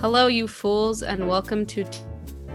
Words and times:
Hello, 0.00 0.28
you 0.28 0.46
fools, 0.46 1.02
and 1.02 1.26
welcome 1.26 1.66
to 1.66 1.82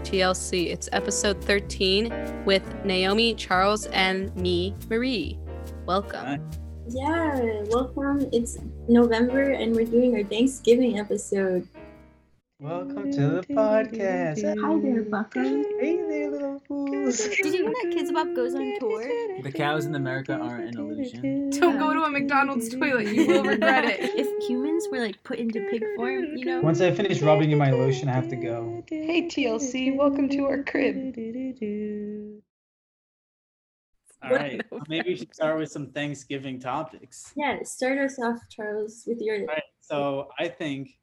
TLC. 0.02 0.72
It's 0.72 0.88
episode 0.92 1.44
13 1.44 2.42
with 2.46 2.62
Naomi, 2.86 3.34
Charles, 3.34 3.84
and 3.88 4.34
me, 4.34 4.74
Marie. 4.88 5.38
Welcome. 5.84 6.24
Hi. 6.24 6.40
Yeah, 6.88 7.62
welcome. 7.66 8.26
It's 8.32 8.56
November 8.88 9.50
and 9.50 9.76
we're 9.76 9.84
doing 9.84 10.14
our 10.14 10.24
Thanksgiving 10.24 10.98
episode. 10.98 11.68
Welcome 12.64 13.12
to 13.12 13.28
the 13.28 13.42
podcast. 13.50 14.40
Hi 14.42 14.80
there, 14.80 15.02
Bucko. 15.02 15.42
Hey 15.42 16.00
there, 16.08 16.30
little 16.30 16.62
fools. 16.66 17.18
Did 17.42 17.52
you 17.52 17.64
know 17.64 17.70
that 17.70 17.94
Kidz 17.94 18.10
Bop 18.10 18.34
goes 18.34 18.54
on 18.54 18.80
tour? 18.80 19.02
The 19.42 19.52
cows 19.52 19.84
in 19.84 19.94
America 19.94 20.32
aren't 20.32 20.70
an 20.70 20.78
illusion. 20.78 21.50
Don't 21.50 21.78
go 21.78 21.92
to 21.92 22.04
a 22.04 22.08
McDonald's 22.08 22.70
toilet. 22.70 23.08
You 23.08 23.26
will 23.26 23.44
regret 23.44 23.84
it. 23.84 24.00
If 24.00 24.48
humans 24.48 24.86
were 24.90 24.98
like 24.98 25.22
put 25.24 25.40
into 25.40 25.60
pig 25.70 25.84
form, 25.94 26.24
you 26.38 26.46
know? 26.46 26.62
Once 26.62 26.80
I 26.80 26.90
finish 26.90 27.20
rubbing 27.20 27.50
in 27.50 27.58
my 27.58 27.70
lotion, 27.70 28.08
I 28.08 28.12
have 28.12 28.30
to 28.30 28.36
go. 28.36 28.82
Hey 28.88 29.28
TLC, 29.28 29.94
welcome 29.94 30.30
to 30.30 30.46
our 30.46 30.62
crib. 30.62 31.14
All 34.22 34.30
right, 34.30 34.62
so 34.70 34.80
maybe 34.88 35.10
we 35.10 35.16
should 35.16 35.34
start 35.34 35.58
with 35.58 35.70
some 35.70 35.88
Thanksgiving 35.88 36.58
topics. 36.58 37.30
Yeah, 37.36 37.58
start 37.64 37.98
us 37.98 38.18
off, 38.18 38.38
Charles, 38.48 39.04
with 39.06 39.20
your. 39.20 39.40
All 39.40 39.46
right, 39.48 39.62
so 39.82 40.30
I 40.38 40.48
think 40.48 40.96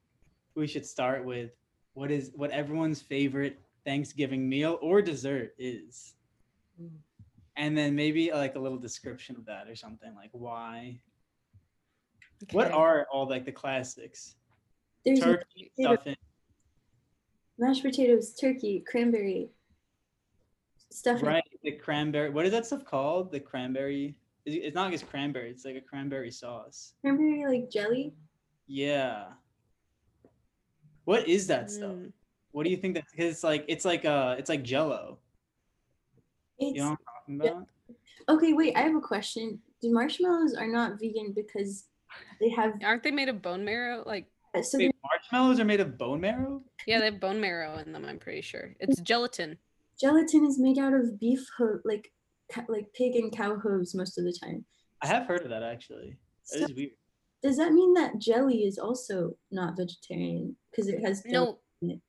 we 0.55 0.67
should 0.67 0.85
start 0.85 1.25
with 1.25 1.51
what 1.93 2.11
is 2.11 2.31
what 2.35 2.51
everyone's 2.51 3.01
favorite 3.01 3.59
Thanksgiving 3.85 4.47
meal 4.47 4.77
or 4.81 5.01
dessert 5.01 5.53
is, 5.57 6.13
hmm. 6.79 6.87
and 7.57 7.77
then 7.77 7.95
maybe 7.95 8.31
like 8.31 8.55
a 8.55 8.59
little 8.59 8.77
description 8.77 9.35
of 9.35 9.45
that 9.45 9.67
or 9.67 9.75
something 9.75 10.13
like 10.15 10.29
why. 10.31 10.99
What 12.51 12.71
are 12.71 13.07
all 13.11 13.29
like 13.29 13.45
the 13.45 13.51
classics? 13.51 14.35
There's 15.05 15.19
Turkey, 15.19 15.71
potato- 15.75 15.95
stuffing, 15.95 16.15
mashed 17.57 17.83
potatoes, 17.83 18.33
turkey, 18.33 18.83
cranberry, 18.87 19.49
stuffing. 20.89 21.27
right? 21.27 21.43
The 21.63 21.73
cranberry. 21.73 22.29
What 22.29 22.45
is 22.45 22.51
that 22.51 22.65
stuff 22.65 22.85
called? 22.85 23.31
The 23.31 23.39
cranberry. 23.39 24.15
It's 24.45 24.55
it's 24.67 24.75
not 24.75 24.85
like 24.85 24.93
it's 24.93 25.03
cranberry. 25.03 25.51
It's 25.51 25.65
like 25.65 25.75
a 25.75 25.81
cranberry 25.81 26.31
sauce. 26.31 26.93
Cranberry 27.01 27.45
like 27.45 27.69
jelly. 27.69 28.13
Yeah. 28.67 29.25
What 31.05 31.27
is 31.27 31.47
that 31.47 31.71
stuff? 31.71 31.91
Mm. 31.91 32.11
What 32.51 32.63
do 32.63 32.69
you 32.69 32.77
think 32.77 32.95
that? 32.95 33.05
Because 33.11 33.33
it's 33.33 33.43
like 33.43 33.65
it's 33.67 33.85
like 33.85 34.05
uh 34.05 34.35
it's 34.37 34.49
like 34.49 34.63
Jello. 34.63 35.19
It's 36.59 36.75
You 36.75 36.81
know 36.83 36.89
what 36.91 36.99
I'm 37.27 37.39
talking 37.39 37.55
about? 37.55 37.67
okay. 38.37 38.53
Wait, 38.53 38.75
I 38.75 38.81
have 38.81 38.95
a 38.95 39.01
question. 39.01 39.59
The 39.81 39.91
marshmallows 39.91 40.53
are 40.53 40.67
not 40.67 40.99
vegan 40.99 41.33
because 41.35 41.85
they 42.39 42.49
have 42.49 42.73
Aren't 42.83 43.03
they 43.03 43.11
made 43.11 43.29
of 43.29 43.41
bone 43.41 43.65
marrow? 43.65 44.03
Like, 44.05 44.27
so 44.61 44.77
Wait, 44.77 44.91
marshmallows 45.03 45.59
are 45.59 45.65
made 45.65 45.79
of 45.79 45.97
bone 45.97 46.21
marrow. 46.21 46.61
yeah, 46.85 46.99
they 46.99 47.05
have 47.05 47.19
bone 47.19 47.39
marrow 47.41 47.77
in 47.79 47.91
them, 47.93 48.05
I'm 48.05 48.19
pretty 48.19 48.41
sure. 48.41 48.75
It's 48.79 48.99
gelatin. 49.01 49.57
gelatin 49.99 50.45
is 50.45 50.59
made 50.59 50.77
out 50.77 50.93
of 50.93 51.19
beef 51.19 51.39
ho- 51.57 51.79
like 51.85 52.11
ca- 52.51 52.65
like 52.67 52.87
pig 52.93 53.15
and 53.15 53.31
cow 53.35 53.55
hooves 53.55 53.95
most 53.95 54.17
of 54.19 54.25
the 54.25 54.37
time. 54.43 54.65
I 55.01 55.07
have 55.07 55.25
heard 55.25 55.41
of 55.43 55.49
that 55.49 55.63
actually. 55.63 56.17
That 56.51 56.59
So 56.59 56.65
is 56.65 56.73
weird. 56.75 56.91
Does 57.41 57.57
that 57.57 57.73
mean 57.73 57.93
that 57.93 58.19
jelly 58.19 58.63
is 58.63 58.77
also 58.77 59.35
not 59.51 59.75
vegetarian 59.75 60.55
because 60.69 60.87
it 60.87 61.03
has 61.03 61.23
gel- 61.29 61.61
No, 61.81 61.99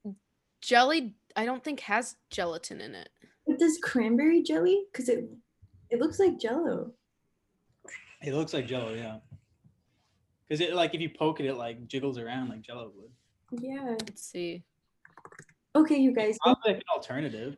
jelly, 0.61 1.15
I 1.37 1.45
don't 1.45 1.65
think 1.65 1.81
has 1.81 2.17
gelatin 2.31 2.81
in 2.81 2.95
it. 2.95 3.09
But 3.47 3.59
does 3.59 3.79
cranberry 3.83 4.43
jelly? 4.43 4.85
Because 4.93 5.09
it 5.09 5.25
it 5.93 6.01
looks 6.01 6.19
like 6.19 6.41
Jello. 6.41 6.91
It 8.23 8.33
looks 8.35 8.55
like 8.55 8.67
Jello, 8.67 8.95
yeah. 8.95 9.19
Because 10.49 10.61
it 10.61 10.75
like 10.75 10.95
if 10.95 11.03
you 11.03 11.11
poke 11.11 11.39
it, 11.41 11.47
it 11.47 11.55
like 11.55 11.87
jiggles 11.87 12.19
around 12.19 12.49
like 12.49 12.63
Jello 12.63 12.93
would. 12.97 13.63
Yeah. 13.63 13.97
Let's 14.01 14.25
see. 14.25 14.65
Okay, 15.77 15.97
you 15.97 16.13
guys. 16.13 16.39
Probably 16.43 16.73
like 16.73 16.77
an 16.77 16.83
alternative. 16.97 17.57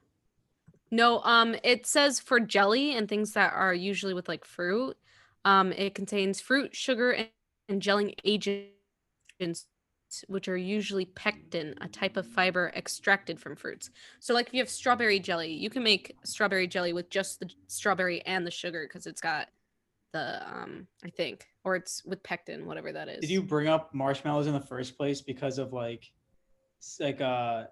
No, 0.90 1.20
um, 1.22 1.54
it 1.62 1.86
says 1.86 2.18
for 2.20 2.38
jelly 2.38 2.96
and 2.96 3.08
things 3.08 3.32
that 3.32 3.52
are 3.52 3.74
usually 3.74 4.14
with 4.14 4.28
like 4.28 4.44
fruit, 4.44 4.96
um, 5.44 5.72
it 5.72 5.94
contains 5.94 6.40
fruit, 6.40 6.74
sugar, 6.74 7.12
and, 7.12 7.28
and 7.68 7.80
gelling 7.80 8.14
agents, 8.24 9.66
which 10.28 10.48
are 10.48 10.56
usually 10.56 11.06
pectin, 11.06 11.74
a 11.80 11.88
type 11.88 12.16
of 12.16 12.26
fiber 12.26 12.72
extracted 12.76 13.40
from 13.40 13.56
fruits. 13.56 13.90
So, 14.20 14.34
like 14.34 14.48
if 14.48 14.54
you 14.54 14.60
have 14.60 14.68
strawberry 14.68 15.18
jelly, 15.18 15.52
you 15.52 15.70
can 15.70 15.82
make 15.82 16.16
strawberry 16.24 16.66
jelly 16.66 16.92
with 16.92 17.10
just 17.10 17.40
the 17.40 17.50
strawberry 17.66 18.22
and 18.22 18.46
the 18.46 18.50
sugar 18.50 18.86
because 18.86 19.06
it's 19.06 19.20
got 19.20 19.48
the 20.12 20.40
um, 20.48 20.86
I 21.04 21.10
think, 21.10 21.46
or 21.64 21.76
it's 21.76 22.04
with 22.04 22.22
pectin, 22.22 22.66
whatever 22.66 22.92
that 22.92 23.08
is. 23.08 23.20
Did 23.20 23.30
you 23.30 23.42
bring 23.42 23.68
up 23.68 23.92
marshmallows 23.92 24.46
in 24.46 24.54
the 24.54 24.60
first 24.60 24.96
place 24.96 25.20
because 25.20 25.58
of 25.58 25.72
like, 25.72 26.10
like 27.00 27.20
uh, 27.20 27.64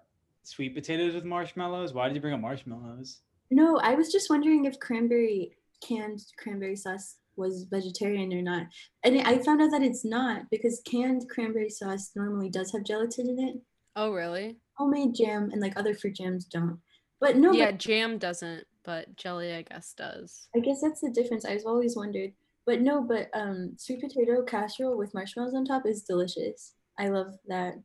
sweet 0.43 0.75
potatoes 0.75 1.15
with 1.15 1.25
marshmallows? 1.25 1.93
Why 1.93 2.07
did 2.07 2.15
you 2.15 2.21
bring 2.21 2.33
up 2.33 2.41
marshmallows? 2.41 3.21
No, 3.49 3.77
I 3.77 3.95
was 3.95 4.11
just 4.11 4.29
wondering 4.29 4.65
if 4.65 4.79
cranberry 4.79 5.55
canned 5.81 6.23
cranberry 6.37 6.75
sauce 6.75 7.15
was 7.35 7.65
vegetarian 7.69 8.33
or 8.33 8.41
not. 8.41 8.67
And 9.03 9.21
I 9.21 9.37
found 9.39 9.61
out 9.61 9.71
that 9.71 9.83
it's 9.83 10.05
not 10.05 10.49
because 10.51 10.81
canned 10.85 11.29
cranberry 11.29 11.69
sauce 11.69 12.11
normally 12.15 12.49
does 12.49 12.71
have 12.71 12.83
gelatin 12.83 13.29
in 13.29 13.39
it. 13.39 13.55
Oh, 13.95 14.11
really? 14.11 14.57
Homemade 14.75 15.15
jam 15.15 15.49
and 15.51 15.61
like 15.61 15.77
other 15.77 15.93
fruit 15.93 16.15
jams 16.15 16.45
don't. 16.45 16.79
But 17.19 17.37
no, 17.37 17.51
yeah, 17.51 17.71
but 17.71 17.79
jam 17.79 18.17
doesn't, 18.17 18.65
but 18.83 19.15
jelly, 19.15 19.53
I 19.53 19.61
guess, 19.61 19.93
does. 19.93 20.47
I 20.55 20.59
guess 20.59 20.81
that's 20.81 21.01
the 21.01 21.11
difference. 21.11 21.45
I've 21.45 21.65
always 21.65 21.95
wondered. 21.95 22.33
But 22.65 22.81
no, 22.81 23.01
but 23.01 23.29
um 23.33 23.73
sweet 23.77 24.01
potato 24.01 24.41
casserole 24.43 24.97
with 24.97 25.13
marshmallows 25.13 25.53
on 25.53 25.65
top 25.65 25.85
is 25.85 26.03
delicious. 26.03 26.73
I 26.97 27.09
love 27.09 27.33
that. 27.47 27.75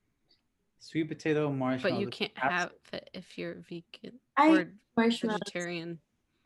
Sweet 0.80 1.08
potato 1.08 1.50
marshmallows. 1.50 1.82
But 1.82 2.00
you 2.00 2.08
can't 2.08 2.36
have 2.36 2.72
it 2.92 3.10
if 3.12 3.36
you're 3.36 3.56
vegan 3.68 4.18
I 4.36 4.50
or 4.50 4.72
marshmallows. 4.96 5.40
vegetarian. 5.44 5.98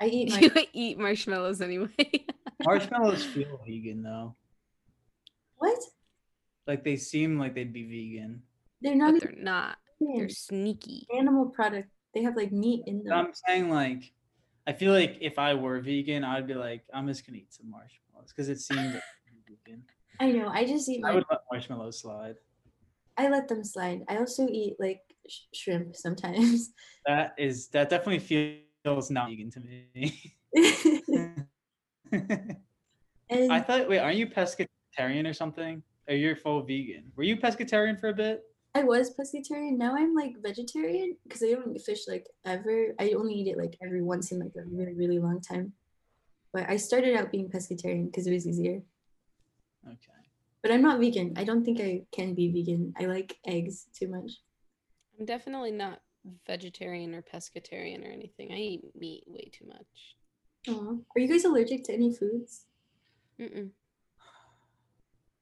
I 0.02 0.06
eat 0.06 0.40
You 0.42 0.50
eat 0.72 0.98
marshmallows 0.98 1.60
anyway. 1.60 1.88
marshmallows 2.64 3.24
feel 3.24 3.60
vegan 3.64 4.02
though. 4.02 4.34
what? 5.58 5.78
Like 6.66 6.82
they 6.84 6.96
seem 6.96 7.38
like 7.38 7.54
they'd 7.54 7.72
be 7.72 7.84
vegan. 7.84 8.42
They're 8.80 8.96
not 8.96 9.14
but 9.14 9.22
they're 9.22 9.42
not. 9.42 9.78
vegan. 10.00 10.16
They're 10.18 10.28
sneaky. 10.28 11.06
animal 11.16 11.46
product. 11.50 11.88
They 12.14 12.22
have 12.24 12.36
like 12.36 12.50
meat 12.52 12.82
in 12.86 12.98
But 13.04 13.10
them. 13.10 13.26
I'm 13.26 13.32
saying 13.46 13.70
like, 13.70 14.12
I 14.66 14.72
feel 14.72 14.92
like 14.92 15.18
if 15.20 15.38
I 15.38 15.54
were 15.54 15.80
vegan, 15.80 16.24
I'd 16.24 16.46
be 16.48 16.54
like, 16.54 16.82
I'm 16.92 17.06
just 17.06 17.24
gonna 17.26 17.38
eat 17.38 17.52
some 17.54 17.70
marshmallows 17.70 18.28
because 18.34 18.48
it 18.48 18.60
seems 18.60 18.96
vegan. 19.48 19.84
I 20.20 20.32
know. 20.32 20.48
I 20.48 20.64
just 20.66 20.88
eat 20.88 21.00
I 21.04 21.10
my. 21.10 21.14
would 21.14 21.24
let 21.30 21.40
marshmallows 21.50 22.00
slide. 22.00 22.34
I 23.16 23.28
let 23.28 23.46
them 23.46 23.62
slide. 23.62 24.00
I 24.08 24.16
also 24.16 24.48
eat 24.48 24.74
like 24.80 25.00
sh- 25.28 25.42
shrimp 25.54 25.94
sometimes. 25.94 26.72
That 27.06 27.34
is 27.38 27.68
that 27.68 27.88
definitely 27.90 28.18
feels 28.20 28.58
not 28.84 29.28
vegan 29.28 29.50
to 29.50 29.60
me. 29.60 30.34
and 32.12 33.52
I 33.52 33.60
thought, 33.60 33.88
wait, 33.88 33.98
aren't 33.98 34.16
you 34.16 34.26
pescatarian 34.26 35.28
or 35.28 35.32
something? 35.32 35.82
Or 36.08 36.14
you're 36.14 36.36
full 36.36 36.62
vegan? 36.62 37.12
Were 37.16 37.22
you 37.22 37.36
pescatarian 37.36 37.98
for 37.98 38.08
a 38.08 38.14
bit? 38.14 38.42
I 38.74 38.82
was 38.84 39.14
pescatarian. 39.14 39.76
Now 39.76 39.94
I'm 39.94 40.14
like 40.14 40.34
vegetarian 40.42 41.16
because 41.24 41.42
I 41.42 41.52
don't 41.52 41.74
eat 41.74 41.82
fish 41.82 42.08
like 42.08 42.26
ever. 42.44 42.94
I 42.98 43.12
only 43.12 43.34
eat 43.34 43.48
it 43.48 43.58
like 43.58 43.76
every 43.84 44.02
once 44.02 44.32
in 44.32 44.38
like 44.38 44.54
a 44.56 44.62
really 44.64 44.94
really 44.94 45.18
long 45.18 45.40
time. 45.40 45.74
But 46.52 46.68
I 46.68 46.76
started 46.76 47.14
out 47.16 47.30
being 47.30 47.50
pescatarian 47.50 48.06
because 48.06 48.26
it 48.26 48.32
was 48.32 48.46
easier. 48.46 48.82
Okay. 49.86 50.22
But 50.62 50.70
I'm 50.70 50.82
not 50.82 51.00
vegan. 51.00 51.34
I 51.36 51.44
don't 51.44 51.64
think 51.64 51.80
I 51.80 52.02
can 52.12 52.34
be 52.34 52.50
vegan. 52.50 52.94
I 52.98 53.06
like 53.06 53.36
eggs 53.46 53.86
too 53.94 54.08
much. 54.08 54.32
I'm 55.18 55.26
definitely 55.26 55.72
not 55.72 56.00
vegetarian 56.46 57.14
or 57.14 57.22
pescatarian 57.22 58.06
or 58.06 58.10
anything. 58.10 58.52
I 58.52 58.56
eat 58.56 58.82
meat 58.98 59.24
way 59.26 59.50
too 59.52 59.66
much. 59.66 60.16
Aw. 60.68 60.96
Are 61.16 61.20
you 61.20 61.28
guys 61.28 61.44
allergic 61.44 61.84
to 61.84 61.92
any 61.92 62.14
foods? 62.14 62.66
Mm-mm. 63.40 63.70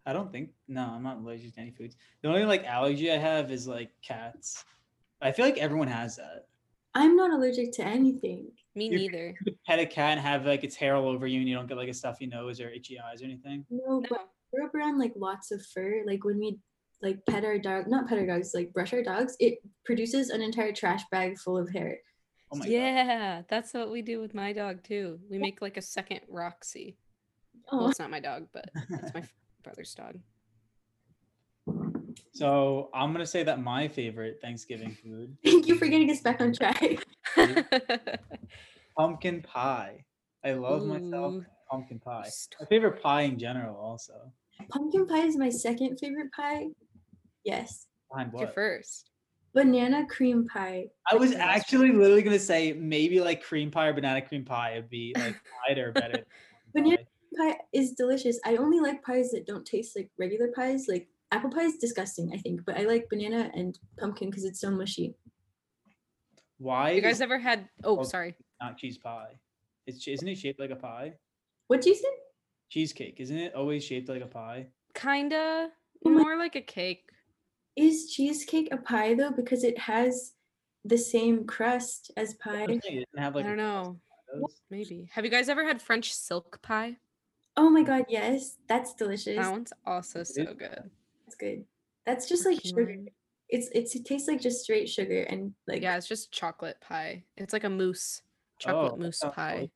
I 0.07 0.13
don't 0.13 0.33
think 0.33 0.51
no, 0.67 0.83
I'm 0.95 1.03
not 1.03 1.19
allergic 1.19 1.55
to 1.55 1.61
any 1.61 1.71
foods. 1.71 1.97
The 2.23 2.29
only 2.29 2.45
like 2.45 2.65
allergy 2.65 3.13
I 3.13 3.19
have 3.19 3.51
is 3.51 3.67
like 3.69 3.91
cats. 4.03 4.65
I 5.21 5.31
feel 5.33 5.45
like 5.45 5.59
everyone 5.59 5.89
has 5.89 6.17
that. 6.17 6.47
I'm 6.95 7.15
not 7.17 7.31
allergic 7.33 7.73
to 7.75 7.85
anything. 7.85 8.51
Me 8.75 8.87
You- 8.87 8.97
neither. 8.99 9.35
You 9.45 9.55
pet 9.67 9.79
a 9.79 9.87
cat 9.87 10.13
and 10.13 10.21
have 10.21 10.47
like 10.47 10.65
its 10.65 10.75
hair 10.77 10.97
all 10.97 11.07
over 11.09 11.27
you 11.27 11.41
and 11.41 11.49
you 11.49 11.55
don't 11.55 11.67
get 11.69 11.77
like 11.77 11.89
a 11.91 11.95
stuffy 11.95 12.27
nose 12.27 12.61
or 12.61 12.71
itchy 12.71 12.99
eyes 12.99 13.21
or 13.23 13.27
anything. 13.27 13.65
No, 13.71 14.01
but 14.01 14.11
No. 14.11 14.17
I 14.17 14.57
grew 14.57 14.67
up 14.67 14.75
around 14.75 14.99
like 14.99 15.13
lots 15.17 15.51
of 15.53 15.65
fur. 15.67 16.03
Like 16.07 16.25
when 16.25 16.39
we 16.39 16.59
like 17.03 17.25
pet 17.27 17.45
our 17.45 17.59
dog, 17.59 17.87
not 17.89 18.09
pet 18.09 18.19
our 18.19 18.27
dogs, 18.27 18.53
like 18.55 18.73
brush 18.73 18.93
our 18.93 19.03
dogs, 19.03 19.37
it 19.41 19.59
produces 19.85 20.31
an 20.31 20.43
entire 20.43 20.73
trash 20.73 21.03
bag 21.11 21.39
full 21.39 21.57
of 21.57 21.71
hair. 21.71 21.99
Oh 22.53 22.57
my 22.57 22.65
god. 22.65 22.71
yeah, 22.73 23.43
that's 23.49 23.73
what 23.73 23.91
we 23.91 24.03
do 24.03 24.21
with 24.21 24.35
my 24.35 24.53
dog 24.53 24.83
too. 24.83 25.19
We 25.31 25.39
make 25.39 25.63
like 25.63 25.77
a 25.77 25.83
second 25.83 26.21
Roxy. 26.29 26.97
Well, 27.71 27.85
Oh, 27.85 27.89
it's 27.91 27.99
not 27.99 28.11
my 28.11 28.21
dog, 28.21 28.49
but 28.53 28.71
it's 28.75 29.15
my 29.15 29.23
brother's 29.63 29.95
dog. 29.95 30.19
So 32.33 32.91
I'm 32.95 33.13
gonna 33.13 33.27
say 33.27 33.43
that 33.45 33.63
my 33.63 33.87
favorite 33.89 34.39
Thanksgiving 34.43 34.97
food, 35.03 35.37
thank 35.45 35.69
you 35.69 35.77
for 35.77 35.87
getting 35.87 36.11
us 36.11 36.21
back 36.21 36.41
on 36.41 36.53
track. 36.53 37.05
pumpkin 38.97 39.43
pie. 39.43 40.05
I 40.45 40.53
love 40.53 40.85
myself 40.85 41.45
pumpkin 41.71 42.01
pie. 42.01 42.25
Stop. 42.29 42.63
My 42.63 42.67
favorite 42.67 43.01
pie 43.03 43.23
in 43.23 43.39
general, 43.39 43.77
also. 43.77 44.33
Pumpkin 44.71 45.07
pie 45.07 45.25
is 45.27 45.37
my 45.37 45.49
second 45.51 45.99
favorite 45.99 46.33
pie. 46.33 46.67
Yes. 47.45 47.87
Behind 48.11 48.33
Your 48.39 48.49
first. 48.49 49.11
banana 49.55 50.07
cream 50.07 50.47
pie. 50.49 50.87
I 51.11 51.17
was 51.17 51.31
Like, 51.33 51.41
actually 51.41 51.93
literally 51.93 52.23
gonna 52.23 52.39
say 52.39 52.73
maybe 52.73 53.21
like 53.21 53.43
cream 53.43 53.71
pie 53.71 53.89
or 53.89 53.93
banana 53.93 54.23
cream 54.23 54.45
pie 54.45 54.75
would 54.77 54.91
be 54.91 55.15
like 55.17 55.37
lighter 55.69 55.89
or 55.89 55.93
better. 55.93 56.25
than 56.75 56.85
Banana 56.85 56.99
pie. 57.39 57.53
pie 57.53 57.57
is 57.73 57.93
delicious. 57.93 58.39
I 58.45 58.57
only 58.57 58.81
like 58.81 59.03
pies 59.03 59.31
that 59.31 59.47
don't 59.47 59.65
taste 59.67 59.97
like 59.97 60.11
regular 60.19 60.49
pies. 60.55 60.87
Like 60.89 61.09
apple 61.33 61.51
pie 61.51 61.63
is 61.65 61.79
disgusting, 61.79 62.33
I 62.35 62.39
think, 62.39 62.65
but 62.65 62.77
I 62.79 62.83
like 62.83 63.09
banana 63.09 63.51
and 63.55 63.79
pumpkin 63.99 64.31
because 64.31 64.45
it's 64.45 64.61
so 64.61 64.71
mushy. 64.71 65.15
Why? 66.59 66.91
You 66.91 67.01
guys 67.01 67.17
is 67.17 67.21
ever 67.23 67.39
had? 67.39 67.69
Oh, 67.85 67.99
Oh. 68.01 68.03
sorry. 68.03 68.35
not 68.61 68.77
cheese 68.77 68.99
pie? 68.99 69.39
It's 69.87 70.07
isn't 70.07 70.29
it 70.29 70.37
shaped 70.39 70.61
like 70.61 70.71
a 70.71 70.77
pie? 70.77 71.15
What 71.69 71.81
do 71.81 71.89
you 71.89 71.97
say? 71.97 72.09
Cheesecake 72.69 73.17
isn't 73.19 73.37
it 73.37 73.55
always 73.55 73.83
shaped 73.85 74.09
like 74.09 74.23
a 74.23 74.27
pie? 74.27 74.69
Kinda 74.95 75.71
Oh 76.05 76.11
more 76.11 76.37
like 76.37 76.55
a 76.57 76.61
cake. 76.61 77.05
Is 77.77 78.11
cheesecake 78.13 78.69
a 78.73 78.77
pie 78.77 79.15
though? 79.15 79.31
Because 79.31 79.65
it 79.65 79.79
has 79.79 80.33
the 80.85 80.99
same 80.99 81.47
crust 81.47 82.11
as 82.17 82.35
pie. 82.35 82.63
I'm 82.63 82.69
saying, 82.69 82.81
It 82.85 82.91
didn't 83.13 83.19
have 83.25 83.35
like 83.35 83.45
I 83.45 83.49
a 83.49 83.57
don't 83.57 83.59
know. 83.59 84.01
Maybe. 84.71 85.09
Have 85.13 85.25
you 85.25 85.31
guys 85.31 85.49
ever 85.49 85.65
had 85.67 85.83
French 85.83 86.13
silk 86.15 86.61
pie? 86.63 86.97
Oh 87.57 87.69
my 87.69 87.83
god, 87.83 88.07
yes, 88.09 88.57
that's 88.69 88.95
delicious. 88.95 89.37
That 89.37 89.51
one's 89.51 89.73
also 89.87 90.23
so 90.23 90.45
good. 90.55 90.91
That's 91.27 91.37
good. 91.39 91.65
That's 92.07 92.29
just 92.29 92.47
Or 92.47 92.51
like 92.53 92.61
sugar. 92.65 92.97
It's 93.49 93.69
it's 93.73 93.95
it 93.97 94.05
tastes 94.05 94.29
like 94.29 94.41
just 94.41 94.63
straight 94.63 94.89
sugar 94.89 95.23
and 95.23 95.53
like 95.67 95.83
Yeah, 95.83 95.97
it's 95.97 96.07
just 96.07 96.31
chocolate 96.33 96.81
pie. 96.81 97.25
It's 97.37 97.53
like 97.53 97.65
a 97.65 97.71
mousse, 97.71 98.23
Oh, 98.23 98.57
chocolate 98.59 98.93
that 98.99 99.05
mousse 99.05 99.21
pie. 99.35 99.55
delicious. 99.55 99.71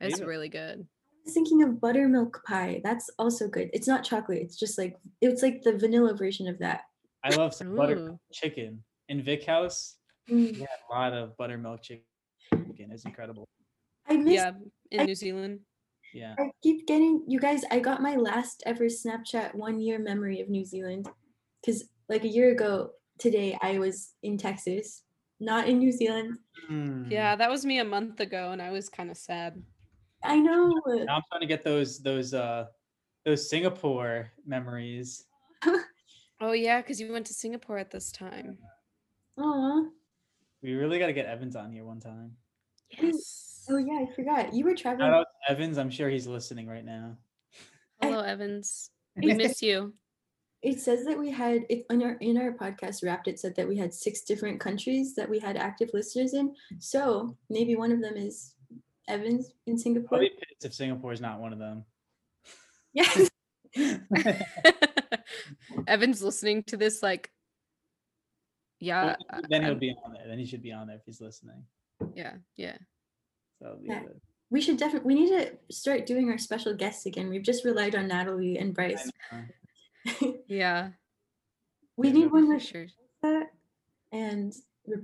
It's 0.00 0.18
Maybe- 0.20 0.28
really 0.28 0.48
good. 0.50 0.86
I 0.86 1.18
was 1.24 1.34
thinking 1.34 1.62
of 1.64 1.80
buttermilk 1.80 2.42
pie. 2.46 2.80
That's 2.84 3.10
also 3.18 3.48
good. 3.48 3.70
It's 3.72 3.88
not 3.88 4.04
chocolate. 4.04 4.42
It's 4.42 4.56
just 4.56 4.78
like 4.78 4.96
it's 5.22 5.42
like 5.42 5.62
the 5.62 5.76
vanilla 5.76 6.14
version 6.14 6.46
of 6.48 6.58
that. 6.58 6.82
I 7.26 7.34
love 7.34 7.52
some 7.54 7.74
butter 7.74 7.96
Ooh. 7.96 8.20
chicken 8.32 8.84
in 9.08 9.20
Vic 9.22 9.44
House. 9.44 9.96
Mm. 10.30 10.52
We 10.52 10.60
had 10.60 10.78
a 10.88 10.94
lot 10.94 11.12
of 11.12 11.36
buttermilk 11.36 11.82
chicken. 11.82 12.04
It's 12.52 13.04
incredible. 13.04 13.48
I 14.08 14.16
miss. 14.16 14.34
Yeah, 14.34 14.52
in 14.92 15.00
I- 15.00 15.04
New 15.04 15.14
Zealand. 15.14 15.60
Yeah. 16.14 16.34
I 16.38 16.50
keep 16.62 16.86
getting 16.86 17.24
you 17.26 17.40
guys. 17.40 17.62
I 17.70 17.80
got 17.80 18.00
my 18.00 18.14
last 18.14 18.62
ever 18.64 18.84
Snapchat 18.84 19.54
one 19.54 19.80
year 19.80 19.98
memory 19.98 20.40
of 20.40 20.48
New 20.48 20.64
Zealand, 20.64 21.08
because 21.60 21.88
like 22.08 22.22
a 22.24 22.28
year 22.28 22.52
ago 22.52 22.90
today 23.18 23.58
I 23.60 23.78
was 23.78 24.14
in 24.22 24.38
Texas, 24.38 25.02
not 25.40 25.68
in 25.68 25.78
New 25.78 25.90
Zealand. 25.90 26.38
Hmm. 26.68 27.10
Yeah, 27.10 27.34
that 27.34 27.50
was 27.50 27.66
me 27.66 27.80
a 27.80 27.84
month 27.84 28.20
ago, 28.20 28.52
and 28.52 28.62
I 28.62 28.70
was 28.70 28.88
kind 28.88 29.10
of 29.10 29.16
sad. 29.16 29.60
I 30.22 30.36
know. 30.38 30.72
Now 30.86 31.16
I'm 31.16 31.22
trying 31.28 31.40
to 31.40 31.46
get 31.46 31.64
those 31.64 31.98
those 31.98 32.32
uh 32.32 32.66
those 33.24 33.50
Singapore 33.50 34.30
memories. 34.46 35.24
Oh 36.40 36.52
yeah, 36.52 36.80
because 36.80 37.00
you 37.00 37.12
went 37.12 37.26
to 37.26 37.34
Singapore 37.34 37.78
at 37.78 37.90
this 37.90 38.12
time. 38.12 38.58
Aw. 39.38 39.84
We 40.62 40.74
really 40.74 40.98
got 40.98 41.06
to 41.06 41.12
get 41.12 41.26
Evans 41.26 41.56
on 41.56 41.70
here 41.70 41.84
one 41.84 42.00
time. 42.00 42.32
Yes. 42.90 43.64
Oh 43.68 43.78
yeah, 43.78 44.04
I 44.08 44.14
forgot. 44.14 44.54
You 44.54 44.64
were 44.64 44.74
traveling. 44.74 45.08
Shout 45.08 45.20
out 45.20 45.26
to 45.46 45.52
Evans. 45.52 45.78
I'm 45.78 45.90
sure 45.90 46.08
he's 46.08 46.26
listening 46.26 46.68
right 46.68 46.84
now. 46.84 47.16
Hello, 48.00 48.20
Evans. 48.20 48.90
We 49.18 49.32
miss 49.32 49.62
you. 49.62 49.94
It 50.60 50.78
says 50.78 51.06
that 51.06 51.18
we 51.18 51.30
had 51.30 51.64
it 51.70 51.86
in 51.88 52.02
our 52.02 52.16
in 52.20 52.36
our 52.36 52.52
podcast 52.52 53.02
wrapped. 53.02 53.28
It 53.28 53.40
said 53.40 53.56
that 53.56 53.66
we 53.66 53.78
had 53.78 53.94
six 53.94 54.20
different 54.20 54.60
countries 54.60 55.14
that 55.14 55.30
we 55.30 55.38
had 55.38 55.56
active 55.56 55.88
listeners 55.94 56.34
in. 56.34 56.54
So 56.80 57.34
maybe 57.48 57.76
one 57.76 57.92
of 57.92 58.02
them 58.02 58.18
is 58.18 58.52
Evans 59.08 59.52
in 59.66 59.78
Singapore. 59.78 60.18
be 60.18 60.28
pissed 60.28 60.66
if 60.66 60.74
Singapore 60.74 61.14
is 61.14 61.20
not 61.22 61.40
one 61.40 61.54
of 61.54 61.58
them. 61.58 61.86
Yes. 62.92 63.30
Evan's 65.86 66.22
listening 66.22 66.62
to 66.64 66.76
this, 66.76 67.02
like, 67.02 67.30
yeah, 68.80 69.16
Well, 69.32 69.42
then 69.48 69.62
he'll 69.62 69.70
I'm- 69.72 69.78
be 69.78 69.94
on 70.04 70.12
there. 70.12 70.26
Then 70.28 70.38
he 70.38 70.46
should 70.46 70.62
be 70.62 70.72
on 70.72 70.86
there 70.88 70.96
if 70.96 71.02
he's 71.06 71.20
listening. 71.20 71.64
yeah, 72.14 72.34
yeah. 72.56 72.76
So 73.62 73.78
Yeah. 73.82 74.02
good. 74.02 74.20
we 74.50 74.60
should 74.60 74.76
definitely. 74.76 75.14
We 75.14 75.20
need 75.20 75.30
to 75.30 75.52
start 75.74 76.04
doing 76.06 76.28
our 76.30 76.38
special 76.38 76.74
guests 76.74 77.06
again. 77.06 77.28
We've 77.30 77.42
just 77.42 77.64
relied 77.64 77.94
on 77.94 78.06
Natalie 78.08 78.58
and 78.58 78.74
Bryce. 78.74 79.10
Yeah, 80.46 80.90
we 81.96 82.08
Yeah, 82.08 82.14
need 82.14 82.30
one 82.30 82.46
for 82.46 82.54
with 82.54 82.62
sure. 82.62 82.86
Elsa 83.24 83.46
and 84.12 84.54
Re- 84.86 85.02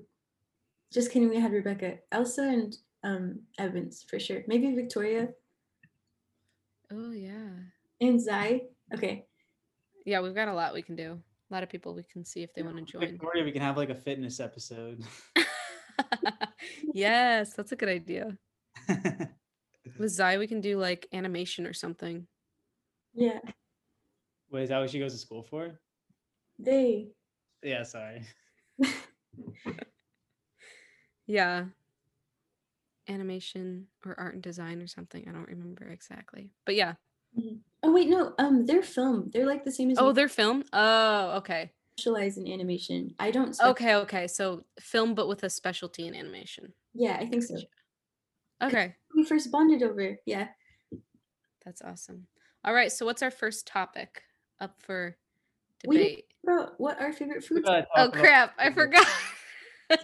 just 0.93 1.10
kidding. 1.10 1.28
We 1.28 1.40
had 1.40 1.50
Rebecca, 1.52 1.98
Elsa, 2.12 2.43
and 2.43 2.76
um 3.02 3.40
Evans 3.58 4.05
for 4.08 4.20
sure. 4.20 4.44
Maybe 4.46 4.70
Victoria 4.75 5.31
Oh 6.93 7.10
yeah, 7.10 7.48
and 8.00 8.20
Zai. 8.20 8.62
Okay. 8.94 9.26
Yeah. 10.04 10.20
We've 10.20 10.34
got 10.34 10.49
a 10.49 10.54
lot 10.54 10.75
we 10.75 10.82
can 10.82 10.96
do. 10.96 11.19
A 11.50 11.54
lot 11.54 11.62
of 11.62 11.69
people 11.69 11.94
we 11.94 12.02
can 12.04 12.25
see 12.25 12.43
if 12.43 12.54
they 12.54 12.62
want 12.62 12.76
to 12.76 12.82
join. 12.82 13.00
Victoria, 13.00 13.44
we 13.44 13.52
can 13.52 13.62
have 13.62 13.76
like 13.76 13.90
a 13.90 13.94
fitness 13.94 14.40
episode. 14.40 15.04
yes, 16.94 17.52
that's 17.54 17.72
a 17.72 17.76
good 17.76 17.90
idea. 17.90 18.37
With 19.99 20.08
Zai, 20.10 20.38
we 20.38 20.46
can 20.46 20.60
do 20.60 20.78
like 20.78 21.06
animation 21.12 21.66
or 21.66 21.75
something. 21.75 22.26
Yeah. 23.14 23.40
Wait, 24.50 24.62
is 24.62 24.69
that 24.70 24.78
what 24.78 24.90
she 24.90 24.99
goes 24.99 25.12
to 25.12 25.19
school 25.19 25.43
for? 25.43 25.78
They. 26.58 27.08
Yeah, 27.62 27.82
sorry. 27.82 28.22
Yeah. 31.26 31.64
Animation 33.08 33.87
or 34.05 34.19
art 34.19 34.34
and 34.34 34.43
design 34.43 34.81
or 34.81 34.87
something. 34.87 35.26
I 35.28 35.32
don't 35.32 35.48
remember 35.48 35.87
exactly. 35.87 36.50
But 36.64 36.75
yeah. 36.75 36.94
Mm-hmm. 37.38 37.56
Oh 37.82 37.93
wait, 37.93 38.08
no. 38.08 38.34
Um, 38.38 38.64
they're 38.67 38.82
film. 38.82 39.31
They're 39.32 39.46
like 39.46 39.64
the 39.64 39.73
same 39.73 39.90
as 39.90 39.99
Oh, 39.99 40.08
we 40.08 40.12
they're 40.14 40.29
film? 40.29 40.62
Oh, 40.73 41.32
okay. 41.38 41.73
specialize 41.99 42.38
in 42.38 42.46
animation. 42.50 43.14
I 43.19 43.31
don't. 43.31 43.55
spec- 43.55 43.69
Okay, 43.70 43.94
okay. 43.96 44.26
So 44.29 44.64
film 44.81 45.14
but 45.14 45.29
with 45.29 45.43
a 45.44 45.50
specialty 45.50 46.06
in 46.06 46.14
animation. 46.14 46.73
Yeah, 46.94 47.17
I 47.20 47.26
think 47.26 47.43
so. 47.43 47.56
Okay. 48.62 48.94
We 49.17 49.25
first 49.25 49.50
bonded 49.50 49.82
over. 49.82 50.17
Yeah. 50.26 50.49
That's 51.64 51.82
awesome. 51.82 52.26
All 52.64 52.73
right, 52.75 52.93
so 52.93 53.05
what's 53.05 53.23
our 53.23 53.31
first 53.31 53.67
topic 53.67 54.23
up 54.61 54.81
for 54.81 55.17
We 55.87 55.96
didn't 55.99 56.11
debate? 56.11 56.25
About 56.44 56.73
what 56.79 57.00
our 57.00 57.12
favorite 57.12 57.43
We 57.43 57.56
foods. 57.56 57.67
gotta 57.69 57.87
Oh 57.96 58.11
crap, 58.11 58.55
I 58.58 58.73
forgot. 58.73 59.06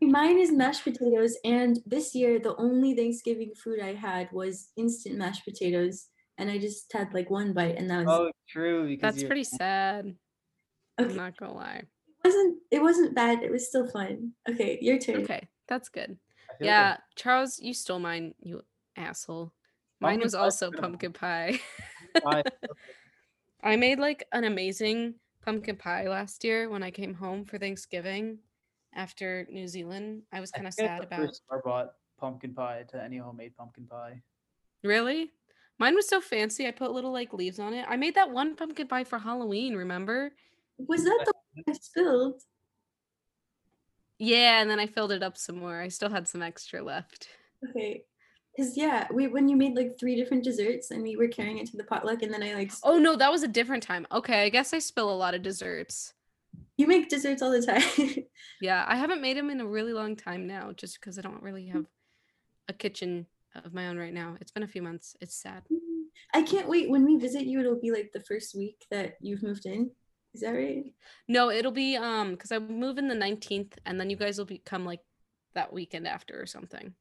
Mine 0.00 0.38
is 0.38 0.50
mashed 0.52 0.84
potatoes, 0.84 1.36
and 1.44 1.80
this 1.86 2.14
year 2.14 2.38
the 2.38 2.56
only 2.56 2.94
Thanksgiving 2.94 3.52
food 3.54 3.80
I 3.80 3.94
had 3.94 4.30
was 4.32 4.70
instant 4.76 5.16
mashed 5.18 5.44
potatoes, 5.44 6.06
and 6.42 6.50
I 6.50 6.58
just 6.58 6.92
had 6.92 7.14
like 7.14 7.30
one 7.30 7.52
bite, 7.52 7.76
and 7.78 7.88
that 7.88 8.04
was 8.04 8.08
oh, 8.08 8.30
true. 8.48 8.96
That's 9.00 9.22
pretty 9.22 9.44
sad. 9.44 10.14
I'm 10.98 11.16
not 11.16 11.36
gonna 11.36 11.54
lie. 11.54 11.82
It 12.24 12.28
wasn't 12.28 12.58
it 12.70 12.82
wasn't 12.82 13.14
bad. 13.14 13.42
It 13.42 13.50
was 13.50 13.68
still 13.68 13.86
fun. 13.86 14.32
Okay, 14.50 14.78
your 14.82 14.98
turn. 14.98 15.22
Okay, 15.22 15.48
that's 15.68 15.88
good. 15.88 16.18
I 16.50 16.58
feel 16.58 16.66
like 16.66 16.66
Yeah, 16.66 16.96
Charles, 17.14 17.60
you 17.60 17.72
stole 17.72 18.00
mine, 18.00 18.34
you 18.40 18.62
asshole. 18.96 19.52
Mine 20.00 20.14
Pumpkin 20.14 20.24
was 20.24 20.34
also 20.34 20.70
pumpkin 20.72 21.12
pie. 21.12 21.60
I- 22.26 22.42
I 23.64 23.76
made 23.76 24.00
like 24.00 24.26
an 24.32 24.42
amazing 24.42 25.14
pumpkin 25.44 25.76
pie 25.76 26.08
last 26.08 26.42
year 26.42 26.68
when 26.68 26.82
I 26.82 26.90
came 26.90 27.14
home 27.14 27.44
for 27.44 27.58
Thanksgiving 27.58 28.38
after 28.92 29.46
New 29.48 29.68
Zealand. 29.68 30.22
I 30.32 30.40
was 30.40 30.50
kind 30.50 30.66
of 30.66 30.74
think 30.74 30.90
I 30.90 30.98
sad 30.98 31.08
prefer 31.08 31.22
about. 31.22 31.34
store-bought 31.36 31.92
pumpkin 32.18 32.54
pie 32.54 32.82
to 32.90 33.00
any 33.00 33.18
homemade 33.18 33.56
pumpkin 33.56 33.86
pie. 33.86 34.20
Really? 34.82 35.30
Mine 35.82 35.96
was 35.96 36.08
so 36.08 36.20
fancy. 36.20 36.68
I 36.68 36.70
put 36.70 36.92
little 36.92 37.10
like 37.10 37.32
leaves 37.32 37.58
on 37.58 37.74
it. 37.74 37.84
I 37.88 37.96
made 37.96 38.14
that 38.14 38.30
one 38.30 38.54
pumpkin 38.54 38.86
pie 38.86 39.02
for 39.02 39.18
Halloween, 39.18 39.74
remember? 39.74 40.30
Was 40.78 41.02
that 41.02 41.22
the 41.24 41.32
one 41.54 41.64
I 41.68 41.72
spilled? 41.72 42.40
Yeah, 44.16 44.62
and 44.62 44.70
then 44.70 44.78
I 44.78 44.86
filled 44.86 45.10
it 45.10 45.24
up 45.24 45.36
some 45.36 45.58
more. 45.58 45.80
I 45.80 45.88
still 45.88 46.08
had 46.08 46.28
some 46.28 46.40
extra 46.40 46.84
left. 46.84 47.26
Okay. 47.68 48.04
Cause 48.56 48.76
yeah, 48.76 49.08
we 49.12 49.26
when 49.26 49.48
you 49.48 49.56
made 49.56 49.74
like 49.74 49.98
three 49.98 50.14
different 50.14 50.44
desserts 50.44 50.92
and 50.92 51.02
we 51.02 51.16
were 51.16 51.26
carrying 51.26 51.58
it 51.58 51.66
to 51.72 51.76
the 51.76 51.82
potluck 51.82 52.22
and 52.22 52.32
then 52.32 52.44
I 52.44 52.54
like 52.54 52.70
Oh 52.84 53.00
no, 53.00 53.16
that 53.16 53.32
was 53.32 53.42
a 53.42 53.48
different 53.48 53.82
time. 53.82 54.06
Okay, 54.12 54.44
I 54.44 54.50
guess 54.50 54.72
I 54.72 54.78
spill 54.78 55.10
a 55.10 55.18
lot 55.18 55.34
of 55.34 55.42
desserts. 55.42 56.14
you 56.76 56.86
make 56.86 57.08
desserts 57.08 57.42
all 57.42 57.50
the 57.50 57.60
time. 57.60 58.24
Yeah, 58.60 58.84
I 58.86 58.94
haven't 58.94 59.20
made 59.20 59.36
them 59.36 59.50
in 59.50 59.60
a 59.60 59.66
really 59.66 59.94
long 59.94 60.14
time 60.14 60.46
now, 60.46 60.70
just 60.74 61.00
because 61.00 61.18
I 61.18 61.22
don't 61.22 61.42
really 61.42 61.66
have 61.66 61.86
a 62.68 62.72
kitchen 62.72 63.26
of 63.54 63.74
my 63.74 63.88
own 63.88 63.98
right 63.98 64.14
now. 64.14 64.36
It's 64.40 64.50
been 64.50 64.62
a 64.62 64.68
few 64.68 64.82
months. 64.82 65.16
It's 65.20 65.34
sad. 65.34 65.62
I 66.34 66.42
can't 66.42 66.68
wait. 66.68 66.90
When 66.90 67.04
we 67.04 67.16
visit 67.16 67.44
you, 67.44 67.60
it'll 67.60 67.80
be 67.80 67.90
like 67.90 68.10
the 68.12 68.20
first 68.20 68.54
week 68.54 68.86
that 68.90 69.16
you've 69.20 69.42
moved 69.42 69.66
in. 69.66 69.90
Is 70.34 70.40
that 70.40 70.52
right? 70.52 70.84
No, 71.28 71.50
it'll 71.50 71.72
be 71.72 71.96
um 71.96 72.32
because 72.32 72.52
I 72.52 72.58
move 72.58 72.98
in 72.98 73.08
the 73.08 73.14
nineteenth, 73.14 73.78
and 73.84 74.00
then 74.00 74.08
you 74.08 74.16
guys 74.16 74.38
will 74.38 74.46
become 74.46 74.84
like 74.84 75.00
that 75.54 75.72
weekend 75.72 76.06
after 76.06 76.40
or 76.40 76.46
something. 76.46 76.94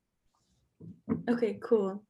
Okay, 1.30 1.58
cool. 1.62 2.04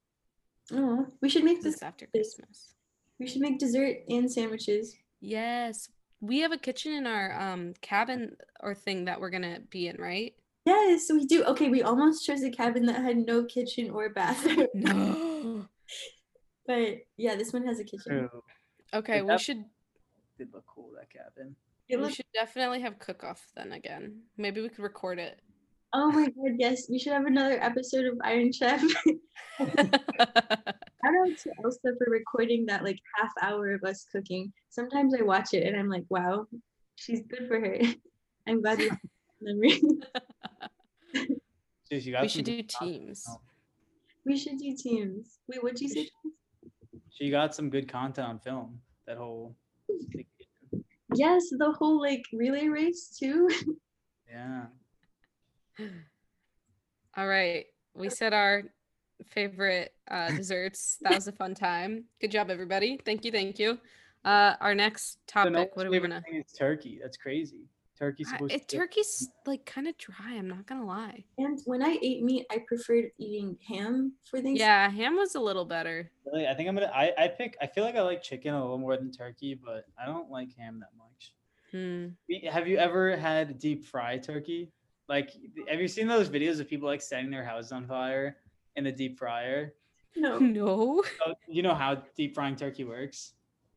Oh, 0.73 1.05
we 1.21 1.29
should 1.29 1.43
make 1.43 1.61
this. 1.61 1.75
It's 1.75 1.83
after 1.83 2.07
Christmas. 2.07 2.73
We 3.19 3.27
should 3.27 3.41
make 3.41 3.59
dessert 3.59 3.97
and 4.09 4.31
sandwiches. 4.31 4.95
Yes, 5.19 5.89
we 6.21 6.39
have 6.39 6.51
a 6.51 6.57
kitchen 6.57 6.93
in 6.93 7.05
our 7.05 7.39
um 7.39 7.73
cabin 7.81 8.35
or 8.61 8.73
thing 8.73 9.05
that 9.05 9.21
we're 9.21 9.29
gonna 9.29 9.59
be 9.69 9.87
in, 9.87 9.97
right? 9.97 10.33
Yes, 10.71 11.09
we 11.11 11.25
do. 11.25 11.43
Okay, 11.45 11.69
we 11.69 11.81
almost 11.83 12.25
chose 12.25 12.43
a 12.43 12.49
cabin 12.49 12.85
that 12.85 13.01
had 13.01 13.17
no 13.17 13.43
kitchen 13.45 13.89
or 13.91 14.09
bathroom, 14.09 14.67
No. 14.73 15.65
but 16.67 16.97
yeah, 17.17 17.35
this 17.35 17.51
one 17.53 17.65
has 17.65 17.79
a 17.79 17.83
kitchen. 17.83 18.29
True. 18.29 18.43
Okay, 18.93 19.17
Is 19.17 19.23
we 19.23 19.27
that- 19.27 19.41
should. 19.41 19.63
Did 20.37 20.53
look 20.53 20.65
cool 20.65 20.89
that 20.97 21.09
cabin. 21.09 21.55
It 21.89 21.97
we 21.97 22.03
looks, 22.03 22.15
should 22.15 22.25
definitely 22.33 22.79
have 22.81 22.97
cook 22.99 23.23
off 23.23 23.41
then 23.55 23.73
again. 23.73 24.21
Maybe 24.37 24.61
we 24.61 24.69
could 24.69 24.79
record 24.83 25.19
it. 25.19 25.39
oh 25.93 26.09
my 26.11 26.25
god, 26.25 26.55
yes, 26.57 26.87
we 26.89 26.97
should 26.97 27.11
have 27.13 27.25
another 27.25 27.61
episode 27.61 28.05
of 28.05 28.17
Iron 28.23 28.51
Chef. 28.53 28.81
Shout 29.59 31.15
out 31.19 31.37
to 31.43 31.51
Elsa 31.63 31.79
for 31.97 32.07
recording 32.09 32.65
that 32.67 32.83
like 32.83 32.97
half 33.17 33.31
hour 33.41 33.73
of 33.73 33.83
us 33.83 34.05
cooking. 34.11 34.51
Sometimes 34.69 35.13
I 35.19 35.21
watch 35.23 35.53
it 35.53 35.67
and 35.67 35.77
I'm 35.77 35.89
like, 35.89 36.05
wow, 36.09 36.47
she's 36.95 37.21
good 37.29 37.47
for 37.47 37.59
her. 37.59 37.77
I'm 38.47 38.61
glad 38.61 38.77
we 38.79 38.87
have 38.89 38.97
that 39.01 39.09
memory. 39.45 39.81
Dude, 41.89 42.05
you 42.05 42.11
got 42.13 42.21
we 42.21 42.27
should 42.29 42.45
do 42.45 42.61
teams. 42.63 43.25
on- 43.27 43.37
we 44.25 44.37
should 44.37 44.57
do 44.59 44.75
teams. 44.77 45.39
Wait, 45.47 45.61
what'd 45.63 45.81
you 45.81 45.89
say? 45.89 46.07
She 47.09 47.29
got 47.31 47.55
some 47.55 47.69
good 47.69 47.91
content 47.91 48.27
on 48.27 48.39
film. 48.39 48.79
That 49.07 49.17
whole 49.17 49.55
Yes, 51.15 51.49
the 51.57 51.71
whole 51.77 51.99
like 51.99 52.23
relay 52.31 52.67
race 52.67 53.17
too. 53.19 53.49
yeah. 54.29 54.65
All 57.17 57.27
right. 57.27 57.65
We 57.93 58.09
said 58.09 58.33
our 58.33 58.63
favorite 59.27 59.93
uh, 60.09 60.31
desserts. 60.31 60.97
That 61.01 61.13
was 61.15 61.27
a 61.27 61.31
fun 61.33 61.53
time. 61.55 62.05
Good 62.21 62.31
job, 62.31 62.49
everybody. 62.49 62.97
Thank 63.03 63.25
you. 63.25 63.31
Thank 63.31 63.59
you. 63.59 63.77
Uh, 64.23 64.53
our 64.61 64.73
next 64.75 65.13
So 65.27 65.43
topic. 65.43 65.71
What 65.75 65.87
are 65.87 65.89
we 65.89 65.97
favorite 65.97 66.09
gonna? 66.09 66.21
thing 66.21 66.41
is 66.45 66.53
turkey. 66.53 66.99
That's 67.01 67.17
crazy. 67.17 67.65
Turkey's 68.01 68.29
supposed 68.31 68.51
it, 68.51 68.67
to 68.67 68.77
turkey's 68.77 69.29
like 69.45 69.63
kind 69.67 69.87
of 69.87 69.95
dry. 69.99 70.33
I'm 70.35 70.47
not 70.47 70.65
gonna 70.65 70.87
lie. 70.87 71.23
And 71.37 71.59
when 71.65 71.83
I 71.83 71.99
ate 72.01 72.23
meat, 72.23 72.47
I 72.49 72.63
preferred 72.67 73.11
eating 73.19 73.59
ham 73.67 74.13
for 74.23 74.41
things. 74.41 74.59
Yeah, 74.59 74.89
ham 74.89 75.17
was 75.17 75.35
a 75.35 75.39
little 75.39 75.65
better. 75.65 76.09
Really, 76.25 76.47
I 76.47 76.55
think 76.55 76.67
I'm 76.67 76.73
gonna. 76.73 76.91
I 76.91 77.13
I 77.15 77.27
pick. 77.27 77.55
I 77.61 77.67
feel 77.67 77.83
like 77.83 77.95
I 77.95 78.01
like 78.01 78.23
chicken 78.23 78.55
a 78.55 78.59
little 78.59 78.79
more 78.79 78.97
than 78.97 79.11
turkey, 79.11 79.53
but 79.53 79.85
I 80.01 80.07
don't 80.07 80.31
like 80.31 80.49
ham 80.57 80.79
that 80.79 80.89
much. 80.97 81.35
Hmm. 81.71 82.47
Have 82.49 82.67
you 82.67 82.77
ever 82.77 83.15
had 83.15 83.59
deep 83.59 83.85
fried 83.85 84.23
turkey? 84.23 84.71
Like, 85.07 85.29
have 85.69 85.79
you 85.79 85.87
seen 85.87 86.07
those 86.07 86.27
videos 86.27 86.59
of 86.59 86.67
people 86.67 86.87
like 86.87 87.03
setting 87.03 87.29
their 87.29 87.45
house 87.45 87.71
on 87.71 87.85
fire 87.85 88.37
in 88.77 88.83
the 88.83 88.91
deep 88.91 89.19
fryer? 89.19 89.75
No, 90.15 90.39
No. 90.39 91.03
So, 91.23 91.35
you 91.47 91.61
know 91.61 91.75
how 91.75 92.01
deep 92.17 92.33
frying 92.33 92.55
turkey 92.55 92.83
works. 92.83 93.33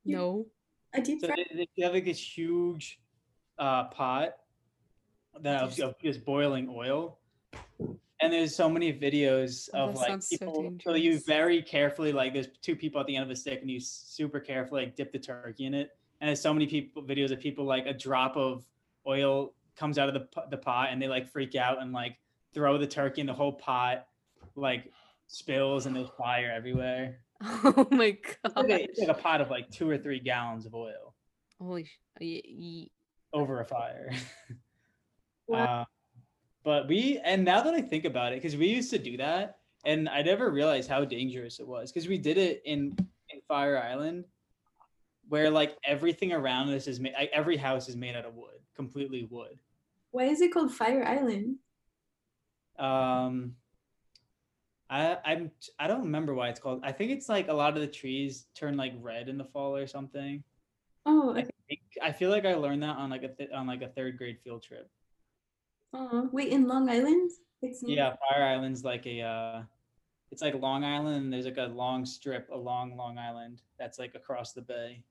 No. 0.07 0.47
a 0.95 1.03
deep 1.03 1.21
So 1.21 1.27
they, 1.27 1.67
they 1.77 1.83
have 1.83 1.93
like 1.93 2.07
this 2.07 2.19
huge 2.19 3.01
uh, 3.59 3.85
pot 3.85 4.37
that 5.41 5.63
of, 5.63 5.79
of 5.81 5.95
just 6.01 6.25
boiling 6.25 6.69
oil, 6.75 7.19
and 8.21 8.33
there's 8.33 8.55
so 8.55 8.69
many 8.69 8.93
videos 8.93 9.69
Oh, 9.75 9.89
of 9.89 9.97
like 9.97 10.09
sounds 10.09 10.29
so 10.29 10.37
people. 10.39 10.75
So, 10.85 10.95
you 10.95 11.19
very 11.21 11.63
carefully 11.63 12.13
like 12.13 12.33
there's 12.33 12.49
two 12.63 12.77
people 12.77 13.01
at 13.01 13.07
the 13.07 13.17
end 13.17 13.25
of 13.25 13.31
a 13.31 13.37
stick, 13.37 13.61
and 13.61 13.71
you 13.71 13.81
super 13.81 14.41
carefully 14.41 14.85
like 14.85 14.97
dip 14.97 15.13
the 15.13 15.19
turkey 15.19 15.67
in 15.67 15.75
it. 15.75 15.91
And 16.21 16.29
there's 16.29 16.41
so 16.41 16.53
many 16.55 16.67
people 16.67 17.03
videos 17.03 17.33
of 17.33 17.41
people 17.41 17.65
like 17.65 17.87
a 17.87 17.93
drop 17.93 18.37
of 18.37 18.65
oil 19.07 19.53
comes 19.77 19.99
out 19.99 20.09
of 20.09 20.15
the 20.15 20.29
the 20.51 20.57
pot, 20.57 20.89
and 20.91 21.01
they 21.03 21.09
like 21.09 21.29
freak 21.31 21.55
out 21.55 21.83
and 21.83 21.93
like 21.93 22.17
throw 22.55 22.79
the 22.79 22.87
turkey 22.87 23.21
in 23.21 23.27
the 23.27 23.35
whole 23.35 23.53
pot, 23.53 24.07
like 24.55 24.91
spills 25.27 25.87
and 25.87 25.97
there's 25.97 26.09
fire 26.17 26.53
everywhere. 26.55 27.19
Oh 27.65 27.87
my 27.91 28.17
It's 28.17 28.55
god. 28.55 28.57
like, 28.57 28.71
a, 28.71 28.85
it's 28.85 29.01
like 29.01 29.09
a 29.09 29.15
pot 29.21 29.41
of 29.41 29.51
like 29.51 29.69
two 29.71 29.91
or 29.91 29.99
three 29.99 30.21
gallons 30.21 30.65
of 30.67 30.75
oil. 30.75 31.15
Holy. 31.61 31.85
sh- 31.85 31.99
over 33.35 33.61
a 33.61 33.65
fire. 33.65 34.11
Wow. 35.47 35.83
uh, 35.83 35.85
but 36.65 36.89
we, 36.89 37.21
and 37.23 37.45
now 37.45 37.61
that 37.61 37.75
I 37.75 37.83
think 37.83 38.07
about 38.07 38.33
it, 38.33 38.37
because 38.37 38.57
we 38.57 38.69
used 38.69 38.89
to 38.93 38.99
do 38.99 39.19
that, 39.19 39.59
and 39.85 40.09
I 40.09 40.23
never 40.23 40.51
realized 40.51 40.89
how 40.89 41.05
dangerous 41.05 41.61
it 41.61 41.69
was, 41.69 41.93
because 41.93 42.09
we 42.09 42.17
did 42.17 42.39
it 42.39 42.63
in 42.65 42.97
in 43.29 43.41
Fire 43.47 43.77
Island, 43.77 44.25
where 45.29 45.51
like 45.51 45.77
everything 45.85 46.33
around 46.33 46.71
us 46.71 46.87
is 46.87 46.99
made, 46.99 47.13
like, 47.13 47.29
every 47.31 47.59
house 47.59 47.91
is 47.91 47.95
made 47.95 48.17
out 48.17 48.25
of 48.25 48.35
wood, 48.35 48.59
completely 48.75 49.29
wood. 49.31 49.59
Why 50.13 50.25
is 50.25 50.41
it 50.41 50.51
called 50.51 50.73
Fire 50.73 51.05
Island? 51.05 51.57
Um, 52.79 53.57
I 54.89 55.19
I'm 55.27 55.51
I 55.79 55.87
don't 55.87 56.05
remember 56.05 56.35
why 56.35 56.49
it's 56.49 56.61
called. 56.61 56.81
I 56.83 56.93
think 56.93 57.11
it's 57.11 57.29
like 57.29 57.49
a 57.49 57.53
lot 57.53 57.75
of 57.75 57.83
the 57.83 57.87
trees 57.87 58.47
turn 58.55 58.79
like 58.79 58.95
red 59.01 59.29
in 59.29 59.37
the 59.37 59.45
fall 59.45 59.77
or 59.77 59.87
something. 59.87 60.43
Oh, 61.07 61.35
I 61.35 61.47
think 61.69 61.81
I 62.03 62.13
feel 62.13 62.31
like 62.31 62.45
I 62.45 62.55
learned 62.55 62.83
that 62.83 62.97
on 62.97 63.11
like 63.11 63.23
a 63.23 63.29
th- 63.29 63.51
on 63.51 63.67
like 63.67 63.83
a 63.83 63.89
third 63.89 64.17
grade 64.17 64.39
field 64.43 64.63
trip. 64.63 64.91
oh, 65.93 66.29
wait, 66.33 66.49
in 66.49 66.67
Long 66.67 66.89
Island? 66.89 67.31
It's 67.63 67.83
Yeah, 67.87 68.15
Fire 68.29 68.45
Island's 68.45 68.85
like 68.85 69.07
a 69.07 69.21
uh 69.23 69.63
it's 70.31 70.43
like 70.43 70.55
Long 70.55 70.85
Island 70.85 71.17
and 71.17 71.33
there's 71.33 71.45
like 71.45 71.59
a 71.59 71.73
long 71.73 72.05
strip 72.05 72.49
along 72.51 72.97
Long 72.97 73.19
Island 73.19 73.63
that's 73.79 73.99
like 73.99 74.15
across 74.15 74.53
the 74.53 74.63
bay. 74.63 75.03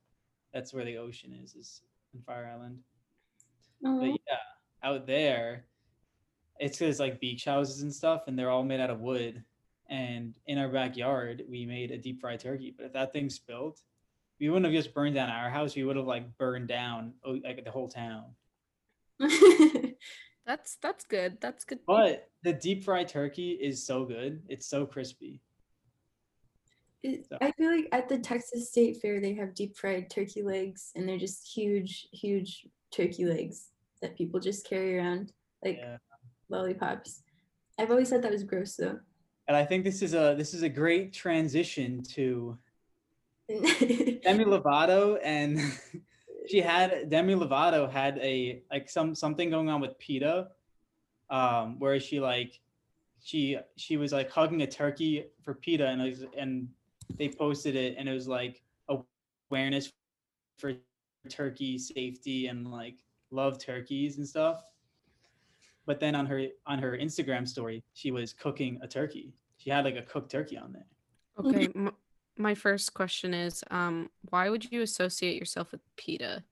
That's 0.54 0.74
where 0.74 0.86
the 0.86 0.98
ocean 0.98 1.34
is, 1.44 1.56
is 1.56 1.82
in 2.14 2.22
Fire 2.22 2.50
Island. 2.54 2.80
But 3.82 3.90
Oh, 3.90 4.04
yeah, 4.04 4.38
out 4.84 5.08
there 5.08 5.66
it's 6.60 6.78
there's 6.78 7.00
like 7.00 7.20
beach 7.20 7.46
houses 7.46 7.82
and 7.82 7.94
stuff 7.94 8.24
and 8.28 8.38
they're 8.38 8.50
all 8.52 8.64
made 8.64 8.80
out 8.80 8.90
of 8.90 9.02
wood. 9.02 9.44
And 9.90 10.38
in 10.48 10.58
our 10.58 10.70
backyard 10.70 11.44
we 11.50 11.66
made 11.66 11.92
a 11.92 11.98
deep 11.98 12.20
fried 12.20 12.40
turkey. 12.40 12.74
But 12.76 12.88
if 12.88 12.94
that 12.94 13.14
thing 13.14 13.30
spilled, 13.30 13.80
we 14.44 14.50
wouldn't 14.50 14.66
have 14.66 14.84
just 14.84 14.94
burned 14.94 15.16
down 15.16 15.30
our 15.30 15.50
house, 15.50 15.74
we 15.74 15.86
would 15.86 15.96
have 15.96 16.06
like 16.06 16.38
burned 16.38 16.68
down 16.68 17.14
oh, 17.24 17.40
like 17.46 17.64
the 17.64 17.72
whole 17.72 17.88
town. 17.88 18.26
That's 20.46 20.76
that's 20.82 21.06
good. 21.06 21.38
That's 21.40 21.64
good. 21.64 21.80
But 21.88 22.30
the 22.44 22.52
deep 22.52 22.84
fried 22.84 23.08
turkey 23.08 23.52
is 23.52 23.86
so 23.88 24.04
good. 24.04 24.42
It's 24.50 24.68
so 24.68 24.86
crispy. 24.86 25.40
It- 27.04 27.26
So- 27.30 27.38
I 27.40 27.54
feel 27.54 27.72
like 27.72 27.88
at 27.94 28.10
the 28.10 28.20
Texas 28.20 28.70
State 28.70 28.98
Fair 29.02 29.22
they 29.22 29.34
have 29.36 29.56
deep 29.56 29.78
fried 29.78 30.10
turkey 30.10 30.44
legs 30.44 30.92
and 30.96 31.08
they're 31.08 31.18
just 31.18 31.48
huge, 31.48 32.10
huge 32.12 32.68
turkey 32.92 33.24
legs 33.24 33.70
that 34.02 34.18
people 34.18 34.42
just 34.42 34.68
carry 34.68 34.98
around 34.98 35.32
like 35.64 35.78
Yeah. 35.78 35.96
lollipops. 36.50 37.24
I've 37.80 37.92
always 37.92 38.10
thought 38.10 38.24
that 38.24 38.32
was 38.34 38.44
gross 38.44 38.76
though. 38.76 39.00
And 39.48 39.56
I 39.56 39.64
think 39.64 39.86
this 39.86 40.02
is 40.02 40.14
a 40.14 40.36
this 40.38 40.54
is 40.54 40.64
a 40.64 40.70
great 40.70 41.14
transition 41.14 42.04
to 42.16 42.58
Demi 43.50 44.46
Lovato 44.46 45.20
and 45.24 45.60
she 46.50 46.62
had 46.62 47.10
Demi 47.10 47.36
Lovato 47.36 47.90
had 47.90 48.18
a 48.20 48.62
like 48.72 48.90
some 48.90 49.16
something 49.16 49.50
going 49.50 49.70
on 49.70 49.82
with 49.82 49.98
PETA, 50.00 50.48
um, 51.30 51.80
where 51.80 52.00
she 52.00 52.20
like 52.20 52.60
she 53.22 53.58
she 53.76 53.98
was 53.98 54.12
like 54.12 54.30
hugging 54.30 54.62
a 54.62 54.68
turkey 54.68 55.26
for 55.42 55.54
PETA 55.54 55.88
and 55.88 56.02
it 56.02 56.10
was, 56.10 56.26
and 56.38 56.68
they 57.18 57.30
posted 57.30 57.76
it 57.76 57.96
and 57.98 58.08
it 58.08 58.14
was 58.14 58.28
like 58.28 58.62
awareness 59.50 59.92
for 60.58 60.74
turkey 61.30 61.78
safety 61.78 62.48
and 62.48 62.70
like 62.70 62.96
love 63.32 63.58
turkeys 63.58 64.18
and 64.18 64.28
stuff. 64.28 64.64
But 65.86 66.00
then 66.00 66.16
on 66.16 66.26
her 66.28 66.48
on 66.66 66.80
her 66.80 66.98
Instagram 66.98 67.48
story, 67.48 67.84
she 67.94 68.12
was 68.12 68.32
cooking 68.34 68.80
a 68.82 68.88
turkey. 68.88 69.34
She 69.58 69.70
had 69.70 69.86
like 69.86 69.98
a 69.98 70.02
cooked 70.02 70.32
turkey 70.32 70.58
on 70.58 70.74
there. 70.74 70.88
Okay. 71.40 71.68
M- 72.38 72.44
my 72.44 72.56
first 72.56 72.94
question 72.94 73.34
is, 73.34 73.63
um, 73.72 74.10
why 74.30 74.50
would 74.50 74.72
you 74.72 74.82
associate 74.82 75.38
yourself 75.40 75.72
with 75.72 75.82
PETA? 75.98 76.44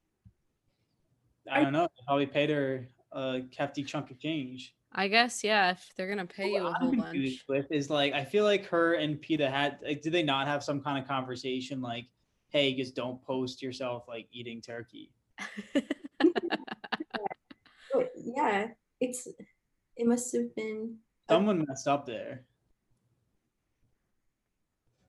I 1.51 1.61
don't 1.63 1.73
know. 1.73 1.83
They 1.97 2.03
Probably 2.05 2.25
paid 2.27 2.49
her 2.49 2.87
a 3.11 3.41
hefty 3.57 3.83
chunk 3.83 4.11
of 4.11 4.19
change. 4.19 4.75
I 4.93 5.07
guess 5.07 5.43
yeah. 5.43 5.71
If 5.71 5.89
they're 5.95 6.07
gonna 6.09 6.25
pay 6.25 6.51
you 6.51 6.59
a 6.59 6.63
What 6.65 6.73
whole 6.77 6.89
I'm 6.89 6.97
bunch. 6.97 7.11
confused 7.11 7.43
with 7.47 7.71
is 7.71 7.89
like 7.89 8.13
I 8.13 8.25
feel 8.25 8.43
like 8.43 8.65
her 8.67 8.95
and 8.95 9.19
PETA 9.21 9.49
had 9.49 9.79
like 9.83 10.01
did 10.01 10.11
they 10.13 10.21
not 10.23 10.47
have 10.47 10.63
some 10.63 10.81
kind 10.81 11.01
of 11.01 11.07
conversation 11.07 11.81
like, 11.81 12.07
hey, 12.49 12.73
just 12.75 12.93
don't 12.95 13.21
post 13.23 13.61
yourself 13.61 14.03
like 14.07 14.27
eating 14.31 14.61
turkey. 14.61 15.11
Yeah, 18.15 18.67
it's 19.01 19.27
it 19.97 20.07
must 20.07 20.33
have 20.33 20.55
been 20.55 20.97
Someone 21.29 21.65
messed 21.67 21.87
up 21.87 22.05
there. 22.05 22.45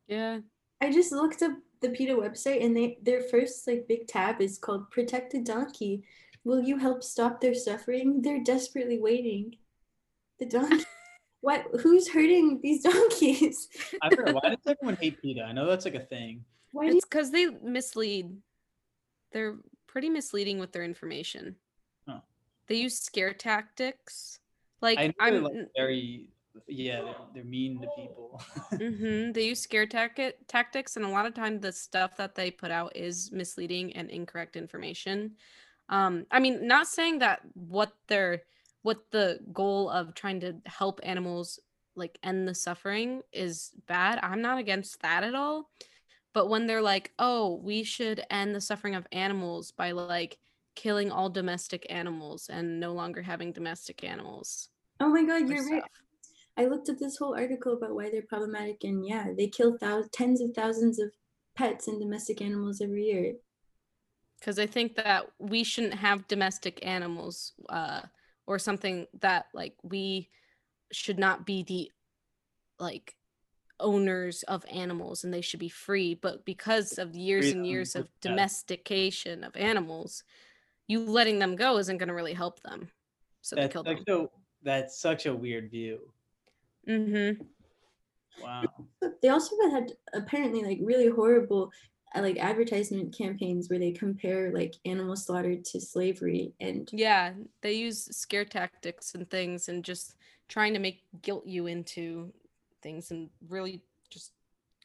yeah. 0.08 0.40
I 0.82 0.90
just 0.90 1.12
looked 1.12 1.42
up 1.42 1.52
the 1.80 1.90
PETA 1.90 2.12
website 2.12 2.64
and 2.64 2.76
they 2.76 2.98
their 3.02 3.22
first 3.22 3.66
like 3.68 3.86
big 3.86 4.08
tab 4.08 4.40
is 4.40 4.58
called 4.58 4.90
Protect 4.90 5.32
a 5.34 5.40
Donkey. 5.40 6.02
Will 6.42 6.60
you 6.60 6.76
help 6.76 7.04
stop 7.04 7.40
their 7.40 7.54
suffering? 7.54 8.20
They're 8.20 8.42
desperately 8.42 8.98
waiting. 8.98 9.54
The 10.40 10.46
donkey 10.46 10.84
what 11.40 11.66
who's 11.80 12.08
hurting 12.08 12.58
these 12.64 12.82
donkeys? 12.82 13.68
I 14.02 14.08
don't 14.08 14.26
know 14.26 14.32
why 14.32 14.50
does 14.50 14.66
everyone 14.66 14.96
hate 14.96 15.22
PETA? 15.22 15.44
I 15.44 15.52
know 15.52 15.68
that's 15.68 15.84
like 15.84 15.94
a 15.94 16.00
thing. 16.00 16.44
Why 16.72 16.86
It's 16.86 17.04
because 17.04 17.30
they 17.30 17.46
mislead. 17.46 18.36
They're 19.30 19.58
pretty 19.86 20.10
misleading 20.10 20.58
with 20.58 20.72
their 20.72 20.82
information. 20.82 21.54
Huh. 22.08 22.20
They 22.66 22.74
use 22.74 22.98
scare 22.98 23.32
tactics. 23.32 24.40
Like 24.80 24.98
I 24.98 25.06
know 25.06 25.12
I'm. 25.20 25.42
like 25.44 25.54
very 25.76 26.26
yeah, 26.68 27.02
they're, 27.02 27.14
they're 27.34 27.44
mean 27.44 27.80
to 27.80 27.88
people. 27.88 28.40
hmm 28.78 29.30
They 29.32 29.46
use 29.48 29.60
scare 29.60 29.86
tac- 29.86 30.34
tactics, 30.48 30.96
and 30.96 31.04
a 31.04 31.08
lot 31.08 31.26
of 31.26 31.34
time 31.34 31.60
the 31.60 31.72
stuff 31.72 32.16
that 32.16 32.34
they 32.34 32.50
put 32.50 32.70
out 32.70 32.96
is 32.96 33.30
misleading 33.32 33.92
and 33.94 34.10
incorrect 34.10 34.56
information. 34.56 35.32
Um, 35.88 36.26
I 36.30 36.40
mean, 36.40 36.66
not 36.66 36.86
saying 36.88 37.18
that 37.20 37.40
what 37.54 37.92
they're 38.08 38.42
what 38.82 39.10
the 39.12 39.38
goal 39.52 39.90
of 39.90 40.14
trying 40.14 40.40
to 40.40 40.56
help 40.66 41.00
animals 41.04 41.60
like 41.94 42.18
end 42.22 42.48
the 42.48 42.54
suffering 42.54 43.22
is 43.32 43.70
bad. 43.86 44.18
I'm 44.22 44.42
not 44.42 44.58
against 44.58 45.00
that 45.02 45.22
at 45.22 45.34
all. 45.34 45.70
But 46.34 46.48
when 46.48 46.66
they're 46.66 46.82
like, 46.82 47.12
"Oh, 47.18 47.56
we 47.62 47.84
should 47.84 48.24
end 48.30 48.54
the 48.54 48.60
suffering 48.60 48.94
of 48.94 49.06
animals 49.12 49.72
by 49.72 49.92
like 49.92 50.38
killing 50.74 51.10
all 51.12 51.30
domestic 51.30 51.86
animals 51.90 52.48
and 52.48 52.80
no 52.80 52.92
longer 52.92 53.22
having 53.22 53.52
domestic 53.52 54.04
animals. 54.04 54.70
Oh 55.00 55.08
my 55.10 55.24
god, 55.24 55.48
you're 55.48 55.64
right. 55.64 55.84
Stuff. 56.54 56.64
I 56.64 56.68
looked 56.68 56.88
at 56.88 56.98
this 56.98 57.16
whole 57.16 57.34
article 57.34 57.74
about 57.74 57.94
why 57.94 58.10
they're 58.10 58.22
problematic, 58.22 58.84
and 58.84 59.06
yeah, 59.06 59.28
they 59.36 59.48
kill 59.48 59.76
thou- 59.78 60.04
tens 60.12 60.40
of 60.40 60.52
thousands 60.54 60.98
of 60.98 61.12
pets 61.54 61.88
and 61.88 62.00
domestic 62.00 62.40
animals 62.40 62.80
every 62.80 63.04
year. 63.04 63.34
because 64.40 64.58
I 64.58 64.66
think 64.66 64.96
that 64.96 65.26
we 65.38 65.62
shouldn't 65.64 65.94
have 65.94 66.26
domestic 66.26 66.84
animals 66.84 67.52
uh, 67.68 68.02
or 68.46 68.58
something 68.58 69.06
that 69.20 69.46
like 69.54 69.74
we 69.84 70.30
should 70.90 71.18
not 71.18 71.46
be 71.46 71.62
the 71.62 71.90
like 72.80 73.14
owners 73.78 74.42
of 74.44 74.64
animals 74.70 75.22
and 75.22 75.32
they 75.32 75.40
should 75.42 75.60
be 75.60 75.68
free. 75.68 76.14
But 76.14 76.44
because 76.44 76.98
of 76.98 77.14
years 77.14 77.52
and 77.52 77.66
years 77.66 77.94
of 77.94 78.08
domestication 78.20 79.44
of 79.44 79.56
animals, 79.56 80.24
you 80.88 81.00
letting 81.00 81.38
them 81.38 81.54
go 81.54 81.78
isn't 81.78 81.98
going 81.98 82.08
to 82.08 82.14
really 82.14 82.34
help 82.34 82.60
them. 82.62 82.88
So 83.42 83.54
they 83.54 83.62
That's 83.62 83.72
kill 83.72 83.84
like 83.84 83.96
them. 83.96 84.04
so. 84.08 84.30
That's 84.64 85.00
such 85.00 85.26
a 85.26 85.34
weird 85.34 85.70
view. 85.72 85.98
Mm-hmm. 86.88 87.42
Wow. 88.42 88.62
But 89.00 89.20
They 89.22 89.28
also 89.28 89.56
had 89.70 89.92
apparently 90.14 90.62
like 90.62 90.78
really 90.82 91.08
horrible 91.08 91.70
uh, 92.14 92.20
like 92.20 92.38
advertisement 92.38 93.16
campaigns 93.16 93.68
where 93.68 93.78
they 93.78 93.92
compare 93.92 94.52
like 94.52 94.74
animal 94.84 95.16
slaughter 95.16 95.56
to 95.56 95.80
slavery 95.80 96.52
and 96.60 96.88
Yeah, 96.92 97.32
they 97.60 97.72
use 97.72 98.04
scare 98.16 98.44
tactics 98.44 99.14
and 99.14 99.28
things 99.30 99.68
and 99.68 99.84
just 99.84 100.16
trying 100.48 100.74
to 100.74 100.78
make 100.78 101.02
guilt 101.22 101.46
you 101.46 101.66
into 101.66 102.32
things 102.82 103.10
in 103.10 103.30
really 103.48 103.80
just 104.10 104.32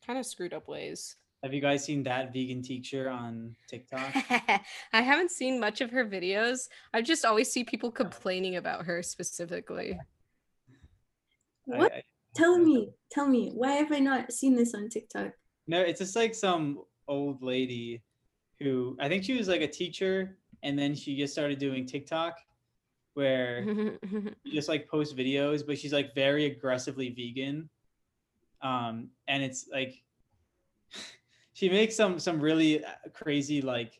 kind 0.06 0.18
of 0.20 0.26
screwed 0.26 0.54
up 0.54 0.68
ways. 0.68 1.16
Have 1.44 1.54
you 1.54 1.62
guys 1.62 1.84
seen 1.84 2.04
that 2.04 2.34
vegan 2.34 2.64
teacher 2.64 3.10
on 3.10 3.56
TikTok? 3.68 4.12
I 4.94 5.02
haven't 5.02 5.32
seen 5.32 5.60
much 5.60 5.82
of 5.82 5.92
her 5.92 6.06
videos. 6.06 6.68
I 6.94 7.02
just 7.02 7.26
always 7.26 7.52
see 7.52 7.64
people 7.64 7.92
complaining 7.92 8.56
about 8.56 8.86
her 8.86 9.04
specifically. 9.04 10.00
I- 11.74 11.78
what? 11.78 11.94
I- 11.94 12.04
tell 12.36 12.60
me 12.60 12.90
tell 13.10 13.28
me 13.28 13.52
why 13.56 13.72
have 13.72 13.92
i 13.92 13.98
not 13.98 14.32
seen 14.32 14.56
this 14.56 14.76
on 14.76 14.90
tiktok? 14.90 15.32
No, 15.68 15.82
it's 15.82 16.00
just 16.00 16.16
like 16.16 16.36
some 16.36 16.84
old 17.08 17.42
lady 17.42 18.04
who 18.60 18.96
I 19.00 19.08
think 19.10 19.24
she 19.24 19.38
was 19.38 19.48
like 19.48 19.62
a 19.62 19.68
teacher 19.68 20.38
and 20.64 20.78
then 20.78 20.96
she 20.96 21.18
just 21.18 21.34
started 21.34 21.60
doing 21.60 21.86
TikTok 21.86 22.38
where 23.14 23.66
she 24.46 24.52
just 24.54 24.70
like 24.70 24.88
posts 24.88 25.14
videos, 25.14 25.66
but 25.66 25.78
she's 25.78 25.94
like 25.94 26.14
very 26.14 26.46
aggressively 26.46 27.10
vegan. 27.10 27.70
Um, 28.62 29.10
and 29.28 29.44
it's 29.44 29.68
like 29.72 30.04
she 31.54 31.70
makes 31.70 31.96
some 31.96 32.20
some 32.20 32.40
really 32.40 32.84
uh, 32.84 32.90
crazy 33.14 33.62
like 33.62 34.00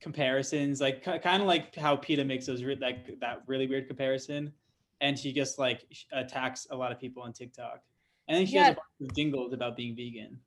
comparisons, 0.00 0.80
like 0.80 1.02
kind 1.02 1.42
of 1.42 1.48
like 1.48 1.74
how 1.74 1.96
PETA 1.96 2.24
makes 2.24 2.46
those 2.46 2.62
like 2.80 3.18
that 3.20 3.42
really 3.46 3.66
weird 3.66 3.86
comparison, 3.86 4.52
and 5.00 5.18
she 5.18 5.32
just 5.32 5.58
like 5.58 5.86
attacks 6.12 6.66
a 6.70 6.76
lot 6.76 6.92
of 6.92 7.00
people 7.00 7.22
on 7.22 7.32
TikTok. 7.32 7.80
And 8.28 8.36
then 8.38 8.46
she 8.46 8.56
has 8.56 8.68
a 8.68 8.74
bunch 8.74 9.10
of 9.10 9.16
jingles 9.16 9.52
about 9.52 9.76
being 9.76 9.96
vegan. 9.96 10.38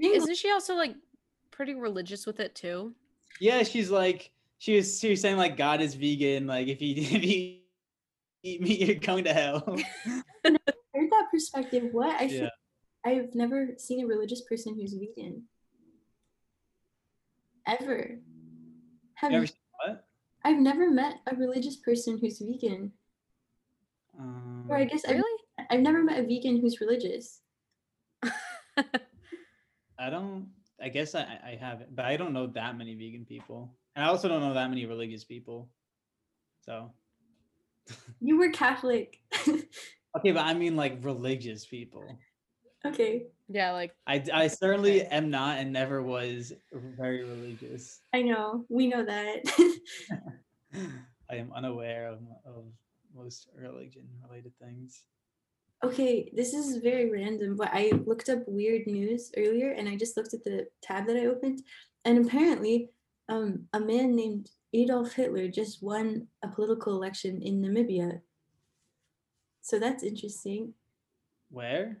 Isn't 0.00 0.36
she 0.36 0.50
also 0.50 0.74
like 0.74 0.94
pretty 1.50 1.74
religious 1.74 2.26
with 2.26 2.40
it 2.40 2.54
too? 2.54 2.94
Yeah, 3.40 3.62
she's 3.62 3.90
like 3.90 4.30
she 4.58 4.76
was 4.76 4.98
she 5.00 5.10
was 5.10 5.20
saying 5.20 5.36
like 5.36 5.56
God 5.56 5.80
is 5.80 5.94
vegan, 5.94 6.46
like 6.46 6.68
if 6.68 6.80
you 6.80 6.94
if 6.96 7.24
you 7.24 7.58
eat 8.42 8.60
meat, 8.62 8.80
you're 8.80 8.94
going 8.96 9.24
to 9.24 9.32
hell. 9.34 9.60
heard 10.44 11.10
that 11.10 11.26
perspective 11.30 11.88
what 11.92 12.18
i 12.18 12.26
feel 12.28 12.44
Yeah. 12.44 12.48
i've 13.04 13.34
never 13.34 13.74
seen 13.76 14.02
a 14.02 14.06
religious 14.06 14.40
person 14.42 14.74
who's 14.74 14.94
vegan 14.94 15.42
ever 17.66 18.18
have 19.14 19.30
You 19.32 19.36
you 19.36 19.42
ever 19.42 19.46
seen 19.46 19.56
what? 19.84 20.04
i've 20.44 20.58
never 20.58 20.90
met 20.90 21.16
a 21.26 21.34
religious 21.36 21.76
person 21.76 22.18
who's 22.18 22.38
vegan 22.38 22.92
Um, 24.18 24.66
or 24.68 24.76
i 24.76 24.84
guess 24.84 25.04
I've, 25.04 25.16
Really? 25.16 25.42
I've 25.70 25.80
never 25.80 26.02
met 26.02 26.18
a 26.18 26.22
vegan 26.22 26.60
who's 26.60 26.80
religious 26.80 27.40
I 29.98 30.10
don't. 30.10 30.48
I 30.80 30.88
guess 30.90 31.14
I 31.14 31.22
I 31.22 31.56
haven't, 31.58 31.94
but 31.96 32.04
I 32.04 32.16
don't 32.16 32.32
know 32.34 32.48
that 32.48 32.76
many 32.76 32.94
vegan 32.94 33.24
people, 33.24 33.74
and 33.94 34.04
I 34.04 34.08
also 34.08 34.28
don't 34.28 34.40
know 34.42 34.52
that 34.54 34.68
many 34.68 34.84
religious 34.84 35.24
people. 35.24 35.70
So 36.60 36.92
you 38.20 38.36
were 38.38 38.50
catholic 38.50 39.20
okay, 39.48 40.32
but 40.32 40.44
I 40.44 40.52
mean 40.54 40.76
like 40.76 40.98
religious 41.02 41.64
people. 41.64 42.18
okay 42.84 43.26
yeah, 43.48 43.70
like 43.72 43.92
I 44.06 44.22
I 44.34 44.48
certainly 44.48 45.02
am 45.02 45.30
not 45.30 45.58
and 45.58 45.72
never 45.72 46.02
was 46.02 46.52
very 46.72 47.22
religious. 47.24 48.00
i 48.12 48.20
know 48.22 48.64
we 48.68 48.88
know 48.88 49.04
that 49.04 49.40
I 51.30 51.36
am 51.36 51.52
unaware 51.54 52.08
of 52.08 52.18
of 52.44 52.64
most 53.16 53.48
religion 53.56 54.06
related 54.28 54.52
things. 54.60 55.02
Okay, 55.84 56.30
this 56.34 56.54
is 56.54 56.78
very 56.78 57.10
random, 57.10 57.56
but 57.56 57.70
I 57.72 57.92
looked 58.06 58.28
up 58.28 58.40
weird 58.46 58.86
news 58.86 59.30
earlier 59.36 59.72
and 59.72 59.88
I 59.88 59.96
just 59.96 60.16
looked 60.16 60.34
at 60.34 60.42
the 60.42 60.66
tab 60.82 61.06
that 61.06 61.16
I 61.16 61.26
opened. 61.26 61.62
And 62.04 62.24
apparently, 62.24 62.90
um, 63.28 63.66
a 63.72 63.80
man 63.80 64.16
named 64.16 64.50
Adolf 64.72 65.12
Hitler 65.12 65.48
just 65.48 65.82
won 65.82 66.28
a 66.42 66.48
political 66.48 66.94
election 66.94 67.42
in 67.42 67.60
Namibia. 67.60 68.20
So 69.60 69.78
that's 69.78 70.02
interesting. 70.02 70.74
Where? 71.50 71.98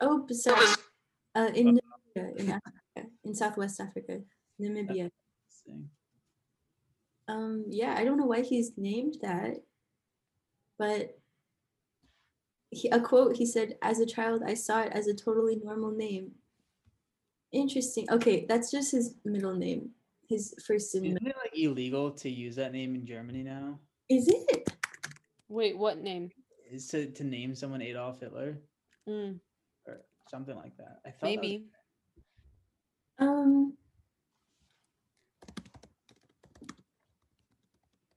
Oh, 0.00 0.26
sorry. 0.30 0.66
Uh, 1.34 1.50
in 1.54 1.78
Namibia, 1.78 2.36
in 2.36 2.50
Africa, 2.50 3.10
in 3.24 3.34
Southwest 3.34 3.80
Africa, 3.80 4.20
Namibia. 4.60 5.10
Interesting. 5.10 5.90
Um, 7.28 7.64
yeah, 7.68 7.94
I 7.96 8.04
don't 8.04 8.18
know 8.18 8.26
why 8.26 8.42
he's 8.42 8.72
named 8.76 9.16
that, 9.22 9.56
but 10.78 11.16
he, 12.70 12.88
a 12.90 13.00
quote 13.00 13.36
he 13.36 13.46
said, 13.46 13.76
"As 13.82 14.00
a 14.00 14.06
child, 14.06 14.42
I 14.44 14.54
saw 14.54 14.82
it 14.82 14.92
as 14.92 15.06
a 15.06 15.14
totally 15.14 15.56
normal 15.62 15.90
name." 15.92 16.32
Interesting. 17.52 18.06
Okay, 18.10 18.46
that's 18.48 18.70
just 18.70 18.90
his 18.92 19.14
middle 19.24 19.54
name. 19.54 19.90
His 20.28 20.54
first 20.66 20.94
and 20.94 21.06
Isn't 21.06 21.22
middle. 21.22 21.38
it 21.40 21.44
like 21.44 21.58
illegal 21.58 22.10
to 22.10 22.28
use 22.30 22.56
that 22.56 22.72
name 22.72 22.94
in 22.94 23.06
Germany 23.06 23.42
now? 23.42 23.78
Is 24.08 24.26
it? 24.28 24.68
wait, 25.48 25.78
what 25.78 25.98
name? 26.00 26.30
Is 26.70 26.88
to, 26.88 27.06
to 27.12 27.22
name 27.24 27.54
someone 27.54 27.80
Adolf 27.82 28.20
Hitler 28.20 28.58
Mm, 29.08 29.38
or 29.86 30.00
something 30.30 30.56
like 30.56 30.76
that? 30.78 31.00
I 31.06 31.10
thought 31.10 31.20
that 31.20 31.28
was- 31.28 31.36
maybe. 31.36 31.64
Um. 33.18 33.74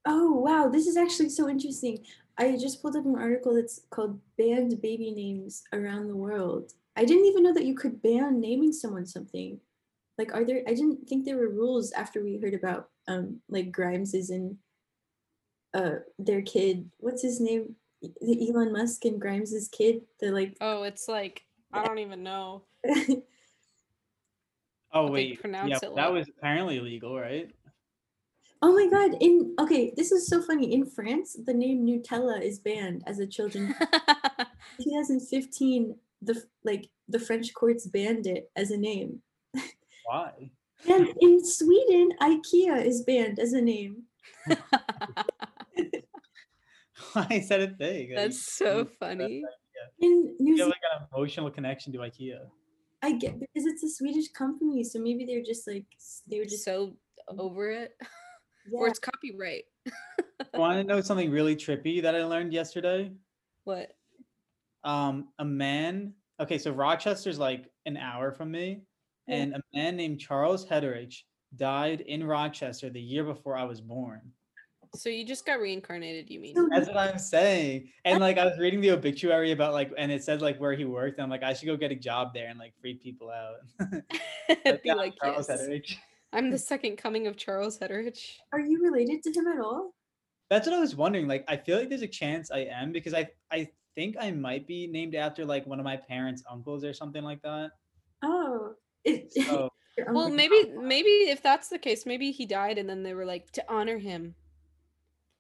Oh 0.06 0.32
wow, 0.34 0.70
this 0.70 0.88
is 0.88 0.96
actually 0.98 1.30
so 1.30 1.50
interesting. 1.50 2.00
I 2.38 2.56
just 2.58 2.82
pulled 2.82 2.96
up 2.96 3.06
an 3.06 3.16
article 3.16 3.56
that's 3.56 3.82
called 3.90 4.20
"Banned 4.38 4.82
Baby 4.82 5.12
Names 5.12 5.64
Around 5.74 6.08
the 6.08 6.16
World." 6.16 6.74
I 6.96 7.06
didn't 7.06 7.26
even 7.26 7.44
know 7.44 7.54
that 7.54 7.66
you 7.66 7.76
could 7.76 8.02
ban 8.02 8.40
naming 8.40 8.74
someone 8.74 9.06
something. 9.06 9.60
Like, 10.18 10.34
are 10.34 10.44
there? 10.44 10.62
I 10.68 10.74
didn't 10.74 11.08
think 11.08 11.26
there 11.26 11.38
were 11.38 11.50
rules 11.50 11.92
after 11.92 12.24
we 12.24 12.38
heard 12.38 12.54
about 12.54 12.90
um 13.08 13.42
like 13.50 13.72
Grimes's 13.72 14.30
and 14.30 14.58
uh 15.74 15.96
their 16.20 16.42
kid. 16.42 16.90
What's 16.98 17.22
his 17.22 17.40
name? 17.40 17.76
The 18.02 18.50
Elon 18.50 18.72
Musk 18.72 19.06
and 19.06 19.20
Grimes's 19.22 19.68
kid. 19.70 20.02
The 20.20 20.32
like. 20.32 20.58
Oh, 20.62 20.84
it's 20.84 21.08
like 21.08 21.44
I 21.74 21.86
don't 21.86 22.00
even 22.00 22.24
know. 22.24 22.64
Oh 24.94 25.12
wait, 25.12 25.42
pronounce 25.42 25.70
yeah, 25.70 25.78
it 25.78 25.96
that 25.96 26.06
like- 26.06 26.14
was 26.14 26.30
apparently 26.30 26.78
illegal, 26.78 27.20
right? 27.20 27.52
Oh 28.62 28.74
my 28.74 28.88
god, 28.90 29.18
in 29.22 29.56
okay, 29.60 29.94
this 29.96 30.12
is 30.12 30.28
so 30.28 30.42
funny. 30.42 30.74
In 30.74 30.86
France, 30.86 31.38
the 31.46 31.54
name 31.54 31.86
Nutella 31.86 32.42
is 32.42 32.60
banned 32.60 33.04
as 33.06 33.20
a 33.20 33.28
children. 33.28 33.76
2015, 34.82 35.96
the 36.22 36.44
like 36.64 36.90
the 37.08 37.20
French 37.20 37.54
courts 37.54 37.86
banned 37.86 38.26
it 38.26 38.50
as 38.56 38.72
a 38.72 38.78
name. 38.78 39.22
Why? 40.06 40.52
And 40.88 41.10
in 41.22 41.44
Sweden, 41.44 42.12
IKEA 42.22 42.86
is 42.86 43.02
banned 43.02 43.40
as 43.40 43.54
a 43.54 43.62
name. 43.62 44.04
Why 47.14 47.28
is 47.32 47.50
that 47.50 47.62
a 47.62 47.68
thing? 47.68 48.10
Like, 48.10 48.16
That's 48.16 48.40
so 48.40 48.86
funny. 49.00 49.44
In 50.00 50.36
New 50.40 50.56
You 50.56 50.58
have 50.58 50.58
Zealand, 50.58 50.70
like 50.70 51.02
an 51.02 51.08
emotional 51.12 51.50
connection 51.50 51.92
to 51.94 52.00
IKEA. 52.00 52.42
I 53.02 53.14
get 53.14 53.40
because 53.40 53.66
it's 53.66 53.84
a 53.84 53.90
Swedish 53.90 54.30
company, 54.30 54.84
so 54.84 55.00
maybe 55.00 55.26
they're 55.26 55.44
just 55.44 55.68
like 55.68 55.86
they 56.28 56.40
were 56.40 56.46
just 56.46 56.64
so 56.64 56.96
over 57.28 57.70
it, 57.70 57.98
yeah. 58.72 58.80
or 58.80 58.88
it's 58.88 59.00
copyright. 59.00 59.64
Want 60.54 60.78
to 60.80 60.84
know 60.84 61.02
something 61.02 61.32
really 61.32 61.56
trippy 61.56 62.02
that 62.02 62.16
I 62.16 62.24
learned 62.24 62.54
yesterday? 62.54 63.12
What? 63.64 63.96
Um, 64.84 65.30
a 65.40 65.46
man. 65.46 66.14
Okay, 66.40 66.58
so 66.58 66.72
Rochester's 66.72 67.40
like 67.40 67.70
an 67.86 67.98
hour 67.98 68.32
from 68.32 68.52
me, 68.52 68.82
Yeah. 69.28 69.36
and 69.36 69.56
a 69.56 69.62
man 69.74 69.96
named 69.96 70.20
Charles 70.20 70.66
Hederich 70.66 71.24
died 71.56 72.02
in 72.02 72.24
Rochester 72.24 72.90
the 72.90 73.02
year 73.02 73.24
before 73.24 73.58
I 73.58 73.64
was 73.64 73.82
born. 73.82 74.22
So 74.96 75.10
you 75.10 75.26
just 75.26 75.46
got 75.46 75.60
reincarnated? 75.60 76.30
You 76.30 76.40
mean? 76.40 76.70
That's 76.70 76.88
what 76.88 76.98
I'm 76.98 77.20
saying. 77.20 77.90
And 78.06 78.20
like 78.20 78.38
I 78.38 78.46
was 78.46 78.58
reading 78.58 78.82
the 78.82 78.92
obituary 78.92 79.52
about 79.52 79.74
like, 79.74 79.92
and 79.98 80.12
it 80.12 80.24
said 80.24 80.42
like 80.42 80.60
where 80.60 80.74
he 80.74 80.86
worked. 80.86 81.18
And 81.18 81.24
I'm 81.24 81.30
like, 81.30 81.44
I 81.44 81.54
should 81.54 81.66
go 81.66 81.76
get 81.76 81.92
a 81.92 81.96
job 81.96 82.34
there 82.34 82.48
and 82.48 82.58
like 82.58 82.74
freak 82.80 83.02
people 83.02 83.30
out. 83.30 83.58
But 84.64 84.84
Be 84.84 84.94
like 84.94 85.16
Charles 85.22 85.48
yes. 85.50 85.62
Hederich. 85.62 85.96
I'm 86.34 86.50
the 86.50 86.58
second 86.58 86.98
coming 86.98 87.28
of 87.28 87.38
Charles 87.38 87.80
Hetterich. 87.80 88.36
Are 88.52 88.60
you 88.60 88.84
related 88.84 89.24
to 89.24 89.32
him 89.32 89.48
at 89.48 89.60
all? 89.60 89.94
That's 90.50 90.68
what 90.68 90.76
I 90.76 90.80
was 90.80 90.96
wondering. 90.96 91.28
Like, 91.28 91.46
I 91.48 91.58
feel 91.58 91.78
like 91.78 91.90
there's 91.90 92.02
a 92.02 92.08
chance 92.08 92.52
I 92.52 92.60
am 92.60 92.92
because 92.92 93.14
I 93.14 93.30
I 93.52 93.70
think 93.96 94.16
I 94.20 94.32
might 94.32 94.68
be 94.68 94.88
named 94.88 95.16
after 95.16 95.46
like 95.46 95.66
one 95.66 95.80
of 95.80 95.84
my 95.84 95.98
parents' 95.98 96.44
uncles 96.50 96.84
or 96.84 96.94
something 96.94 97.24
like 97.24 97.42
that. 97.42 97.72
Oh, 98.24 98.76
So 99.32 99.70
Well, 100.10 100.30
maybe 100.30 100.72
maybe 100.78 101.10
if 101.10 101.42
that's 101.42 101.70
the 101.70 101.80
case, 101.80 102.06
maybe 102.06 102.32
he 102.32 102.46
died 102.46 102.78
and 102.78 102.90
then 102.90 103.04
they 103.04 103.14
were 103.14 103.26
like 103.26 103.52
to 103.52 103.64
honor 103.68 103.98
him. 103.98 104.36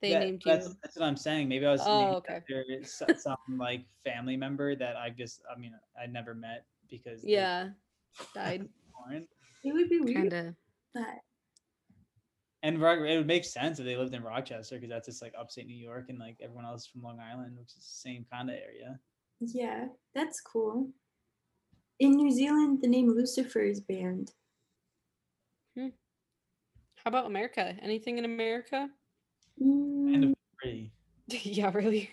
They 0.02 0.12
yeah, 0.12 0.19
named 0.19 0.43
that's, 0.45 0.67
you. 0.67 0.73
That's 0.84 0.95
what 0.95 1.06
I'm 1.06 1.17
saying. 1.17 1.47
Maybe 1.50 1.65
I 1.65 1.71
was 1.71 1.82
Oh, 1.86 2.00
named 2.00 2.15
okay. 2.17 2.36
after 2.36 3.15
some 3.15 3.38
like 3.58 3.86
family 4.04 4.38
member 4.38 4.76
that 4.76 4.95
I 4.95 5.10
just 5.10 5.41
I 5.54 5.60
mean 5.60 5.73
I 6.02 6.08
never 6.08 6.34
met 6.34 6.65
because 6.89 7.23
Yeah, 7.23 7.69
died. 8.34 8.67
it 9.63 9.73
would 9.73 9.89
be 9.89 10.00
weird. 10.00 10.32
Kind 10.32 10.56
of. 10.95 11.04
That 11.04 11.19
And 12.63 12.82
Rock- 12.82 13.00
it 13.00 13.17
would 13.17 13.28
make 13.28 13.45
sense 13.45 13.80
if 13.80 13.86
they 13.86 13.95
lived 13.95 14.13
in 14.13 14.23
Rochester 14.23 14.76
because 14.76 14.89
that's 14.89 15.08
just 15.08 15.21
like 15.21 15.34
upstate 15.39 15.67
New 15.67 15.76
York 15.78 16.06
and 16.10 16.19
like 16.19 16.38
everyone 16.41 16.65
else 16.65 16.86
from 16.88 17.02
Long 17.02 17.19
Island, 17.19 17.58
which 17.58 17.69
is 17.69 17.76
the 17.76 17.82
same 18.10 18.26
kind 18.32 18.50
of 18.50 18.56
area. 18.56 19.00
yeah, 19.39 19.88
that's 20.15 20.41
cool. 20.41 20.89
In 22.00 22.12
New 22.12 22.32
Zealand, 22.32 22.80
the 22.82 22.88
name 22.88 23.10
Lucifer 23.10 23.62
is 23.62 23.80
banned. 23.82 24.32
How 25.76 27.10
about 27.10 27.26
America? 27.28 27.76
Anything 27.82 28.17
in 28.17 28.26
America? 28.26 28.89
Kind 29.60 30.23
Mm, 30.26 30.32
of 30.32 30.36
free. 30.62 30.91
yeah, 31.30 31.71
really. 31.73 32.10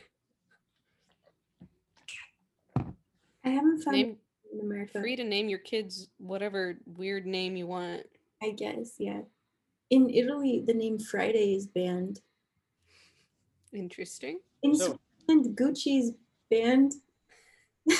I 3.44 3.48
haven't 3.50 3.82
found 3.82 3.96
Name 3.96 4.16
in 4.52 4.60
America. 4.60 5.00
free 5.00 5.16
to 5.16 5.24
name 5.24 5.48
your 5.48 5.58
kids 5.58 6.08
whatever 6.18 6.78
weird 6.86 7.26
name 7.26 7.56
you 7.56 7.66
want. 7.66 8.04
I 8.42 8.50
guess, 8.50 8.94
yeah. 8.98 9.22
In 9.90 10.10
Italy, 10.10 10.62
the 10.66 10.74
name 10.74 10.98
Friday 10.98 11.54
is 11.54 11.66
banned. 11.66 12.20
Interesting. 13.72 14.40
In 14.62 14.74
So- 14.74 14.98
Switzerland, 15.26 15.56
Gucci's 15.56 16.12
banned. 16.50 16.92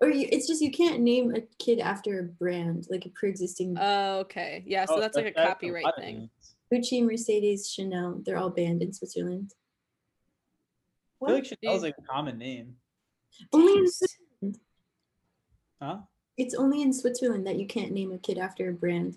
or 0.00 0.10
you, 0.10 0.28
it's 0.30 0.46
just 0.46 0.60
you 0.62 0.70
can't 0.70 1.00
name 1.00 1.34
a 1.34 1.40
kid 1.62 1.78
after 1.80 2.20
a 2.20 2.24
brand, 2.24 2.86
like 2.90 3.06
a 3.06 3.10
pre-existing 3.10 3.76
Oh, 3.78 4.18
okay. 4.20 4.62
Yeah, 4.66 4.84
so 4.86 4.96
Oh, 4.96 5.00
that's 5.00 5.16
like 5.16 5.26
a 5.26 5.32
that's 5.34 5.48
copyright 5.48 5.84
lot 5.84 5.96
thing. 5.96 6.30
Gucci, 6.72 7.04
Mercedes, 7.04 7.68
Chanel. 7.70 8.20
They're 8.24 8.36
all 8.38 8.50
banned 8.50 8.82
in 8.82 8.92
Switzerland. 8.92 9.52
I 11.22 11.26
feel 11.26 11.34
like 11.34 11.44
Dude. 11.44 11.58
Chanel's 11.62 11.82
like 11.82 11.96
a 11.98 12.02
common 12.02 12.38
name. 12.38 12.74
Only 13.52 13.72
in 13.80 13.90
Switzerland. 13.90 14.58
Huh? 15.82 15.98
It's 16.36 16.54
only 16.54 16.82
in 16.82 16.92
Switzerland 16.92 17.46
that 17.46 17.58
you 17.58 17.66
can't 17.66 17.92
name 17.92 18.12
a 18.12 18.18
kid 18.18 18.38
after 18.38 18.68
a 18.70 18.72
brand. 18.72 19.16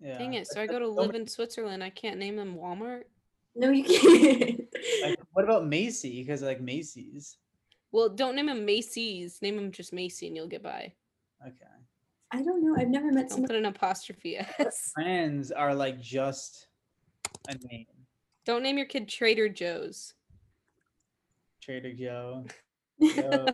Yeah. 0.00 0.18
Dang 0.18 0.34
it. 0.34 0.46
So 0.46 0.60
I 0.60 0.66
go 0.66 0.78
to 0.78 0.88
live 0.88 1.14
in 1.14 1.26
Switzerland. 1.26 1.82
I 1.82 1.90
can't 1.90 2.18
name 2.18 2.36
them 2.36 2.56
Walmart. 2.56 3.02
No, 3.54 3.70
you 3.70 3.84
can't. 3.84 4.60
Like, 5.02 5.18
what 5.32 5.44
about 5.44 5.66
Macy? 5.66 6.22
Because 6.22 6.42
like 6.42 6.60
Macy's. 6.60 7.38
Well, 7.90 8.10
don't 8.10 8.36
name 8.36 8.46
them 8.46 8.66
Macy's. 8.66 9.40
Name 9.40 9.56
them 9.56 9.72
just 9.72 9.92
Macy 9.94 10.26
and 10.26 10.36
you'll 10.36 10.46
get 10.46 10.62
by. 10.62 10.92
Okay. 11.46 11.56
I 12.30 12.42
don't 12.42 12.62
know. 12.62 12.76
I've 12.76 12.88
never 12.88 13.10
met 13.12 13.30
someone. 13.30 13.48
put 13.48 13.56
an 13.56 13.64
apostrophe 13.66 14.36
S. 14.36 14.92
Brands 14.96 15.50
are 15.52 15.74
like 15.74 16.00
just 16.00 16.66
a 17.48 17.54
name. 17.70 17.86
Don't 18.44 18.62
name 18.62 18.76
your 18.76 18.86
kid 18.86 19.08
Trader 19.08 19.48
Joe's. 19.48 20.14
Trader 21.62 21.92
Joe. 21.94 22.44
Joe. 23.14 23.46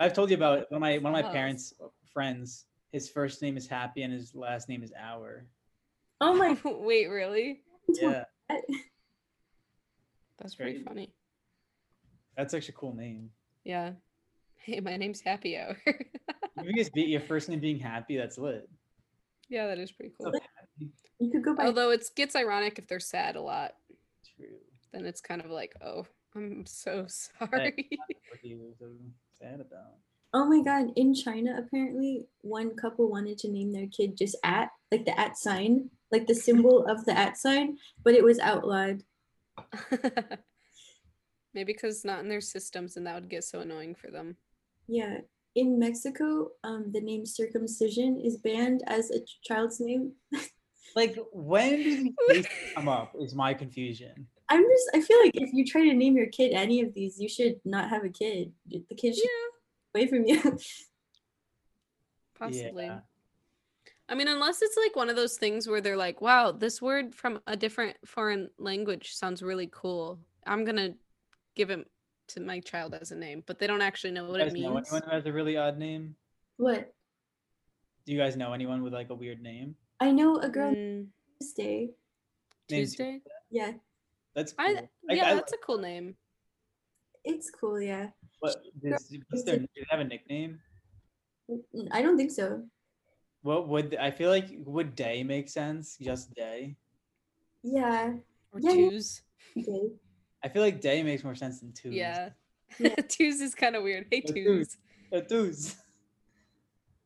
I've 0.00 0.12
told 0.12 0.30
you 0.30 0.36
about 0.36 0.70
one 0.70 0.76
of 0.76 0.80
my 0.80 0.98
one 0.98 1.06
of 1.06 1.12
my 1.12 1.22
Gross. 1.22 1.32
parents' 1.32 1.74
friends. 2.12 2.66
His 2.94 3.08
first 3.08 3.42
name 3.42 3.56
is 3.56 3.66
Happy 3.66 4.02
and 4.02 4.12
his 4.12 4.36
last 4.36 4.68
name 4.68 4.84
is 4.84 4.92
Hour. 4.96 5.48
Oh 6.20 6.32
my 6.32 6.56
Wait, 6.64 7.08
really? 7.08 7.62
Yeah. 7.88 8.22
That's 10.38 10.54
pretty 10.54 10.74
Great. 10.74 10.86
funny. 10.86 11.12
that's 12.36 12.54
actually 12.54 12.74
a 12.74 12.78
cool 12.78 12.94
name. 12.94 13.30
Yeah. 13.64 13.94
Hey, 14.58 14.78
my 14.78 14.96
name's 14.96 15.20
Happy 15.20 15.56
Hour. 15.56 15.76
If 15.86 15.96
you 16.64 16.72
guys 16.72 16.88
beat 16.90 17.08
your 17.08 17.20
first 17.20 17.48
name 17.48 17.58
being 17.58 17.80
Happy, 17.80 18.16
that's 18.16 18.38
lit. 18.38 18.68
yeah, 19.48 19.66
that 19.66 19.78
is 19.80 19.90
pretty 19.90 20.14
cool. 20.16 20.32
So. 20.32 20.88
You 21.18 21.32
could 21.32 21.42
go 21.42 21.56
by 21.56 21.66
Although 21.66 21.90
it 21.90 22.08
gets 22.14 22.36
ironic 22.36 22.78
if 22.78 22.86
they're 22.86 23.00
sad 23.00 23.34
a 23.34 23.40
lot, 23.40 23.72
True. 24.36 24.58
then 24.92 25.04
it's 25.04 25.20
kind 25.20 25.40
of 25.44 25.50
like, 25.50 25.74
oh, 25.84 26.06
I'm 26.36 26.64
so 26.64 27.06
sorry. 27.08 27.88
What 27.90 28.38
are 28.44 28.46
you 28.46 28.72
so 28.78 28.86
sad 29.36 29.54
about? 29.60 29.94
Oh 30.34 30.44
my 30.46 30.62
god, 30.62 30.90
in 30.96 31.14
China 31.14 31.54
apparently 31.56 32.26
one 32.40 32.74
couple 32.74 33.08
wanted 33.08 33.38
to 33.38 33.48
name 33.48 33.72
their 33.72 33.86
kid 33.86 34.16
just 34.16 34.36
at, 34.42 34.70
like 34.90 35.04
the 35.04 35.18
at 35.18 35.36
sign, 35.38 35.90
like 36.10 36.26
the 36.26 36.34
symbol 36.34 36.84
of 36.86 37.04
the 37.04 37.16
at 37.16 37.36
sign, 37.36 37.78
but 38.02 38.14
it 38.14 38.24
was 38.24 38.40
outlawed. 38.40 39.04
Maybe 41.54 41.72
because 41.72 41.94
it's 41.94 42.04
not 42.04 42.18
in 42.18 42.28
their 42.28 42.40
systems 42.40 42.96
and 42.96 43.06
that 43.06 43.14
would 43.14 43.30
get 43.30 43.44
so 43.44 43.60
annoying 43.60 43.94
for 43.94 44.10
them. 44.10 44.36
Yeah. 44.88 45.18
In 45.54 45.78
Mexico, 45.78 46.48
um 46.64 46.90
the 46.92 47.00
name 47.00 47.24
circumcision 47.24 48.20
is 48.20 48.36
banned 48.36 48.82
as 48.88 49.12
a 49.12 49.20
child's 49.44 49.78
name. 49.80 50.14
Like, 50.96 51.16
when 51.32 51.82
do 51.82 51.96
these 51.96 52.12
cases 52.28 52.46
come 52.74 52.88
up? 52.88 53.14
Is 53.18 53.34
my 53.34 53.52
confusion. 53.54 54.28
I'm 54.48 54.62
just 54.62 54.90
I 54.94 55.00
feel 55.00 55.18
like 55.20 55.32
if 55.34 55.52
you 55.52 55.64
try 55.64 55.82
to 55.82 55.94
name 55.94 56.16
your 56.16 56.26
kid 56.26 56.52
any 56.52 56.82
of 56.82 56.94
these, 56.94 57.18
you 57.18 57.28
should 57.28 57.56
not 57.64 57.90
have 57.90 58.04
a 58.04 58.08
kid. 58.08 58.52
The 58.68 58.94
kid 58.94 59.14
should 59.14 59.24
Yeah, 59.24 59.53
away 59.94 60.06
from 60.06 60.24
you. 60.26 60.40
possibly. 62.38 62.84
Yeah. 62.86 63.00
I 64.08 64.14
mean, 64.14 64.28
unless 64.28 64.60
it's 64.60 64.76
like 64.76 64.94
one 64.96 65.08
of 65.08 65.16
those 65.16 65.36
things 65.38 65.66
where 65.66 65.80
they're 65.80 65.96
like, 65.96 66.20
wow, 66.20 66.52
this 66.52 66.82
word 66.82 67.14
from 67.14 67.40
a 67.46 67.56
different 67.56 67.96
foreign 68.04 68.50
language 68.58 69.14
sounds 69.14 69.42
really 69.42 69.68
cool. 69.72 70.18
I'm 70.46 70.64
going 70.64 70.76
to 70.76 70.94
give 71.56 71.70
it 71.70 71.88
to 72.28 72.40
my 72.40 72.60
child 72.60 72.94
as 73.00 73.12
a 73.12 73.16
name, 73.16 73.42
but 73.46 73.58
they 73.58 73.66
don't 73.66 73.80
actually 73.80 74.10
know 74.10 74.24
what 74.24 74.40
You 74.40 74.42
it 74.42 74.44
guys 74.44 74.52
know 74.60 74.74
means. 74.74 74.88
anyone 74.92 75.02
who 75.08 75.10
has 75.16 75.26
a 75.26 75.32
really 75.32 75.56
odd 75.56 75.78
name? 75.78 76.16
what? 76.56 76.92
Do 78.06 78.12
you 78.12 78.18
guys 78.18 78.36
know 78.36 78.52
anyone 78.52 78.82
with 78.82 78.92
like 78.92 79.08
a 79.08 79.14
weird 79.14 79.40
name? 79.42 79.74
I 80.00 80.10
know 80.10 80.36
a 80.38 80.48
girl 80.50 80.74
Mm, 80.74 81.06
Tuesday. 81.40 81.88
Tuesday? 82.68 83.20
Yeah, 83.50 83.72
That's 84.34 84.52
cool. 84.52 84.66
I- 84.66 84.88
yeah, 85.14 85.26
I 85.30 85.34
that's 85.34 85.52
a 85.54 85.56
cool 85.58 85.78
name. 85.78 86.14
it's 87.24 87.50
cool, 87.50 87.80
yeah. 87.80 88.08
What, 88.44 88.62
does, 88.82 89.16
what's 89.30 89.44
their, 89.44 89.58
do 89.58 89.66
they 89.74 89.86
have 89.88 90.00
a 90.00 90.04
nickname? 90.04 90.60
I 91.92 92.02
don't 92.02 92.16
think 92.18 92.30
so. 92.30 92.62
What 93.42 93.68
would 93.68 93.96
I 93.96 94.10
feel 94.10 94.28
like? 94.30 94.48
Would 94.64 94.94
Day 94.94 95.22
make 95.22 95.48
sense? 95.48 95.96
Just 96.00 96.34
Day. 96.34 96.76
Yeah. 97.62 98.14
Or 98.52 98.60
Yeah, 98.60 98.72
yeah. 98.72 98.90
twos. 98.90 99.22
Okay. 99.56 99.88
I 100.42 100.48
feel 100.48 100.62
like 100.62 100.80
Day 100.80 101.02
makes 101.02 101.24
more 101.24 101.34
sense 101.34 101.60
than 101.60 101.72
Twos. 101.72 101.94
Yeah. 101.94 102.30
Yeah. 102.78 102.94
twos 103.08 103.40
is 103.40 103.54
kind 103.54 103.76
of 103.76 103.82
weird. 103.82 104.06
Hey, 104.10 104.22
Yeah, 104.26 104.32
twos. 104.34 104.76
Uh, 105.12 105.20
Twos. 105.20 105.76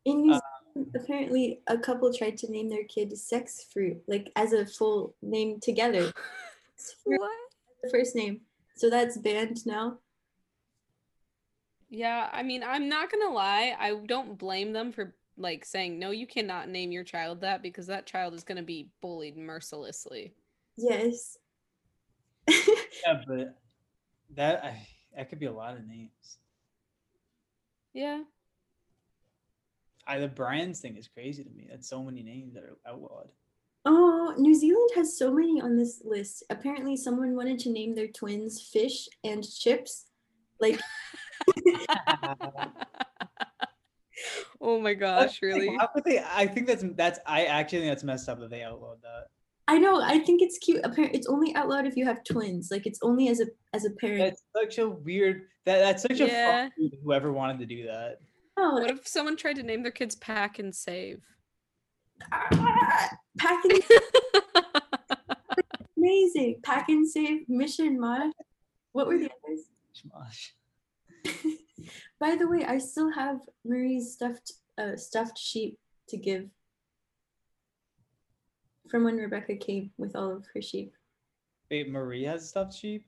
In 0.05 0.23
New 0.23 0.33
Uh, 0.35 0.41
Zealand, 0.75 0.97
apparently 0.97 1.61
a 1.67 1.79
couple 1.79 2.13
tried 2.13 2.37
to 2.39 2.51
name 2.51 2.69
their 2.69 2.85
kid 2.85 3.17
sex 3.17 3.67
fruit, 3.73 3.99
like 4.09 4.31
as 4.35 4.53
a 4.53 4.67
full 4.67 5.15
name 5.23 5.61
together. 5.61 6.13
What? 7.05 7.31
the 7.83 7.91
first 7.91 8.15
name. 8.15 8.43
So 8.77 8.89
that's 8.89 9.19
banned 9.19 9.67
now. 9.67 9.99
Yeah, 11.91 12.29
I 12.33 12.43
mean, 12.43 12.63
I'm 12.63 12.89
not 12.89 13.11
gonna 13.11 13.33
lie. 13.33 13.75
I 13.79 13.95
don't 14.07 14.39
blame 14.39 14.73
them 14.73 14.93
for 14.93 15.15
like 15.37 15.65
saying 15.65 15.99
no. 15.99 16.11
You 16.11 16.27
cannot 16.27 16.69
name 16.69 16.93
your 16.93 17.05
child 17.05 17.41
that 17.41 17.63
because 17.63 17.87
that 17.87 18.07
child 18.07 18.35
is 18.35 18.45
gonna 18.45 18.63
be 18.63 18.91
bullied 19.01 19.37
mercilessly. 19.37 20.35
Yes. 20.77 21.39
Yeah, 22.49 23.23
but 23.27 23.55
that 24.35 24.65
I, 24.65 24.87
that 25.17 25.31
could 25.31 25.39
be 25.39 25.47
a 25.47 25.53
lot 25.53 25.77
of 25.77 25.87
names. 25.87 26.39
Yeah, 27.95 28.23
I, 30.09 30.19
the 30.19 30.29
brands 30.29 30.81
thing 30.81 30.97
is 30.97 31.07
crazy 31.07 31.45
to 31.45 31.51
me. 31.51 31.67
That's 31.71 31.89
so 31.89 32.03
many 32.03 32.23
names 32.23 32.55
that 32.55 32.65
are 32.65 32.79
outlawed. 32.87 33.29
oh, 33.85 34.35
New 34.39 34.55
Zealand 34.55 34.91
has 34.95 35.19
so 35.19 35.31
many 35.31 35.61
on 35.61 35.77
this 35.77 36.01
list. 36.03 36.43
Apparently, 36.49 36.97
someone 36.97 37.37
wanted 37.37 37.59
to 37.61 37.71
name 37.71 37.95
their 37.95 38.09
twins 38.09 38.61
Fish 38.73 39.07
and 39.23 39.47
Chips. 39.47 40.07
Like, 40.61 40.81
oh 44.61 44.81
my 44.81 44.95
gosh, 44.95 45.41
really? 45.43 45.75
How 45.79 45.87
could 45.89 46.05
they? 46.05 46.21
I 46.21 46.47
think 46.47 46.67
that's 46.67 46.85
that's. 46.97 47.19
I 47.27 47.45
actually 47.47 47.81
think 47.81 47.91
that's 47.91 48.05
messed 48.05 48.29
up 48.29 48.41
that 48.41 48.51
they 48.51 48.63
outlawed 48.63 49.01
that. 49.03 49.27
I 49.71 49.77
know, 49.79 50.01
I 50.01 50.19
think 50.21 50.41
it's 50.41 50.57
cute. 50.59 50.81
Apparently, 50.83 51.19
it's 51.19 51.27
only 51.29 51.55
outlawed 51.55 51.87
if 51.87 51.95
you 51.95 52.07
have 52.07 52.25
twins. 52.25 52.69
Like, 52.71 52.87
it's 52.87 53.01
only 53.03 53.29
as 53.29 53.41
a 53.41 53.47
as 53.75 53.85
a 53.85 53.91
parent. 53.91 54.19
That's 54.19 54.43
such 54.57 54.79
a 54.79 54.89
weird. 54.89 55.43
That 55.67 55.79
that's 55.79 56.03
such 56.03 56.21
a 56.21 56.27
Yeah. 56.27 56.65
fuck 56.65 56.73
you 56.79 56.91
whoever 57.05 57.33
wanted 57.33 57.59
to 57.61 57.67
do 57.67 57.87
that. 57.87 58.19
Oh, 58.57 58.81
What 58.81 58.91
if 58.91 59.07
someone 59.07 59.37
tried 59.37 59.57
to 59.57 59.63
name 59.63 59.83
their 59.83 59.93
kids 59.93 60.17
Pack 60.17 60.59
and 60.59 60.75
Save? 60.75 61.21
ah, 62.33 63.09
pack 63.39 63.65
and 63.65 63.81
amazing. 65.97 66.61
Pack 66.65 66.89
and 66.89 67.07
save 67.07 67.49
mission 67.49 68.01
mod. 68.01 68.33
What 68.93 69.07
were 69.07 69.19
the 69.19 69.31
others? 69.47 69.67
Shmosh. 69.95 70.53
By 72.21 72.35
the 72.37 72.49
way, 72.49 72.65
I 72.65 72.79
still 72.79 73.11
have 73.13 73.41
Marie's 73.65 74.13
stuffed 74.13 74.53
uh, 74.77 74.97
stuffed 74.97 75.39
sheep 75.39 75.79
to 76.09 76.17
give 76.17 76.49
from 78.91 79.05
when 79.05 79.17
Rebecca 79.17 79.55
came 79.57 79.91
with 79.99 80.17
all 80.17 80.35
of 80.35 80.47
her 80.55 80.63
sheep. 80.63 80.95
Wait, 81.71 81.89
Marie 81.91 82.25
has 82.25 82.49
stuffed 82.49 82.75
sheep. 82.75 83.05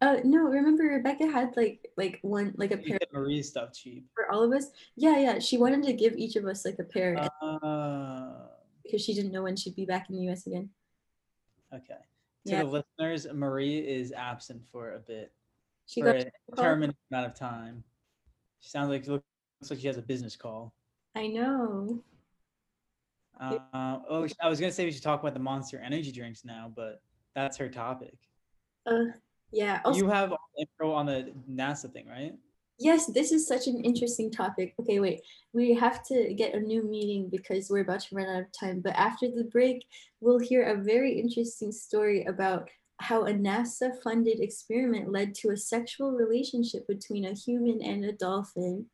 Uh 0.00 0.16
no, 0.24 0.40
remember 0.44 0.82
Rebecca 0.84 1.26
had 1.30 1.56
like 1.56 1.88
like 1.96 2.18
one 2.22 2.52
like 2.56 2.72
a 2.72 2.76
pair 2.76 2.98
said 3.00 3.08
Marie's 3.12 3.48
stuffed 3.48 3.76
sheep. 3.76 4.06
for 4.14 4.30
all 4.30 4.42
of 4.42 4.52
us. 4.52 4.66
Yeah, 4.96 5.18
yeah. 5.18 5.38
She 5.38 5.58
wanted 5.58 5.84
to 5.84 5.92
give 5.92 6.14
each 6.16 6.36
of 6.36 6.44
us 6.46 6.64
like 6.64 6.78
a 6.80 6.84
pair 6.84 7.16
Uh, 7.40 8.48
because 8.82 9.02
she 9.04 9.14
didn't 9.14 9.30
know 9.32 9.42
when 9.44 9.56
she'd 9.56 9.76
be 9.76 9.86
back 9.86 10.10
in 10.10 10.16
the 10.16 10.28
US 10.30 10.46
again. 10.46 10.70
okay. 11.72 12.02
To 12.46 12.52
Yeah. 12.52 12.64
the 12.64 12.82
listeners, 12.98 13.26
Marie 13.32 13.78
is 13.78 14.10
absent 14.12 14.62
for 14.72 14.94
a 14.94 14.98
bit, 14.98 15.32
She 15.86 16.00
for 16.00 16.12
got 16.12 16.16
an 16.16 16.30
determined 16.50 16.94
amount 17.10 17.26
of 17.26 17.34
time. 17.34 17.84
She 18.60 18.70
sounds 18.70 18.88
like 18.88 19.06
looks 19.06 19.24
like 19.68 19.80
she 19.80 19.86
has 19.86 19.98
a 19.98 20.02
business 20.02 20.36
call. 20.36 20.72
I 21.14 21.26
know. 21.26 22.02
Uh, 23.40 23.98
oh, 24.08 24.26
I 24.40 24.48
was 24.48 24.60
gonna 24.60 24.72
say 24.72 24.84
we 24.84 24.92
should 24.92 25.02
talk 25.02 25.20
about 25.20 25.34
the 25.34 25.40
Monster 25.40 25.80
Energy 25.84 26.12
drinks 26.12 26.44
now, 26.44 26.72
but 26.74 27.02
that's 27.34 27.56
her 27.56 27.68
topic. 27.68 28.14
Uh 28.86 29.04
yeah. 29.52 29.80
Also, 29.84 29.98
you 29.98 30.08
have 30.08 30.32
all 30.32 30.38
the 30.56 30.62
info 30.62 30.92
on 30.92 31.06
the 31.06 31.32
NASA 31.50 31.92
thing, 31.92 32.08
right? 32.08 32.34
Yes, 32.78 33.06
this 33.06 33.32
is 33.32 33.46
such 33.46 33.66
an 33.66 33.84
interesting 33.84 34.30
topic. 34.30 34.74
Okay, 34.80 34.98
wait. 34.98 35.20
We 35.52 35.74
have 35.74 36.04
to 36.06 36.34
get 36.34 36.54
a 36.54 36.60
new 36.60 36.82
meeting 36.82 37.28
because 37.30 37.68
we're 37.68 37.82
about 37.82 38.00
to 38.00 38.14
run 38.14 38.26
out 38.26 38.42
of 38.42 38.52
time. 38.58 38.80
But 38.80 38.94
after 38.96 39.28
the 39.28 39.44
break, 39.44 39.84
we'll 40.20 40.38
hear 40.38 40.64
a 40.64 40.82
very 40.82 41.12
interesting 41.20 41.70
story 41.70 42.24
about 42.24 42.68
how 43.02 43.24
a 43.24 43.32
NASA 43.32 43.90
funded 44.02 44.38
experiment 44.38 45.10
led 45.10 45.34
to 45.34 45.50
a 45.50 45.56
sexual 45.56 46.12
relationship 46.12 46.86
between 46.86 47.24
a 47.24 47.34
human 47.34 47.82
and 47.82 48.04
a 48.04 48.12
dolphin. 48.12 48.86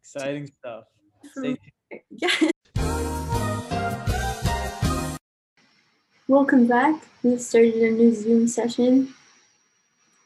Exciting 0.00 0.50
stuff. 0.58 0.86
Stay 1.36 1.56
Yeah. 2.10 2.50
Welcome 6.26 6.66
back. 6.66 7.00
We've 7.22 7.40
started 7.40 7.76
a 7.76 7.92
new 7.92 8.12
Zoom 8.12 8.48
session. 8.48 9.14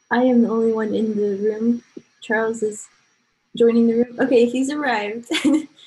I 0.09 0.23
am 0.23 0.41
the 0.41 0.49
only 0.49 0.73
one 0.73 0.95
in 0.95 1.15
the 1.15 1.37
room. 1.37 1.83
Charles 2.21 2.63
is 2.63 2.87
joining 3.55 3.85
the 3.87 3.97
room. 3.97 4.19
Okay, 4.19 4.47
he's 4.47 4.71
arrived. 4.71 5.29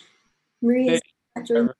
Marie 0.63 0.91
is 0.91 1.01
not 1.35 1.47
joining. 1.47 1.71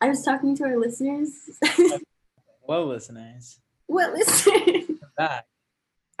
I 0.00 0.08
was 0.08 0.22
talking 0.22 0.54
to 0.56 0.64
our 0.64 0.78
listeners. 0.78 1.50
Hello, 1.64 2.86
listeners. 2.86 3.58
What 3.88 4.12
listeners? 4.12 4.84
We're 4.88 5.10
back. 5.16 5.46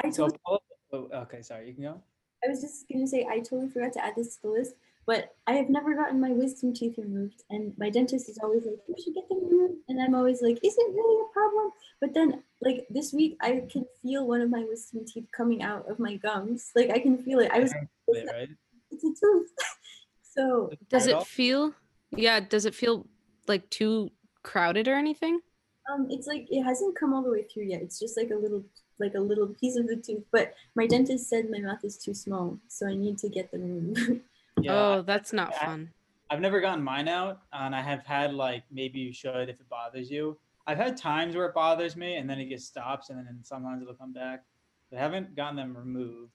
I 0.04 0.10
So, 0.10 0.28
told 0.28 0.38
pull 0.44 0.54
up- 0.56 0.62
oh, 0.92 1.08
okay, 1.22 1.42
sorry, 1.42 1.68
you 1.68 1.74
can 1.74 1.84
go. 1.84 2.02
I 2.44 2.48
was 2.48 2.60
just 2.60 2.86
gonna 2.92 3.06
say 3.06 3.26
I 3.28 3.38
totally 3.38 3.68
forgot 3.68 3.92
to 3.94 4.04
add 4.04 4.14
this 4.16 4.36
to 4.36 4.42
the 4.42 4.48
list, 4.48 4.74
but 5.06 5.34
I 5.46 5.54
have 5.54 5.68
never 5.70 5.94
gotten 5.94 6.20
my 6.20 6.30
wisdom 6.30 6.72
teeth 6.72 6.96
removed, 6.98 7.42
and 7.50 7.76
my 7.78 7.90
dentist 7.90 8.28
is 8.28 8.38
always 8.42 8.64
like, 8.64 8.78
"You 8.88 8.94
should 9.02 9.14
get 9.14 9.28
them 9.28 9.44
removed," 9.44 9.80
and 9.88 10.00
I'm 10.00 10.14
always 10.14 10.40
like, 10.40 10.58
"Is 10.64 10.76
it 10.78 10.94
really 10.94 11.20
a 11.20 11.32
problem?" 11.32 11.72
But 12.00 12.14
then, 12.14 12.44
like 12.60 12.86
this 12.90 13.12
week, 13.12 13.36
I 13.40 13.66
can 13.70 13.86
feel 14.02 14.24
one 14.26 14.40
of 14.40 14.50
my 14.50 14.62
wisdom 14.64 15.04
teeth 15.04 15.26
coming 15.36 15.62
out 15.62 15.88
of 15.90 15.98
my 15.98 16.14
gums. 16.16 16.70
Like 16.76 16.90
I 16.90 17.00
can 17.00 17.18
feel 17.18 17.40
it. 17.40 17.50
I 17.50 17.58
was, 17.58 17.74
Wait, 18.06 18.26
right? 18.32 18.48
it's 18.92 19.02
a 19.04 19.08
tooth. 19.20 19.50
so 20.22 20.70
Does 20.88 21.06
it 21.08 21.20
feel? 21.24 21.74
Yeah. 22.12 22.38
Does 22.40 22.66
it 22.66 22.74
feel 22.74 23.06
like 23.48 23.68
too 23.68 24.10
crowded 24.44 24.86
or 24.86 24.94
anything? 24.94 25.40
Um, 25.88 26.06
it's 26.10 26.26
like 26.26 26.46
it 26.50 26.62
hasn't 26.62 26.96
come 26.96 27.12
all 27.14 27.22
the 27.22 27.30
way 27.30 27.42
through 27.42 27.64
yet. 27.64 27.82
It's 27.82 27.98
just 27.98 28.16
like 28.16 28.30
a 28.30 28.36
little, 28.36 28.62
like 28.98 29.14
a 29.14 29.20
little 29.20 29.46
piece 29.46 29.76
of 29.76 29.86
the 29.86 29.96
tooth. 29.96 30.24
But 30.30 30.54
my 30.74 30.86
dentist 30.86 31.28
said 31.28 31.50
my 31.50 31.58
mouth 31.58 31.84
is 31.84 31.96
too 31.96 32.14
small, 32.14 32.58
so 32.68 32.86
I 32.86 32.94
need 32.94 33.18
to 33.18 33.28
get 33.28 33.50
them 33.50 33.62
removed. 33.62 34.20
Yeah, 34.60 34.72
oh, 34.74 35.02
that's 35.02 35.32
not 35.32 35.54
I- 35.54 35.66
fun. 35.66 35.90
I've 36.30 36.40
never 36.40 36.60
gotten 36.60 36.82
mine 36.82 37.06
out, 37.06 37.40
and 37.52 37.74
I 37.74 37.80
have 37.80 38.04
had 38.04 38.34
like 38.34 38.64
maybe 38.72 38.98
you 38.98 39.12
should 39.12 39.48
if 39.48 39.60
it 39.60 39.68
bothers 39.68 40.10
you. 40.10 40.36
I've 40.66 40.76
had 40.76 40.96
times 40.96 41.36
where 41.36 41.46
it 41.46 41.54
bothers 41.54 41.94
me, 41.96 42.16
and 42.16 42.28
then 42.28 42.40
it 42.40 42.48
just 42.50 42.66
stops, 42.66 43.08
and 43.10 43.18
then 43.18 43.38
sometimes 43.44 43.80
it'll 43.82 43.94
come 43.94 44.12
back. 44.12 44.42
But 44.90 44.98
I 44.98 45.02
haven't 45.02 45.36
gotten 45.36 45.54
them 45.56 45.76
removed. 45.76 46.32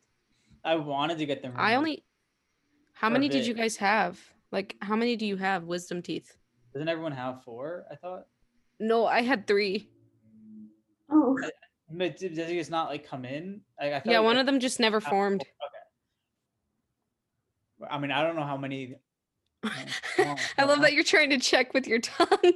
I 0.63 0.75
wanted 0.77 1.17
to 1.17 1.25
get 1.25 1.41
them. 1.41 1.51
Removed. 1.51 1.69
I 1.69 1.75
only. 1.75 2.03
How 2.93 3.09
many 3.09 3.27
did 3.27 3.45
you 3.45 3.53
guys 3.53 3.75
have? 3.75 4.17
Like, 4.53 4.77
how 4.81 4.95
many 4.95 5.17
do 5.17 5.25
you 5.25 5.35
have? 5.35 5.65
Wisdom 5.65 6.01
teeth? 6.01 6.37
Doesn't 6.73 6.87
everyone 6.87 7.11
have 7.11 7.43
four? 7.43 7.83
I 7.91 7.95
thought. 7.95 8.25
No, 8.79 9.05
I 9.05 9.21
had 9.21 9.47
three. 9.47 9.89
oh, 11.11 11.37
But 11.89 12.17
d- 12.17 12.29
does 12.29 12.49
it 12.49 12.55
just 12.55 12.71
not 12.71 12.89
like 12.89 13.07
come 13.07 13.25
in? 13.25 13.61
Like, 13.79 13.93
I 13.93 14.01
Yeah, 14.05 14.19
like 14.19 14.25
one 14.25 14.37
of 14.37 14.45
them 14.45 14.59
just 14.59 14.79
never 14.79 14.99
formed. 14.99 15.41
Okay. 15.41 15.49
I 17.89 17.97
mean, 17.99 18.11
I 18.11 18.23
don't 18.23 18.35
know 18.35 18.45
how 18.45 18.57
many. 18.57 18.95
I 19.63 19.85
well, 20.17 20.67
love 20.67 20.81
that 20.81 20.93
you're 20.93 21.03
trying 21.03 21.29
to 21.31 21.39
check 21.39 21.73
with 21.73 21.87
your 21.87 21.99
tongue. 21.99 22.27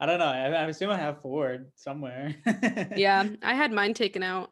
I 0.00 0.06
don't 0.06 0.18
know. 0.18 0.26
I, 0.26 0.48
I 0.48 0.64
assume 0.66 0.90
I 0.90 0.96
have 0.96 1.22
four 1.22 1.66
somewhere. 1.76 2.34
yeah, 2.96 3.28
I 3.42 3.54
had 3.54 3.70
mine 3.72 3.94
taken 3.94 4.22
out. 4.22 4.50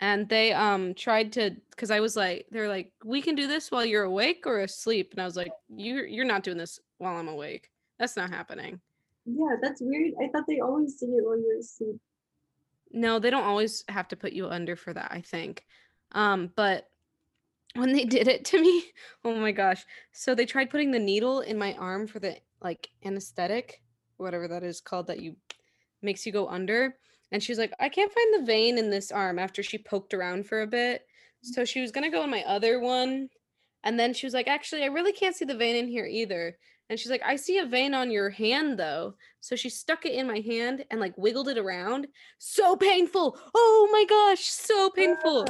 And 0.00 0.28
they 0.28 0.52
um 0.52 0.94
tried 0.94 1.32
to 1.32 1.56
cuz 1.76 1.90
I 1.90 1.98
was 2.00 2.16
like 2.16 2.46
they're 2.50 2.68
like 2.68 2.92
we 3.04 3.20
can 3.20 3.34
do 3.34 3.48
this 3.48 3.70
while 3.70 3.84
you're 3.84 4.04
awake 4.04 4.46
or 4.46 4.60
asleep 4.60 5.10
and 5.10 5.20
I 5.20 5.24
was 5.24 5.36
like 5.36 5.52
you 5.68 6.04
you're 6.04 6.24
not 6.24 6.44
doing 6.44 6.56
this 6.56 6.78
while 6.98 7.16
I'm 7.16 7.28
awake. 7.28 7.68
That's 7.98 8.16
not 8.16 8.30
happening. 8.30 8.80
yeah, 9.26 9.56
that's 9.62 9.80
weird. 9.80 10.12
I 10.22 10.28
thought 10.28 10.44
they 10.48 10.60
always 10.60 10.94
did 10.94 11.10
it 11.10 11.24
while 11.24 11.36
you 11.36 11.50
were 11.52 11.60
asleep. 11.60 12.00
No, 12.92 13.18
they 13.18 13.30
don't 13.30 13.44
always 13.44 13.84
have 13.88 14.08
to 14.08 14.16
put 14.16 14.32
you 14.32 14.48
under 14.48 14.76
for 14.76 14.92
that, 14.94 15.12
I 15.12 15.20
think. 15.20 15.64
Um, 16.12 16.50
but 16.56 16.88
when 17.74 17.92
they 17.92 18.04
did 18.16 18.28
it 18.28 18.44
to 18.46 18.60
me, 18.60 18.84
oh 19.24 19.34
my 19.34 19.52
gosh. 19.52 19.84
So 20.12 20.34
they 20.34 20.46
tried 20.46 20.70
putting 20.70 20.90
the 20.90 20.98
needle 20.98 21.40
in 21.40 21.58
my 21.58 21.74
arm 21.74 22.06
for 22.06 22.18
the 22.18 22.36
like 22.62 22.88
anesthetic, 23.04 23.82
whatever 24.16 24.48
that 24.48 24.64
is 24.64 24.80
called 24.80 25.08
that 25.08 25.20
you 25.20 25.36
makes 26.02 26.24
you 26.24 26.32
go 26.32 26.48
under. 26.48 26.96
And 27.30 27.42
she's 27.42 27.58
like, 27.58 27.72
I 27.78 27.88
can't 27.88 28.12
find 28.12 28.34
the 28.34 28.46
vein 28.46 28.78
in 28.78 28.90
this 28.90 29.12
arm 29.12 29.38
after 29.38 29.62
she 29.62 29.78
poked 29.78 30.14
around 30.14 30.46
for 30.46 30.62
a 30.62 30.66
bit. 30.66 31.02
So 31.42 31.64
she 31.64 31.80
was 31.80 31.92
gonna 31.92 32.10
go 32.10 32.24
in 32.24 32.30
my 32.30 32.42
other 32.44 32.80
one. 32.80 33.28
And 33.84 33.98
then 33.98 34.12
she 34.12 34.26
was 34.26 34.34
like, 34.34 34.48
actually, 34.48 34.82
I 34.82 34.86
really 34.86 35.12
can't 35.12 35.36
see 35.36 35.44
the 35.44 35.56
vein 35.56 35.76
in 35.76 35.88
here 35.88 36.06
either. 36.06 36.56
And 36.90 36.98
she's 36.98 37.10
like, 37.10 37.22
I 37.24 37.36
see 37.36 37.58
a 37.58 37.66
vein 37.66 37.94
on 37.94 38.10
your 38.10 38.30
hand 38.30 38.78
though. 38.78 39.14
So 39.40 39.56
she 39.56 39.68
stuck 39.68 40.06
it 40.06 40.14
in 40.14 40.26
my 40.26 40.40
hand 40.40 40.84
and 40.90 41.00
like 41.00 41.16
wiggled 41.18 41.48
it 41.48 41.58
around. 41.58 42.06
So 42.38 42.76
painful. 42.76 43.38
Oh 43.54 43.88
my 43.92 44.04
gosh, 44.08 44.44
so 44.44 44.90
painful. 44.90 45.46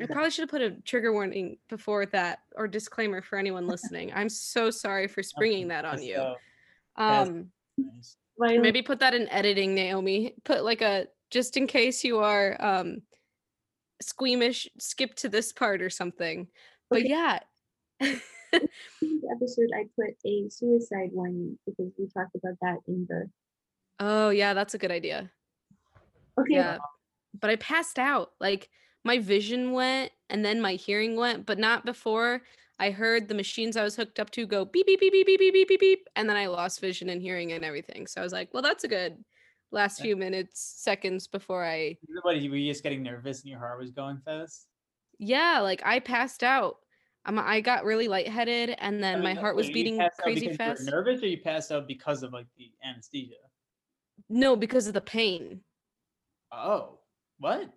I 0.00 0.06
probably 0.06 0.30
should 0.30 0.42
have 0.42 0.50
put 0.50 0.62
a 0.62 0.72
trigger 0.82 1.12
warning 1.12 1.58
before 1.68 2.06
that 2.06 2.40
or 2.56 2.66
disclaimer 2.66 3.22
for 3.22 3.38
anyone 3.38 3.68
listening. 3.68 4.12
I'm 4.14 4.28
so 4.28 4.70
sorry 4.70 5.06
for 5.06 5.22
springing 5.22 5.68
that 5.68 5.84
on 5.84 6.02
you. 6.02 6.16
uh. 6.16 6.34
Um 6.96 7.50
nice. 7.76 8.16
Maybe 8.38 8.82
put 8.82 8.98
that 9.00 9.14
in 9.14 9.28
editing, 9.28 9.74
Naomi. 9.74 10.34
Put 10.44 10.64
like 10.64 10.82
a 10.82 11.06
just 11.30 11.56
in 11.56 11.66
case 11.66 12.02
you 12.02 12.18
are 12.18 12.56
um 12.58 13.02
squeamish, 14.02 14.68
skip 14.78 15.14
to 15.16 15.28
this 15.28 15.52
part 15.52 15.82
or 15.82 15.90
something. 15.90 16.48
But 16.90 17.06
yeah. 17.06 17.40
this 18.60 19.24
episode 19.34 19.70
I 19.74 19.84
put 19.96 20.16
a 20.24 20.48
suicide 20.50 21.10
warning 21.12 21.58
because 21.66 21.92
we 21.98 22.08
talked 22.08 22.34
about 22.36 22.56
that 22.62 22.78
in 22.88 23.06
the 23.08 23.28
oh 24.00 24.30
yeah, 24.30 24.54
that's 24.54 24.74
a 24.74 24.78
good 24.78 24.90
idea. 24.90 25.30
okay 26.38 26.54
Yeah. 26.54 26.78
But 27.40 27.50
I 27.50 27.56
passed 27.56 27.98
out. 27.98 28.32
Like 28.40 28.68
my 29.04 29.18
vision 29.18 29.72
went 29.72 30.12
and 30.30 30.44
then 30.44 30.60
my 30.60 30.74
hearing 30.74 31.16
went, 31.16 31.46
but 31.46 31.58
not 31.58 31.84
before 31.84 32.42
I 32.78 32.90
heard 32.90 33.28
the 33.28 33.34
machines 33.34 33.76
I 33.76 33.82
was 33.82 33.96
hooked 33.96 34.18
up 34.18 34.30
to 34.30 34.46
go 34.46 34.64
beep 34.64 34.86
beep 34.86 35.00
beep 35.00 35.12
beep 35.12 35.26
beep 35.26 35.38
beep 35.38 35.52
beep 35.52 35.68
beep 35.68 35.80
beep 35.80 36.08
and 36.16 36.28
then 36.28 36.36
I 36.36 36.46
lost 36.46 36.80
vision 36.80 37.08
and 37.08 37.20
hearing 37.20 37.52
and 37.52 37.64
everything. 37.64 38.06
So 38.06 38.20
I 38.20 38.24
was 38.24 38.32
like, 38.32 38.52
well 38.52 38.62
that's 38.62 38.84
a 38.84 38.88
good 38.88 39.24
last 39.72 40.00
few 40.00 40.16
minutes, 40.16 40.74
seconds 40.78 41.26
before 41.26 41.64
I 41.64 41.96
What, 42.22 42.36
were 42.36 42.56
you 42.56 42.70
just 42.70 42.82
getting 42.82 43.02
nervous 43.02 43.42
and 43.42 43.50
your 43.50 43.58
heart 43.58 43.78
was 43.78 43.90
going 43.90 44.20
fast? 44.24 44.68
yeah, 45.18 45.60
like 45.60 45.82
I 45.84 46.00
passed 46.00 46.42
out. 46.42 46.78
Um, 47.26 47.38
I 47.38 47.60
got 47.60 47.84
really 47.84 48.06
lightheaded 48.08 48.76
and 48.78 49.02
then 49.02 49.18
I 49.20 49.22
my 49.22 49.34
heart 49.34 49.56
was 49.56 49.68
beating 49.70 50.00
crazy 50.18 50.52
fast. 50.54 50.82
nervous, 50.84 51.22
or 51.22 51.26
you 51.26 51.40
passed 51.40 51.72
out 51.72 51.88
because 51.88 52.22
of 52.22 52.32
like 52.32 52.46
the 52.58 52.70
anesthesia? 52.86 53.34
No, 54.28 54.56
because 54.56 54.86
of 54.86 54.94
the 54.94 55.00
pain. 55.00 55.60
Oh, 56.52 56.98
what? 57.38 57.70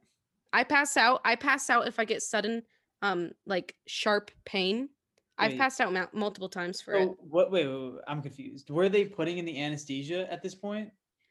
I 0.53 0.63
pass 0.63 0.97
out. 0.97 1.21
I 1.25 1.36
pass 1.36 1.69
out 1.69 1.88
if 1.88 1.99
I 1.99 2.05
get 2.05 2.21
sudden 2.21 2.63
um 3.01 3.31
like 3.45 3.75
sharp 3.88 4.31
pain. 4.45 4.89
I've 5.39 5.55
passed 5.55 5.79
out 5.79 5.93
mou- 5.93 6.07
multiple 6.19 6.49
times 6.49 6.81
for 6.81 6.93
it. 6.95 7.10
What? 7.19 7.51
Wait, 7.51 7.67
wait, 7.67 7.79
wait, 7.91 7.99
I'm 8.07 8.23
confused. 8.23 8.71
Were 8.71 8.89
they 8.89 9.05
putting 9.05 9.38
in 9.38 9.45
the 9.45 9.62
anesthesia 9.62 10.31
at 10.33 10.41
this 10.41 10.55
point? 10.55 10.89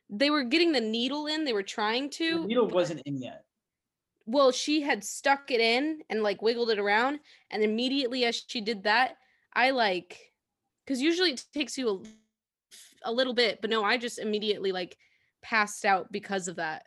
They 0.08 0.30
were 0.30 0.44
getting 0.44 0.70
the 0.70 0.80
needle 0.80 1.26
in, 1.26 1.42
they 1.44 1.52
were 1.52 1.64
trying 1.64 2.04
The 2.04 2.10
to. 2.18 2.46
needle 2.46 2.66
but- 2.66 2.74
wasn't 2.76 3.02
in 3.04 3.20
yet. 3.20 3.45
Well, 4.26 4.50
she 4.50 4.82
had 4.82 5.04
stuck 5.04 5.50
it 5.50 5.60
in 5.60 6.02
and 6.10 6.22
like 6.22 6.42
wiggled 6.42 6.70
it 6.70 6.78
around 6.78 7.20
and 7.50 7.62
immediately 7.62 8.24
as 8.24 8.44
she 8.46 8.60
did 8.60 8.82
that, 8.82 9.16
I 9.54 9.70
like 9.70 10.32
cuz 10.86 11.00
usually 11.00 11.30
it 11.32 11.44
takes 11.52 11.78
you 11.78 11.88
a, 13.04 13.10
a 13.10 13.12
little 13.12 13.34
bit, 13.34 13.60
but 13.60 13.70
no, 13.70 13.84
I 13.84 13.96
just 13.96 14.18
immediately 14.18 14.72
like 14.72 14.96
passed 15.42 15.84
out 15.84 16.10
because 16.10 16.48
of 16.48 16.56
that 16.56 16.86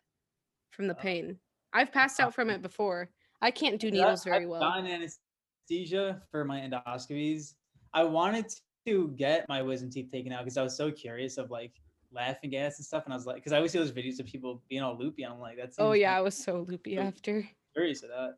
from 0.71 0.87
the 0.87 0.95
Oh. 0.95 1.01
pain. 1.01 1.39
I've 1.71 1.91
passed 1.91 2.19
out 2.19 2.33
from 2.33 2.49
it 2.49 2.61
before. 2.61 3.09
I 3.41 3.51
can't 3.51 3.79
do 3.79 3.87
I've- 3.87 3.97
needles 3.97 4.23
very 4.25 4.43
I've 4.43 4.49
well. 4.49 4.59
gotten 4.61 4.87
anesthesia 4.87 6.21
for 6.31 6.43
my 6.43 6.59
endoscopies. 6.59 7.55
I 7.93 8.03
wanted 8.03 8.53
to 8.85 9.09
get 9.15 9.47
my 9.47 9.61
wisdom 9.61 9.89
teeth 9.89 10.11
taken 10.11 10.31
out 10.33 10.43
because 10.43 10.57
I 10.57 10.63
was 10.63 10.75
so 10.75 10.91
curious 10.91 11.37
of 11.37 11.51
like 11.51 11.73
laughing 12.11 12.49
gas 12.51 12.77
and 12.77 12.85
stuff, 12.85 13.05
and 13.05 13.13
I 13.13 13.17
was 13.17 13.25
like, 13.25 13.35
because 13.37 13.51
I 13.51 13.57
always 13.57 13.71
see 13.71 13.79
those 13.79 13.91
videos 13.91 14.19
of 14.19 14.25
people 14.25 14.63
being 14.67 14.81
all 14.81 14.97
loopy, 14.97 15.23
I'm 15.23 15.39
like, 15.39 15.57
that's 15.57 15.77
Oh 15.79 15.93
yeah, 15.93 16.17
I 16.17 16.21
was 16.21 16.35
so 16.35 16.61
loopy 16.61 16.97
Oh. 16.97 17.01
after. 17.01 17.49
curious 17.73 18.03
of 18.03 18.09
that. 18.09 18.37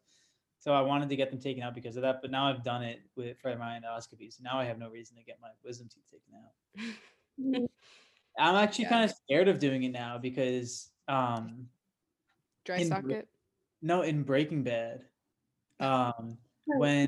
So 0.60 0.74
I 0.74 0.82
wanted 0.82 1.10
to 1.10 1.16
get 1.16 1.32
them 1.32 1.40
taken 1.40 1.64
out 1.64 1.74
because 1.74 1.96
of 1.96 2.04
that, 2.04 2.22
but 2.22 2.30
now 2.30 2.48
I've 2.48 2.64
done 2.64 2.84
it 2.84 3.02
with 3.16 3.40
for 3.40 3.56
my 3.56 3.80
endoscopy, 3.80 4.32
so 4.32 4.44
now 4.44 4.60
I 4.60 4.66
have 4.66 4.78
no 4.78 4.90
reason 4.90 5.18
to 5.18 5.24
get 5.24 5.40
my 5.42 5.50
wisdom 5.64 5.90
teeth 5.90 6.06
taken 6.12 6.34
out. 6.36 7.70
I'm 8.38 8.56
actually 8.56 8.86
Yeah. 8.86 8.90
kind 8.90 9.04
of 9.06 9.12
scared 9.12 9.48
of 9.48 9.60
doing 9.60 9.84
it 9.84 9.90
now 9.92 10.18
because 10.18 10.92
um 11.08 11.70
Dry 12.64 12.78
In 12.78 12.90
socket. 12.90 13.28
no 13.82 14.02
in 14.04 14.24
Breaking 14.24 14.64
Bad, 14.64 15.10
um 15.80 16.38
when 16.66 17.08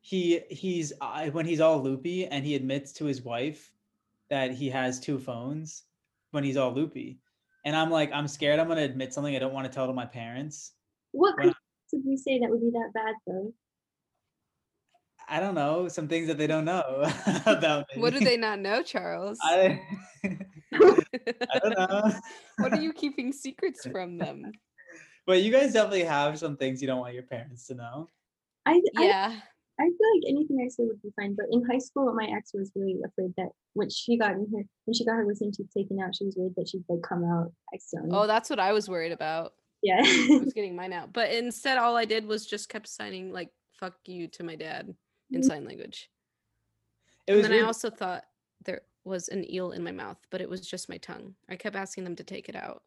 he 0.00 0.40
he's 0.50 0.92
uh, 1.00 1.28
when 1.30 1.46
he's 1.46 1.60
all 1.60 1.82
loopy 1.82 2.26
and 2.26 2.44
he 2.44 2.54
admits 2.54 2.92
to 2.94 3.04
his 3.04 3.22
wife 3.22 3.72
that 4.28 4.52
he 4.52 4.70
has 4.70 5.00
two 5.00 5.18
phones 5.18 5.84
when 6.32 6.42
he's 6.44 6.56
all 6.56 6.74
loopy, 6.74 7.20
and 7.64 7.76
I'm 7.76 7.90
like 7.90 8.10
I'm 8.12 8.26
scared 8.26 8.58
I'm 8.58 8.68
gonna 8.68 8.82
admit 8.82 9.14
something 9.14 9.34
I 9.34 9.38
don't 9.38 9.54
want 9.54 9.66
to 9.66 9.72
tell 9.72 9.86
to 9.86 9.92
my 9.92 10.06
parents. 10.06 10.72
What 11.12 11.36
could 11.38 11.54
possibly 11.90 12.16
say 12.16 12.40
that 12.40 12.50
would 12.50 12.60
be 12.60 12.70
that 12.70 12.90
bad 12.92 13.14
though? 13.26 13.52
I 15.28 15.40
don't 15.40 15.54
know 15.54 15.88
some 15.88 16.08
things 16.08 16.26
that 16.26 16.36
they 16.36 16.46
don't 16.46 16.64
know 16.64 16.82
about 17.46 17.86
me. 17.94 18.02
What 18.02 18.12
do 18.12 18.20
they 18.20 18.36
not 18.36 18.58
know, 18.58 18.82
Charles? 18.82 19.38
I, 19.42 19.80
I 20.24 21.58
don't 21.62 21.78
know. 21.78 22.12
what 22.58 22.72
are 22.72 22.82
you 22.82 22.92
keeping 22.92 23.32
secrets 23.32 23.86
from 23.90 24.18
them? 24.18 24.52
But 25.26 25.42
you 25.42 25.52
guys 25.52 25.72
definitely 25.72 26.04
have 26.04 26.38
some 26.38 26.56
things 26.56 26.82
you 26.82 26.88
don't 26.88 26.98
want 26.98 27.14
your 27.14 27.22
parents 27.22 27.66
to 27.68 27.74
know. 27.74 28.08
I, 28.66 28.80
I 28.96 29.04
Yeah. 29.04 29.36
I 29.36 29.42
feel 29.78 30.08
like 30.14 30.28
anything 30.28 30.58
I 30.64 30.68
say 30.68 30.84
would 30.84 31.02
be 31.02 31.10
fine, 31.16 31.34
but 31.34 31.46
in 31.50 31.64
high 31.64 31.78
school, 31.78 32.12
my 32.14 32.26
ex 32.26 32.52
was 32.54 32.70
really 32.74 33.00
afraid 33.04 33.32
that 33.36 33.50
when 33.74 33.90
she 33.90 34.16
got 34.18 34.32
in 34.32 34.46
her 34.54 34.62
when 34.84 34.94
she 34.94 35.04
got 35.04 35.16
her 35.16 35.26
wisdom 35.26 35.50
teeth 35.52 35.70
taken 35.76 35.98
out, 36.00 36.14
she 36.14 36.24
was 36.24 36.36
worried 36.36 36.54
that 36.56 36.68
she'd 36.68 36.84
like 36.88 37.02
come 37.02 37.24
out 37.24 37.52
accidentally. 37.74 38.16
Oh, 38.16 38.26
that's 38.26 38.50
what 38.50 38.60
I 38.60 38.72
was 38.72 38.88
worried 38.88 39.12
about. 39.12 39.54
yeah. 39.82 40.00
I 40.02 40.38
was 40.42 40.52
getting 40.54 40.76
mine 40.76 40.92
out. 40.92 41.12
But 41.12 41.32
instead 41.32 41.78
all 41.78 41.96
I 41.96 42.04
did 42.04 42.26
was 42.26 42.46
just 42.46 42.68
kept 42.68 42.86
signing 42.88 43.32
like 43.32 43.50
fuck 43.72 43.96
you 44.06 44.28
to 44.28 44.44
my 44.44 44.56
dad 44.56 44.94
in 45.32 45.40
Mhm. 45.40 45.44
sign 45.44 45.64
language. 45.64 46.10
It 47.26 47.32
And 47.32 47.38
was 47.38 47.48
then 47.48 47.52
I 47.58 47.62
also 47.66 47.90
thought 47.90 48.24
there 48.64 48.82
was 49.04 49.28
an 49.28 49.50
eel 49.50 49.72
in 49.72 49.82
my 49.82 49.90
mouth, 49.92 50.18
but 50.30 50.40
it 50.40 50.48
was 50.48 50.60
just 50.68 50.88
my 50.88 50.98
tongue. 50.98 51.34
I 51.48 51.56
kept 51.56 51.76
asking 51.76 52.04
them 52.04 52.16
to 52.16 52.24
take 52.24 52.48
it 52.48 52.54
out. 52.56 52.82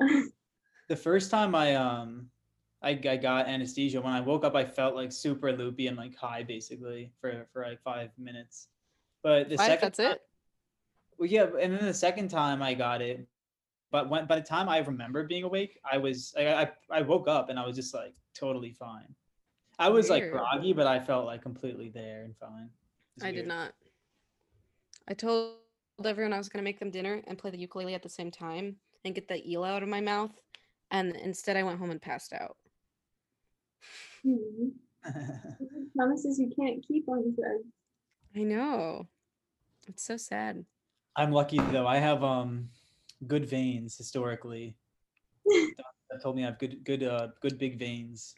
the 0.88 0.96
first 0.96 1.30
time 1.30 1.54
I 1.54 1.74
um 1.74 2.30
I, 2.84 3.00
I 3.08 3.16
got 3.16 3.48
anesthesia 3.48 4.00
when 4.00 4.12
I 4.12 4.20
woke 4.20 4.44
up 4.44 4.54
I 4.54 4.64
felt 4.64 4.94
like 4.94 5.10
super 5.12 5.52
loopy 5.52 5.86
and 5.86 5.96
like 5.96 6.14
high 6.16 6.42
basically 6.42 7.10
for 7.20 7.46
for 7.52 7.66
like 7.66 7.80
five 7.82 8.10
minutes. 8.18 8.68
But 9.22 9.48
the 9.48 9.56
Five, 9.56 9.66
second 9.66 9.86
that's 9.86 9.98
time- 9.98 10.12
it. 10.12 10.22
Well, 11.18 11.28
yeah, 11.28 11.46
and 11.60 11.72
then 11.72 11.84
the 11.84 11.94
second 11.94 12.28
time 12.28 12.60
I 12.60 12.74
got 12.74 13.00
it, 13.00 13.26
but 13.92 14.10
when 14.10 14.26
by 14.26 14.36
the 14.36 14.46
time 14.46 14.68
I 14.68 14.78
remember 14.78 15.24
being 15.24 15.44
awake, 15.44 15.78
I 15.90 15.96
was 15.96 16.34
I 16.36 16.62
I, 16.62 16.70
I 16.90 17.02
woke 17.02 17.28
up 17.28 17.48
and 17.50 17.58
I 17.58 17.66
was 17.66 17.76
just 17.76 17.94
like 17.94 18.14
totally 18.34 18.72
fine. 18.72 19.14
I 19.78 19.88
was 19.88 20.10
like 20.10 20.30
groggy, 20.30 20.72
but 20.72 20.86
I 20.86 21.00
felt 21.00 21.26
like 21.26 21.42
completely 21.42 21.88
there 21.88 22.24
and 22.24 22.36
fine. 22.36 22.68
I 23.22 23.30
did 23.32 23.46
not. 23.46 23.72
I 25.08 25.14
told 25.14 25.54
everyone 26.04 26.32
I 26.32 26.38
was 26.38 26.48
going 26.48 26.58
to 26.62 26.64
make 26.64 26.78
them 26.78 26.90
dinner 26.90 27.22
and 27.26 27.38
play 27.38 27.50
the 27.50 27.58
ukulele 27.58 27.94
at 27.94 28.02
the 28.02 28.08
same 28.08 28.30
time 28.30 28.76
and 29.04 29.14
get 29.14 29.28
the 29.28 29.48
eel 29.48 29.62
out 29.64 29.82
of 29.82 29.88
my 29.88 30.00
mouth. 30.00 30.32
And 30.90 31.14
instead, 31.16 31.56
I 31.56 31.62
went 31.62 31.78
home 31.78 31.90
and 31.90 32.00
passed 32.00 32.32
out. 32.32 32.56
Hmm. 34.24 34.68
Promises 35.96 36.38
you 36.38 36.50
can't 36.58 36.84
keep 36.86 37.08
on 37.08 37.34
drugs. 37.34 37.64
I 38.34 38.42
know. 38.42 39.06
It's 39.86 40.04
so 40.04 40.16
sad. 40.16 40.64
I'm 41.16 41.30
lucky 41.30 41.58
though. 41.58 41.86
I 41.86 41.98
have 41.98 42.24
um 42.24 42.68
good 43.26 43.46
veins 43.46 43.96
historically. 43.96 44.76
That 46.10 46.22
told 46.22 46.36
me 46.36 46.42
I 46.42 46.46
have 46.46 46.58
good 46.58 46.84
good 46.84 47.02
uh 47.02 47.28
good 47.40 47.58
big 47.58 47.78
veins. 47.78 48.34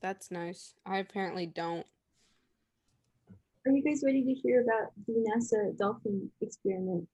That's 0.00 0.30
nice. 0.30 0.74
I 0.86 0.98
apparently 0.98 1.46
don't. 1.46 1.84
Are 3.66 3.72
you 3.72 3.82
guys 3.82 4.02
ready 4.04 4.24
to 4.24 4.32
hear 4.32 4.62
about 4.62 4.92
the 5.06 5.12
NASA 5.12 5.76
dolphin 5.76 6.30
experiment? 6.40 7.06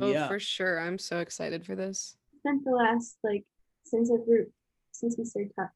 Oh, 0.00 0.12
yeah. 0.12 0.28
for 0.28 0.38
sure. 0.38 0.78
I'm 0.78 0.98
so 0.98 1.20
excited 1.20 1.64
for 1.64 1.74
this. 1.74 2.16
Spent 2.40 2.64
the 2.64 2.72
last 2.72 3.16
like 3.24 3.44
since 3.84 4.10
I've 4.10 4.26
re- 4.26 4.50
since 4.92 5.16
we 5.16 5.24
started 5.24 5.52
ta- 5.56 5.70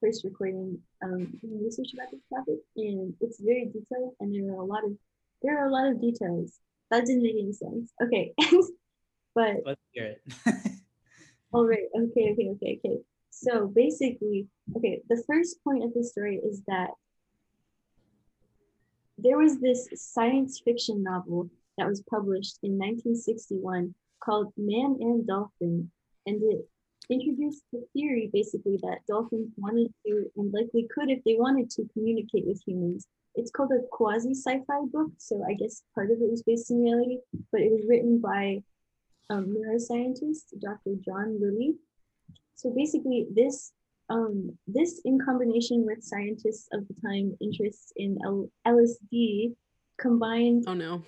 first 0.00 0.24
recording 0.24 0.78
um 1.02 1.38
doing 1.40 1.62
research 1.62 1.92
about 1.94 2.10
this 2.10 2.20
topic, 2.32 2.58
and 2.76 3.14
it's 3.20 3.40
very 3.40 3.66
detailed, 3.66 4.14
and 4.20 4.34
there 4.34 4.52
are 4.54 4.60
a 4.60 4.64
lot 4.64 4.84
of 4.84 4.92
there 5.42 5.58
are 5.58 5.68
a 5.68 5.72
lot 5.72 5.86
of 5.86 6.00
details. 6.00 6.58
That 6.90 7.06
didn't 7.06 7.22
make 7.22 7.36
any 7.40 7.52
sense. 7.52 7.92
Okay, 8.02 8.34
but 9.34 9.56
Let's 9.64 9.80
hear 9.92 10.16
it. 10.16 10.22
All 11.52 11.66
right. 11.66 11.86
Okay. 11.96 12.32
Okay. 12.32 12.48
Okay. 12.50 12.80
Okay. 12.84 12.98
So 13.30 13.68
basically, 13.68 14.48
okay, 14.76 15.00
the 15.08 15.22
first 15.26 15.62
point 15.64 15.84
of 15.84 15.94
the 15.94 16.04
story 16.04 16.40
is 16.44 16.62
that 16.66 16.90
there 19.18 19.38
was 19.38 19.60
this 19.60 19.88
science 19.94 20.60
fiction 20.64 21.02
novel 21.02 21.48
that 21.78 21.88
was 21.88 22.02
published 22.10 22.58
in 22.62 22.72
1961 22.72 23.94
called 24.22 24.52
Man 24.56 24.96
and 25.00 25.26
Dolphin, 25.26 25.90
and 26.26 26.42
it 26.42 26.68
introduced 27.10 27.64
the 27.72 27.82
theory 27.92 28.30
basically 28.32 28.78
that 28.82 28.98
dolphins 29.08 29.50
wanted 29.56 29.92
to 30.06 30.26
and 30.36 30.52
likely 30.52 30.86
could 30.94 31.10
if 31.10 31.22
they 31.24 31.36
wanted 31.38 31.68
to 31.70 31.84
communicate 31.92 32.46
with 32.46 32.62
humans. 32.66 33.06
It's 33.34 33.50
called 33.50 33.72
a 33.72 33.82
quasi 33.90 34.34
sci-fi 34.34 34.80
book, 34.92 35.10
so 35.18 35.44
I 35.48 35.54
guess 35.54 35.82
part 35.94 36.10
of 36.10 36.18
it 36.20 36.30
was 36.30 36.42
based 36.42 36.70
in 36.70 36.82
reality, 36.82 37.18
but 37.52 37.60
it 37.60 37.70
was 37.70 37.84
written 37.88 38.20
by 38.20 38.62
um, 39.30 39.54
neuroscientist 39.54 40.58
Dr. 40.60 40.96
John 41.04 41.38
Lilly. 41.40 41.74
So 42.56 42.72
basically, 42.74 43.26
this 43.34 43.72
um, 44.08 44.58
this 44.66 45.00
in 45.04 45.20
combination 45.20 45.86
with 45.86 46.02
scientists 46.02 46.66
of 46.72 46.86
the 46.88 46.94
time 47.06 47.36
interests 47.40 47.92
in 47.96 48.18
L- 48.24 48.50
LSD 48.66 49.54
combined 50.00 50.64
Oh, 50.66 50.74
no. 50.74 51.02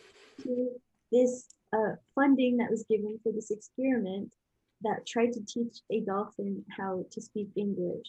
to 0.44 0.68
this 1.10 1.48
uh, 1.72 1.96
funding 2.14 2.58
that 2.58 2.70
was 2.70 2.84
given 2.88 3.18
for 3.24 3.32
this 3.32 3.50
experiment 3.50 4.32
that 4.82 5.06
tried 5.06 5.32
to 5.32 5.44
teach 5.44 5.78
a 5.90 6.00
dolphin 6.00 6.64
how 6.76 7.04
to 7.10 7.20
speak 7.20 7.48
English. 7.56 8.06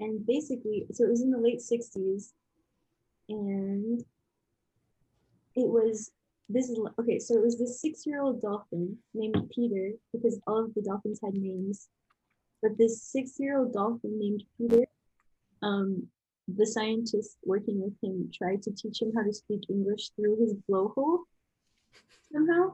And 0.00 0.26
basically, 0.26 0.86
so 0.92 1.04
it 1.04 1.10
was 1.10 1.22
in 1.22 1.30
the 1.30 1.38
late 1.38 1.60
60s, 1.60 2.32
and 3.28 4.04
it 5.54 5.68
was 5.68 6.10
this 6.48 6.68
is 6.68 6.78
okay. 6.98 7.18
So 7.18 7.34
it 7.34 7.42
was 7.42 7.58
this 7.58 7.80
six-year-old 7.80 8.42
dolphin 8.42 8.98
named 9.14 9.50
Peter 9.54 9.92
because 10.12 10.38
all 10.46 10.64
of 10.64 10.74
the 10.74 10.82
dolphins 10.82 11.20
had 11.24 11.34
names, 11.34 11.88
but 12.60 12.76
this 12.76 13.02
six-year-old 13.02 13.72
dolphin 13.72 14.18
named 14.18 14.44
Peter, 14.58 14.84
um, 15.62 16.08
the 16.48 16.66
scientist 16.66 17.38
working 17.44 17.80
with 17.80 17.94
him 18.02 18.30
tried 18.34 18.62
to 18.62 18.72
teach 18.72 19.00
him 19.00 19.12
how 19.14 19.22
to 19.22 19.32
speak 19.32 19.62
English 19.70 20.10
through 20.10 20.36
his 20.40 20.54
blowhole 20.68 21.20
somehow. 22.32 22.72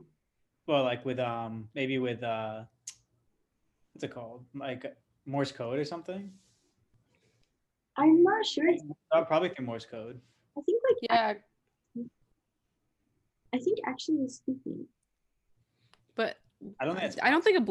Well, 0.69 0.85
like 0.85 1.05
with 1.05 1.19
um 1.19 1.69
maybe 1.75 1.99
with 1.99 2.23
uh 2.23 2.61
what's 3.93 4.05
it 4.05 4.15
called? 4.15 4.45
Like 4.55 4.85
Morse 5.27 5.51
code 5.51 5.79
or 5.79 5.85
something? 5.85 6.31
I'm 7.97 8.23
not 8.23 8.47
sure. 8.47 8.69
Uh, 9.11 9.25
probably 9.25 9.49
through 9.49 9.67
Morse 9.67 9.87
code. 9.87 10.21
I 10.57 10.61
think 10.61 10.83
like 10.89 10.97
Yeah, 11.11 12.05
I 13.55 13.59
think 13.59 13.79
actually 13.87 14.29
speaking. 14.29 14.87
but 16.15 16.37
I 16.81 16.85
don't 16.85 16.99
think 16.99 17.15
I 17.23 17.31
don't 17.31 17.43
think 17.43 17.59
a 17.59 17.63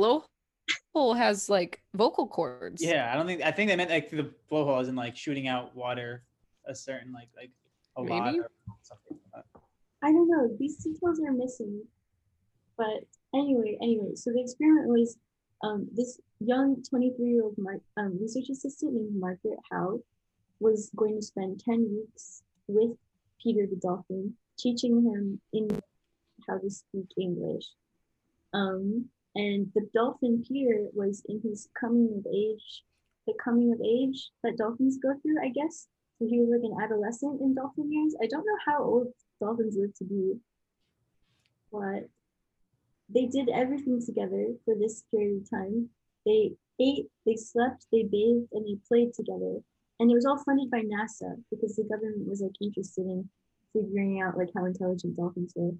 blowhole 0.95 1.15
has 1.15 1.49
like 1.49 1.81
vocal 1.93 2.27
cords. 2.27 2.83
Yeah, 2.83 3.11
I 3.13 3.15
don't 3.15 3.27
think 3.27 3.41
I 3.43 3.51
think 3.51 3.69
they 3.69 3.75
meant 3.75 3.91
like 3.91 4.09
the 4.09 4.31
blowhole 4.51 4.81
as 4.81 4.87
in 4.87 4.95
like 4.95 5.15
shooting 5.15 5.47
out 5.47 5.75
water 5.75 6.23
a 6.65 6.73
certain 6.73 7.13
like 7.13 7.29
like 7.37 7.51
a 7.95 8.01
lot 8.01 8.25
Maybe. 8.25 8.39
or 8.39 8.49
something 8.81 9.17
like 9.33 9.43
that. 9.45 9.61
I 10.03 10.11
don't 10.11 10.29
know. 10.29 10.55
These 10.59 10.77
details 10.83 11.19
are 11.19 11.31
missing. 11.31 11.81
But 12.77 13.05
anyway, 13.33 13.77
anyway, 13.81 14.15
so 14.15 14.31
the 14.31 14.41
experiment 14.41 14.87
was 14.87 15.17
um, 15.63 15.87
this 15.93 16.19
young 16.39 16.83
23 16.87 17.27
year 17.27 17.43
old 17.43 17.55
Mar- 17.57 17.81
um, 17.97 18.17
research 18.21 18.49
assistant 18.49 18.93
named 18.93 19.19
Margaret 19.19 19.59
Howe 19.71 19.99
was 20.59 20.91
going 20.95 21.15
to 21.15 21.21
spend 21.21 21.61
10 21.63 21.89
weeks 21.91 22.43
with 22.67 22.91
Peter 23.41 23.65
the 23.67 23.75
dolphin, 23.77 24.33
teaching 24.57 25.03
him 25.03 25.39
in 25.53 25.81
how 26.47 26.57
to 26.57 26.69
speak 26.69 27.07
English. 27.19 27.65
Um, 28.53 29.05
and 29.35 29.71
the 29.75 29.87
dolphin 29.93 30.43
Peter 30.47 30.87
was 30.93 31.23
in 31.27 31.41
his 31.41 31.69
coming 31.79 32.13
of 32.17 32.25
age, 32.31 32.83
the 33.27 33.33
coming 33.43 33.71
of 33.71 33.79
age 33.81 34.31
that 34.43 34.57
dolphins 34.57 34.97
go 34.97 35.13
through, 35.21 35.43
I 35.43 35.49
guess. 35.49 35.87
So 36.17 36.27
he 36.27 36.39
was 36.39 36.49
like 36.49 36.71
an 36.71 36.77
adolescent 36.83 37.41
in 37.41 37.53
dolphin 37.53 37.91
years. 37.91 38.15
I 38.21 38.27
don't 38.27 38.45
know 38.45 38.57
how 38.65 38.83
old 38.83 39.13
dolphins 39.39 39.75
live 39.77 39.93
to 39.95 40.05
be, 40.05 40.39
but 41.71 42.09
they 43.09 43.25
did 43.25 43.49
everything 43.49 44.01
together 44.05 44.53
for 44.65 44.75
this 44.75 45.03
period 45.11 45.41
of 45.41 45.49
time. 45.49 45.89
They 46.25 46.53
ate, 46.79 47.07
they 47.25 47.35
slept, 47.35 47.85
they 47.91 48.03
bathed, 48.03 48.49
and 48.51 48.65
they 48.65 48.77
played 48.87 49.13
together. 49.13 49.59
And 49.99 50.11
it 50.11 50.13
was 50.13 50.25
all 50.25 50.43
funded 50.43 50.69
by 50.69 50.81
NASA 50.81 51.41
because 51.49 51.75
the 51.75 51.83
government 51.83 52.27
was 52.27 52.41
like 52.41 52.55
interested 52.61 53.05
in 53.05 53.29
figuring 53.73 54.21
out 54.21 54.37
like 54.37 54.49
how 54.55 54.65
intelligent 54.65 55.15
dolphins 55.15 55.53
were. 55.55 55.73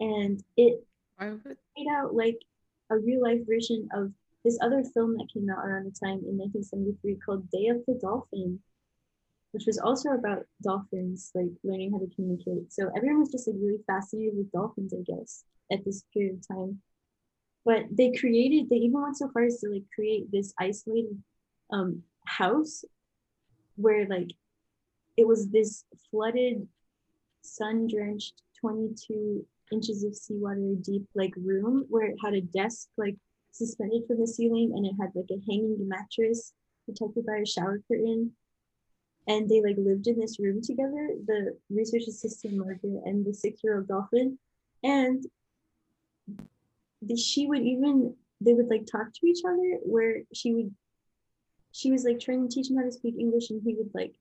And 0.00 0.42
it 0.56 0.84
made 1.18 1.86
out 1.90 2.14
like 2.14 2.38
a 2.90 2.98
real 2.98 3.22
life 3.22 3.40
version 3.46 3.88
of 3.94 4.12
this 4.44 4.58
other 4.60 4.82
film 4.92 5.16
that 5.16 5.30
came 5.32 5.48
out 5.48 5.64
around 5.64 5.84
the 5.84 5.92
time 5.92 6.18
in 6.26 6.36
1973 6.36 7.16
called 7.24 7.48
Day 7.50 7.68
of 7.68 7.78
the 7.86 7.94
Dolphin, 7.94 8.58
which 9.52 9.64
was 9.66 9.78
also 9.78 10.10
about 10.10 10.44
dolphins 10.62 11.30
like 11.34 11.50
learning 11.62 11.92
how 11.92 11.98
to 11.98 12.10
communicate. 12.14 12.72
So 12.72 12.90
everyone 12.96 13.20
was 13.20 13.30
just 13.30 13.46
like 13.46 13.56
really 13.60 13.82
fascinated 13.86 14.36
with 14.36 14.50
dolphins, 14.50 14.92
I 14.92 15.02
guess, 15.06 15.44
at 15.70 15.84
this 15.84 16.04
period 16.12 16.36
of 16.36 16.56
time. 16.56 16.80
But 17.64 17.84
they 17.90 18.12
created, 18.12 18.68
they 18.68 18.76
even 18.76 19.00
went 19.00 19.16
so 19.16 19.28
far 19.28 19.44
as 19.44 19.60
to 19.60 19.70
like 19.70 19.84
create 19.94 20.30
this 20.32 20.52
isolated 20.58 21.22
um, 21.72 22.02
house 22.26 22.84
where 23.76 24.06
like 24.08 24.32
it 25.16 25.26
was 25.26 25.48
this 25.48 25.84
flooded, 26.10 26.66
sun 27.42 27.86
drenched 27.86 28.42
22 28.60 29.44
inches 29.72 30.04
of 30.04 30.14
seawater 30.14 30.74
deep 30.82 31.04
like 31.14 31.32
room 31.36 31.84
where 31.88 32.06
it 32.06 32.16
had 32.22 32.34
a 32.34 32.40
desk 32.40 32.88
like 32.96 33.16
suspended 33.50 34.02
from 34.06 34.20
the 34.20 34.26
ceiling 34.26 34.72
and 34.76 34.86
it 34.86 34.94
had 35.00 35.10
like 35.14 35.30
a 35.30 35.42
hanging 35.50 35.88
mattress 35.88 36.52
protected 36.86 37.24
by 37.26 37.36
a 37.42 37.46
shower 37.46 37.80
curtain 37.88 38.30
and 39.28 39.48
they 39.48 39.62
like 39.62 39.76
lived 39.78 40.06
in 40.06 40.18
this 40.18 40.38
room 40.38 40.60
together 40.62 41.08
the 41.26 41.56
research 41.70 42.02
assistant 42.06 42.54
margaret 42.56 43.02
and 43.04 43.24
the 43.24 43.32
six 43.32 43.60
year 43.64 43.78
old 43.78 43.88
dolphin 43.88 44.38
and 44.84 45.24
she 47.16 47.46
would 47.46 47.62
even 47.62 48.14
they 48.40 48.54
would 48.54 48.68
like 48.68 48.86
talk 48.86 49.12
to 49.12 49.26
each 49.26 49.40
other 49.44 49.78
where 49.82 50.22
she 50.32 50.52
would 50.54 50.74
she 51.72 51.90
was 51.90 52.04
like 52.04 52.20
trying 52.20 52.46
to 52.46 52.54
teach 52.54 52.70
him 52.70 52.76
how 52.76 52.84
to 52.84 52.92
speak 52.92 53.14
english 53.18 53.50
and 53.50 53.62
he 53.64 53.74
would 53.74 53.90
like 53.94 54.14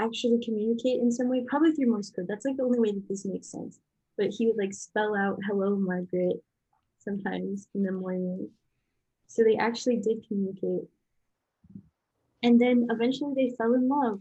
actually 0.00 0.40
communicate 0.42 1.00
in 1.00 1.12
some 1.12 1.28
way 1.28 1.44
probably 1.46 1.72
through 1.72 1.90
morse 1.90 2.10
code. 2.10 2.26
That's 2.28 2.44
like 2.44 2.56
the 2.56 2.64
only 2.64 2.80
way 2.80 2.92
that 2.92 3.08
this 3.08 3.24
makes 3.24 3.48
sense. 3.48 3.78
But 4.16 4.28
he 4.28 4.46
would 4.46 4.56
like 4.56 4.72
spell 4.72 5.14
out 5.14 5.38
hello 5.46 5.76
margaret 5.76 6.42
sometimes 6.98 7.68
in 7.74 7.82
the 7.82 7.92
morning. 7.92 8.48
So 9.28 9.44
they 9.44 9.56
actually 9.56 9.98
did 9.98 10.26
communicate. 10.26 10.88
And 12.42 12.60
then 12.60 12.88
eventually 12.90 13.34
they 13.36 13.54
fell 13.56 13.74
in 13.74 13.88
love. 13.88 14.20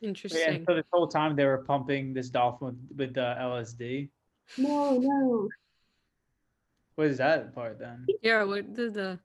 Interesting. 0.00 0.56
and 0.56 0.64
so 0.66 0.74
this 0.74 0.84
whole 0.92 1.08
time 1.08 1.34
they 1.34 1.46
were 1.46 1.64
pumping 1.66 2.12
this 2.12 2.28
dolphin 2.28 2.76
with, 2.96 3.14
with 3.14 3.18
uh, 3.18 3.36
LSD. 3.36 4.10
No 4.58 4.98
no 4.98 5.48
What 6.94 7.08
is 7.08 7.18
that 7.18 7.54
part 7.54 7.78
then? 7.78 8.06
Yeah, 8.22 8.44
what 8.44 8.72
did 8.74 8.94
the 8.94 9.18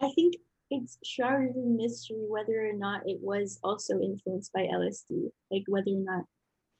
i 0.00 0.08
think 0.14 0.34
it's 0.70 0.98
shrouded 1.04 1.56
in 1.56 1.76
mystery 1.76 2.24
whether 2.28 2.68
or 2.68 2.72
not 2.72 3.00
it 3.06 3.18
was 3.20 3.58
also 3.64 4.00
influenced 4.00 4.52
by 4.52 4.60
lsd 4.60 5.30
like 5.50 5.64
whether 5.66 5.90
or 5.90 6.04
not 6.04 6.24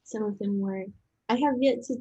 some 0.03 0.23
of 0.23 0.37
them 0.39 0.59
were 0.59 0.85
i 1.27 1.33
have 1.35 1.55
yet 1.59 1.81
to 1.83 1.95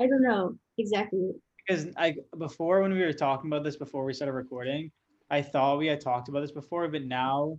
i 0.00 0.06
don't 0.06 0.22
know 0.22 0.54
exactly 0.78 1.30
Because 1.66 1.86
I 1.96 2.16
before 2.38 2.82
when 2.82 2.92
we 2.92 3.00
were 3.00 3.12
talking 3.12 3.48
about 3.50 3.64
this 3.64 3.76
before 3.76 4.04
we 4.04 4.12
started 4.12 4.32
recording, 4.34 4.90
I 5.30 5.40
thought 5.42 5.78
we 5.78 5.86
had 5.86 6.00
talked 6.00 6.28
about 6.28 6.40
this 6.40 6.50
before, 6.52 6.88
but 6.88 7.04
now 7.04 7.58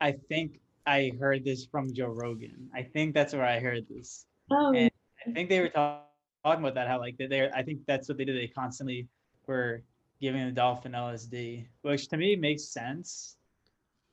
I 0.00 0.10
think 0.28 0.58
I 0.84 1.12
heard 1.20 1.44
this 1.44 1.64
from 1.70 1.94
Joe 1.94 2.08
Rogan. 2.22 2.68
I 2.74 2.82
think 2.82 3.14
that's 3.14 3.32
where 3.32 3.46
I 3.46 3.60
heard 3.60 3.84
this. 3.88 4.26
oh 4.50 4.72
And- 4.74 4.90
I 5.26 5.30
think 5.32 5.48
they 5.48 5.60
were 5.60 5.68
talk- 5.68 6.08
talking 6.44 6.62
about 6.62 6.74
that 6.74 6.88
how 6.88 6.98
like 6.98 7.16
they 7.16 7.50
I 7.54 7.62
think 7.62 7.80
that's 7.86 8.08
what 8.08 8.18
they 8.18 8.24
did. 8.24 8.36
They 8.36 8.48
constantly 8.48 9.08
were 9.46 9.82
giving 10.20 10.44
the 10.46 10.52
dolphin 10.52 10.92
LSD, 10.92 11.66
which 11.82 12.08
to 12.08 12.16
me 12.16 12.36
makes 12.36 12.64
sense. 12.64 13.36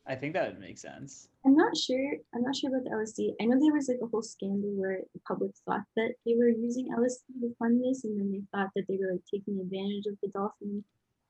I 0.08 0.16
think 0.16 0.34
that 0.34 0.48
would 0.48 0.60
make 0.60 0.80
sense. 0.80 1.30
I'm 1.46 1.56
not 1.56 1.78
sure. 1.78 2.14
I'm 2.34 2.42
not 2.42 2.56
sure 2.56 2.70
about 2.70 2.84
the 2.84 2.90
LSD. 2.90 3.36
I 3.40 3.46
know 3.46 3.60
there 3.60 3.74
was 3.74 3.88
like 3.88 4.00
a 4.02 4.08
whole 4.08 4.24
scandal 4.24 4.72
where 4.72 5.02
the 5.14 5.20
public 5.28 5.52
thought 5.66 5.84
that 5.96 6.14
they 6.26 6.34
were 6.36 6.50
using 6.50 6.88
LSD 6.88 7.42
to 7.42 7.56
fund 7.60 7.84
this, 7.84 8.04
and 8.04 8.20
then 8.20 8.32
they 8.32 8.42
thought 8.52 8.72
that 8.76 8.86
they 8.88 8.98
were 8.98 9.12
like 9.12 9.22
taking 9.32 9.60
advantage 9.60 10.08
of 10.08 10.18
the 10.24 10.30
dolphin 10.30 10.84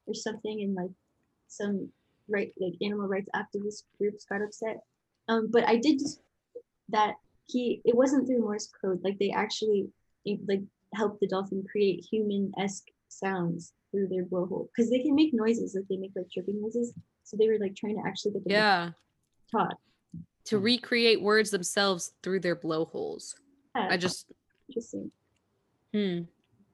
or 0.06 0.14
something, 0.14 0.62
and 0.62 0.76
like 0.76 0.92
some 1.48 1.90
right 2.30 2.54
like 2.60 2.74
animal 2.82 3.08
rights 3.08 3.30
activist 3.36 3.84
groups 3.98 4.26
got 4.26 4.42
upset. 4.42 4.82
Um, 5.28 5.50
but 5.52 5.68
I 5.68 5.76
did 5.76 6.00
just 6.00 6.22
that 6.90 7.16
he 7.52 7.82
it 7.86 7.96
wasn't 7.96 8.28
through 8.28 8.42
Morse 8.42 8.70
code. 8.82 9.02
Like 9.04 9.20
they 9.20 9.32
actually 9.32 9.90
like 10.48 10.62
helped 10.94 11.20
the 11.20 11.28
dolphin 11.28 11.66
create 11.70 12.06
human 12.10 12.52
esque 12.60 12.88
sounds 13.08 13.74
through 13.92 14.08
their 14.08 14.26
blowhole 14.26 14.68
because 14.76 14.90
they 14.90 15.00
can 15.00 15.16
make 15.16 15.34
noises 15.34 15.76
like 15.76 15.86
they 15.90 15.98
make 15.98 16.12
like 16.16 16.30
chirping 16.30 16.62
noises. 16.62 16.94
So 17.24 17.38
they 17.38 17.48
were 17.48 17.60
like 17.60 17.76
trying 17.76 18.02
to 18.02 18.08
actually 18.08 18.34
get 18.34 18.44
them 18.44 18.52
yeah 18.52 18.90
talk. 19.52 19.78
to 20.46 20.60
recreate 20.60 21.22
words 21.22 21.52
themselves 21.52 22.14
through 22.24 22.40
their 22.40 22.56
blowholes? 22.56 23.36
Yeah, 23.76 23.88
I 23.92 23.98
just 23.98 24.32
interesting. 24.70 25.12
hmm. 25.94 26.20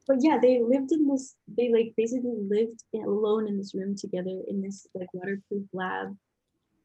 But 0.08 0.18
yeah, 0.22 0.38
they 0.42 0.62
lived 0.62 0.94
in 0.94 1.08
this. 1.08 1.36
They 1.48 1.70
like 1.72 1.94
basically 1.98 2.38
lived 2.50 2.84
in, 2.94 3.04
alone 3.04 3.48
in 3.48 3.58
this 3.58 3.76
room 3.76 3.96
together 3.96 4.42
in 4.48 4.62
this 4.62 4.88
like 4.94 5.14
waterproof 5.14 5.66
lab, 5.74 6.16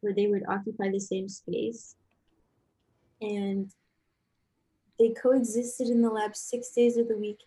where 0.00 0.12
they 0.12 0.26
would 0.26 0.42
occupy 0.48 0.90
the 0.90 0.98
same 0.98 1.28
space, 1.28 1.94
and 3.20 3.70
they 5.02 5.08
coexisted 5.08 5.88
in 5.88 6.00
the 6.00 6.08
lab 6.08 6.36
six 6.36 6.70
days 6.70 6.96
of 6.96 7.08
the 7.08 7.16
week. 7.16 7.40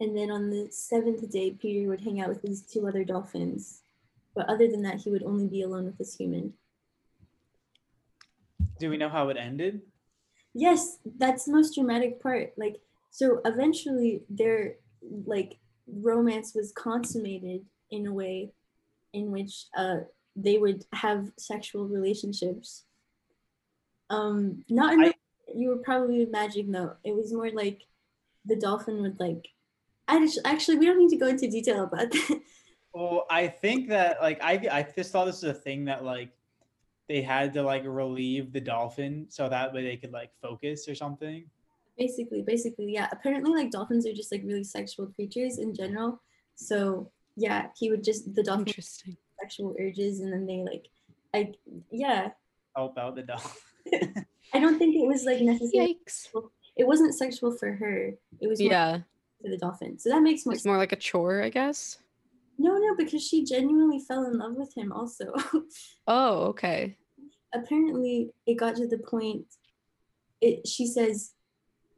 And 0.00 0.16
then 0.16 0.28
on 0.32 0.50
the 0.50 0.66
seventh 0.72 1.30
day, 1.30 1.52
Peter 1.52 1.88
would 1.88 2.00
hang 2.00 2.20
out 2.20 2.30
with 2.30 2.42
these 2.42 2.62
two 2.62 2.88
other 2.88 3.04
dolphins. 3.04 3.82
But 4.34 4.48
other 4.48 4.66
than 4.66 4.82
that, 4.82 4.96
he 4.96 5.10
would 5.10 5.22
only 5.22 5.46
be 5.46 5.62
alone 5.62 5.84
with 5.84 5.98
this 5.98 6.16
human. 6.16 6.54
Do 8.80 8.90
we 8.90 8.96
know 8.96 9.08
how 9.08 9.28
it 9.28 9.36
ended? 9.36 9.82
Yes, 10.52 10.98
that's 11.16 11.44
the 11.44 11.52
most 11.52 11.76
dramatic 11.76 12.20
part. 12.20 12.52
Like, 12.56 12.80
so 13.10 13.40
eventually 13.44 14.22
their 14.28 14.74
like 15.26 15.58
romance 15.86 16.56
was 16.56 16.72
consummated 16.72 17.64
in 17.92 18.06
a 18.06 18.12
way 18.12 18.50
in 19.12 19.30
which 19.30 19.66
uh 19.76 19.98
they 20.34 20.58
would 20.58 20.84
have 20.92 21.30
sexual 21.36 21.86
relationships. 21.86 22.84
Um, 24.12 24.64
not 24.68 24.92
in 24.94 25.00
the 25.00 25.06
I- 25.06 25.08
way 25.10 25.16
you 25.54 25.68
were 25.70 25.82
probably 25.88 26.24
magic 26.26 26.70
though. 26.70 26.92
It 27.04 27.14
was 27.14 27.32
more 27.32 27.50
like 27.50 27.82
the 28.44 28.56
dolphin 28.56 29.02
would 29.02 29.18
like. 29.20 29.48
I 30.08 30.18
just, 30.20 30.40
actually 30.44 30.78
we 30.78 30.86
don't 30.86 30.98
need 30.98 31.10
to 31.10 31.16
go 31.24 31.28
into 31.28 31.48
detail 31.48 31.84
about 31.84 32.10
that. 32.12 32.40
Well, 32.94 33.24
I 33.30 33.48
think 33.48 33.88
that 33.88 34.20
like 34.20 34.38
I 34.42 34.52
I 34.78 34.80
just 34.96 35.12
thought 35.12 35.24
this 35.24 35.38
is 35.38 35.44
a 35.44 35.54
thing 35.54 35.86
that 35.86 36.04
like 36.04 36.30
they 37.08 37.22
had 37.22 37.52
to 37.54 37.62
like 37.62 37.84
relieve 37.86 38.52
the 38.52 38.60
dolphin 38.60 39.26
so 39.30 39.48
that 39.48 39.72
way 39.72 39.82
they 39.82 39.96
could 39.96 40.12
like 40.12 40.30
focus 40.42 40.86
or 40.88 40.94
something. 40.94 41.44
basically 41.98 42.40
basically 42.42 42.88
yeah 42.96 43.08
apparently 43.12 43.52
like 43.52 43.70
dolphins 43.70 44.06
are 44.06 44.12
just 44.20 44.32
like 44.32 44.42
really 44.50 44.64
sexual 44.64 45.06
creatures 45.16 45.58
in 45.64 45.74
general 45.74 46.10
so 46.54 47.10
yeah 47.36 47.60
he 47.78 47.90
would 47.90 48.02
just 48.10 48.22
the 48.34 48.42
dolphin 48.42 48.66
Interesting. 48.68 49.16
sexual 49.40 49.70
urges 49.84 50.20
and 50.20 50.32
then 50.32 50.44
they 50.50 50.60
like 50.72 50.84
I 51.34 51.40
yeah 51.90 52.30
Help 52.76 52.96
out 53.02 53.14
the 53.16 53.22
dolphin. 53.22 53.60
I 54.54 54.60
don't 54.60 54.78
think 54.78 54.94
it 54.96 55.06
was 55.06 55.24
like 55.24 55.40
necessarily 55.52 55.98
Yikes. 56.06 56.28
it 56.76 56.86
wasn't 56.86 57.14
sexual 57.14 57.52
for 57.56 57.72
her 57.72 58.14
it 58.40 58.46
was 58.48 58.60
Yeah, 58.60 58.98
for 59.40 59.48
the 59.50 59.56
dolphin 59.58 59.98
so 59.98 60.10
that 60.10 60.20
makes 60.22 60.44
more 60.46 60.54
it's 60.54 60.62
sense 60.62 60.70
more 60.70 60.78
like 60.78 60.92
a 60.92 60.96
chore, 60.96 61.42
I 61.42 61.48
guess. 61.48 61.98
no 62.58 62.76
no 62.78 62.94
because 62.96 63.26
she 63.26 63.44
genuinely 63.44 63.98
fell 64.00 64.24
in 64.24 64.38
love 64.38 64.54
with 64.56 64.74
him 64.76 64.92
also 64.92 65.32
Oh, 66.06 66.44
okay. 66.52 66.96
apparently 67.54 68.30
it 68.46 68.54
got 68.54 68.76
to 68.76 68.86
the 68.86 68.98
point 68.98 69.44
it 70.40 70.66
she 70.66 70.86
says 70.86 71.34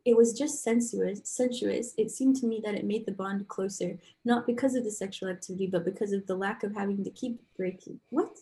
it 0.05 0.14
was 0.16 0.32
just 0.39 0.62
sensuous 0.62 1.20
sensuous 1.24 1.95
it 1.97 2.11
seemed 2.11 2.37
to 2.37 2.47
me 2.47 2.61
that 2.64 2.74
it 2.74 2.85
made 2.85 3.07
the 3.07 3.12
bond 3.12 3.49
closer 3.49 3.99
not 4.24 4.47
because 4.47 4.74
of 4.74 4.85
the 4.85 4.91
sexual 4.91 5.28
activity 5.30 5.66
but 5.66 5.85
because 5.85 6.12
of 6.12 6.26
the 6.26 6.35
lack 6.37 6.62
of 6.62 6.74
having 6.74 7.03
to 7.03 7.11
keep 7.11 7.41
breaking 7.57 7.99
what 8.11 8.37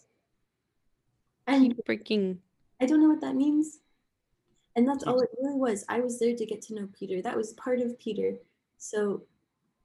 and 1.46 1.74
Keep 1.74 1.84
breaking. 1.84 2.38
I 2.82 2.86
don't 2.86 3.00
know 3.00 3.08
what 3.08 3.20
that 3.20 3.36
means 3.36 3.78
and 4.76 4.86
that's 4.86 5.04
all 5.04 5.20
it 5.20 5.30
really 5.40 5.58
was 5.58 5.84
i 5.88 6.00
was 6.00 6.18
there 6.18 6.34
to 6.34 6.46
get 6.46 6.60
to 6.60 6.74
know 6.74 6.88
peter 6.98 7.22
that 7.22 7.36
was 7.36 7.52
part 7.54 7.80
of 7.80 7.98
peter 7.98 8.34
so 8.78 9.22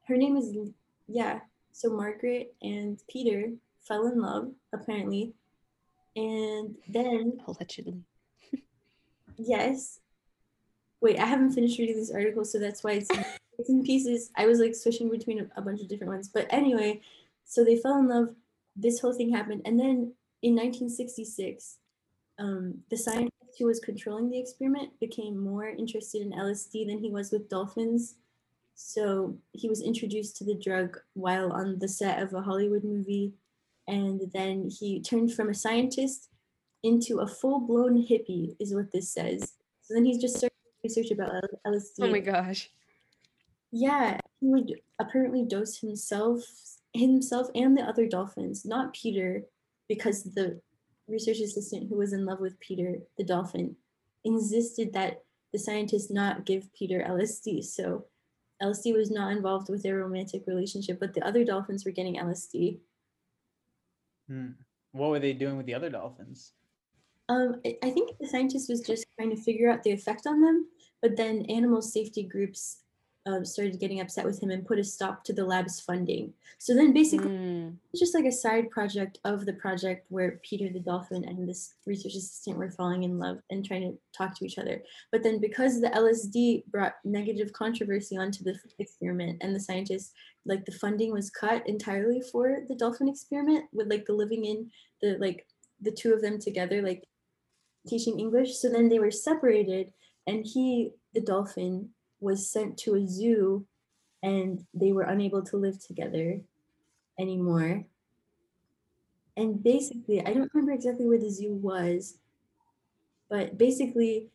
her 0.08 0.18
name 0.18 0.36
is 0.36 0.56
yeah 1.08 1.40
so 1.72 1.90
margaret 1.90 2.54
and 2.62 3.02
peter 3.08 3.52
fell 3.82 4.08
in 4.08 4.20
love 4.20 4.52
apparently 4.74 5.34
and 6.18 6.76
then 6.90 7.40
Allegedly. 7.48 8.02
Yes. 9.38 10.00
Wait, 11.00 11.20
I 11.20 11.26
haven't 11.28 11.52
finished 11.52 11.78
reading 11.78 11.96
this 11.96 12.10
article, 12.12 12.44
so 12.44 12.58
that's 12.58 12.84
why 12.84 12.94
it's, 12.94 13.10
it's 13.60 13.70
in 13.70 13.84
pieces. 13.84 14.32
I 14.36 14.48
was 14.48 14.58
like 14.60 14.74
switching 14.74 15.12
between 15.12 15.40
a, 15.42 15.48
a 15.56 15.62
bunch 15.62 15.80
of 15.80 15.88
different 15.88 16.12
ones. 16.12 16.28
But 16.28 16.48
anyway, 16.50 17.02
so 17.46 17.64
they 17.64 17.78
fell 17.78 18.00
in 18.00 18.08
love. 18.08 18.30
This 18.76 19.00
whole 19.00 19.14
thing 19.14 19.32
happened. 19.32 19.62
And 19.66 19.80
then 19.80 20.14
in 20.42 20.56
1966, 20.56 21.78
um, 22.40 22.76
the 22.90 22.98
scientist 22.98 23.34
who 23.58 23.66
was 23.66 23.80
controlling 23.80 24.30
the 24.30 24.40
experiment 24.40 25.00
became 25.00 25.38
more 25.38 25.68
interested 25.68 26.22
in 26.22 26.32
LSD 26.32 26.88
than 26.88 27.00
he 27.00 27.10
was 27.10 27.32
with 27.32 27.50
dolphins. 27.50 28.16
So 28.76 29.36
he 29.54 29.70
was 29.70 29.82
introduced 29.82 30.38
to 30.38 30.44
the 30.44 30.54
drug 30.54 31.00
while 31.14 31.52
on 31.52 31.80
the 31.80 31.88
set 31.88 32.22
of 32.22 32.34
a 32.34 32.42
Hollywood 32.42 32.84
movie. 32.84 33.34
And 33.88 34.22
then 34.34 34.70
he 34.70 35.02
turned 35.02 35.34
from 35.34 35.50
a 35.50 35.54
scientist 35.54 36.30
into 36.84 37.20
a 37.20 37.28
full 37.28 37.60
blown 37.60 38.06
hippie, 38.06 38.56
is 38.60 38.76
what 38.76 38.92
this 38.92 39.10
says. 39.10 39.54
So 39.82 39.94
then 39.94 40.06
he's 40.06 40.20
just 40.20 40.38
started 40.38 40.54
research 40.84 41.12
about 41.12 41.32
LSD. 41.66 42.02
Oh 42.02 42.08
my 42.08 42.20
gosh. 42.20 42.70
Yeah, 43.72 44.20
he 44.40 44.48
would 44.48 44.74
apparently 45.00 45.44
dose 45.44 45.80
himself, 45.80 46.44
himself 46.94 47.48
and 47.56 47.76
the 47.76 47.82
other 47.82 48.08
dolphins, 48.08 48.64
not 48.64 48.94
Peter, 48.94 49.44
because 49.90 50.24
the 50.24 50.62
research 51.08 51.40
assistant 51.40 51.90
who 51.90 51.98
was 51.98 52.14
in 52.14 52.26
love 52.26 52.40
with 52.40 52.60
Peter, 52.60 52.98
the 53.18 53.24
dolphin, 53.24 53.76
insisted 54.24 54.94
that 54.94 55.24
the 55.54 55.60
scientist 55.60 56.12
not 56.12 56.46
give 56.46 56.74
Peter 56.74 57.06
LSD. 57.08 57.64
So 57.64 58.06
LSD 58.62 58.96
was 58.96 59.12
not 59.12 59.32
involved 59.32 59.70
with 59.70 59.84
their 59.84 59.98
romantic 59.98 60.44
relationship, 60.48 61.00
but 61.00 61.14
the 61.14 61.26
other 61.26 61.44
dolphins 61.44 61.86
were 61.86 61.92
getting 61.92 62.18
LSD. 62.18 62.80
Hmm. 64.28 64.52
What 64.92 65.12
were 65.12 65.20
they 65.20 65.34
doing 65.34 65.58
with 65.58 65.66
the 65.66 65.76
other 65.76 65.90
dolphins? 65.90 66.54
Um, 67.30 67.62
I 67.66 67.78
I 67.84 67.90
think 67.92 68.18
the 68.20 68.28
scientist 68.28 68.70
was 68.70 68.82
just 68.82 69.06
trying 69.18 69.30
to 69.36 69.42
figure 69.42 69.70
out 69.70 69.84
the 69.84 69.92
effect 69.92 70.26
on 70.26 70.42
them, 70.42 70.68
but 71.02 71.16
then 71.16 71.46
animal 71.50 71.82
safety 71.82 72.24
groups 72.24 72.84
um, 73.28 73.44
started 73.44 73.80
getting 73.80 74.00
upset 74.00 74.26
with 74.26 74.42
him 74.42 74.50
and 74.52 74.66
put 74.66 74.80
a 74.80 74.84
stop 74.84 75.24
to 75.26 75.34
the 75.34 75.44
lab's 75.44 75.82
funding. 75.82 76.34
So 76.60 76.74
then 76.74 76.94
basically, 76.94 77.30
Mm. 77.30 77.78
it's 77.92 78.00
just 78.00 78.16
like 78.16 78.26
a 78.26 78.32
side 78.32 78.72
project 78.72 79.20
of 79.26 79.46
the 79.46 79.54
project 79.54 80.06
where 80.10 80.40
Peter 80.44 80.70
the 80.72 80.80
dolphin 80.80 81.24
and 81.26 81.48
this 81.48 81.76
research 81.86 82.16
assistant 82.16 82.58
were 82.58 82.72
falling 82.72 83.04
in 83.04 83.20
love 83.20 83.40
and 83.50 83.66
trying 83.66 83.82
to 83.82 83.98
talk 84.18 84.36
to 84.38 84.46
each 84.46 84.58
other. 84.58 84.82
But 85.12 85.24
then 85.24 85.40
because 85.40 85.82
the 85.82 85.90
LSD 85.90 86.64
brought 86.68 86.96
negative 87.04 87.52
controversy 87.54 88.18
onto 88.18 88.44
the 88.44 88.56
experiment 88.80 89.40
and 89.42 89.54
the 89.54 89.60
scientists, 89.60 90.14
like 90.46 90.66
the 90.66 90.72
funding 90.72 91.12
was 91.12 91.30
cut 91.30 91.68
entirely 91.68 92.22
for 92.32 92.60
the 92.70 92.76
dolphin 92.76 93.10
experiment 93.10 93.66
with 93.74 93.90
like 93.90 94.06
the 94.06 94.14
living 94.14 94.46
in 94.46 94.72
the 95.02 95.18
like 95.20 95.46
the 95.82 95.92
two 95.92 96.14
of 96.14 96.22
them 96.22 96.40
together, 96.40 96.82
like 96.82 97.04
teaching 97.88 98.20
English. 98.20 98.58
So 98.58 98.70
then 98.70 98.90
they 98.90 99.00
were 99.00 99.12
separated 99.12 99.92
and 100.26 100.46
he, 100.46 100.92
the 101.14 101.22
dolphin, 101.22 101.90
was 102.20 102.50
sent 102.50 102.78
to 102.80 102.96
a 102.96 103.08
zoo 103.08 103.66
and 104.24 104.66
they 104.74 104.92
were 104.92 105.04
unable 105.04 105.44
to 105.44 105.58
live 105.58 105.80
together 105.80 106.42
anymore. 107.20 107.86
And 109.36 109.62
basically, 109.64 110.22
I 110.26 110.34
don't 110.34 110.52
remember 110.54 110.74
exactly 110.74 111.06
where 111.08 111.20
the 111.20 111.30
zoo 111.30 111.54
was, 111.54 112.18
but 113.30 113.58
basically, 113.58 114.30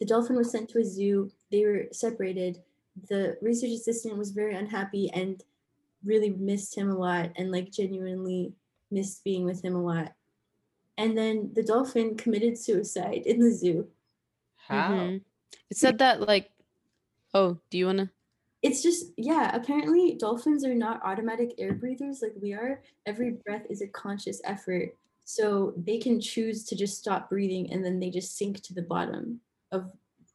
the 0.00 0.06
dolphin 0.06 0.36
was 0.36 0.50
sent 0.50 0.70
to 0.70 0.78
a 0.78 0.84
zoo. 0.84 1.30
They 1.50 1.66
were 1.66 1.88
separated. 1.92 2.62
The 3.08 3.36
research 3.42 3.70
assistant 3.72 4.16
was 4.16 4.30
very 4.30 4.54
unhappy 4.54 5.10
and 5.12 5.42
really 6.04 6.30
missed 6.30 6.74
him 6.76 6.88
a 6.88 6.96
lot 6.96 7.32
and, 7.36 7.50
like, 7.50 7.70
genuinely 7.72 8.54
missed 8.90 9.22
being 9.24 9.44
with 9.44 9.62
him 9.62 9.74
a 9.74 9.82
lot. 9.82 10.14
And 10.96 11.16
then 11.18 11.52
the 11.54 11.62
dolphin 11.62 12.16
committed 12.16 12.56
suicide 12.58 13.22
in 13.26 13.40
the 13.40 13.50
zoo. 13.50 13.88
How? 14.56 14.92
Mhm. 14.92 15.24
It 15.70 15.76
said 15.76 15.98
that 15.98 16.20
like 16.22 16.50
oh, 17.34 17.58
do 17.70 17.78
you 17.78 17.86
wanna 17.86 18.10
it's 18.62 18.82
just 18.82 19.12
yeah 19.16 19.54
apparently 19.54 20.16
dolphins 20.18 20.64
are 20.64 20.74
not 20.74 21.00
automatic 21.04 21.54
air 21.58 21.74
breathers 21.74 22.20
like 22.22 22.32
we 22.40 22.52
are 22.52 22.82
every 23.06 23.30
breath 23.46 23.64
is 23.70 23.82
a 23.82 23.86
conscious 23.88 24.40
effort 24.44 24.96
so 25.24 25.72
they 25.76 25.98
can 25.98 26.20
choose 26.20 26.64
to 26.64 26.74
just 26.74 26.98
stop 26.98 27.28
breathing 27.28 27.70
and 27.72 27.84
then 27.84 28.00
they 28.00 28.10
just 28.10 28.36
sink 28.36 28.60
to 28.62 28.74
the 28.74 28.82
bottom 28.82 29.40
of 29.70 29.92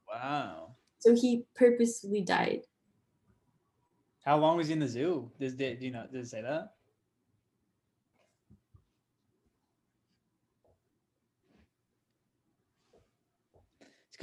Wow. 0.08 0.76
so 1.00 1.14
he 1.16 1.44
purposely 1.56 2.22
died 2.22 2.62
How 4.24 4.38
long 4.38 4.56
was 4.58 4.68
he 4.68 4.74
in 4.74 4.80
the 4.80 4.88
zoo? 4.88 5.30
Does 5.40 5.54
did 5.56 5.80
do 5.80 5.86
you 5.86 5.92
know? 5.92 6.08
Does 6.12 6.28
it 6.28 6.30
say 6.30 6.42
that? 6.42 6.76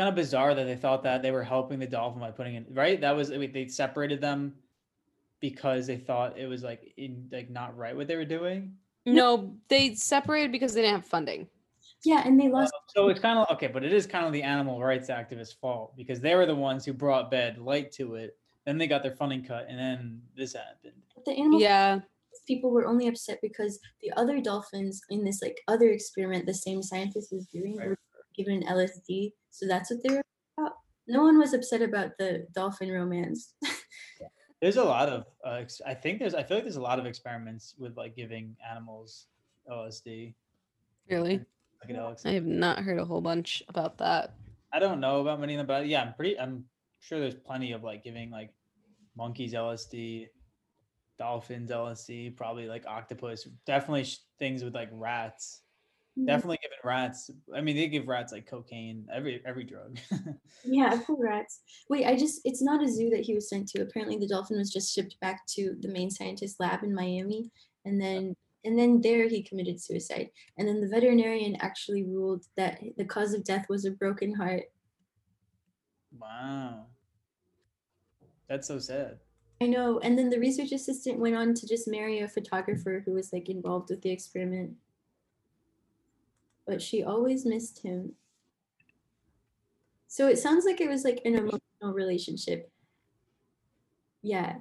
Kind 0.01 0.09
of 0.09 0.15
bizarre 0.15 0.55
that 0.55 0.65
they 0.65 0.77
thought 0.77 1.03
that 1.03 1.21
they 1.21 1.31
were 1.31 1.45
helping 1.45 1.79
the 1.79 1.87
dolphin 1.87 2.21
by 2.21 2.31
putting 2.31 2.55
in 2.55 2.65
right. 2.71 2.99
That 3.03 3.15
was 3.15 3.31
I 3.31 3.37
mean, 3.37 3.53
they 3.53 3.67
separated 3.67 4.19
them 4.19 4.55
because 5.41 5.87
they 5.87 5.99
thought 5.99 6.39
it 6.39 6.47
was 6.47 6.63
like 6.63 6.95
in 6.97 7.29
like 7.31 7.51
not 7.51 7.77
right 7.77 7.95
what 7.95 8.09
they 8.09 8.17
were 8.17 8.25
doing. 8.25 8.73
No, 9.05 9.55
they 9.69 9.95
separated 9.95 10.53
because 10.53 10.73
they 10.73 10.81
didn't 10.81 10.95
have 10.97 11.07
funding. 11.07 11.47
yeah 12.03 12.23
and 12.27 12.41
they 12.41 12.49
lost 12.49 12.73
oh, 12.75 12.81
So 12.95 13.09
it's 13.11 13.21
kind 13.21 13.39
of 13.39 13.47
okay, 13.55 13.67
but 13.67 13.85
it 13.85 13.93
is 13.93 14.07
kind 14.07 14.25
of 14.27 14.33
the 14.33 14.43
animal 14.43 14.81
rights 14.83 15.11
activists' 15.11 15.55
fault 15.55 15.95
because 15.99 16.19
they 16.21 16.35
were 16.35 16.47
the 16.47 16.55
ones 16.55 16.87
who 16.87 16.95
brought 16.95 17.31
bad 17.31 17.59
light 17.59 17.93
to 17.93 18.15
it. 18.15 18.39
Then 18.65 18.79
they 18.79 18.87
got 18.87 19.03
their 19.03 19.15
funding 19.17 19.45
cut, 19.45 19.67
and 19.69 19.79
then 19.79 20.23
this 20.35 20.55
happened. 20.55 20.95
the 21.27 21.33
animal 21.33 21.61
Yeah. 21.61 22.01
people 22.47 22.71
were 22.71 22.87
only 22.87 23.07
upset 23.07 23.39
because 23.43 23.79
the 24.01 24.11
other 24.17 24.41
dolphins 24.41 25.03
in 25.11 25.25
this 25.25 25.43
like 25.43 25.59
other 25.69 25.91
experiment 25.91 26.47
the 26.47 26.55
same 26.55 26.83
scientist 26.83 27.33
was 27.33 27.47
doing 27.49 27.77
Right. 27.77 27.89
were 27.89 27.99
given 28.43 28.63
lsd 28.63 29.33
so 29.51 29.67
that's 29.67 29.91
what 29.91 30.01
they 30.03 30.15
were 30.15 30.23
about 30.59 30.73
no 31.07 31.23
one 31.23 31.39
was 31.39 31.53
upset 31.53 31.83
about 31.83 32.11
the 32.19 32.47
dolphin 32.55 32.91
romance 32.91 33.55
There's 34.61 34.77
a 34.77 34.85
lot 34.85 35.09
of, 35.09 35.25
uh, 35.45 35.63
I 35.87 35.95
think 35.95 36.19
there's, 36.19 36.35
I 36.35 36.43
feel 36.43 36.59
like 36.59 36.65
there's 36.65 36.77
a 36.77 36.83
lot 36.83 36.99
of 36.99 37.07
experiments 37.07 37.75
with 37.79 37.97
like 37.97 38.15
giving 38.15 38.57
animals 38.69 39.27
LSD. 39.71 40.35
Really? 41.09 41.41
Psychedelics. 41.83 42.27
I 42.27 42.33
have 42.33 42.45
not 42.45 42.81
heard 42.81 42.99
a 42.99 43.05
whole 43.05 43.23
bunch 43.23 43.63
about 43.69 43.97
that. 43.99 44.35
I 44.73 44.79
don't 44.79 45.01
know 45.01 45.21
about 45.21 45.41
many 45.41 45.55
of 45.55 45.59
them, 45.59 45.67
but 45.67 45.87
yeah, 45.87 46.03
I'm 46.03 46.13
pretty, 46.13 46.39
I'm 46.39 46.65
sure 47.01 47.19
there's 47.19 47.35
plenty 47.35 47.73
of 47.73 47.83
like 47.83 48.05
giving 48.05 48.31
like 48.31 48.51
monkeys 49.17 49.55
LSD, 49.55 50.29
dolphins 51.19 51.71
LSD, 51.71 52.37
probably 52.37 52.67
like 52.67 52.85
octopus, 52.87 53.49
definitely 53.65 54.05
sh- 54.05 54.19
things 54.39 54.63
with 54.63 54.75
like 54.75 54.91
rats. 54.93 55.63
Definitely 56.27 56.59
giving 56.63 56.79
rats. 56.85 57.31
I 57.55 57.61
mean, 57.61 57.77
they 57.77 57.89
give 57.89 58.09
rats 58.09 58.33
like 58.33 58.47
cocaine, 58.47 59.07
every 59.13 59.43
every 59.47 59.65
drug. 59.65 59.99
Yeah, 60.65 61.01
poor 61.07 61.17
rats. 61.25 61.61
Wait, 61.89 62.07
I 62.07 62.17
just, 62.17 62.41
it's 62.45 62.63
not 62.63 62.83
a 62.83 62.89
zoo 62.89 63.11
that 63.11 63.21
he 63.21 63.35
was 63.35 63.49
sent 63.49 63.69
to. 63.69 63.83
Apparently 63.83 64.19
the 64.19 64.29
dolphin 64.29 64.59
was 64.59 64.71
just 64.71 64.95
shipped 64.95 65.19
back 65.21 65.47
to 65.55 65.75
the 65.81 65.89
main 65.89 66.11
scientist 66.11 66.61
lab 66.61 66.83
in 66.83 66.95
Miami. 66.95 67.51
And 67.85 68.01
then, 68.01 68.35
and 68.65 68.79
then 68.79 69.01
there 69.01 69.29
he 69.29 69.43
committed 69.43 69.81
suicide. 69.81 70.31
And 70.59 70.69
then 70.69 70.81
the 70.81 70.89
veterinarian 70.89 71.57
actually 71.61 72.05
ruled 72.05 72.45
that 72.57 72.81
the 72.99 73.05
cause 73.05 73.33
of 73.33 73.45
death 73.45 73.67
was 73.69 73.85
a 73.85 73.91
broken 73.91 74.35
heart. 74.35 74.65
wow, 76.19 76.87
that's 78.49 78.69
so 78.69 78.79
sad. 78.79 79.19
I 79.63 79.67
know. 79.67 79.99
And 80.01 80.19
then 80.19 80.31
the 80.31 80.41
research 80.41 80.73
assistant 80.73 81.19
went 81.19 81.37
on 81.37 81.55
to 81.55 81.67
just 81.67 81.87
marry 81.87 82.21
a 82.21 82.29
photographer 82.29 83.03
who 83.05 83.13
was 83.13 83.33
like 83.33 83.49
involved 83.49 83.91
with 83.91 84.03
the 84.03 84.11
experiment. 84.11 84.73
But 86.71 86.81
she 86.81 87.03
always 87.03 87.45
missed 87.45 87.83
him. 87.83 88.13
So 90.07 90.29
it 90.29 90.39
sounds 90.39 90.65
like 90.65 90.81
it 90.81 90.89
was 90.89 91.03
like 91.03 91.21
an 91.25 91.35
emotional 91.35 91.93
relationship. 91.93 92.71
Yeah. 94.23 94.59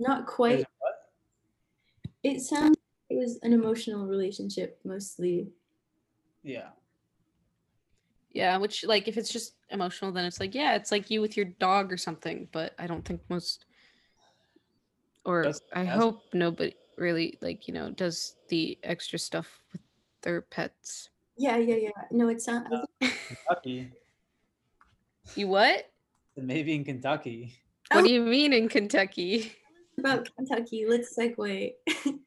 Not 0.00 0.26
quite. 0.26 0.66
It 2.24 2.40
sounds 2.40 2.70
like 2.70 3.10
it 3.10 3.14
was 3.16 3.38
an 3.44 3.52
emotional 3.52 4.08
relationship 4.08 4.80
mostly. 4.84 5.52
Yeah. 6.42 6.70
Yeah, 8.32 8.56
which 8.56 8.84
like 8.84 9.06
if 9.06 9.16
it's 9.16 9.30
just 9.32 9.54
emotional, 9.70 10.10
then 10.10 10.24
it's 10.24 10.40
like, 10.40 10.52
yeah, 10.52 10.74
it's 10.74 10.90
like 10.90 11.10
you 11.12 11.20
with 11.20 11.36
your 11.36 11.46
dog 11.46 11.92
or 11.92 11.96
something. 11.96 12.48
But 12.50 12.74
I 12.76 12.88
don't 12.88 13.04
think 13.04 13.20
most 13.28 13.66
or 15.24 15.42
Does- 15.44 15.62
I 15.72 15.84
has- 15.84 16.02
hope 16.02 16.22
nobody 16.34 16.74
really 16.96 17.38
like, 17.40 17.68
you 17.68 17.74
know, 17.74 17.90
does 17.90 18.34
the 18.48 18.76
extra 18.82 19.16
stuff 19.16 19.60
with 19.72 19.80
their 20.26 20.42
pets. 20.42 21.10
Yeah, 21.38 21.56
yeah, 21.56 21.76
yeah. 21.76 21.90
No, 22.10 22.28
it 22.28 22.42
sounds 22.42 22.66
Kentucky. 23.00 23.92
You 25.36 25.46
what? 25.48 25.88
Maybe 26.36 26.74
in 26.74 26.84
Kentucky. 26.84 27.54
What 27.92 28.00
Oh. 28.00 28.06
do 28.06 28.12
you 28.12 28.22
mean 28.22 28.52
in 28.52 28.68
Kentucky? 28.68 29.52
about 29.98 30.28
Kentucky. 30.36 30.84
Let's 30.86 31.16
segue. 31.16 31.72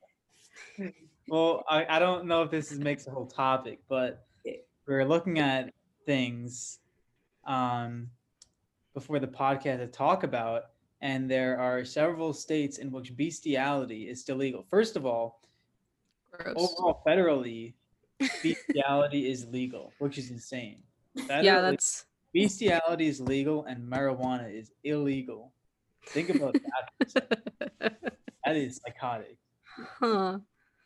Well, 1.31 1.63
I, 1.69 1.85
I 1.87 1.99
don't 1.99 2.25
know 2.25 2.41
if 2.41 2.49
this 2.49 2.71
is, 2.71 2.79
makes 2.79 3.05
a 3.05 3.11
whole 3.11 3.27
topic, 3.27 3.81
but 3.87 4.25
we're 4.87 5.05
looking 5.05 5.37
at 5.37 5.71
things 6.07 6.79
um, 7.45 8.09
before 8.95 9.19
the 9.19 9.27
podcast 9.27 9.77
to 9.77 9.85
talk 9.85 10.23
about, 10.23 10.63
and 11.01 11.29
there 11.29 11.59
are 11.59 11.85
several 11.85 12.33
states 12.33 12.79
in 12.79 12.91
which 12.91 13.15
bestiality 13.15 14.09
is 14.09 14.19
still 14.21 14.37
legal. 14.37 14.65
First 14.71 14.95
of 14.95 15.05
all, 15.05 15.39
Gross. 16.31 16.55
overall 16.57 17.03
federally, 17.05 17.73
bestiality 18.19 19.29
is 19.29 19.47
legal, 19.47 19.93
which 19.99 20.17
is 20.17 20.31
insane. 20.31 20.83
yeah, 21.15 21.23
Federally, 21.23 21.71
that's 21.71 22.05
bestiality 22.33 23.07
is 23.07 23.19
legal 23.19 23.65
and 23.65 23.89
marijuana 23.89 24.53
is 24.53 24.71
illegal. 24.83 25.53
Think 26.07 26.29
about 26.29 26.55
that. 26.99 27.37
that 28.45 28.55
is 28.55 28.79
psychotic. 28.83 29.37
huh. 29.99 30.39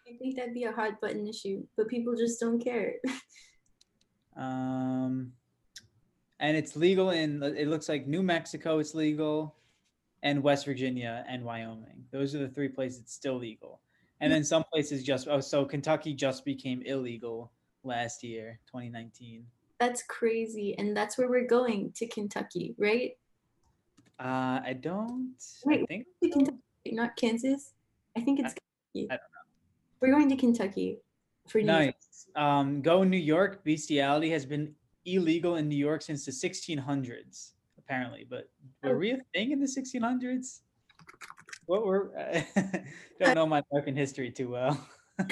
I 0.08 0.18
think 0.18 0.36
that'd 0.36 0.54
be 0.54 0.66
a 0.66 0.72
hot 0.72 1.00
button 1.02 1.28
issue, 1.28 1.64
but 1.78 1.88
people 1.88 2.16
just 2.16 2.40
don't 2.40 2.60
care. 2.64 2.96
Um, 4.36 5.34
and 6.40 6.58
it's 6.58 6.76
legal 6.76 7.12
in 7.12 7.42
it 7.44 7.68
looks 7.68 7.88
like 7.88 8.08
New 8.08 8.24
Mexico 8.24 8.80
it's 8.80 8.94
legal, 8.94 9.56
and 10.24 10.42
West 10.42 10.66
Virginia 10.66 11.24
and 11.28 11.44
Wyoming. 11.44 12.06
Those 12.12 12.34
are 12.34 12.40
the 12.40 12.48
three 12.48 12.70
places 12.70 13.02
it's 13.02 13.14
still 13.14 13.38
legal. 13.38 13.82
And 14.24 14.32
then 14.32 14.46
some 14.46 14.64
places 14.64 15.04
just 15.04 15.28
oh 15.28 15.42
so 15.42 15.66
Kentucky 15.66 16.14
just 16.14 16.46
became 16.46 16.82
illegal 16.86 17.52
last 17.84 18.24
year, 18.24 18.58
2019. 18.68 19.46
That's 19.82 20.02
crazy. 20.04 20.78
And 20.78 20.96
that's 20.96 21.18
where 21.18 21.30
we're 21.30 21.46
going 21.46 21.92
to 21.98 22.08
Kentucky, 22.08 22.74
right? 22.78 23.12
Uh, 24.18 24.62
I 24.64 24.78
don't. 24.80 25.36
Wait, 25.66 25.82
I 25.82 25.86
think 25.88 26.06
Kentucky, 26.22 26.58
not 26.86 27.18
Kansas. 27.18 27.74
I 28.16 28.22
think 28.22 28.40
it's 28.40 28.54
Kentucky. 28.54 29.12
I 29.12 29.16
don't 29.16 29.32
know. 29.34 30.00
We're 30.00 30.14
going 30.14 30.30
to 30.30 30.38
Kentucky 30.38 31.00
for 31.50 31.58
New 31.58 31.66
nice. 31.66 32.28
Um, 32.38 32.82
go 32.82 33.04
New 33.04 33.18
York. 33.18 33.66
Bestiality 33.66 34.30
has 34.30 34.46
been 34.46 34.74
illegal 35.06 35.58
in 35.58 35.68
New 35.68 35.76
York 35.76 36.02
since 36.02 36.26
the 36.26 36.32
1600s, 36.32 37.52
apparently. 37.78 38.26
But 38.30 38.50
were 38.84 38.98
we 38.98 39.12
a 39.12 39.18
thing 39.34 39.52
in 39.52 39.60
the 39.60 39.68
1600s? 39.68 40.62
What 41.66 41.86
were? 41.86 42.12
don't 43.20 43.30
uh, 43.30 43.34
know 43.34 43.46
my 43.46 43.64
American 43.72 43.96
history 43.96 44.32
too 44.32 44.50
well. 44.50 44.88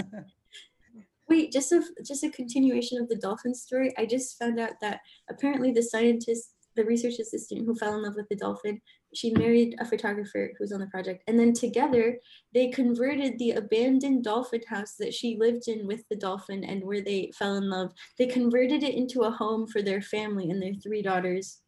Wait, 1.29 1.51
just 1.51 1.71
a 1.71 1.81
just 2.05 2.23
a 2.23 2.29
continuation 2.29 3.01
of 3.01 3.07
the 3.07 3.15
dolphin 3.15 3.55
story. 3.55 3.93
I 3.97 4.05
just 4.05 4.37
found 4.37 4.59
out 4.59 4.73
that 4.81 4.99
apparently 5.29 5.71
the 5.71 5.83
scientist, 5.83 6.55
the 6.75 6.83
research 6.83 7.19
assistant 7.19 7.65
who 7.65 7.75
fell 7.75 7.95
in 7.95 8.03
love 8.03 8.15
with 8.15 8.27
the 8.29 8.35
dolphin, 8.35 8.81
she 9.13 9.31
married 9.31 9.75
a 9.79 9.85
photographer 9.85 10.51
who 10.51 10.63
was 10.63 10.71
on 10.71 10.79
the 10.79 10.87
project, 10.87 11.23
and 11.27 11.39
then 11.39 11.53
together 11.53 12.17
they 12.53 12.67
converted 12.69 13.39
the 13.39 13.51
abandoned 13.51 14.23
dolphin 14.23 14.61
house 14.67 14.95
that 14.99 15.13
she 15.13 15.37
lived 15.39 15.67
in 15.67 15.87
with 15.87 16.03
the 16.09 16.17
dolphin 16.17 16.63
and 16.63 16.83
where 16.83 17.01
they 17.01 17.31
fell 17.37 17.55
in 17.55 17.69
love. 17.69 17.93
They 18.17 18.27
converted 18.27 18.83
it 18.83 18.95
into 18.95 19.21
a 19.21 19.31
home 19.31 19.67
for 19.67 19.81
their 19.81 20.01
family 20.01 20.49
and 20.49 20.61
their 20.61 20.73
three 20.73 21.01
daughters. 21.01 21.61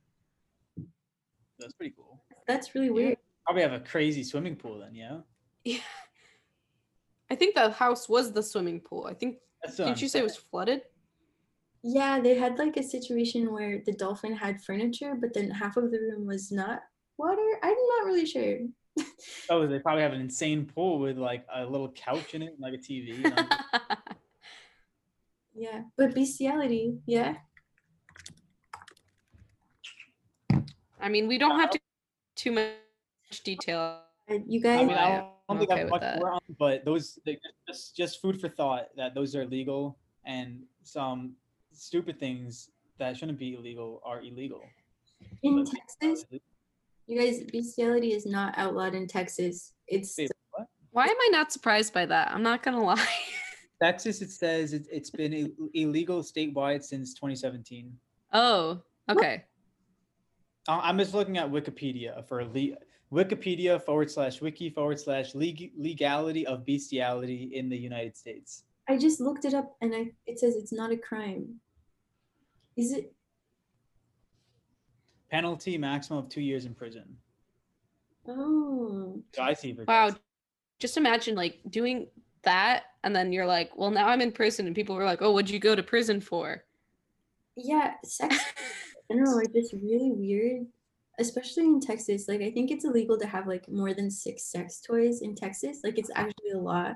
That's 1.60 1.74
pretty 1.74 1.94
cool. 1.96 2.22
That's 2.48 2.76
really 2.76 2.90
weird. 2.90 3.18
Probably 3.46 3.62
have 3.62 3.74
a 3.74 3.80
crazy 3.80 4.24
swimming 4.24 4.56
pool 4.56 4.80
then, 4.80 4.96
yeah. 4.96 5.20
Yeah. 5.64 5.78
I 7.30 7.36
think 7.36 7.56
the 7.56 7.72
house 7.72 8.08
was 8.08 8.32
the 8.32 8.44
swimming 8.44 8.80
pool. 8.80 9.08
I 9.10 9.14
think 9.14 9.38
That's 9.64 9.78
didn't 9.78 9.98
I'm 9.98 10.02
you 10.02 10.08
say 10.08 10.20
it 10.20 10.24
was 10.24 10.38
flooded? 10.38 10.82
Yeah, 11.82 12.20
they 12.22 12.36
had 12.36 12.58
like 12.58 12.78
a 12.78 12.84
situation 12.84 13.52
where 13.52 13.82
the 13.86 13.94
dolphin 13.94 14.34
had 14.34 14.62
furniture, 14.62 15.16
but 15.20 15.34
then 15.34 15.50
half 15.50 15.76
of 15.76 15.92
the 15.92 16.00
room 16.00 16.26
was 16.26 16.52
not 16.52 16.82
water. 17.18 17.60
I'm 17.62 17.76
not 17.98 18.06
really 18.06 18.26
sure. 18.26 18.60
Oh, 19.50 19.66
they 19.66 19.80
probably 19.80 20.04
have 20.04 20.14
an 20.14 20.22
insane 20.22 20.66
pool 20.66 21.00
with 21.00 21.18
like 21.18 21.46
a 21.54 21.66
little 21.66 21.92
couch 21.92 22.36
in 22.36 22.42
it, 22.42 22.54
and, 22.54 22.60
like 22.60 22.74
a 22.74 22.78
TV. 22.78 23.18
You 23.18 23.30
know? 23.30 23.36
Yeah, 25.56 25.82
but 25.98 26.16
bestiality, 26.16 26.98
yeah. 27.06 27.36
I 31.00 31.10
mean, 31.10 31.28
we 31.28 31.38
don't 31.38 31.60
have 31.60 31.70
to 31.72 31.80
too 32.36 32.52
much 32.52 32.70
detail. 33.42 34.02
You 34.30 34.60
I 34.60 34.64
guys, 34.64 34.88
mean, 34.88 34.98
I 34.98 35.18
don't 35.18 35.28
I'm 35.50 35.58
think 35.60 35.72
I 35.72 35.74
okay 35.74 35.82
have 35.82 35.92
with 35.92 35.92
much 35.92 36.02
that. 36.02 36.20
more 36.20 36.32
on, 36.34 36.40
but 36.60 36.86
those 36.86 37.20
they, 37.26 37.38
just 37.68 37.96
just 37.96 38.22
food 38.22 38.40
for 38.40 38.50
thought 38.50 38.88
that 38.96 39.14
those 39.16 39.36
are 39.36 39.46
legal 39.46 39.98
and 40.26 40.64
some 40.84 41.34
stupid 41.74 42.20
things 42.20 42.70
that 43.00 43.18
shouldn't 43.18 43.40
be 43.40 43.56
illegal 43.56 44.02
are 44.06 44.22
illegal. 44.22 44.62
in 45.42 45.56
But 45.64 45.68
Texas, 46.00 46.26
you 47.08 47.20
guys, 47.20 47.42
bestiality 47.52 48.14
is 48.14 48.26
not 48.26 48.54
outlawed 48.58 48.96
in 48.96 49.08
Texas. 49.08 49.74
It's 49.88 50.18
Wait, 50.18 50.32
what? 50.52 50.68
Why 50.92 51.06
am 51.06 51.18
I 51.20 51.30
not 51.32 51.52
surprised 51.52 51.94
by 51.94 52.06
that? 52.06 52.32
I'm 52.32 52.44
not 52.44 52.64
gonna 52.64 52.84
lie. 52.84 53.06
Texas, 53.82 54.22
it 54.22 54.32
says 54.32 54.72
it, 54.72 54.88
it's 54.90 55.10
been 55.10 55.34
Ill- 55.34 55.70
illegal 55.74 56.22
statewide 56.24 56.84
since 56.84 57.14
2017. 57.16 57.92
oh, 58.32 58.82
okay. 59.10 59.44
Uh, 60.70 60.80
I'm 60.82 60.98
just 60.98 61.14
looking 61.14 61.38
at 61.38 61.52
Wikipedia 61.52 62.26
for 62.30 62.46
le- 62.46 62.78
Wikipedia 63.14 63.80
forward 63.80 64.10
slash 64.10 64.42
wiki 64.42 64.70
forward 64.72 65.00
slash 65.00 65.36
leg- 65.36 65.72
legality 65.78 66.48
of 66.48 66.66
bestiality 66.66 67.52
in 67.54 67.70
the 67.70 67.78
United 67.78 68.18
States. 68.18 68.64
I 68.90 68.98
just 68.98 69.22
looked 69.22 69.46
it 69.46 69.54
up 69.54 69.76
and 69.82 69.94
I 69.96 70.12
it 70.26 70.40
says 70.40 70.56
it's 70.56 70.74
not 70.74 70.92
a 70.92 70.98
crime. 70.98 71.60
Is 72.76 72.92
it 72.92 73.14
Penalty 75.30 75.78
maximum 75.78 76.20
of 76.20 76.30
two 76.30 76.42
years 76.42 76.66
in 76.66 76.76
prison. 76.76 77.06
oh 78.28 79.22
So 79.34 79.42
I 79.42 79.54
see 79.54 79.74
Wow. 79.88 80.06
Texas. 80.10 80.22
Just 80.80 80.98
imagine 80.98 81.36
like 81.36 81.60
doing 81.70 82.08
that, 82.44 82.84
and 83.04 83.16
then 83.16 83.32
you're 83.32 83.46
like, 83.46 83.72
well, 83.78 83.90
now 83.90 84.08
I'm 84.10 84.22
in 84.22 84.32
prison, 84.32 84.68
and 84.68 84.76
people 84.76 84.96
were 84.96 85.06
like, 85.06 85.22
oh, 85.22 85.32
what'd 85.32 85.50
you 85.50 85.60
go 85.60 85.76
to 85.76 85.82
prison 85.84 86.20
for? 86.20 86.64
yeah, 87.56 87.94
sex 88.04 88.36
in 89.10 89.18
general 89.18 89.40
are 89.40 89.46
just 89.46 89.74
really 89.74 90.12
weird. 90.12 90.66
Especially 91.20 91.66
in 91.66 91.80
Texas. 91.80 92.28
Like 92.28 92.42
I 92.42 92.50
think 92.52 92.72
it's 92.72 92.86
illegal 92.86 93.18
to 93.20 93.28
have 93.28 93.48
like 93.48 93.70
more 93.70 93.94
than 93.94 94.10
six 94.10 94.44
sex 94.46 94.80
toys 94.82 95.22
in 95.22 95.36
Texas. 95.36 95.80
Like 95.84 95.98
it's 96.00 96.10
actually 96.16 96.52
a 96.54 96.58
law. 96.58 96.94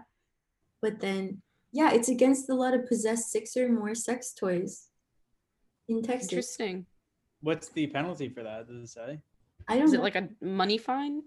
But 0.82 1.00
then 1.00 1.42
yeah, 1.72 1.92
it's 1.94 2.10
against 2.10 2.48
the 2.48 2.56
law 2.56 2.72
to 2.72 2.80
possess 2.80 3.32
six 3.32 3.56
or 3.56 3.70
more 3.70 3.94
sex 3.94 4.34
toys 4.34 4.88
in 5.88 6.02
Texas. 6.02 6.32
Interesting. 6.32 6.86
What's 7.42 7.70
the 7.70 7.88
penalty 7.88 8.30
for 8.30 8.42
that? 8.44 8.68
Does 8.68 8.84
it 8.84 8.88
say? 8.88 9.20
I 9.68 9.76
don't 9.76 9.86
Is 9.86 9.94
know. 9.94 10.00
it 10.00 10.04
like 10.04 10.16
a 10.16 10.30
money 10.42 10.78
fine? 10.78 11.22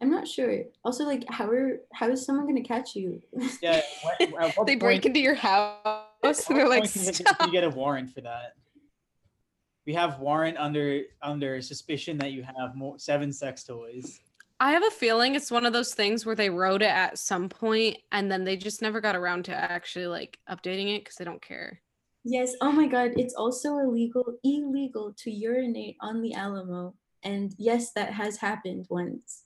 I'm 0.00 0.10
not 0.10 0.26
sure. 0.26 0.64
Also, 0.84 1.04
like, 1.04 1.24
how 1.28 1.48
are 1.48 1.80
how 1.92 2.08
is 2.10 2.24
someone 2.24 2.46
gonna 2.46 2.62
catch 2.62 2.96
you? 2.96 3.20
Yeah. 3.62 3.80
what- 4.02 4.30
what 4.56 4.66
They 4.66 4.76
break 4.76 5.06
into 5.06 5.20
your 5.20 5.34
house, 5.34 5.76
and 6.24 6.58
they're 6.58 6.68
like, 6.68 6.94
you 6.96 7.02
get- 7.04 7.14
stop. 7.14 7.36
you 7.46 7.52
get 7.52 7.64
a 7.64 7.70
warrant 7.70 8.10
for 8.12 8.20
that. 8.22 8.54
We 9.86 9.94
have 9.94 10.18
warrant 10.18 10.56
under 10.58 11.02
under 11.22 11.60
suspicion 11.60 12.18
that 12.18 12.32
you 12.32 12.42
have 12.42 12.74
more 12.74 12.98
seven 12.98 13.32
sex 13.32 13.64
toys. 13.64 14.20
I 14.60 14.70
have 14.70 14.84
a 14.84 14.90
feeling 14.90 15.34
it's 15.34 15.50
one 15.50 15.66
of 15.66 15.72
those 15.72 15.94
things 15.94 16.24
where 16.24 16.36
they 16.36 16.48
wrote 16.48 16.80
it 16.80 16.86
at 16.88 17.18
some 17.18 17.48
point, 17.48 17.98
and 18.12 18.30
then 18.30 18.44
they 18.44 18.56
just 18.56 18.80
never 18.80 19.00
got 19.00 19.16
around 19.16 19.44
to 19.46 19.54
actually 19.54 20.06
like 20.06 20.38
updating 20.48 20.94
it 20.94 21.04
because 21.04 21.16
they 21.16 21.24
don't 21.24 21.42
care. 21.42 21.80
yes. 22.24 22.54
Oh 22.60 22.72
my 22.72 22.86
God. 22.86 23.12
It's 23.16 23.34
also 23.34 23.78
illegal 23.78 24.38
illegal 24.42 25.12
to 25.18 25.30
urinate 25.30 25.96
on 26.00 26.22
the 26.22 26.34
Alamo, 26.34 26.94
and 27.22 27.54
yes, 27.58 27.92
that 27.92 28.12
has 28.12 28.38
happened 28.38 28.86
once. 28.88 29.42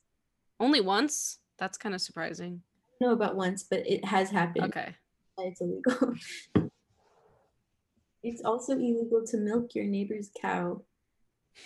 Only 0.59 0.79
once. 0.81 1.39
That's 1.57 1.77
kind 1.77 1.93
of 1.95 2.01
surprising. 2.01 2.61
No, 3.01 3.11
about 3.11 3.35
once, 3.35 3.63
but 3.63 3.85
it 3.85 4.05
has 4.05 4.29
happened. 4.29 4.65
Okay. 4.65 4.95
It's 5.39 5.59
illegal. 5.61 6.13
it's 8.23 8.41
also 8.43 8.73
illegal 8.73 9.25
to 9.27 9.37
milk 9.37 9.75
your 9.75 9.85
neighbor's 9.85 10.29
cow. 10.39 10.81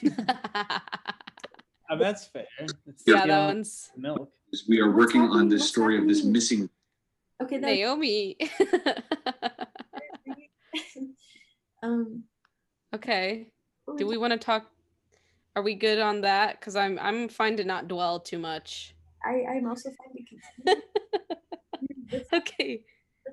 I 0.04 0.10
mean, 1.90 2.00
that's 2.00 2.28
fair. 2.28 2.46
It's 2.88 3.04
yeah, 3.06 3.26
that 3.26 3.48
one's 3.48 3.92
milk. 3.98 4.30
We 4.68 4.80
are 4.80 4.92
working 4.92 5.22
on 5.22 5.30
happening? 5.30 5.50
this 5.50 5.68
story 5.68 5.98
of 5.98 6.08
this 6.08 6.24
missing 6.24 6.70
Okay, 7.42 7.58
that. 7.58 7.68
Naomi. 7.68 8.38
um. 11.84 12.24
okay. 12.96 13.48
Do 13.98 14.08
we 14.08 14.18
want 14.18 14.32
to 14.32 14.40
talk? 14.40 14.68
Are 15.56 15.62
we 15.62 15.76
good 15.76 16.00
on 16.00 16.22
that? 16.22 16.60
Because 16.60 16.76
I'm 16.76 16.98
I'm 17.00 17.28
fine 17.28 17.58
to 17.58 17.64
not 17.64 17.88
dwell 17.88 18.20
too 18.20 18.40
much. 18.40 18.96
I 19.26 19.44
I'm 19.50 19.68
also 19.68 19.90
fine 19.90 20.14
to 20.16 20.24
continue. 20.24 20.82
Okay. 22.32 22.84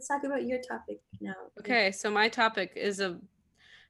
Let's 0.01 0.09
talk 0.09 0.25
about 0.25 0.47
your 0.47 0.59
topic 0.67 0.99
now. 1.21 1.35
Okay. 1.59 1.93
So 1.93 2.11
my 2.11 2.31
topic 2.31 2.73
is 2.75 3.01
a 3.01 3.19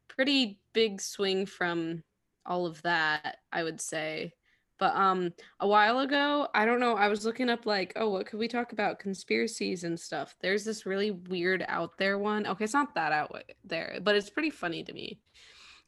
pretty 0.08 0.58
big 0.72 1.00
swing 1.00 1.46
from 1.46 2.02
all 2.44 2.66
of 2.66 2.82
that, 2.82 3.36
I 3.52 3.62
would 3.62 3.80
say. 3.80 4.32
But 4.80 4.96
um 4.96 5.32
a 5.60 5.68
while 5.68 6.00
ago, 6.00 6.48
I 6.52 6.66
don't 6.66 6.80
know, 6.80 6.96
I 6.96 7.06
was 7.06 7.24
looking 7.24 7.48
up 7.48 7.64
like, 7.64 7.92
oh, 7.94 8.08
what 8.08 8.26
could 8.26 8.40
we 8.40 8.48
talk 8.48 8.72
about? 8.72 8.98
Conspiracies 8.98 9.84
and 9.84 9.98
stuff. 10.00 10.34
There's 10.40 10.64
this 10.64 10.84
really 10.84 11.12
weird 11.12 11.64
out 11.68 11.96
there 11.96 12.18
one. 12.18 12.44
Okay, 12.44 12.64
it's 12.64 12.74
not 12.74 12.94
that 12.96 13.12
out 13.12 13.44
there, 13.62 14.00
but 14.02 14.16
it's 14.16 14.30
pretty 14.30 14.50
funny 14.50 14.82
to 14.82 14.92
me. 14.92 15.20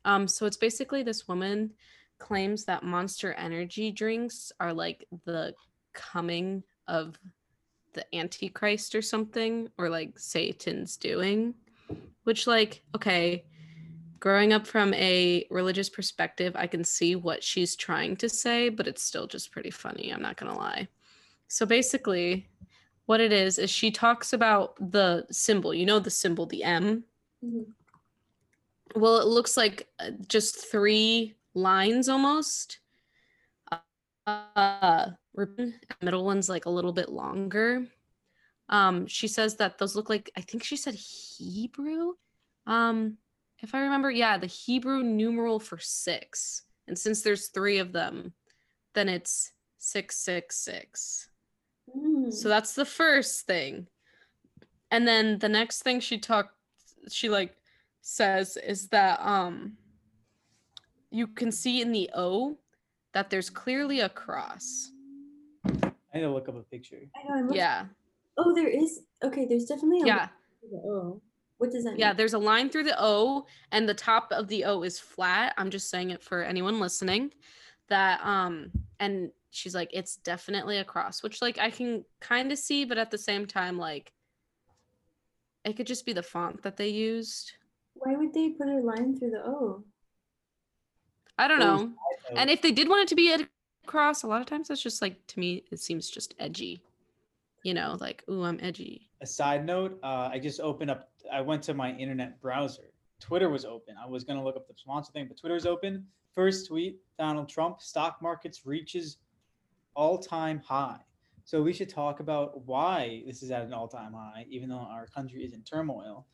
Um, 0.05 0.29
so 0.29 0.47
it's 0.47 0.57
basically 0.57 1.03
this 1.03 1.27
woman 1.27 1.73
claims 2.21 2.65
that 2.67 2.85
monster 2.85 3.33
energy 3.33 3.91
drinks 3.91 4.53
are 4.61 4.73
like 4.73 5.05
the 5.25 5.55
coming 5.95 6.63
of 6.87 7.19
the 7.95 8.05
antichrist 8.15 8.95
or 8.95 9.03
something 9.03 9.69
or 9.79 9.89
like 9.89 10.19
satan's 10.19 10.97
doing 10.97 11.55
which 12.25 12.47
like 12.47 12.83
okay 12.95 13.45
growing 14.21 14.53
up 14.53 14.67
from 14.67 14.95
a 14.95 15.47
religious 15.51 15.89
perspective 15.89 16.53
i 16.57 16.67
can 16.67 16.85
see 16.85 17.17
what 17.17 17.43
she's 17.43 17.75
trying 17.77 18.17
to 18.17 18.29
say 18.29 18.69
but 18.69 18.87
it's 18.87 19.03
still 19.03 19.27
just 19.27 19.51
pretty 19.53 19.71
funny 19.71 20.11
i'm 20.11 20.23
not 20.23 20.37
gonna 20.37 20.57
lie. 20.57 20.87
So 21.49 21.67
basically 21.67 22.49
what 23.07 23.21
it 23.21 23.33
is 23.33 23.59
is 23.59 23.71
she 23.71 23.91
talks 23.91 24.33
about 24.33 24.77
the 24.93 25.27
symbol 25.31 25.75
you 25.75 25.85
know 25.85 25.99
the 25.99 26.11
symbol 26.11 26.47
the 26.47 26.63
m? 26.65 27.05
Mhm. 27.45 27.67
well 28.95 29.19
it 29.19 29.27
looks 29.27 29.57
like 29.57 29.89
uh, 29.99 30.11
just 30.29 30.57
three 30.71 31.35
lines 31.55 32.09
almost. 32.09 32.79
Uh 34.27 35.11
ribbon 35.35 35.75
middle 36.01 36.25
one's 36.25 36.49
like 36.49 36.67
a 36.67 36.71
little 36.71 36.93
bit 36.93 37.09
longer 37.09 37.87
um 38.69 39.07
she 39.07 39.27
says 39.29 39.57
that 39.57 39.79
those 39.79 39.97
look 39.97 40.09
like 40.09 40.31
i 40.37 40.41
think 40.41 40.63
she 40.63 40.77
said 40.77 40.95
hebrew 40.95 42.13
um 42.67 43.17
if 43.61 43.75
i 43.75 43.81
remember 43.81 44.11
yeah 44.11 44.37
the 44.39 44.47
hebrew 44.47 45.03
numeral 45.03 45.59
for 45.59 45.79
six 45.79 46.63
and 46.87 46.99
since 46.99 47.23
there's 47.23 47.49
three 47.49 47.79
of 47.79 47.93
them 47.93 48.33
then 48.95 49.09
it's 49.09 49.53
666 49.79 51.29
Mm. 51.97 52.33
so 52.33 52.49
that's 52.49 52.75
the 52.75 52.85
first 52.85 53.45
thing. 53.45 53.89
And 54.93 55.07
then 55.07 55.41
the 55.41 55.49
next 55.49 55.83
thing 55.83 55.99
she 55.99 56.17
talked 56.17 56.55
she 57.11 57.29
like 57.29 57.57
says 58.03 58.57
is 58.57 58.87
that 58.89 59.21
um 59.21 59.77
you 61.11 61.27
can 61.27 61.51
see 61.51 61.83
in 61.83 61.91
the 61.91 62.09
O 62.15 62.57
that 63.15 63.31
there's 63.31 63.51
clearly 63.51 63.99
a 63.99 64.09
cross. 64.09 64.92
I 66.15 66.19
need 66.19 66.25
to 66.25 66.33
look 66.33 66.49
up 66.49 66.57
a 66.57 66.63
picture. 66.63 66.99
I 67.17 67.29
know. 67.29 67.35
I'm 67.35 67.43
looking- 67.47 67.57
Yeah. 67.59 67.87
Oh, 68.39 68.55
there 68.55 68.69
is. 68.69 69.01
Okay, 69.23 69.47
there's 69.47 69.67
definitely 69.67 70.03
a. 70.03 70.07
Yeah. 70.07 70.29
Oh, 70.85 71.21
what 71.59 71.71
does 71.71 71.85
that 71.85 71.91
mean? 71.93 72.01
Yeah, 72.01 72.13
there's 72.13 72.35
a 72.35 72.39
line 72.39 72.71
through 72.71 72.85
the 72.85 72.97
O 72.99 73.47
and 73.73 73.89
the 73.89 73.95
top 73.95 74.33
of 74.33 74.49
the 74.49 74.65
O 74.65 74.83
is 74.83 74.99
flat. 74.99 75.55
I'm 75.59 75.71
just 75.71 75.91
saying 75.91 76.11
it 76.11 76.23
for 76.23 76.43
anyone 76.43 76.81
listening 76.81 77.33
that 77.89 78.25
um 78.25 78.71
and 79.01 79.31
she's 79.51 79.75
like 79.75 79.91
it's 79.93 80.17
definitely 80.17 80.79
a 80.79 80.85
cross, 80.85 81.23
which 81.23 81.43
like 81.43 81.59
I 81.59 81.71
can 81.71 82.05
kind 82.21 82.51
of 82.53 82.59
see 82.59 82.85
but 82.85 82.97
at 82.97 83.11
the 83.11 83.19
same 83.19 83.45
time 83.47 83.77
like 83.79 84.13
it 85.65 85.77
could 85.77 85.87
just 85.87 86.07
be 86.07 86.13
the 86.13 86.23
font 86.23 86.63
that 86.63 86.77
they 86.77 86.89
used. 86.89 87.53
Why 87.95 88.17
would 88.17 88.33
they 88.33 88.51
put 88.51 88.69
a 88.69 88.79
line 88.79 89.19
through 89.19 89.31
the 89.31 89.45
O? 89.45 89.85
I 91.39 91.49
don't 91.49 91.59
know. 91.61 91.93
And 92.37 92.51
if 92.51 92.63
they 92.63 92.73
did 92.73 92.89
want 92.89 93.03
it 93.03 93.09
to 93.09 93.15
be 93.15 93.33
a 93.33 93.39
cross, 93.87 94.23
a 94.23 94.27
lot 94.27 94.41
of 94.41 94.47
times 94.47 94.69
that's 94.69 94.83
just 94.83 95.03
like 95.03 95.25
to 95.29 95.41
me 95.41 95.65
it 95.71 95.81
seems 95.81 96.09
just 96.11 96.35
edgy. 96.39 96.83
You 97.63 97.75
know, 97.75 97.97
like 98.01 98.25
ooh, 98.31 98.43
I'm 98.43 98.59
edgy. 98.61 99.09
a 99.21 99.27
side 99.27 99.65
note, 99.65 99.99
uh, 100.03 100.29
I 100.33 100.39
just 100.39 100.61
opened 100.61 100.91
up. 100.91 101.11
I 101.33 101.41
went 101.41 101.63
to 101.65 101.75
my 101.75 101.93
internet 101.97 102.41
browser. 102.41 102.91
Twitter 103.21 103.49
was 103.49 103.65
open. 103.65 103.95
I 104.03 104.07
was 104.07 104.25
gonna 104.25 104.43
look 104.43 104.57
up 104.57 104.67
the 104.67 104.75
sponsor 104.77 105.13
thing, 105.13 105.27
but 105.29 105.39
Twitter's 105.39 105.67
open. 105.67 106.07
First 106.35 106.67
tweet: 106.69 106.99
Donald 107.19 107.49
Trump 107.49 107.81
stock 107.81 108.19
markets 108.21 108.67
reaches 108.67 109.19
all-time 109.95 110.59
high. 110.67 110.99
So 111.45 111.63
we 111.63 111.73
should 111.73 111.89
talk 111.89 112.21
about 112.21 112.65
why 112.67 113.23
this 113.27 113.43
is 113.43 113.51
at 113.51 113.63
an 113.63 113.73
all-time 113.73 114.13
high, 114.15 114.47
even 114.49 114.69
though 114.69 114.79
our 114.79 115.07
country 115.09 115.45
is 115.45 115.53
in 115.53 115.63
turmoil, 115.63 116.27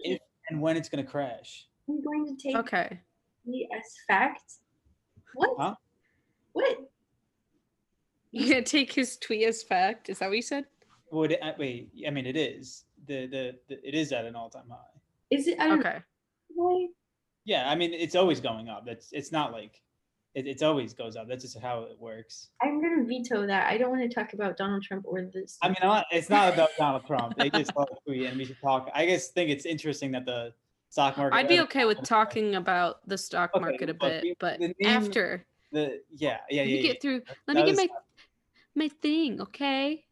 If- 0.00 0.20
and 0.48 0.60
when 0.62 0.76
it's 0.76 0.88
gonna 0.88 1.04
crash. 1.04 1.66
are 1.88 1.94
you 1.94 2.02
going 2.02 2.36
to 2.36 2.42
take 2.42 2.56
Okay. 2.56 3.00
me 3.44 3.68
as 3.76 3.82
fact? 4.06 4.52
What? 5.34 5.50
Huh? 5.58 5.74
What? 6.52 6.78
You're 8.32 8.48
gonna 8.48 8.62
take 8.62 8.92
his 8.92 9.16
tweet 9.16 9.46
as 9.46 9.62
fact. 9.62 10.08
Is 10.08 10.18
that 10.20 10.28
what 10.28 10.36
you 10.36 10.42
said? 10.42 10.64
Would 11.10 11.32
it, 11.32 11.40
uh, 11.42 11.52
wait? 11.58 11.90
I 12.06 12.10
mean, 12.10 12.26
it 12.26 12.36
is 12.36 12.84
the, 13.06 13.26
the 13.26 13.54
the 13.68 13.88
it 13.88 13.94
is 13.94 14.12
at 14.12 14.24
an 14.24 14.36
all-time 14.36 14.68
high. 14.70 14.76
Is 15.30 15.48
it? 15.48 15.58
I 15.58 15.72
Okay. 15.78 15.98
Why? 16.54 16.88
Yeah, 17.44 17.68
I 17.68 17.74
mean, 17.74 17.92
it's 17.92 18.14
always 18.14 18.40
going 18.40 18.68
up. 18.68 18.84
That's 18.86 19.08
it's 19.12 19.32
not 19.32 19.50
like 19.52 19.80
it, 20.34 20.46
it's 20.46 20.62
always 20.62 20.94
goes 20.94 21.16
up. 21.16 21.26
That's 21.28 21.42
just 21.42 21.58
how 21.58 21.82
it 21.82 21.96
works. 21.98 22.48
I'm 22.62 22.80
gonna 22.80 23.02
veto 23.04 23.46
that. 23.46 23.66
I 23.68 23.78
don't 23.78 23.90
want 23.90 24.08
to 24.08 24.14
talk 24.14 24.32
about 24.34 24.56
Donald 24.56 24.84
Trump 24.84 25.04
or 25.08 25.22
this. 25.22 25.58
I 25.62 25.68
mean, 25.68 25.76
not, 25.82 26.06
it's 26.12 26.30
not 26.30 26.52
about 26.54 26.68
Donald 26.78 27.04
Trump. 27.06 27.34
They 27.36 27.50
just 27.50 27.72
saw 27.74 27.82
a 27.82 27.86
tweet, 28.06 28.26
and 28.26 28.38
we 28.38 28.44
should 28.44 28.60
talk. 28.60 28.88
I 28.94 29.06
just 29.06 29.34
think 29.34 29.50
it's 29.50 29.66
interesting 29.66 30.12
that 30.12 30.24
the 30.26 30.52
stock 30.90 31.16
market. 31.16 31.34
I'd 31.34 31.48
be 31.48 31.60
okay 31.62 31.84
with 31.84 32.02
talking 32.04 32.54
about 32.54 33.00
the 33.08 33.18
stock 33.18 33.50
Okay, 33.56 33.60
market 33.64 33.90
a 33.90 33.94
bit, 33.94 34.22
the- 34.22 34.36
but 34.38 34.60
the 34.60 34.68
name- 34.68 34.74
after 34.86 35.44
The 35.72 36.02
yeah 36.10 36.38
yeah 36.50 36.62
let 36.62 36.68
yeah. 36.68 36.74
me 36.74 36.76
yeah. 36.76 36.82
get 36.82 37.02
through, 37.02 37.22
let 37.46 37.54
That 37.54 37.56
me 37.56 37.62
get 37.64 37.70
was- 37.70 37.78
my 37.78 37.88
my 38.74 38.88
thing, 38.88 39.40
okay? 39.40 40.04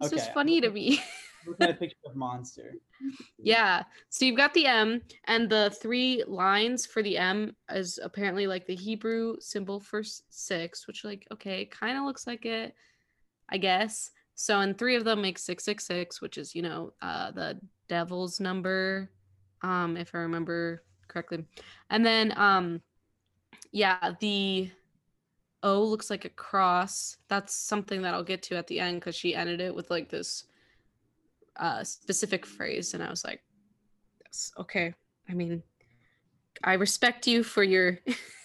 This 0.00 0.12
was 0.12 0.20
Okay, 0.22 0.28
I'm 0.28 0.34
funny 0.34 0.60
to 0.60 0.70
me. 0.70 1.00
Looking 1.46 1.66
at 1.68 1.70
a 1.70 1.74
picture 1.74 1.96
of 2.06 2.16
Monster. 2.16 2.74
yeah. 3.38 3.84
So 4.08 4.24
you've 4.24 4.36
got 4.36 4.52
the 4.52 4.66
M 4.66 5.00
and 5.24 5.48
the 5.48 5.70
three 5.80 6.24
lines 6.26 6.86
for 6.86 7.02
the 7.02 7.16
M 7.16 7.54
is 7.70 7.98
apparently 8.02 8.46
like 8.46 8.66
the 8.66 8.74
Hebrew 8.74 9.36
symbol 9.40 9.80
for 9.80 10.02
six, 10.02 10.86
which 10.86 11.04
like 11.04 11.26
okay, 11.32 11.66
kind 11.66 11.96
of 11.98 12.04
looks 12.04 12.26
like 12.26 12.44
it, 12.44 12.74
I 13.48 13.58
guess. 13.58 14.10
So 14.34 14.60
and 14.60 14.76
three 14.76 14.96
of 14.96 15.04
them 15.04 15.22
make 15.22 15.38
six 15.38 15.64
six 15.64 15.86
six, 15.86 16.20
which 16.20 16.36
is 16.36 16.54
you 16.54 16.62
know 16.62 16.92
uh 17.00 17.30
the 17.30 17.60
devil's 17.88 18.40
number, 18.40 19.10
um 19.62 19.96
if 19.96 20.14
I 20.14 20.18
remember 20.18 20.82
correctly, 21.08 21.44
and 21.90 22.04
then 22.04 22.34
um 22.36 22.80
yeah 23.72 24.12
the 24.20 24.70
O 25.66 25.82
looks 25.82 26.10
like 26.10 26.24
a 26.24 26.30
cross. 26.30 27.16
That's 27.28 27.52
something 27.52 28.02
that 28.02 28.14
I'll 28.14 28.22
get 28.22 28.40
to 28.44 28.56
at 28.56 28.68
the 28.68 28.78
end 28.78 29.00
because 29.00 29.16
she 29.16 29.34
ended 29.34 29.60
it 29.60 29.74
with 29.74 29.90
like 29.90 30.08
this 30.08 30.44
uh 31.56 31.82
specific 31.82 32.46
phrase 32.46 32.94
and 32.94 33.02
I 33.02 33.10
was 33.10 33.24
like 33.24 33.42
yes, 34.24 34.52
okay. 34.58 34.94
I 35.28 35.34
mean 35.34 35.62
I 36.62 36.74
respect 36.74 37.26
you 37.26 37.42
for 37.42 37.64
your 37.64 37.98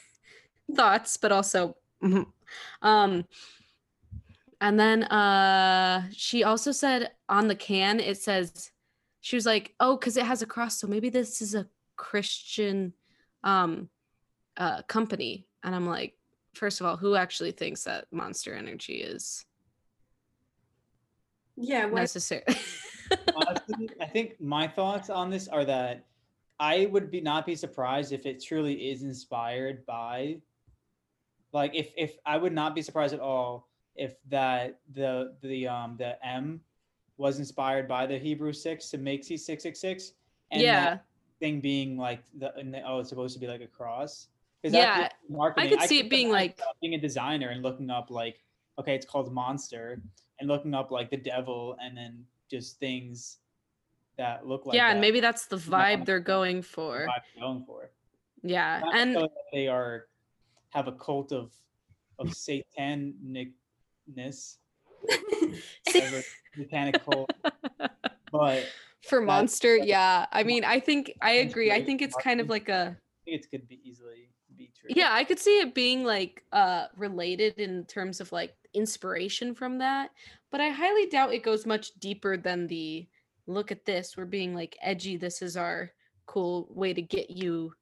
thoughts 0.76 1.18
but 1.18 1.32
also 1.32 1.78
mhm. 2.04 2.26
um 2.82 3.26
and 4.60 4.80
then 4.80 5.04
uh 5.04 6.08
she 6.14 6.44
also 6.44 6.72
said 6.72 7.12
on 7.30 7.48
the 7.48 7.56
can 7.56 8.00
it 8.00 8.18
says 8.18 8.72
she 9.20 9.36
was 9.36 9.46
like 9.46 9.76
oh 9.80 9.96
cuz 9.96 10.18
it 10.18 10.26
has 10.26 10.42
a 10.42 10.48
cross 10.48 10.80
so 10.80 10.88
maybe 10.88 11.10
this 11.10 11.40
is 11.40 11.54
a 11.54 11.68
Christian 11.98 12.94
um 13.44 13.90
uh 14.58 14.82
company 14.84 15.46
and 15.64 15.76
I'm 15.76 15.86
like 15.86 16.16
first 16.54 16.80
of 16.82 16.86
all 16.86 16.98
who 16.98 17.16
actually 17.16 17.52
thinks 17.52 17.84
that 17.84 18.06
Monster 18.12 18.54
Energy 18.54 18.96
is 18.96 19.46
yeah. 21.58 21.86
Why? 21.86 22.02
necessary 22.02 22.44
Honestly, 23.36 23.90
I 24.00 24.06
think 24.06 24.40
my 24.40 24.68
thoughts 24.68 25.10
on 25.10 25.30
this 25.30 25.48
are 25.50 25.66
that 25.66 26.06
I 26.60 26.86
would 26.86 27.12
be 27.12 27.22
not 27.22 27.46
be 27.46 27.56
surprised 27.56 28.14
if 28.14 28.26
it 28.26 28.42
truly 28.42 28.90
is 28.90 29.04
inspired 29.04 29.86
by 29.86 30.38
like 31.54 31.76
if 31.76 31.92
if 31.98 32.18
I 32.26 32.38
would 32.38 32.54
not 32.54 32.74
be 32.76 32.82
surprised 32.82 33.14
at 33.14 33.20
all 33.20 33.68
if 33.96 34.14
that 34.30 34.80
the 34.94 35.36
the 35.42 35.68
um 35.68 35.96
the 35.98 36.24
M 36.26 36.62
was 37.18 37.40
inspired 37.40 37.88
by 37.88 38.06
the 38.06 38.18
Hebrew 38.18 38.54
six 38.54 38.90
to 38.92 38.98
make 38.98 39.24
C 39.24 39.36
six 39.38 39.64
six 39.64 39.80
six 39.80 40.14
and 40.52 40.62
yeah 40.62 40.86
that 40.86 41.06
thing 41.40 41.60
being 41.60 41.98
like 41.98 42.24
the 42.38 42.56
and 42.56 42.74
the- 42.74 42.84
oh 42.88 43.00
it's 43.00 43.10
supposed 43.10 43.34
to 43.34 43.40
be 43.40 43.48
like 43.48 43.62
a 43.62 43.68
cross 43.68 44.28
'Cause 44.64 44.74
Yeah, 44.74 45.02
that's 45.02 45.16
just 45.16 45.30
marketing. 45.32 45.70
could 45.72 45.82
see 45.90 46.00
it 46.00 46.10
being 46.10 46.30
like- 46.30 46.60
being 46.82 46.94
a 46.94 46.98
designer 47.00 47.50
and 47.50 47.64
looking 47.64 47.90
up 47.90 48.12
like 48.12 48.44
okay 48.78 48.96
it's 48.96 49.06
called 49.06 49.34
monster 49.34 50.02
and 50.40 50.48
looking 50.48 50.74
up 50.74 50.92
like 50.92 51.10
the 51.10 51.18
devil 51.18 51.76
and 51.82 51.98
then 51.98 52.26
just 52.50 52.80
things 52.80 53.40
that 54.18 54.46
look 54.46 54.66
like 54.66 54.76
yeah 54.76 54.88
that, 54.88 54.92
and 54.92 55.02
maybe 55.02 55.20
that's 55.20 55.48
the 55.48 55.56
not 55.58 55.66
vibe 55.86 56.06
they're 56.06 56.20
going 56.20 56.58
the 56.58 56.64
for 56.68 57.08
vibe 57.08 57.22
they're 57.36 57.42
going 57.44 57.66
for. 57.66 57.92
Yeah 58.44 58.82
Not 58.84 58.96
and 58.96 59.14
necessarily 59.14 59.34
they 59.52 59.68
are 59.68 60.08
have 60.70 60.88
a 60.88 60.92
cult 60.94 61.32
of 61.32 61.52
of 62.20 62.28
satanicness 62.28 64.58
whatever, 65.86 66.22
satanic 66.56 67.04
cult. 67.04 67.32
But 68.32 68.68
for 69.02 69.22
monster 69.22 69.76
yeah. 69.76 70.28
I 70.32 70.44
mean 70.44 70.64
i 70.64 70.80
think 70.80 71.12
i 71.22 71.32
agree. 71.32 71.72
I 71.72 71.84
think 71.84 72.02
it's 72.04 72.16
kind 72.18 72.40
of 72.40 72.50
like 72.50 72.70
a 72.70 72.96
I 72.98 73.26
think 73.26 73.42
it 73.44 73.50
could 73.50 73.68
be 73.68 73.80
easily 73.84 74.30
be 74.58 74.72
true 74.80 74.81
yeah 74.96 75.14
i 75.14 75.24
could 75.24 75.40
see 75.40 75.60
it 75.60 75.74
being 75.74 76.04
like 76.04 76.44
uh 76.52 76.86
related 76.96 77.58
in 77.60 77.86
terms 77.86 78.20
of 78.20 78.32
like 78.32 78.56
inspiration 78.74 79.54
from 79.54 79.78
that 79.78 80.12
but 80.52 80.62
i 80.62 80.70
highly 80.70 81.08
doubt 81.08 81.34
it 81.34 81.44
goes 81.44 81.66
much 81.66 81.92
deeper 82.00 82.38
than 82.38 82.68
the 82.68 83.08
look 83.48 83.72
at 83.72 83.86
this 83.86 84.16
we're 84.16 84.26
being 84.26 84.56
like 84.56 84.78
edgy 84.82 85.18
this 85.18 85.42
is 85.42 85.58
our 85.58 85.92
cool 86.26 86.68
way 86.72 86.94
to 86.94 87.02
get 87.02 87.30
you 87.30 87.74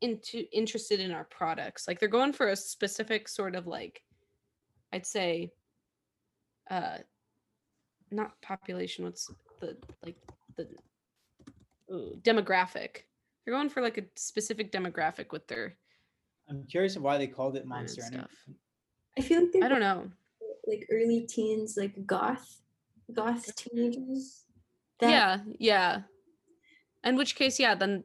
into 0.00 0.44
interested 0.52 1.00
in 1.00 1.12
our 1.12 1.24
products. 1.24 1.88
Like 1.88 2.00
they're 2.00 2.08
going 2.08 2.32
for 2.32 2.48
a 2.48 2.56
specific 2.56 3.28
sort 3.28 3.54
of 3.54 3.66
like 3.66 4.02
i'd 4.92 5.06
say 5.06 5.52
uh 6.70 6.96
not 8.10 8.40
population 8.40 9.04
what's 9.04 9.30
the 9.60 9.76
like 10.04 10.16
the 10.56 10.66
ooh, 11.92 12.18
demographic. 12.22 13.02
They're 13.44 13.54
going 13.54 13.68
for 13.68 13.82
like 13.82 13.98
a 13.98 14.04
specific 14.16 14.72
demographic 14.72 15.30
with 15.30 15.46
their 15.46 15.76
i'm 16.48 16.64
curious 16.64 16.96
of 16.96 17.02
why 17.02 17.18
they 17.18 17.26
called 17.26 17.56
it 17.56 17.66
monster 17.66 18.02
energy 18.02 18.16
stuff. 18.18 18.56
I 19.16 19.20
feel 19.20 19.42
like 19.42 19.64
i 19.64 19.68
don't 19.68 19.80
know 19.80 20.10
like 20.68 20.86
early 20.90 21.22
teens, 21.22 21.76
like 21.76 22.06
goth, 22.06 22.60
goth 23.12 23.54
teenagers. 23.56 24.44
That, 25.00 25.10
yeah 25.10 25.38
yeah 25.60 26.00
in 27.04 27.14
which 27.14 27.36
case 27.36 27.60
yeah 27.60 27.76
then 27.76 28.02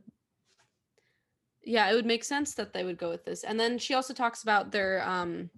yeah 1.66 1.90
it 1.90 1.96
would 1.96 2.06
make 2.06 2.24
sense 2.24 2.54
that 2.54 2.72
they 2.72 2.84
would 2.84 3.00
go 3.00 3.10
with 3.10 3.26
this 3.26 3.44
and 3.44 3.60
then 3.60 3.80
she 3.80 3.96
also 3.96 4.14
talks 4.14 4.44
about 4.44 4.72
their 4.72 5.02
um 5.02 5.50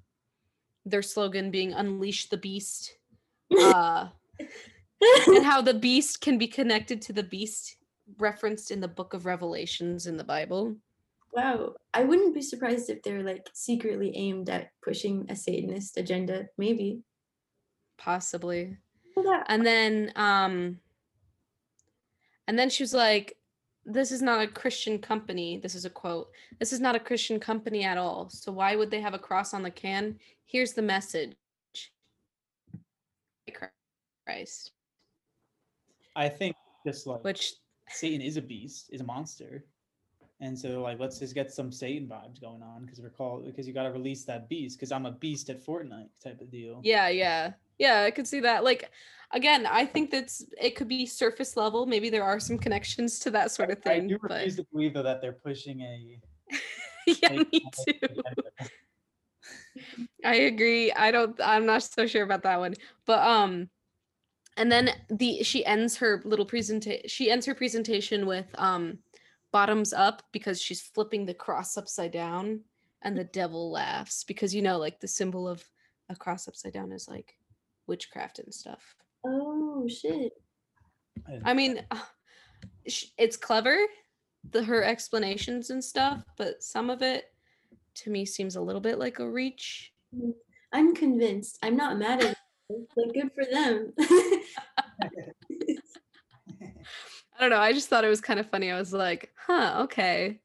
their 0.86 1.02
slogan 1.02 1.52
being 1.52 1.74
unleash 1.74 2.30
the 2.30 2.38
beast 2.38 2.96
uh 3.62 4.08
and 5.28 5.44
how 5.44 5.62
the 5.62 5.74
beast 5.74 6.22
can 6.22 6.38
be 6.38 6.48
connected 6.48 7.02
to 7.02 7.12
the 7.12 7.24
beast 7.24 7.76
referenced 8.18 8.72
in 8.72 8.80
the 8.80 8.88
book 8.88 9.14
of 9.14 9.26
revelations 9.26 10.08
in 10.08 10.16
the 10.16 10.24
bible 10.24 10.78
wow. 11.36 11.74
I 11.94 12.04
wouldn't 12.04 12.34
be 12.34 12.42
surprised 12.42 12.90
if 12.90 13.04
they're 13.04 13.24
like 13.24 13.50
secretly 13.54 14.12
aimed 14.16 14.50
at 14.50 14.70
pushing 14.82 15.26
a 15.30 15.36
Satanist 15.36 15.98
agenda. 15.98 16.48
Maybe. 16.58 17.02
possibly 17.98 18.78
Well, 19.16 19.26
that- 19.26 19.46
and 19.48 19.66
then 19.66 20.12
um 20.16 20.80
and 22.48 22.58
then 22.60 22.70
she 22.70 22.84
was 22.84 22.94
like 22.94 23.38
this 23.86 24.12
is 24.12 24.22
not 24.22 24.42
a 24.42 24.48
christian 24.48 25.00
company 25.00 25.58
this 25.58 25.76
is 25.76 25.86
a 25.86 25.90
quote 25.90 26.28
this 26.60 26.74
is 26.74 26.80
not 26.82 26.96
a 26.96 27.00
christian 27.00 27.40
company 27.40 27.84
at 27.86 27.98
all 27.98 28.30
so 28.30 28.52
why 28.52 28.76
would 28.76 28.92
they 28.92 29.00
have 29.00 29.14
a 29.14 29.20
cross 29.20 29.54
on 29.54 29.64
the 29.64 29.72
can 29.72 30.20
here's 30.46 30.74
the 30.74 30.82
message 30.82 31.36
christ 34.26 34.72
i 36.16 36.28
think 36.28 36.56
just 36.86 37.08
like 37.08 37.24
which 37.24 37.54
Satan 37.90 38.22
is 38.22 38.36
a 38.38 38.42
beast, 38.42 38.90
is 38.92 39.02
a 39.02 39.04
monster. 39.04 39.64
And 40.42 40.58
so 40.58 40.82
like 40.82 41.00
let's 41.00 41.20
just 41.20 41.34
get 41.34 41.52
some 41.52 41.72
Satan 41.72 42.08
vibes 42.08 42.42
going 42.42 42.62
on 42.62 42.82
because 42.82 43.00
we're 43.00 43.10
called 43.10 43.46
because 43.46 43.68
you 43.68 43.74
gotta 43.74 43.92
release 43.92 44.26
that 44.26 44.50
beast 44.50 44.78
because 44.78 44.92
I'm 44.92 45.06
a 45.06 45.12
beast 45.12 45.50
at 45.50 45.66
Fortnite 45.66 46.10
type 46.22 46.42
of 46.42 46.52
deal. 46.52 46.82
Yeah, 46.84 47.08
yeah. 47.08 47.54
Yeah, 47.78 48.04
I 48.04 48.12
could 48.12 48.28
see 48.28 48.42
that. 48.42 48.64
Like 48.64 48.92
again, 49.32 49.66
I 49.66 49.86
think 49.86 50.12
that's 50.12 50.46
it 50.62 50.76
could 50.76 50.90
be 50.90 51.06
surface 51.06 51.56
level. 51.56 51.86
Maybe 51.86 52.10
there 52.10 52.24
are 52.24 52.40
some 52.40 52.58
connections 52.58 53.20
to 53.20 53.32
that 53.32 53.52
sort 53.52 53.72
of 53.72 53.82
thing. 53.82 54.06
I 54.06 54.08
do 54.08 54.18
but 54.22 54.32
refuse 54.32 54.58
to 54.58 54.66
believe 54.72 54.94
though 54.94 55.04
that 55.04 55.22
they're 55.22 55.34
pushing 55.34 55.82
a 55.82 56.20
yeah, 57.08 57.32
me 57.52 57.66
too. 57.86 58.00
I 60.26 60.36
agree. 60.36 60.92
I 60.92 61.12
don't 61.12 61.40
I'm 61.44 61.66
not 61.66 61.84
so 61.84 62.08
sure 62.08 62.24
about 62.24 62.44
that 62.44 62.60
one. 62.60 62.74
But 63.06 63.26
um 63.26 63.70
and 64.58 64.72
then 64.72 64.90
the 65.10 65.44
she 65.44 65.66
ends 65.66 65.98
her 65.98 66.22
little 66.26 66.46
presentation 66.46 67.08
she 67.08 67.32
ends 67.32 67.46
her 67.46 67.56
presentation 67.56 68.26
with 68.26 68.48
um 68.58 69.00
bottoms 69.56 69.94
up 69.94 70.22
because 70.34 70.62
she's 70.62 70.82
flipping 70.82 71.26
the 71.26 71.34
cross 71.34 71.78
upside 71.78 72.12
down 72.12 72.60
and 73.04 73.18
the 73.18 73.24
devil 73.24 73.72
laughs 73.72 74.26
because 74.26 74.54
you 74.54 74.62
know 74.62 74.78
like 74.78 75.00
the 75.00 75.08
symbol 75.08 75.48
of 75.48 75.64
a 76.10 76.16
cross 76.18 76.50
upside 76.50 76.74
down 76.74 76.92
is 76.92 77.08
like 77.08 77.38
witchcraft 77.88 78.40
and 78.40 78.54
stuff. 78.54 78.84
Oh 79.26 79.88
shit. 79.88 80.34
I 81.46 81.54
mean 81.54 81.86
it's 82.84 83.38
clever 83.38 83.78
the 84.52 84.62
her 84.62 84.84
explanations 84.84 85.70
and 85.70 85.82
stuff, 85.82 86.22
but 86.36 86.62
some 86.62 86.90
of 86.90 87.02
it 87.02 87.32
to 88.02 88.10
me 88.10 88.26
seems 88.26 88.58
a 88.58 88.62
little 88.62 88.82
bit 88.82 89.00
like 89.00 89.20
a 89.20 89.30
reach. 89.30 89.94
Mm, 90.14 90.34
I'm 90.74 90.94
convinced. 90.94 91.60
I'm 91.64 91.78
not 91.78 91.98
mad 91.98 92.22
at 92.22 92.38
them. 92.70 92.88
Like 92.98 93.14
good 93.14 93.32
for 93.34 93.46
them. 93.50 93.94
I 97.38 97.42
don't 97.42 97.50
know. 97.50 97.58
I 97.60 97.74
just 97.74 97.90
thought 97.90 98.06
it 98.06 98.10
was 98.10 98.22
kind 98.22 98.40
of 98.40 98.50
funny. 98.50 98.72
I 98.72 98.80
was 98.80 98.94
like, 98.94 99.32
huh, 99.36 99.82
okay. 99.84 100.40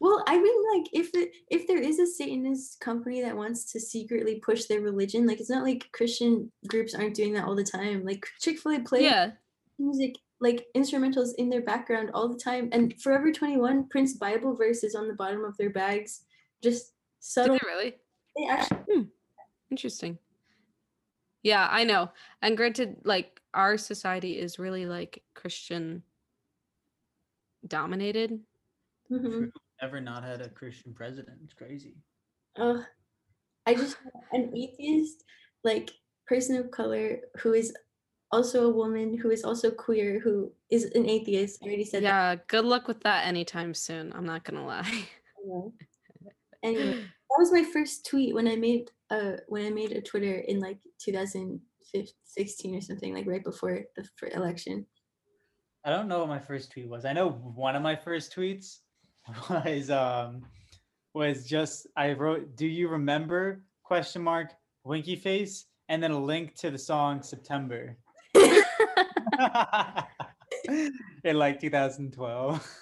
well, 0.00 0.22
I 0.26 0.38
mean 0.38 0.54
like 0.74 0.88
if 0.92 1.10
it 1.14 1.32
if 1.50 1.66
there 1.66 1.80
is 1.80 1.98
a 1.98 2.06
Satanist 2.06 2.80
company 2.80 3.22
that 3.22 3.36
wants 3.36 3.72
to 3.72 3.80
secretly 3.80 4.40
push 4.44 4.64
their 4.66 4.80
religion, 4.80 5.26
like 5.26 5.40
it's 5.40 5.50
not 5.50 5.64
like 5.64 5.88
Christian 5.92 6.50
groups 6.68 6.94
aren't 6.94 7.14
doing 7.14 7.32
that 7.34 7.44
all 7.44 7.56
the 7.56 7.64
time. 7.64 8.04
Like 8.04 8.26
Chick-fil-A 8.40 8.80
plays 8.80 9.02
Yeah. 9.04 9.30
music 9.78 10.16
like 10.40 10.66
instrumentals 10.76 11.30
in 11.38 11.48
their 11.50 11.62
background 11.62 12.10
all 12.14 12.28
the 12.28 12.38
time. 12.38 12.68
And 12.72 12.94
Forever 13.02 13.32
21 13.32 13.88
prints 13.88 14.12
Bible 14.14 14.54
verses 14.54 14.94
on 14.94 15.08
the 15.08 15.14
bottom 15.14 15.44
of 15.44 15.56
their 15.56 15.70
bags. 15.70 16.22
Just 16.62 16.84
Did 16.86 16.92
subtle. 17.20 17.54
they 17.54 17.66
really? 17.66 17.94
They 18.36 18.46
actually 18.48 18.78
hmm, 18.92 19.02
Interesting. 19.70 20.18
Yeah, 21.42 21.66
I 21.70 21.84
know. 21.84 22.10
And 22.42 22.56
granted, 22.56 22.96
like 23.04 23.40
our 23.54 23.76
society 23.78 24.38
is 24.38 24.58
really 24.58 24.86
like 24.86 25.22
Christian 25.34 26.02
dominated. 27.66 28.40
Mhm. 29.10 29.50
Never 29.82 30.00
not 30.00 30.24
had 30.24 30.40
a 30.40 30.48
Christian 30.48 30.92
president. 30.94 31.40
It's 31.44 31.54
crazy. 31.54 31.94
Ugh. 32.56 32.84
I 33.66 33.74
just 33.74 33.96
an 34.32 34.56
atheist, 34.56 35.24
like 35.64 35.90
person 36.26 36.56
of 36.56 36.70
color 36.70 37.20
who 37.38 37.52
is 37.54 37.74
also 38.30 38.66
a 38.68 38.74
woman 38.74 39.16
who 39.16 39.30
is 39.30 39.44
also 39.44 39.70
queer 39.70 40.20
who 40.20 40.52
is 40.70 40.84
an 40.94 41.08
atheist. 41.08 41.60
I 41.62 41.66
already 41.66 41.84
said 41.84 42.02
that. 42.02 42.08
Yeah, 42.08 42.36
good 42.46 42.64
luck 42.64 42.88
with 42.88 43.00
that 43.00 43.26
anytime 43.26 43.72
soon. 43.74 44.12
I'm 44.12 44.26
not 44.26 44.44
gonna 44.44 44.66
lie. 44.66 45.08
Yeah. 45.46 45.60
Anyway, 46.64 46.90
that 46.90 47.38
was 47.38 47.52
my 47.52 47.62
first 47.62 48.04
tweet 48.04 48.34
when 48.34 48.48
I 48.48 48.56
made 48.56 48.90
uh 49.10 49.36
when 49.46 49.64
I 49.64 49.70
made 49.70 49.92
a 49.92 50.02
Twitter 50.02 50.40
in 50.40 50.58
like 50.58 50.78
2016 50.98 52.74
or 52.74 52.80
something, 52.80 53.14
like 53.14 53.28
right 53.28 53.44
before 53.44 53.84
the 53.94 54.04
election. 54.34 54.84
I 55.88 55.90
don't 55.90 56.06
know 56.06 56.18
what 56.18 56.28
my 56.28 56.38
first 56.38 56.70
tweet 56.70 56.86
was. 56.86 57.06
I 57.06 57.14
know 57.14 57.30
one 57.30 57.74
of 57.74 57.80
my 57.80 57.96
first 57.96 58.36
tweets 58.36 58.80
was 59.48 59.88
um 59.88 60.42
was 61.14 61.46
just 61.46 61.86
I 61.96 62.12
wrote, 62.12 62.56
"Do 62.56 62.66
you 62.66 62.88
remember?" 62.88 63.62
question 63.84 64.20
mark 64.22 64.50
winky 64.84 65.16
face 65.16 65.64
and 65.88 66.02
then 66.02 66.10
a 66.10 66.22
link 66.22 66.54
to 66.56 66.70
the 66.70 66.76
song 66.76 67.22
September 67.22 67.96
in 71.24 71.38
like 71.38 71.58
2012. 71.58 72.78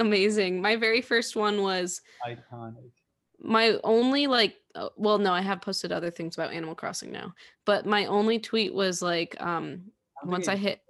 Amazing. 0.00 0.60
My 0.60 0.74
very 0.74 1.02
first 1.02 1.36
one 1.36 1.62
was 1.62 2.00
Iconic. 2.26 2.90
my 3.38 3.78
only 3.84 4.26
like 4.26 4.56
uh, 4.74 4.88
well 4.96 5.18
no 5.18 5.32
i 5.32 5.40
have 5.40 5.60
posted 5.60 5.92
other 5.92 6.10
things 6.10 6.34
about 6.34 6.52
animal 6.52 6.74
crossing 6.74 7.12
now 7.12 7.32
but 7.64 7.86
my 7.86 8.06
only 8.06 8.40
tweet 8.40 8.74
was 8.74 9.00
like 9.00 9.40
um 9.40 9.82
once 10.24 10.48
i 10.48 10.56
hit 10.56 10.80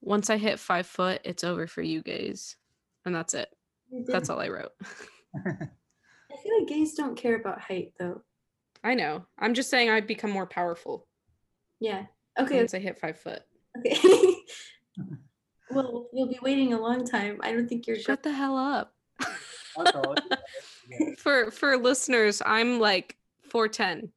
once 0.00 0.30
i 0.30 0.36
hit 0.36 0.58
five 0.58 0.86
foot 0.86 1.20
it's 1.24 1.44
over 1.44 1.66
for 1.66 1.82
you 1.82 2.02
guys 2.02 2.56
and 3.04 3.14
that's 3.14 3.34
it 3.34 3.48
that's 4.06 4.30
all 4.30 4.40
i 4.40 4.48
wrote 4.48 4.72
I 5.36 6.36
feel 6.42 6.58
like 6.58 6.68
gays 6.68 6.94
don't 6.94 7.16
care 7.16 7.36
about 7.36 7.60
height 7.60 7.92
though. 7.98 8.22
i 8.84 8.94
know 8.94 9.24
i'm 9.38 9.54
just 9.54 9.70
saying 9.70 9.90
i've 9.90 10.06
become 10.06 10.30
more 10.30 10.46
powerful 10.46 11.06
Yeah. 11.80 12.06
Okay. 12.38 12.56
once 12.58 12.74
i 12.74 12.78
hit 12.78 12.98
five 12.98 13.18
foot 13.18 13.42
Okay. 13.78 13.96
well, 15.70 16.08
you'll 16.12 16.28
be 16.28 16.40
waiting 16.42 16.72
a 16.72 16.80
long 16.80 17.06
time. 17.06 17.38
I 17.42 17.52
don't 17.52 17.68
think 17.68 17.86
you're. 17.86 17.96
shut 18.00 18.24
the 18.24 18.32
hell 18.32 18.56
up 18.56 18.92
That's 19.76 19.92
all. 19.94 20.14
Yeah. 20.88 21.14
for 21.18 21.50
for 21.52 21.76
listeners 21.76 22.42
i'm 22.44 22.80
like 22.80 23.16
410 23.50 24.10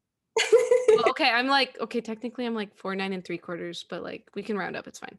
well, 0.96 1.10
okay 1.10 1.30
i'm 1.30 1.48
like 1.48 1.78
okay 1.80 2.02
technically 2.02 2.46
i'm 2.48 2.56
like 2.56 2.76
four 2.76 2.96
nine 2.96 3.14
and 3.14 3.24
three 3.24 3.38
quarters 3.38 3.86
but 3.88 4.02
like 4.02 4.28
we 4.34 4.42
can 4.42 4.58
round 4.58 4.76
up 4.76 4.88
it's 4.88 4.98
fine 4.98 5.18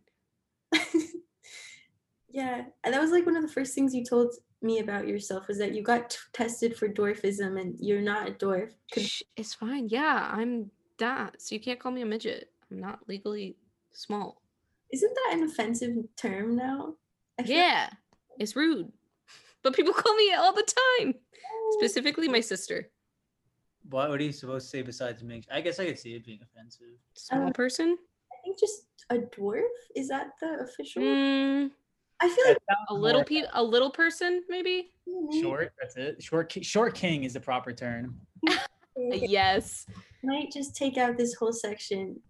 yeah, 2.35 2.65
and 2.83 2.93
that 2.93 3.01
was 3.01 3.13
like 3.13 3.25
one 3.27 3.37
of 3.37 3.43
the 3.43 3.49
first 3.49 3.75
things 3.75 3.95
you 3.95 4.05
told 4.05 4.35
me 4.61 4.81
about 4.81 5.07
yourself 5.07 5.47
was 5.47 5.57
that 5.59 5.73
you 5.73 5.83
got 5.83 6.11
t- 6.11 6.19
tested 6.33 6.77
for 6.77 6.89
dwarfism 6.89 7.61
and 7.61 7.77
you're 7.79 8.01
not 8.01 8.29
a 8.29 8.33
dwarf. 8.33 8.73
Shh, 8.97 9.23
it's 9.37 9.55
fine. 9.55 9.89
Yeah, 9.89 10.29
I'm 10.33 10.71
that. 10.99 11.41
So 11.41 11.55
you 11.55 11.61
can't 11.61 11.79
call 11.79 11.93
me 11.93 12.03
a 12.03 12.07
midget. 12.07 12.51
I'm 12.71 12.81
not 12.81 12.99
legally 13.09 13.57
small. 13.93 14.43
Isn't 14.93 15.15
that 15.15 15.37
an 15.37 15.45
offensive 15.45 15.95
term 16.17 16.57
now? 16.57 16.95
I 17.39 17.45
feel 17.45 17.57
Yeah, 17.57 17.89
it's 18.39 18.57
rude. 18.57 18.91
But 19.63 19.75
people 19.77 19.95
call 19.95 20.15
me 20.17 20.25
it 20.25 20.39
all 20.39 20.53
the 20.53 20.69
time. 21.01 21.15
Specifically 21.79 22.29
my 22.29 22.41
sister. 22.41 22.91
What, 23.89 24.11
what 24.11 24.21
are 24.21 24.25
you 24.25 24.33
supposed 24.33 24.67
to 24.67 24.71
say 24.71 24.83
besides 24.83 25.23
make? 25.23 25.47
I 25.51 25.61
guess 25.63 25.79
I 25.79 25.87
could 25.87 25.99
see 25.99 26.15
it 26.15 26.25
being 26.27 26.41
offensive. 26.43 26.99
Small 27.15 27.49
Uh, 27.49 27.53
person? 27.53 27.97
I 28.33 28.37
think 28.45 28.59
just 28.59 28.87
a 29.09 29.17
dwarf. 29.19 29.63
Is 29.97 30.09
that 30.09 30.33
the 30.41 30.59
official? 30.65 31.03
Mm, 31.03 31.71
I 32.25 32.29
feel 32.29 32.49
like 32.49 32.59
a 32.89 32.95
little 32.95 33.21
more 33.21 33.25
pe- 33.25 33.49
a 33.53 33.63
little 33.63 33.91
person, 33.91 34.43
maybe? 34.49 34.93
maybe 35.07 35.43
short. 35.43 35.75
That's 35.79 35.97
it. 35.97 36.23
Short. 36.23 36.57
Short 36.65 36.95
king 36.95 37.25
is 37.25 37.35
the 37.35 37.41
proper 37.41 37.73
term. 37.73 38.21
Yes. 38.97 39.87
might 40.23 40.53
just 40.53 40.77
take 40.77 40.97
out 40.99 41.17
this 41.17 41.35
whole 41.35 41.53
section. 41.53 42.21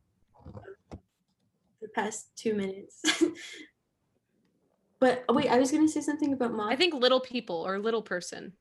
The 1.83 1.89
past 1.95 2.31
two 2.37 2.55
minutes. 2.55 3.03
but 4.99 5.25
oh, 5.29 5.35
wait, 5.35 5.51
I 5.51 5.59
was 5.59 5.71
gonna 5.71 5.87
say 5.87 6.01
something 6.01 6.33
about 6.33 6.55
mom. 6.55 6.71
I 6.71 6.75
think 6.77 6.95
little 6.95 7.21
people 7.21 7.57
or 7.57 7.79
little 7.79 8.01
person. 8.01 8.55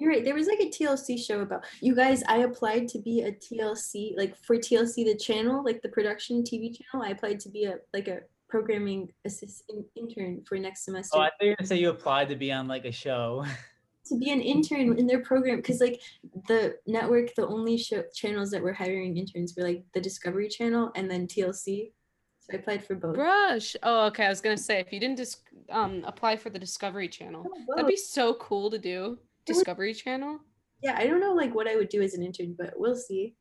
You're 0.00 0.10
right. 0.10 0.24
There 0.24 0.34
was 0.34 0.46
like 0.46 0.60
a 0.60 0.70
TLC 0.70 1.22
show 1.22 1.40
about 1.40 1.66
you 1.82 1.94
guys. 1.94 2.22
I 2.26 2.38
applied 2.38 2.88
to 2.88 2.98
be 2.98 3.20
a 3.20 3.32
TLC, 3.32 4.16
like 4.16 4.34
for 4.42 4.56
TLC, 4.56 5.04
the 5.04 5.14
channel, 5.14 5.62
like 5.62 5.82
the 5.82 5.90
production 5.90 6.42
TV 6.42 6.74
channel. 6.74 7.06
I 7.06 7.10
applied 7.10 7.38
to 7.40 7.50
be 7.50 7.64
a 7.64 7.76
like 7.92 8.08
a 8.08 8.20
programming 8.52 9.10
assistant 9.24 9.86
intern 9.96 10.44
for 10.46 10.58
next 10.58 10.84
semester 10.84 11.16
Oh, 11.16 11.22
I 11.22 11.30
thought 11.30 11.40
you 11.40 11.48
were 11.48 11.56
gonna 11.56 11.66
say 11.66 11.78
you 11.78 11.88
applied 11.88 12.28
to 12.28 12.36
be 12.36 12.52
on 12.52 12.68
like 12.68 12.84
a 12.84 12.92
show. 12.92 13.46
to 14.08 14.18
be 14.18 14.30
an 14.30 14.42
intern 14.42 14.98
in 14.98 15.06
their 15.06 15.22
program 15.22 15.56
because 15.56 15.80
like 15.80 16.02
the 16.48 16.76
network, 16.86 17.34
the 17.34 17.46
only 17.46 17.78
show 17.78 18.04
channels 18.14 18.50
that 18.50 18.62
were 18.62 18.74
hiring 18.74 19.16
interns 19.16 19.54
were 19.56 19.62
like 19.62 19.82
the 19.94 20.02
Discovery 20.02 20.48
Channel 20.50 20.92
and 20.94 21.10
then 21.10 21.26
TLC. 21.26 21.92
So 22.40 22.52
I 22.52 22.56
applied 22.56 22.84
for 22.86 22.94
both. 22.94 23.14
Brush. 23.14 23.74
Oh, 23.82 24.04
okay. 24.08 24.26
I 24.26 24.28
was 24.28 24.42
gonna 24.42 24.58
say 24.58 24.80
if 24.80 24.92
you 24.92 25.00
didn't 25.00 25.16
dis- 25.16 25.40
um 25.70 26.04
apply 26.06 26.36
for 26.36 26.50
the 26.50 26.58
Discovery 26.58 27.08
Channel, 27.08 27.46
that'd 27.70 27.88
be 27.88 27.96
so 27.96 28.34
cool 28.34 28.70
to 28.70 28.78
do. 28.78 29.18
Discovery 29.46 29.94
Channel. 29.94 30.40
yeah, 30.82 30.94
I 30.98 31.06
don't 31.06 31.20
know 31.20 31.32
like 31.32 31.54
what 31.54 31.66
I 31.66 31.76
would 31.76 31.88
do 31.88 32.02
as 32.02 32.12
an 32.12 32.22
intern, 32.22 32.54
but 32.58 32.74
we'll 32.76 32.96
see. 32.96 33.34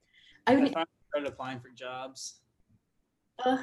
I 0.47 0.53
I 0.53 0.55
would. 0.55 0.71
finally 0.71 0.87
started 1.09 1.27
applying 1.33 1.59
for 1.59 1.69
jobs. 1.71 2.39
Uh, 3.43 3.57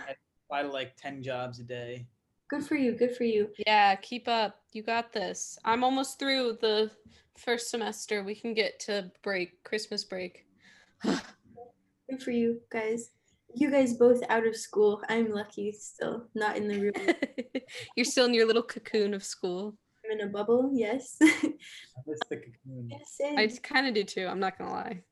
Apply 0.49 0.63
to 0.63 0.69
like 0.71 0.97
ten 0.97 1.23
jobs 1.23 1.59
a 1.61 1.63
day. 1.63 2.07
good 2.49 2.65
for 2.65 2.75
you. 2.75 2.93
Good 2.93 3.15
for 3.15 3.25
you. 3.25 3.51
Yeah, 3.67 3.95
keep 3.97 4.27
up. 4.29 4.63
You 4.73 4.83
got 4.83 5.13
this. 5.13 5.59
I'm 5.63 5.85
almost 5.85 6.19
through 6.19 6.57
the 6.63 6.91
first 7.37 7.69
semester. 7.71 8.25
We 8.25 8.35
can 8.35 8.55
get 8.55 8.81
to 8.81 9.11
break, 9.23 9.63
Christmas 9.63 10.05
break. 10.05 10.47
Good 11.05 12.23
for 12.23 12.31
you 12.31 12.63
guys. 12.71 13.11
You 13.55 13.71
guys 13.71 13.93
both 13.95 14.23
out 14.31 14.47
of 14.47 14.57
school. 14.57 15.03
I'm 15.11 15.31
lucky 15.31 15.71
still, 15.73 16.25
not 16.35 16.57
in 16.57 16.67
the 16.67 16.81
room. 16.81 17.63
You're 17.97 18.07
still 18.07 18.25
in 18.25 18.33
your 18.33 18.47
little 18.47 18.63
cocoon 18.63 19.13
of 19.13 19.23
school. 19.23 19.77
I'm 20.03 20.19
in 20.19 20.27
a 20.27 20.31
bubble. 20.31 20.71
Yes. 20.73 21.17
That's 21.21 22.21
the 22.31 22.37
cocoon. 22.37 22.89
yes 22.91 23.17
I 23.21 23.47
kind 23.63 23.87
of 23.87 23.93
do 23.93 24.05
too. 24.05 24.27
I'm 24.27 24.41
not 24.41 24.57
gonna 24.57 24.73
lie. 24.73 25.03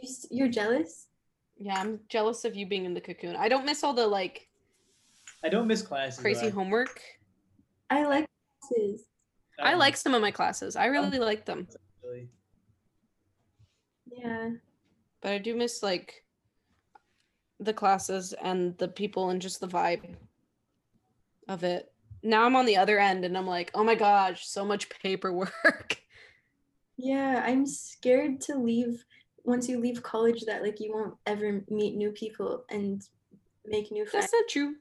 you, 0.00 0.08
you're 0.30 0.48
jealous. 0.48 1.08
Yeah, 1.56 1.80
I'm 1.80 1.98
jealous 2.08 2.44
of 2.44 2.54
you 2.54 2.66
being 2.66 2.84
in 2.84 2.94
the 2.94 3.00
cocoon. 3.00 3.34
I 3.34 3.48
don't 3.48 3.66
miss 3.66 3.82
all 3.82 3.92
the 3.92 4.06
like 4.06 4.46
I 5.44 5.48
don't 5.48 5.66
miss 5.66 5.82
classes. 5.82 6.20
crazy 6.20 6.46
I- 6.48 6.50
homework. 6.50 7.00
I 7.88 8.04
like 8.04 8.26
classes. 8.62 9.04
I 9.58 9.72
Um, 9.74 9.78
like 9.78 9.96
some 9.96 10.14
of 10.14 10.22
my 10.22 10.30
classes. 10.30 10.76
I 10.76 10.86
really 10.86 11.18
like 11.18 11.44
them, 11.44 11.66
really. 12.02 12.28
Yeah. 14.10 14.50
but 15.20 15.32
I 15.32 15.38
do 15.38 15.54
miss 15.56 15.82
like 15.82 16.24
the 17.58 17.72
classes 17.74 18.32
and 18.42 18.76
the 18.78 18.88
people 18.88 19.30
and 19.30 19.40
just 19.42 19.60
the 19.60 19.68
vibe 19.68 20.14
of 21.48 21.62
it. 21.64 21.92
Now 22.22 22.44
I'm 22.44 22.56
on 22.56 22.64
the 22.66 22.76
other 22.76 22.98
end 22.98 23.24
and 23.24 23.36
I'm 23.36 23.46
like, 23.46 23.70
oh 23.74 23.84
my 23.84 23.94
gosh, 23.94 24.46
so 24.46 24.64
much 24.64 24.88
paperwork. 24.88 25.52
Yeah, 27.02 27.42
I'm 27.46 27.64
scared 27.64 28.42
to 28.42 28.56
leave 28.58 29.02
once 29.44 29.66
you 29.70 29.80
leave 29.80 30.02
college 30.02 30.42
that 30.44 30.60
like 30.62 30.80
you 30.80 30.92
won't 30.92 31.14
ever 31.24 31.64
meet 31.70 31.96
new 31.96 32.10
people 32.12 32.66
and 32.68 33.00
make 33.64 33.90
new 33.90 34.04
friends. 34.04 34.24
That's 34.26 34.34
not 34.34 34.48
true. 34.50 34.74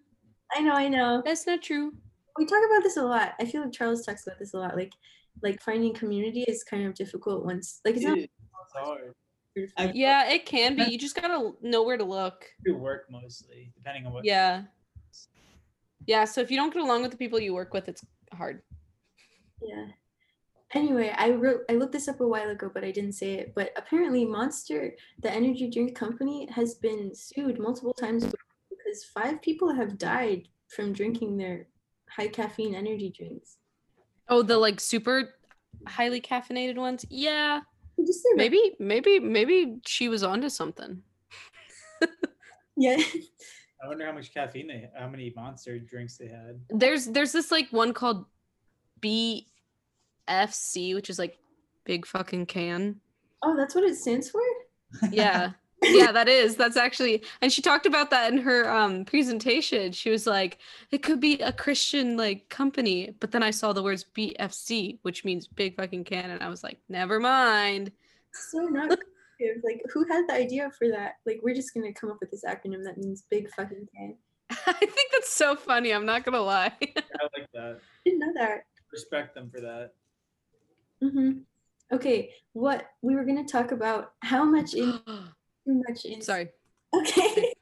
I 0.56 0.62
know, 0.62 0.74
I 0.74 0.88
know. 0.88 1.22
That's 1.26 1.46
not 1.46 1.62
true. 1.62 1.94
We 2.38 2.46
talk 2.46 2.64
about 2.66 2.84
this 2.84 2.98
a 2.98 3.04
lot. 3.04 3.34
I 3.40 3.46
feel 3.46 3.62
like 3.62 3.72
Charles 3.72 4.06
talks 4.06 4.26
about 4.26 4.40
this 4.40 4.54
a 4.54 4.58
lot. 4.58 4.76
Like 4.76 4.94
like 5.42 5.62
finding 5.62 5.94
community 5.94 6.44
is 6.48 6.64
kind 6.64 6.86
of 6.86 6.94
difficult 6.96 7.46
once 7.46 7.80
like 7.86 7.96
it's 7.96 8.04
not 8.04 8.18
It 8.18 8.30
is. 9.56 9.72
Hard. 9.78 9.96
Yeah, 9.96 10.30
it 10.30 10.46
can 10.46 10.76
be. 10.76 10.84
You 10.84 10.98
just 10.98 11.16
gotta 11.16 11.52
know 11.62 11.84
where 11.84 11.98
to 11.98 12.04
look. 12.04 12.46
do 12.66 12.76
work 12.76 13.06
mostly, 13.10 13.72
depending 13.76 14.06
on 14.06 14.14
what. 14.14 14.26
Yeah. 14.26 14.64
Yeah, 16.08 16.26
so 16.26 16.42
if 16.42 16.50
you 16.50 16.58
don't 16.58 16.74
get 16.74 16.82
along 16.82 17.02
with 17.02 17.12
the 17.12 17.18
people 17.18 17.40
you 17.40 17.54
work 17.54 17.74
with, 17.74 17.90
it's 17.90 18.04
hard. 18.34 18.62
Yeah. 19.62 19.88
Anyway, 20.74 21.14
I 21.18 21.32
wrote 21.32 21.62
I 21.70 21.74
looked 21.74 21.94
this 21.94 22.08
up 22.08 22.22
a 22.22 22.28
while 22.28 22.50
ago, 22.50 22.70
but 22.74 22.84
I 22.84 22.92
didn't 22.92 23.14
say 23.14 23.34
it. 23.34 23.54
But 23.56 23.72
apparently 23.76 24.24
Monster, 24.24 24.94
the 25.20 25.32
energy 25.32 25.70
drink 25.70 25.96
company, 25.96 26.48
has 26.52 26.76
been 26.76 27.14
sued 27.14 27.60
multiple 27.60 27.94
times 27.94 28.26
because 28.90 29.04
five 29.06 29.42
people 29.42 29.74
have 29.74 29.98
died 29.98 30.48
from 30.68 30.94
drinking 30.94 31.38
their 31.38 31.68
high 32.10 32.28
caffeine 32.28 32.76
energy 32.76 33.14
drinks. 33.16 33.58
Oh, 34.28 34.42
the 34.42 34.58
like 34.58 34.80
super 34.80 35.30
highly 35.88 36.22
caffeinated 36.22 36.76
ones? 36.76 37.06
Yeah. 37.10 37.62
Just 38.06 38.24
their- 38.24 38.38
Maybe, 38.38 38.76
maybe, 38.80 39.20
maybe 39.20 39.80
she 39.86 40.10
was 40.10 40.24
onto 40.24 40.50
something. 40.50 41.02
Yeah. 42.82 42.96
I 43.84 43.88
wonder 43.90 44.06
how 44.06 44.14
much 44.14 44.34
caffeine 44.34 44.68
they, 44.68 44.90
how 44.98 45.10
many 45.10 45.34
monster 45.36 45.78
drinks 45.80 46.16
they 46.18 46.28
had. 46.28 46.62
There's 46.70 47.08
there's 47.08 47.34
this 47.34 47.52
like 47.52 47.68
one 47.72 47.94
called 47.94 48.24
BFC, 49.02 50.96
which 50.96 51.10
is 51.10 51.20
like 51.20 51.38
big 51.84 52.06
fucking 52.06 52.46
can. 52.46 53.02
Oh, 53.44 53.58
that's 53.58 53.76
what 53.76 53.84
it 53.84 53.98
stands 53.98 54.30
for? 54.30 54.40
Yeah. 55.12 55.52
yeah, 55.84 56.12
that 56.12 56.28
is. 56.28 56.56
That's 56.56 56.78
actually 56.78 57.24
and 57.42 57.52
she 57.52 57.62
talked 57.62 57.86
about 57.86 58.10
that 58.10 58.32
in 58.32 58.40
her 58.40 58.70
um 58.70 59.06
presentation. 59.06 59.92
She 59.92 60.10
was 60.10 60.28
like, 60.28 60.60
it 60.92 61.04
could 61.04 61.20
be 61.20 61.40
a 61.40 61.52
Christian 61.52 62.18
like 62.18 62.50
company, 62.50 63.14
but 63.20 63.32
then 63.32 63.44
I 63.44 63.52
saw 63.52 63.74
the 63.74 63.84
words 63.84 64.06
BFC, 64.16 65.00
which 65.04 65.24
means 65.24 65.48
big 65.48 65.76
fucking 65.76 66.04
can, 66.04 66.32
and 66.32 66.44
I 66.44 66.50
was 66.50 66.64
like, 66.64 66.80
never 66.90 67.20
mind. 67.20 67.92
So 68.34 68.60
not 68.60 68.98
creative. 69.38 69.64
Like 69.64 69.82
who 69.94 70.06
had 70.10 70.26
the 70.28 70.34
idea 70.34 70.70
for 70.78 70.90
that? 70.90 71.14
Like 71.26 71.40
we're 71.44 71.56
just 71.56 71.74
gonna 71.74 71.94
come 71.94 72.12
up 72.12 72.18
with 72.20 72.32
this 72.32 72.44
acronym 72.44 72.84
that 72.84 72.98
means 72.98 73.24
big 73.30 73.50
fucking 73.52 73.88
can. 73.96 74.16
I 74.52 74.74
think 74.74 75.12
that's 75.12 75.32
so 75.32 75.56
funny. 75.56 75.94
I'm 75.94 76.06
not 76.06 76.26
gonna 76.26 76.42
lie. 76.42 76.74
I 76.82 77.28
like 77.38 77.50
that. 77.54 77.80
Didn't 78.06 78.20
know 78.20 78.34
that. 78.36 78.64
Respect 78.92 79.36
them 79.36 79.50
for 79.54 79.62
that. 79.62 79.92
hmm 81.02 81.40
Okay, 81.92 82.32
what 82.54 82.86
we 83.02 83.16
were 83.16 83.24
gonna 83.24 83.46
talk 83.46 83.72
about 83.72 84.14
how 84.22 84.44
much 84.44 84.74
in 84.74 85.00
too 85.74 85.84
much 85.88 86.06
in 86.06 86.22
Sorry. 86.22 86.50
Okay. 86.94 87.54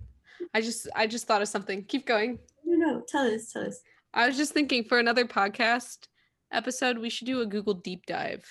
I 0.53 0.61
just 0.61 0.87
I 0.95 1.07
just 1.07 1.27
thought 1.27 1.41
of 1.41 1.47
something. 1.49 1.83
Keep 1.85 2.05
going. 2.05 2.39
no, 2.63 2.75
no, 2.77 3.01
tell 3.07 3.27
us, 3.33 3.51
tell 3.51 3.63
us. 3.65 3.81
I 4.13 4.25
was 4.27 4.37
just 4.37 4.53
thinking 4.53 4.83
for 4.83 4.99
another 4.99 5.25
podcast 5.25 6.07
episode, 6.51 6.97
we 6.97 7.09
should 7.09 7.27
do 7.27 7.41
a 7.41 7.45
Google 7.45 7.73
deep 7.73 8.05
dive 8.05 8.45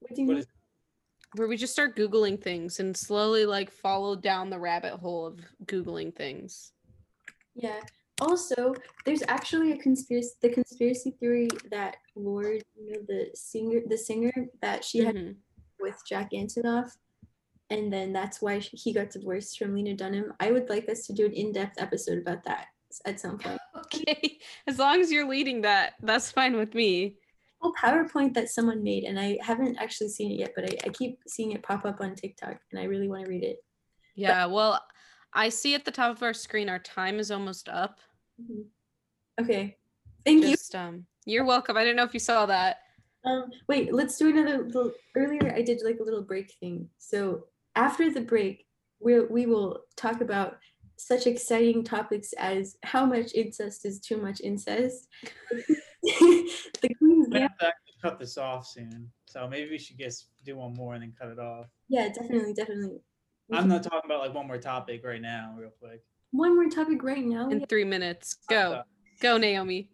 What 0.00 0.14
do 0.14 0.20
you 0.22 0.28
What 0.28 0.32
mean? 0.34 0.40
is 0.42 0.46
where 1.36 1.48
we 1.48 1.56
just 1.56 1.72
start 1.72 1.96
Googling 1.96 2.40
things 2.40 2.78
and 2.80 2.96
slowly 2.96 3.44
like 3.46 3.70
follow 3.70 4.14
down 4.14 4.50
the 4.50 4.58
rabbit 4.58 4.92
hole 4.92 5.26
of 5.26 5.40
Googling 5.64 6.14
things. 6.14 6.72
Yeah. 7.54 7.80
Also, 8.20 8.74
there's 9.04 9.22
actually 9.26 9.72
a 9.72 9.76
conspiracy 9.78 10.30
the 10.42 10.50
conspiracy 10.50 11.12
theory 11.18 11.48
that 11.70 11.96
Lorde, 12.14 12.62
you 12.78 12.92
know, 12.92 13.00
the 13.08 13.30
singer 13.34 13.80
the 13.88 13.98
singer 13.98 14.32
that 14.62 14.84
she 14.84 14.98
had 14.98 15.16
Mhm. 15.16 15.36
with 15.80 15.96
Jack 16.08 16.30
Antonoff, 16.32 16.90
and 17.74 17.92
then 17.92 18.12
that's 18.12 18.40
why 18.40 18.58
he 18.58 18.92
got 18.92 19.10
divorced 19.10 19.58
from 19.58 19.74
Lena 19.74 19.94
Dunham. 19.94 20.32
I 20.40 20.52
would 20.52 20.70
like 20.70 20.88
us 20.88 21.06
to 21.06 21.12
do 21.12 21.26
an 21.26 21.32
in-depth 21.32 21.80
episode 21.80 22.18
about 22.18 22.44
that 22.44 22.68
at 23.04 23.20
some 23.20 23.38
point. 23.38 23.58
Okay. 23.76 24.38
As 24.66 24.78
long 24.78 25.00
as 25.00 25.12
you're 25.12 25.28
leading 25.28 25.60
that, 25.62 25.94
that's 26.00 26.30
fine 26.30 26.56
with 26.56 26.74
me. 26.74 27.16
A 27.62 27.68
PowerPoint 27.72 28.32
that 28.34 28.48
someone 28.48 28.82
made, 28.82 29.04
and 29.04 29.20
I 29.20 29.36
haven't 29.42 29.76
actually 29.78 30.08
seen 30.08 30.32
it 30.32 30.38
yet, 30.38 30.52
but 30.56 30.64
I, 30.64 30.86
I 30.86 30.88
keep 30.88 31.18
seeing 31.28 31.52
it 31.52 31.62
pop 31.62 31.84
up 31.84 32.00
on 32.00 32.14
TikTok, 32.14 32.56
and 32.70 32.80
I 32.80 32.84
really 32.84 33.08
want 33.08 33.24
to 33.24 33.30
read 33.30 33.44
it. 33.44 33.58
Yeah, 34.14 34.46
well, 34.46 34.80
I 35.34 35.48
see 35.48 35.74
at 35.74 35.84
the 35.84 35.90
top 35.90 36.16
of 36.16 36.22
our 36.22 36.32
screen 36.32 36.68
our 36.68 36.78
time 36.78 37.18
is 37.18 37.30
almost 37.30 37.68
up. 37.68 37.98
Mhm. 38.40 38.64
Okay. 39.40 39.76
Thank 40.24 40.44
you. 40.44 40.56
Um 40.78 41.06
you're 41.26 41.44
welcome. 41.44 41.76
I 41.76 41.84
didn't 41.84 41.96
know 41.96 42.04
if 42.04 42.14
you 42.14 42.20
saw 42.20 42.46
that. 42.46 42.78
Um, 43.24 43.50
wait, 43.68 43.92
let's 43.92 44.18
do 44.18 44.28
another 44.28 44.62
little. 44.64 44.92
Earlier, 45.16 45.54
I 45.54 45.62
did 45.62 45.80
like 45.84 45.98
a 46.00 46.02
little 46.02 46.22
break 46.22 46.52
thing. 46.60 46.88
So 46.98 47.46
after 47.76 48.10
the 48.10 48.20
break, 48.20 48.66
we 49.00 49.20
we 49.26 49.46
will 49.46 49.80
talk 49.96 50.20
about 50.20 50.56
such 50.96 51.26
exciting 51.26 51.82
topics 51.82 52.32
as 52.38 52.76
how 52.84 53.04
much 53.04 53.34
incest 53.34 53.84
is 53.84 54.00
too 54.00 54.16
much 54.16 54.40
incest. 54.40 55.08
the 56.02 56.94
Queen's 56.98 57.28
We 57.28 57.38
Gambit. 57.38 57.42
have 57.42 57.58
to 57.58 57.66
actually 57.66 57.94
cut 58.02 58.18
this 58.18 58.38
off 58.38 58.66
soon, 58.66 59.10
so 59.26 59.48
maybe 59.48 59.70
we 59.70 59.78
should 59.78 59.98
just 59.98 60.28
do 60.44 60.56
one 60.56 60.74
more 60.74 60.94
and 60.94 61.02
then 61.02 61.12
cut 61.18 61.28
it 61.30 61.38
off. 61.38 61.66
Yeah, 61.88 62.08
definitely, 62.08 62.54
definitely. 62.54 63.00
We 63.48 63.58
I'm 63.58 63.68
not 63.68 63.82
talking 63.82 64.00
about 64.04 64.20
like 64.20 64.34
one 64.34 64.46
more 64.46 64.58
topic 64.58 65.04
right 65.04 65.20
now, 65.20 65.54
real 65.58 65.72
quick. 65.80 66.02
One 66.30 66.54
more 66.54 66.68
topic 66.70 67.02
right 67.02 67.24
now. 67.24 67.50
In 67.50 67.64
three 67.66 67.84
minutes. 67.84 68.38
Go. 68.48 68.82
Go, 69.20 69.36
Naomi. 69.38 69.90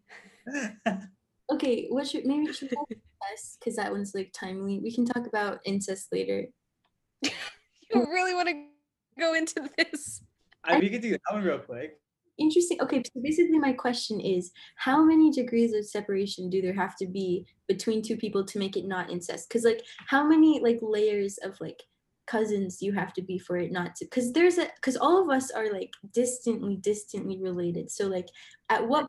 Okay, 1.53 1.87
what 1.89 2.07
should 2.07 2.25
maybe 2.27 2.47
we 2.47 2.53
should 2.53 2.71
talk 2.71 2.87
incest 2.89 3.59
because 3.59 3.75
that 3.75 3.91
one's 3.91 4.15
like 4.15 4.33
timely. 4.33 4.79
We 4.79 4.95
can 4.95 5.05
talk 5.05 5.27
about 5.27 5.59
incest 5.65 6.07
later. 6.13 6.47
You 7.93 8.07
really 8.11 8.35
want 8.35 8.49
to 8.49 8.65
go 9.19 9.35
into 9.35 9.69
this? 9.77 10.23
I, 10.65 10.79
we 10.79 10.91
could 10.91 11.03
do 11.03 11.11
that 11.13 11.21
one 11.31 11.43
real 11.43 11.59
quick. 11.59 11.99
Interesting. 12.39 12.81
Okay, 12.81 13.03
so 13.05 13.21
basically 13.21 13.59
my 13.59 13.73
question 13.73 14.19
is 14.19 14.51
how 14.77 15.05
many 15.05 15.31
degrees 15.31 15.75
of 15.75 15.85
separation 15.85 16.49
do 16.49 16.63
there 16.63 16.75
have 16.75 16.97
to 16.97 17.07
be 17.07 17.47
between 17.69 18.03
two 18.03 18.17
people 18.17 18.45
to 18.47 18.59
make 18.59 18.77
it 18.77 18.87
not 18.87 19.11
incest? 19.11 19.49
Because 19.49 19.65
like 19.65 19.83
how 20.07 20.25
many 20.27 20.59
like 20.61 20.79
layers 20.81 21.39
of 21.39 21.61
like 21.61 21.83
cousins 22.27 22.81
you 22.81 22.93
have 22.93 23.13
to 23.13 23.23
be 23.23 23.39
for 23.39 23.57
it 23.57 23.73
not 23.73 23.97
to 23.97 24.05
because 24.05 24.33
there's 24.33 24.57
a 24.57 24.69
because 24.77 24.97
all 24.97 25.21
of 25.21 25.29
us 25.29 25.51
are 25.51 25.71
like 25.71 25.91
distantly, 26.15 26.77
distantly 26.77 27.39
related. 27.43 27.91
So 27.91 28.07
like 28.07 28.29
at 28.71 28.87
what 28.87 29.07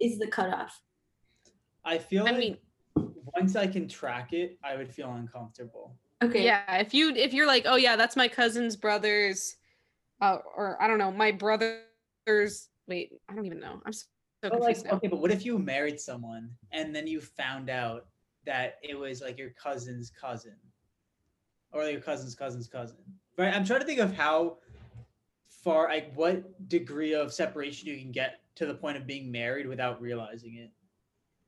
is 0.00 0.18
the 0.18 0.26
cutoff? 0.26 0.80
I 1.84 1.98
feel 1.98 2.26
I 2.26 2.30
like 2.30 2.38
mean, 2.38 2.56
once 3.34 3.54
I 3.54 3.66
can 3.66 3.86
track 3.86 4.32
it, 4.32 4.58
I 4.64 4.76
would 4.76 4.90
feel 4.90 5.12
uncomfortable. 5.12 5.94
Okay. 6.22 6.44
yeah, 6.44 6.76
if 6.78 6.94
you 6.94 7.10
if 7.14 7.34
you're 7.34 7.46
like, 7.46 7.64
"Oh 7.66 7.76
yeah, 7.76 7.96
that's 7.96 8.16
my 8.16 8.26
cousin's 8.28 8.74
brother's 8.76 9.56
uh, 10.22 10.38
or 10.56 10.80
I 10.82 10.86
don't 10.88 10.98
know, 10.98 11.12
my 11.12 11.30
brother's 11.30 12.68
wait, 12.88 13.12
I 13.28 13.34
don't 13.34 13.44
even 13.44 13.60
know. 13.60 13.80
I'm 13.84 13.92
so 13.92 14.06
But 14.42 14.52
confused 14.52 14.82
like, 14.84 14.92
now. 14.92 14.96
okay, 14.96 15.08
but 15.08 15.20
what 15.20 15.30
if 15.30 15.44
you 15.44 15.58
married 15.58 16.00
someone 16.00 16.50
and 16.72 16.94
then 16.94 17.06
you 17.06 17.20
found 17.20 17.68
out 17.68 18.06
that 18.46 18.78
it 18.82 18.98
was 18.98 19.20
like 19.20 19.36
your 19.38 19.50
cousin's 19.50 20.10
cousin, 20.10 20.54
or 21.72 21.82
like 21.84 21.92
your 21.92 22.00
cousin's 22.00 22.34
cousin's 22.34 22.66
cousin? 22.68 22.96
Right. 23.36 23.54
I'm 23.54 23.64
trying 23.66 23.80
to 23.80 23.86
think 23.86 24.00
of 24.00 24.14
how 24.14 24.58
far, 25.50 25.88
like, 25.88 26.14
what 26.14 26.68
degree 26.68 27.12
of 27.12 27.32
separation 27.34 27.88
you 27.88 27.98
can 27.98 28.12
get 28.12 28.40
to 28.54 28.64
the 28.64 28.74
point 28.74 28.96
of 28.96 29.06
being 29.06 29.30
married 29.30 29.66
without 29.66 30.00
realizing 30.00 30.54
it. 30.56 30.70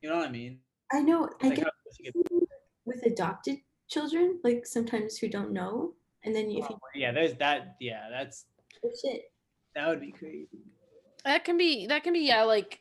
You 0.02 0.10
know 0.10 0.16
what 0.16 0.28
I 0.28 0.30
mean? 0.32 0.58
I 0.92 1.00
know 1.00 1.30
I 1.40 1.46
Like, 1.48 1.56
get 1.56 1.64
how 1.64 1.70
close 1.82 1.98
you 2.00 2.12
get- 2.12 2.48
with 2.84 3.06
adopted 3.06 3.58
children, 3.88 4.40
like 4.44 4.66
sometimes 4.66 5.18
who 5.18 5.28
don't 5.28 5.52
know. 5.52 5.94
And 6.24 6.34
then 6.34 6.46
if 6.46 6.68
you 6.68 6.78
yeah, 6.94 7.12
there's 7.12 7.34
that. 7.34 7.76
Yeah, 7.80 8.08
that's 8.10 8.46
oh 8.84 8.90
shit. 9.02 9.32
that 9.74 9.88
would 9.88 10.00
be 10.00 10.12
crazy. 10.12 10.62
That 11.24 11.44
can 11.44 11.56
be 11.56 11.86
that 11.86 12.04
can 12.04 12.12
be 12.12 12.20
yeah, 12.20 12.42
like 12.44 12.80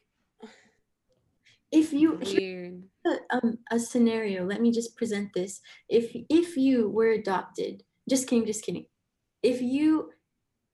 If 1.72 1.92
you 1.92 2.20
weird. 2.24 2.84
a, 3.06 3.36
um, 3.36 3.58
a 3.72 3.80
scenario 3.80 4.46
let 4.46 4.62
me 4.62 4.72
just 4.72 4.96
present 4.96 5.34
this 5.34 5.62
if 5.90 6.16
if 6.30 6.56
you 6.58 6.90
were 6.90 7.10
adopted 7.10 7.84
just 8.10 8.28
kidding 8.28 8.46
just 8.46 8.64
kidding 8.64 8.86
if 9.44 9.62
you 9.62 10.12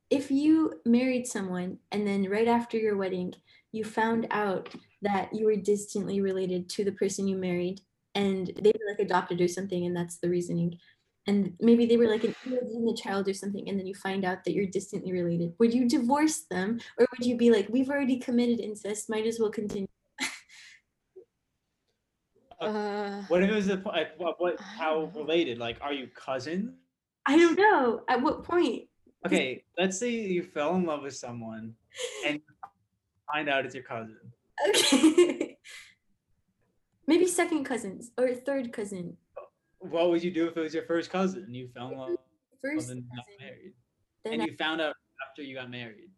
if 0.09 0.29
you 0.29 0.79
married 0.86 1.25
someone 1.25 1.77
and 1.91 2.05
then 2.05 2.29
right 2.29 2.47
after 2.47 2.77
your 2.77 2.95
wedding 2.95 3.34
you 3.71 3.84
found 3.84 4.27
out 4.29 4.69
that 5.01 5.34
you 5.34 5.45
were 5.45 5.55
distantly 5.55 6.21
related 6.21 6.69
to 6.69 6.84
the 6.84 6.91
person 6.91 7.27
you 7.27 7.38
married 7.38 7.81
and 8.16 8.51
they 8.61 8.72
were 8.72 8.91
like 8.91 8.99
adopted 8.99 9.41
or 9.41 9.47
something 9.47 9.86
and 9.86 9.95
that's 9.95 10.18
the 10.18 10.30
reasoning 10.30 10.78
and 11.26 11.53
maybe 11.61 11.86
they 11.86 11.97
were 11.97 12.07
like 12.07 12.24
an 12.24 12.36
illegitimate 12.45 12.97
child 12.97 13.28
or 13.28 13.34
something 13.34 13.68
and 13.70 13.80
then 13.80 13.88
you 13.88 13.95
find 13.95 14.26
out 14.26 14.43
that 14.43 14.53
you're 14.53 14.68
distantly 14.68 15.11
related 15.11 15.53
would 15.59 15.74
you 15.74 15.88
divorce 15.88 16.41
them 16.51 16.80
or 16.99 17.07
would 17.11 17.26
you 17.26 17.38
be 17.38 17.49
like 17.49 17.68
we've 17.70 17.89
already 17.89 18.18
committed 18.18 18.59
incest 18.59 19.09
might 19.09 19.26
as 19.26 19.39
well 19.39 19.49
continue 19.51 19.88
Uh, 22.61 23.24
What 23.28 23.43
if 23.43 23.49
it 23.49 23.53
was 23.53 23.70
a, 23.70 23.78
what, 24.18 24.39
what 24.39 24.59
how 24.61 25.11
related? 25.16 25.57
Like, 25.57 25.78
are 25.82 25.91
you 25.91 26.07
cousins? 26.07 26.72
I 27.26 27.38
don't 27.38 27.57
know. 27.57 28.01
At 28.07 28.22
what 28.22 28.43
point? 28.43 28.84
Okay, 29.26 29.64
let's 29.78 29.97
say 29.97 30.09
you 30.09 30.43
fell 30.43 30.76
in 30.76 30.86
love 30.86 31.03
with 31.03 31.16
someone 31.16 31.74
and 32.26 32.39
find 33.32 33.49
out 33.49 33.66
it's 33.66 33.76
your 33.76 33.84
cousin. 33.84 34.20
Okay. 34.70 35.53
Maybe 37.08 37.28
second 37.28 37.66
cousins 37.66 38.12
or 38.18 38.34
third 38.34 38.72
cousin. 38.72 39.18
What 39.80 40.10
would 40.10 40.24
you 40.24 40.32
do 40.32 40.47
if 40.47 40.56
it 40.56 40.62
was 40.62 40.74
your 40.74 40.84
first 40.86 41.10
cousin 41.10 41.54
you 41.54 41.68
fell 41.74 41.89
in 41.89 41.97
love 41.97 42.10
First 42.62 42.88
cousin. 42.88 43.06
married? 43.39 43.74
Then 44.24 44.34
And 44.34 44.41
I, 44.43 44.45
you 44.45 44.56
found 44.58 44.80
out 44.80 44.95
after 45.30 45.41
you 45.43 45.56
got 45.56 45.70
married. 45.70 46.10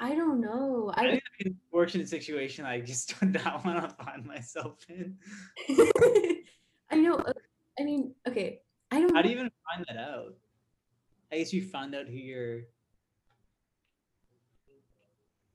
I 0.00 0.14
don't 0.14 0.40
know. 0.40 0.90
I 0.96 1.02
I 1.06 1.10
think 1.10 1.22
an 1.40 1.56
unfortunate 1.66 2.08
situation 2.08 2.64
I 2.64 2.80
just 2.80 3.14
do 3.20 3.26
not 3.26 3.64
want 3.64 3.88
to 3.88 4.04
find 4.04 4.24
myself 4.26 4.78
in. 4.88 5.16
I 6.90 6.96
know. 6.96 7.16
uh, 7.16 7.32
I 7.78 7.84
mean, 7.84 8.14
okay. 8.26 8.60
I 8.90 9.00
don't. 9.00 9.14
How 9.14 9.22
do 9.22 9.28
you 9.28 9.36
even 9.36 9.50
find 9.72 9.86
that 9.88 9.96
out? 9.96 10.34
I 11.30 11.38
guess 11.38 11.52
you 11.52 11.62
found 11.62 11.94
out 11.94 12.06
who 12.06 12.16
you're. 12.16 12.62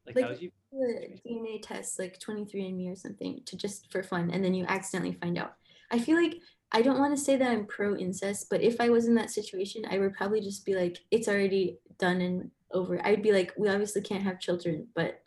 Like, 0.06 0.16
Like- 0.16 0.26
how 0.26 0.32
you? 0.34 0.52
do 0.72 0.82
a 0.82 1.22
DNA 1.26 1.62
test 1.62 2.00
like 2.00 2.20
23andMe 2.20 2.92
or 2.92 2.96
something 2.96 3.42
to 3.46 3.56
just 3.58 3.92
for 3.92 4.04
fun, 4.04 4.30
and 4.32 4.44
then 4.44 4.54
you 4.54 4.66
accidentally 4.68 5.14
find 5.14 5.38
out. 5.38 5.56
I 5.92 6.00
feel 6.00 6.18
like 6.22 6.36
I 6.72 6.82
don't 6.82 7.00
want 7.00 7.16
to 7.16 7.24
say 7.24 7.38
that 7.38 7.50
I'm 7.50 7.66
pro 7.66 7.96
incest, 7.96 8.48
but 8.50 8.62
if 8.62 8.82
I 8.82 8.90
was 8.90 9.08
in 9.08 9.16
that 9.16 9.32
situation, 9.32 9.86
I 9.90 10.00
would 10.00 10.14
probably 10.14 10.42
just 10.42 10.66
be 10.66 10.76
like, 10.76 10.98
it's 11.12 11.28
already 11.28 11.80
done 11.98 12.22
and 12.22 12.52
over. 12.72 13.00
I'd 13.06 13.22
be 13.22 13.32
like, 13.32 13.54
we 13.58 13.70
obviously 13.70 14.02
can't 14.02 14.24
have 14.24 14.40
children, 14.40 14.88
but 14.94 15.22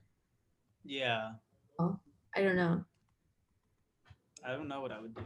Yeah, 0.85 1.33
I 1.79 2.43
don't 2.43 2.57
know. 2.57 2.85
I 4.45 4.53
don't 4.53 4.68
know 4.68 4.81
what 4.81 4.93
I 4.93 5.01
would 5.01 5.14
do. 5.14 5.22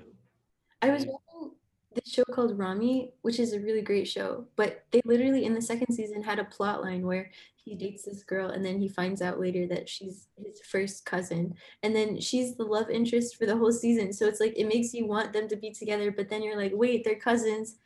I 0.80 0.90
was 0.90 1.06
watching 1.06 1.52
this 1.94 2.12
show 2.12 2.24
called 2.24 2.58
Ramy, 2.58 3.12
which 3.22 3.38
is 3.38 3.52
a 3.52 3.60
really 3.60 3.82
great 3.82 4.08
show, 4.08 4.46
but 4.56 4.84
they 4.90 5.00
literally 5.04 5.44
in 5.44 5.54
the 5.54 5.62
second 5.62 5.92
season 5.94 6.22
had 6.22 6.38
a 6.38 6.44
plot 6.44 6.82
line 6.82 7.04
where 7.06 7.30
he 7.64 7.76
dates 7.76 8.04
this 8.04 8.24
girl 8.24 8.50
and 8.50 8.64
then 8.64 8.78
he 8.78 8.88
finds 8.88 9.22
out 9.22 9.38
later 9.38 9.66
that 9.68 9.88
she's 9.88 10.26
his 10.36 10.60
first 10.68 11.04
cousin 11.04 11.54
and 11.82 11.94
then 11.94 12.20
she's 12.20 12.56
the 12.56 12.64
love 12.64 12.90
interest 12.90 13.36
for 13.36 13.46
the 13.46 13.56
whole 13.56 13.70
season. 13.70 14.12
So 14.12 14.26
it's 14.26 14.40
like 14.40 14.54
it 14.56 14.66
makes 14.66 14.92
you 14.92 15.06
want 15.06 15.32
them 15.32 15.48
to 15.48 15.56
be 15.56 15.70
together, 15.70 16.10
but 16.10 16.28
then 16.28 16.42
you're 16.42 16.56
like, 16.56 16.72
wait, 16.74 17.04
they're 17.04 17.14
cousins. 17.14 17.76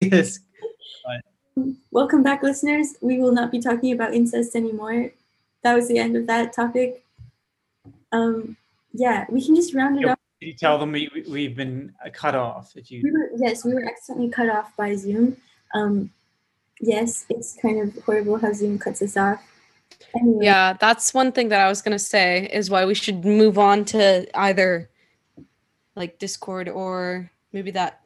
Yes. 0.00 0.40
Welcome 1.90 2.22
back, 2.22 2.42
listeners. 2.42 2.94
We 3.00 3.18
will 3.18 3.32
not 3.32 3.50
be 3.50 3.60
talking 3.60 3.92
about 3.92 4.14
incest 4.14 4.54
anymore. 4.54 5.10
That 5.62 5.74
was 5.74 5.88
the 5.88 5.98
end 5.98 6.16
of 6.16 6.26
that 6.28 6.52
topic. 6.52 7.02
Um, 8.12 8.56
yeah, 8.92 9.24
we 9.28 9.44
can 9.44 9.56
just 9.56 9.74
round 9.74 9.98
it 9.98 10.08
up. 10.08 10.20
You 10.40 10.52
tell 10.52 10.78
them 10.78 10.92
we, 10.92 11.10
we 11.12 11.22
we've 11.22 11.56
been 11.56 11.92
cut 12.12 12.36
off. 12.36 12.76
If 12.76 12.90
We 12.90 12.98
you 12.98 13.12
were, 13.12 13.30
yes, 13.36 13.64
we 13.64 13.74
were 13.74 13.84
accidentally 13.84 14.28
cut 14.28 14.48
off 14.48 14.76
by 14.76 14.94
Zoom. 14.94 15.36
Um, 15.74 16.10
yes, 16.80 17.26
it's 17.28 17.56
kind 17.60 17.80
of 17.80 18.04
horrible 18.04 18.38
how 18.38 18.52
Zoom 18.52 18.78
cuts 18.78 19.02
us 19.02 19.16
off. 19.16 19.42
Anyway, 20.14 20.44
yeah, 20.44 20.74
that's 20.74 21.12
one 21.12 21.32
thing 21.32 21.48
that 21.48 21.60
I 21.60 21.68
was 21.68 21.82
gonna 21.82 21.98
say 21.98 22.48
is 22.52 22.70
why 22.70 22.84
we 22.84 22.94
should 22.94 23.24
move 23.24 23.58
on 23.58 23.84
to 23.86 24.26
either 24.38 24.90
like 25.96 26.18
Discord 26.18 26.68
or 26.68 27.30
maybe 27.52 27.70
that 27.72 28.02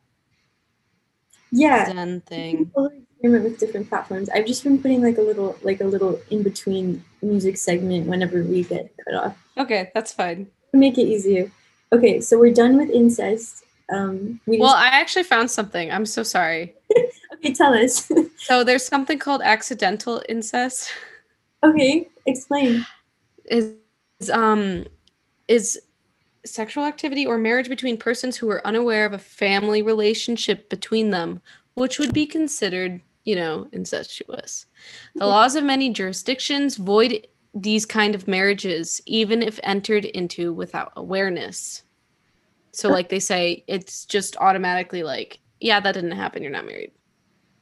yeah. 1.52 1.86
Zen 1.86 2.22
thing. 2.22 2.72
Experiment 2.74 3.44
with 3.44 3.58
different 3.60 3.88
platforms. 3.88 4.28
I've 4.30 4.46
just 4.46 4.64
been 4.64 4.80
putting 4.80 5.02
like 5.02 5.18
a 5.18 5.22
little, 5.22 5.56
like 5.62 5.80
a 5.80 5.84
little 5.84 6.20
in 6.30 6.42
between 6.42 7.04
music 7.20 7.56
segment 7.56 8.06
whenever 8.06 8.42
we 8.42 8.64
get 8.64 8.92
cut 9.04 9.14
off. 9.14 9.36
Okay, 9.58 9.90
that's 9.94 10.12
fine. 10.12 10.48
Make 10.72 10.98
it 10.98 11.02
easier. 11.02 11.52
Okay, 11.92 12.20
so 12.20 12.38
we're 12.38 12.54
done 12.54 12.78
with 12.78 12.90
incest. 12.90 13.64
Um, 13.92 14.40
we 14.46 14.58
Well, 14.58 14.72
just, 14.72 14.82
I 14.82 14.86
actually 14.98 15.24
found 15.24 15.50
something. 15.50 15.92
I'm 15.92 16.06
so 16.06 16.22
sorry. 16.22 16.74
Okay, 17.42 17.52
tell 17.52 17.74
us. 17.74 18.10
So 18.38 18.64
there's 18.64 18.84
something 18.84 19.18
called 19.18 19.40
accidental 19.42 20.22
incest. 20.28 20.90
okay, 21.62 22.08
explain. 22.26 22.84
Is 23.44 23.74
um 24.32 24.84
is 25.48 25.80
sexual 26.44 26.84
activity 26.84 27.24
or 27.24 27.38
marriage 27.38 27.68
between 27.68 27.96
persons 27.96 28.36
who 28.36 28.50
are 28.50 28.66
unaware 28.66 29.06
of 29.06 29.12
a 29.12 29.18
family 29.18 29.80
relationship 29.82 30.68
between 30.68 31.10
them, 31.10 31.40
which 31.74 31.98
would 31.98 32.12
be 32.12 32.26
considered, 32.26 33.00
you 33.24 33.36
know, 33.36 33.68
incestuous. 33.72 34.66
The 35.14 35.26
laws 35.26 35.54
of 35.54 35.64
many 35.64 35.90
jurisdictions 35.90 36.76
void 36.76 37.26
these 37.54 37.86
kind 37.86 38.14
of 38.14 38.26
marriages 38.26 39.00
even 39.06 39.42
if 39.42 39.60
entered 39.62 40.04
into 40.04 40.52
without 40.52 40.92
awareness. 40.96 41.82
So 42.72 42.88
like 42.88 43.08
they 43.08 43.20
say 43.20 43.62
it's 43.66 44.04
just 44.06 44.36
automatically 44.38 45.02
like, 45.02 45.38
yeah, 45.60 45.78
that 45.78 45.92
didn't 45.92 46.12
happen, 46.12 46.42
you're 46.42 46.50
not 46.50 46.66
married. 46.66 46.92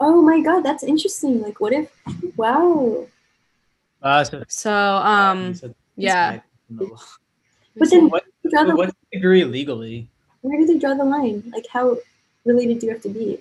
Oh 0.01 0.23
my 0.23 0.41
god, 0.41 0.63
that's 0.63 0.83
interesting. 0.83 1.43
Like, 1.43 1.61
what 1.61 1.73
if? 1.73 1.91
Wow. 2.37 3.07
uh, 4.03 4.25
so, 4.25 4.45
So 4.49 4.73
um 4.73 5.55
yeah. 5.97 6.41
But 6.71 7.91
then 7.91 8.09
What, 8.09 8.25
draw 8.51 8.65
the, 8.65 8.75
what's 8.75 8.93
the 8.93 9.19
degree 9.19 9.45
legally? 9.45 10.09
where 10.41 10.59
do 10.59 10.67
they 10.67 10.79
draw 10.79 10.95
the 10.95 11.05
line? 11.05 11.43
Like, 11.53 11.67
how 11.71 11.99
related 12.45 12.79
do 12.79 12.87
you 12.87 12.93
have 12.93 13.03
to 13.03 13.09
be? 13.11 13.39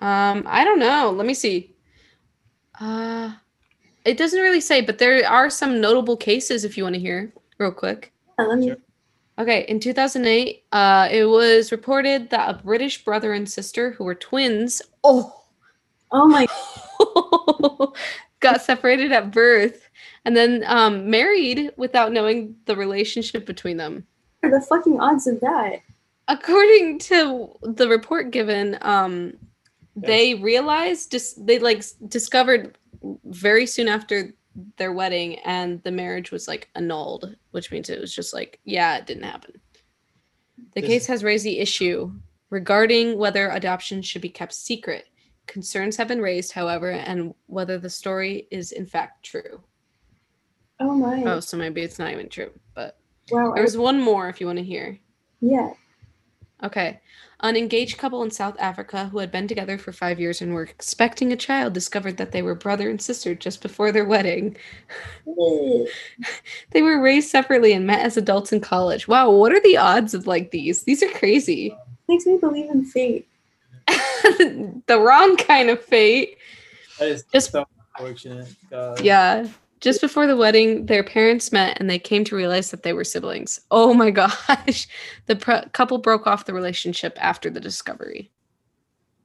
Um, 0.00 0.42
I 0.46 0.64
don't 0.64 0.78
know. 0.78 1.10
Let 1.10 1.26
me 1.26 1.34
see. 1.34 1.74
Uh, 2.80 3.32
it 4.04 4.18
doesn't 4.18 4.40
really 4.40 4.60
say, 4.60 4.80
but 4.80 4.98
there 4.98 5.26
are 5.26 5.48
some 5.48 5.80
notable 5.80 6.16
cases 6.16 6.64
if 6.64 6.76
you 6.76 6.82
want 6.82 6.94
to 6.94 7.00
hear 7.00 7.32
real 7.58 7.72
quick. 7.72 8.12
Yeah, 8.38 8.46
let 8.46 8.58
me. 8.58 8.68
Sure. 8.68 8.76
Okay, 9.38 9.66
in 9.68 9.80
2008, 9.80 10.64
uh, 10.72 11.08
it 11.10 11.24
was 11.24 11.70
reported 11.70 12.30
that 12.30 12.48
a 12.48 12.62
British 12.62 13.04
brother 13.04 13.32
and 13.32 13.48
sister 13.48 13.90
who 13.92 14.04
were 14.04 14.14
twins, 14.14 14.80
oh, 15.04 15.42
Oh 16.12 16.28
my. 16.28 16.46
got 18.40 18.62
separated 18.62 19.12
at 19.12 19.32
birth 19.32 19.88
and 20.24 20.36
then 20.36 20.62
um, 20.66 21.10
married 21.10 21.72
without 21.76 22.12
knowing 22.12 22.54
the 22.66 22.76
relationship 22.76 23.44
between 23.44 23.76
them. 23.76 24.06
What 24.40 24.52
are 24.52 24.60
the 24.60 24.66
fucking 24.66 25.00
odds 25.00 25.26
of 25.26 25.40
that? 25.40 25.80
according 26.28 26.98
to 26.98 27.48
the 27.62 27.88
report 27.88 28.30
given 28.30 28.78
um 28.82 29.32
they 29.94 30.34
realized 30.34 31.10
just 31.10 31.44
they 31.46 31.58
like 31.58 31.84
discovered 32.08 32.76
very 33.24 33.66
soon 33.66 33.88
after 33.88 34.34
their 34.76 34.92
wedding 34.92 35.36
and 35.40 35.82
the 35.82 35.90
marriage 35.90 36.30
was 36.30 36.48
like 36.48 36.68
annulled 36.74 37.36
which 37.50 37.70
means 37.70 37.90
it 37.90 38.00
was 38.00 38.14
just 38.14 38.32
like 38.34 38.58
yeah 38.64 38.96
it 38.96 39.06
didn't 39.06 39.22
happen 39.24 39.52
the 40.74 40.80
This- 40.80 40.88
case 40.88 41.06
has 41.06 41.22
raised 41.24 41.44
the 41.44 41.58
issue 41.58 42.12
regarding 42.50 43.18
whether 43.18 43.50
adoption 43.50 44.00
should 44.02 44.22
be 44.22 44.28
kept 44.28 44.52
secret 44.54 45.06
concerns 45.46 45.96
have 45.96 46.08
been 46.08 46.20
raised 46.20 46.52
however 46.52 46.90
and 46.90 47.34
whether 47.46 47.78
the 47.78 47.90
story 47.90 48.48
is 48.50 48.72
in 48.72 48.86
fact 48.86 49.24
true 49.24 49.62
Oh 50.80 50.94
my. 50.94 51.22
oh 51.24 51.40
so 51.40 51.56
maybe 51.56 51.80
it's 51.82 51.98
not 51.98 52.12
even 52.12 52.28
true 52.28 52.50
but 52.74 52.98
wow. 53.30 53.52
I- 53.52 53.56
there's 53.56 53.76
one 53.76 54.00
more 54.00 54.28
if 54.28 54.40
you 54.40 54.46
want 54.46 54.58
to 54.58 54.64
hear 54.64 54.98
yeah. 55.40 55.72
Okay. 56.62 56.98
An 57.40 57.54
engaged 57.54 57.98
couple 57.98 58.22
in 58.22 58.30
South 58.30 58.56
Africa 58.58 59.06
who 59.06 59.18
had 59.18 59.30
been 59.30 59.46
together 59.46 59.76
for 59.76 59.92
five 59.92 60.18
years 60.18 60.40
and 60.40 60.54
were 60.54 60.62
expecting 60.62 61.32
a 61.32 61.36
child 61.36 61.74
discovered 61.74 62.16
that 62.16 62.32
they 62.32 62.40
were 62.40 62.54
brother 62.54 62.88
and 62.88 63.00
sister 63.00 63.34
just 63.34 63.60
before 63.60 63.92
their 63.92 64.04
wedding. 64.06 64.56
They 66.70 66.82
were 66.82 67.00
raised 67.00 67.30
separately 67.30 67.72
and 67.72 67.86
met 67.86 68.00
as 68.00 68.16
adults 68.16 68.52
in 68.52 68.60
college. 68.60 69.06
Wow, 69.08 69.30
what 69.30 69.52
are 69.52 69.60
the 69.60 69.76
odds 69.76 70.14
of 70.14 70.26
like 70.26 70.50
these? 70.50 70.82
These 70.82 71.02
are 71.02 71.08
crazy. 71.10 71.76
Makes 72.08 72.26
me 72.26 72.38
believe 72.38 72.70
in 72.70 72.84
fate. 72.84 73.26
the 73.86 74.98
wrong 75.00 75.36
kind 75.36 75.70
of 75.70 75.82
fate. 75.82 76.38
That 76.98 77.08
is 77.08 77.24
Just- 77.32 77.52
so 77.52 77.66
unfortunate. 77.98 78.48
God. 78.70 79.00
Yeah. 79.00 79.46
Just 79.80 80.00
before 80.00 80.26
the 80.26 80.36
wedding, 80.36 80.86
their 80.86 81.04
parents 81.04 81.52
met 81.52 81.78
and 81.78 81.90
they 81.90 81.98
came 81.98 82.24
to 82.24 82.36
realize 82.36 82.70
that 82.70 82.82
they 82.82 82.92
were 82.92 83.04
siblings. 83.04 83.60
Oh 83.70 83.92
my 83.92 84.10
gosh. 84.22 84.88
The 85.26 85.36
pr- 85.36 85.68
couple 85.72 85.98
broke 85.98 86.26
off 86.26 86.46
the 86.46 86.54
relationship 86.54 87.16
after 87.20 87.50
the 87.50 87.60
discovery. 87.60 88.30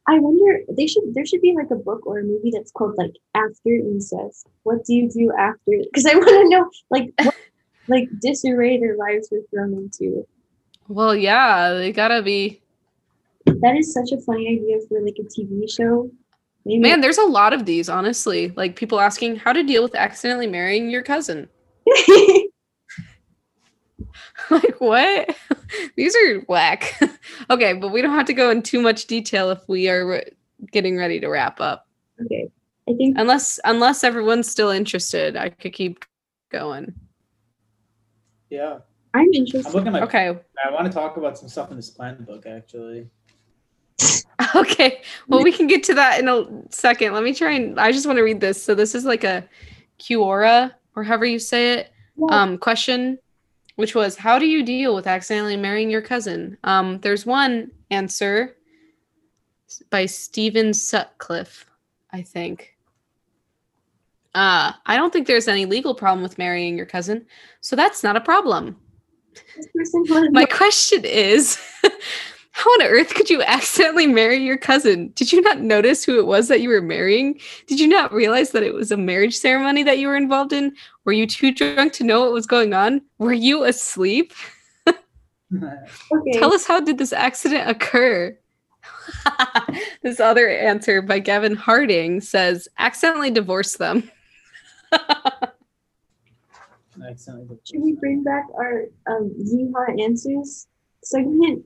I 0.08 0.20
wonder 0.20 0.62
they 0.76 0.88
should 0.88 1.04
there 1.14 1.26
should 1.26 1.42
be 1.42 1.54
like 1.56 1.70
a 1.72 1.76
book 1.76 2.06
or 2.06 2.20
a 2.20 2.24
movie 2.24 2.52
that's 2.52 2.72
called 2.72 2.98
like 2.98 3.14
After 3.36 3.70
Incest. 3.70 4.48
What 4.64 4.84
do 4.84 4.96
you 4.96 5.10
do 5.10 5.32
after? 5.38 5.72
Because 5.84 6.06
I 6.06 6.16
want 6.16 6.30
to 6.30 6.50
know 6.50 6.70
like 6.90 7.14
what 7.22 7.36
like 7.88 8.10
disarray 8.20 8.80
their 8.80 8.98
lives 8.98 9.30
were 9.32 9.42
thrown 9.52 9.74
into. 9.74 10.26
Well, 10.88 11.16
yeah, 11.16 11.74
they 11.74 11.92
gotta 11.92 12.22
be 12.22 12.62
That 13.46 13.76
is 13.78 13.94
such 13.94 14.12
a 14.12 14.20
funny 14.22 14.48
idea 14.48 14.80
for 14.90 15.00
like 15.02 15.18
a 15.20 15.24
TV 15.24 15.72
show. 15.72 16.10
Maybe 16.66 16.80
Man, 16.80 17.02
there's 17.02 17.18
a 17.18 17.24
lot 17.26 17.54
of 17.54 17.66
these, 17.66 17.90
honestly. 17.90 18.50
Like 18.56 18.76
people 18.76 19.00
asking 19.00 19.38
how 19.38 19.54
to 19.54 19.64
deal 19.64 19.82
with 19.84 19.96
accidentally 19.96 20.48
marrying 20.48 20.90
your 20.90 21.02
cousin. 21.02 21.48
like, 24.52 24.80
what? 24.80 25.36
these 25.96 26.16
are 26.16 26.40
whack. 26.42 27.00
okay, 27.50 27.74
but 27.74 27.90
we 27.90 28.02
don't 28.02 28.16
have 28.16 28.28
to 28.28 28.34
go 28.34 28.50
in 28.52 28.62
too 28.62 28.82
much 28.82 29.08
detail 29.08 29.50
if 29.50 29.60
we 29.68 29.90
are 29.90 30.06
re- 30.08 30.32
getting 30.72 30.98
ready 30.98 31.20
to 31.20 31.28
wrap 31.28 31.60
up. 31.62 31.88
okay. 32.24 32.50
I 32.90 32.94
think 32.94 33.16
Unless 33.18 33.60
unless 33.64 34.04
everyone's 34.04 34.50
still 34.50 34.70
interested, 34.72 35.38
I 35.38 35.50
could 35.50 35.72
keep 35.74 36.04
going. 36.52 36.94
Yeah. 38.50 38.80
I'm 39.14 39.22
I'm 39.22 39.30
interested. 39.34 39.72
looking 39.74 39.88
at 39.90 39.94
my 39.94 40.02
Okay. 40.02 40.30
I 40.66 40.72
want 40.72 40.88
to 40.88 40.92
talk 40.92 41.18
about 41.18 41.38
some 41.38 41.48
stuff 41.48 41.70
in 41.70 41.78
this 41.78 41.92
plan 41.92 42.24
book 42.24 42.46
actually. 42.48 43.08
Okay. 44.56 45.02
Well, 45.28 45.44
we 45.44 45.52
can 45.52 45.68
get 45.68 45.84
to 45.84 45.94
that 45.94 46.20
in 46.20 46.28
a 46.28 46.46
second. 46.70 47.14
Let 47.14 47.24
me 47.24 47.34
try 47.34 47.52
and 47.52 47.80
I 47.80 47.92
just 47.92 48.08
want 48.08 48.18
to 48.18 48.24
read 48.24 48.42
this. 48.42 48.62
So 48.62 48.74
this 48.74 48.96
is 48.96 49.06
like 49.06 49.24
a 49.24 49.48
Quora 50.00 50.74
or 50.96 51.04
however 51.04 51.26
you 51.26 51.38
say 51.38 51.74
it 51.74 51.92
um 52.30 52.58
question 52.58 53.20
which 53.76 53.96
was 53.96 54.16
how 54.18 54.40
do 54.40 54.48
you 54.48 54.64
deal 54.64 54.94
with 54.96 55.06
accidentally 55.06 55.58
marrying 55.58 55.92
your 55.92 56.02
cousin? 56.02 56.58
Um 56.64 57.00
there's 57.02 57.26
one 57.26 57.72
answer 57.92 58.58
by 59.90 60.06
Stephen 60.06 60.74
Sutcliffe, 60.74 61.66
I 62.12 62.22
think. 62.22 62.76
Uh, 64.34 64.72
I 64.86 64.96
don't 64.96 65.12
think 65.12 65.28
there's 65.28 65.48
any 65.48 65.66
legal 65.66 65.94
problem 65.94 66.24
with 66.24 66.38
marrying 66.38 66.78
your 66.78 66.86
cousin, 66.86 67.26
so 67.60 67.76
that's 67.76 68.04
not 68.04 68.16
a 68.16 68.22
problem. 68.22 68.78
This 69.56 69.68
person 69.76 70.02
was 70.10 70.30
My 70.32 70.46
question 70.46 71.04
is 71.04 71.60
how 72.52 72.70
on 72.72 72.84
earth 72.84 73.14
could 73.14 73.30
you 73.30 73.42
accidentally 73.42 74.08
marry 74.08 74.38
your 74.38 74.58
cousin? 74.58 75.12
Did 75.16 75.32
you 75.32 75.42
not 75.42 75.62
notice 75.62 76.04
who 76.04 76.20
it 76.20 76.26
was 76.26 76.48
that 76.50 76.62
you 76.62 76.70
were 76.70 76.82
marrying? 76.82 77.40
Did 77.68 77.80
you 77.80 77.88
not 77.88 78.14
realize 78.14 78.52
that 78.52 78.64
it 78.64 78.74
was 78.74 78.92
a 78.92 78.98
marriage 78.98 79.38
ceremony 79.38 79.84
that 79.84 80.00
you 80.00 80.08
were 80.08 80.18
involved 80.18 80.54
in? 80.54 80.76
Were 81.06 81.14
you 81.14 81.26
too 81.26 81.54
drunk 81.54 81.94
to 81.94 82.04
know 82.04 82.22
what 82.22 82.34
was 82.34 82.46
going 82.46 82.74
on? 82.74 83.02
Were 83.18 83.34
you 83.34 83.64
asleep? 83.64 84.34
okay. 84.88 86.32
Tell 86.34 86.54
us 86.54 86.66
how 86.68 86.82
did 86.82 86.98
this 86.98 87.14
accident 87.14 87.70
occur? 87.70 88.38
this 90.04 90.20
other 90.20 90.50
answer 90.50 91.02
by 91.02 91.20
Gavin 91.20 91.56
Harding 91.56 92.22
says 92.22 92.68
accidentally 92.78 93.32
divorce 93.32 93.78
them. 93.78 94.10
Should 97.64 97.82
we 97.82 97.94
bring 97.94 98.24
back 98.24 98.46
our 98.54 98.84
um 99.08 99.34
Yeehaw 99.40 100.02
answers 100.04 100.68
segment? 101.04 101.66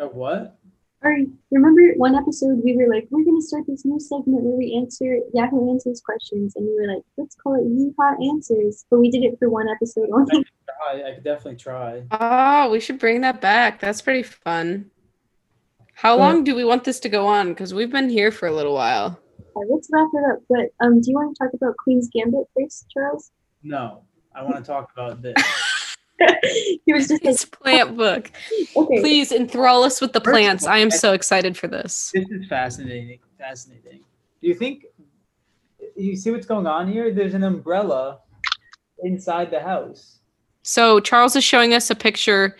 Of 0.00 0.14
what? 0.14 0.56
Or 1.02 1.16
remember 1.50 1.92
one 1.96 2.14
episode 2.14 2.60
we 2.64 2.76
were 2.76 2.92
like, 2.92 3.06
we're 3.10 3.24
gonna 3.24 3.40
start 3.40 3.64
this 3.68 3.84
new 3.84 4.00
segment 4.00 4.42
where 4.42 4.56
we 4.56 4.74
answer 4.76 5.18
Yahoo 5.34 5.70
Answers 5.70 6.00
questions, 6.00 6.56
and 6.56 6.66
we 6.66 6.74
were 6.74 6.92
like, 6.94 7.02
let's 7.16 7.34
call 7.36 7.54
it 7.54 7.64
Yeehaw 7.68 8.28
Answers. 8.34 8.84
But 8.90 9.00
we 9.00 9.10
did 9.10 9.22
it 9.24 9.38
for 9.38 9.48
one 9.50 9.68
episode 9.68 10.08
only. 10.12 10.44
I, 10.90 11.10
I 11.10 11.14
could 11.14 11.24
definitely 11.24 11.56
try. 11.56 12.02
Oh, 12.10 12.70
we 12.70 12.80
should 12.80 12.98
bring 12.98 13.20
that 13.20 13.40
back. 13.40 13.78
That's 13.80 14.00
pretty 14.02 14.22
fun. 14.22 14.90
How 15.94 16.16
Well- 16.16 16.28
long 16.28 16.44
do 16.44 16.54
we 16.54 16.64
want 16.64 16.84
this 16.84 17.00
to 17.00 17.08
go 17.08 17.26
on? 17.26 17.50
Because 17.50 17.72
we've 17.74 17.92
been 17.92 18.08
here 18.08 18.30
for 18.32 18.46
a 18.48 18.52
little 18.52 18.74
while. 18.74 19.20
Uh, 19.56 19.60
let's 19.70 19.88
wrap 19.92 20.08
it 20.14 20.32
up. 20.32 20.38
But 20.48 20.84
um, 20.84 21.00
do 21.00 21.10
you 21.10 21.14
want 21.14 21.36
to 21.36 21.44
talk 21.44 21.52
about 21.54 21.76
Queen's 21.82 22.08
Gambit 22.10 22.44
first, 22.58 22.86
Charles? 22.90 23.30
No, 23.62 24.02
I 24.34 24.42
want 24.42 24.56
to 24.56 24.62
talk 24.62 24.90
about 24.92 25.20
this. 25.22 25.34
he 26.86 26.92
was 26.92 27.08
just 27.08 27.24
like, 27.24 27.50
plant 27.52 27.96
book. 27.96 28.30
okay, 28.76 29.00
Please 29.00 29.32
enthrall 29.32 29.82
us 29.84 30.00
with 30.00 30.12
the 30.12 30.20
First 30.20 30.32
plants. 30.34 30.66
all, 30.66 30.72
I 30.72 30.78
am 30.78 30.90
so 30.90 31.12
excited 31.12 31.56
for 31.56 31.66
this. 31.68 32.10
This 32.14 32.28
is 32.30 32.46
fascinating. 32.48 33.18
Fascinating. 33.38 34.00
Do 34.42 34.48
you 34.48 34.54
think 34.54 34.84
you 35.96 36.16
see 36.16 36.30
what's 36.30 36.46
going 36.46 36.66
on 36.66 36.90
here? 36.90 37.12
There's 37.12 37.34
an 37.34 37.42
umbrella 37.44 38.18
inside 39.02 39.50
the 39.50 39.60
house. 39.60 40.18
So 40.62 41.00
Charles 41.00 41.36
is 41.36 41.44
showing 41.44 41.72
us 41.74 41.90
a 41.90 41.94
picture 41.94 42.56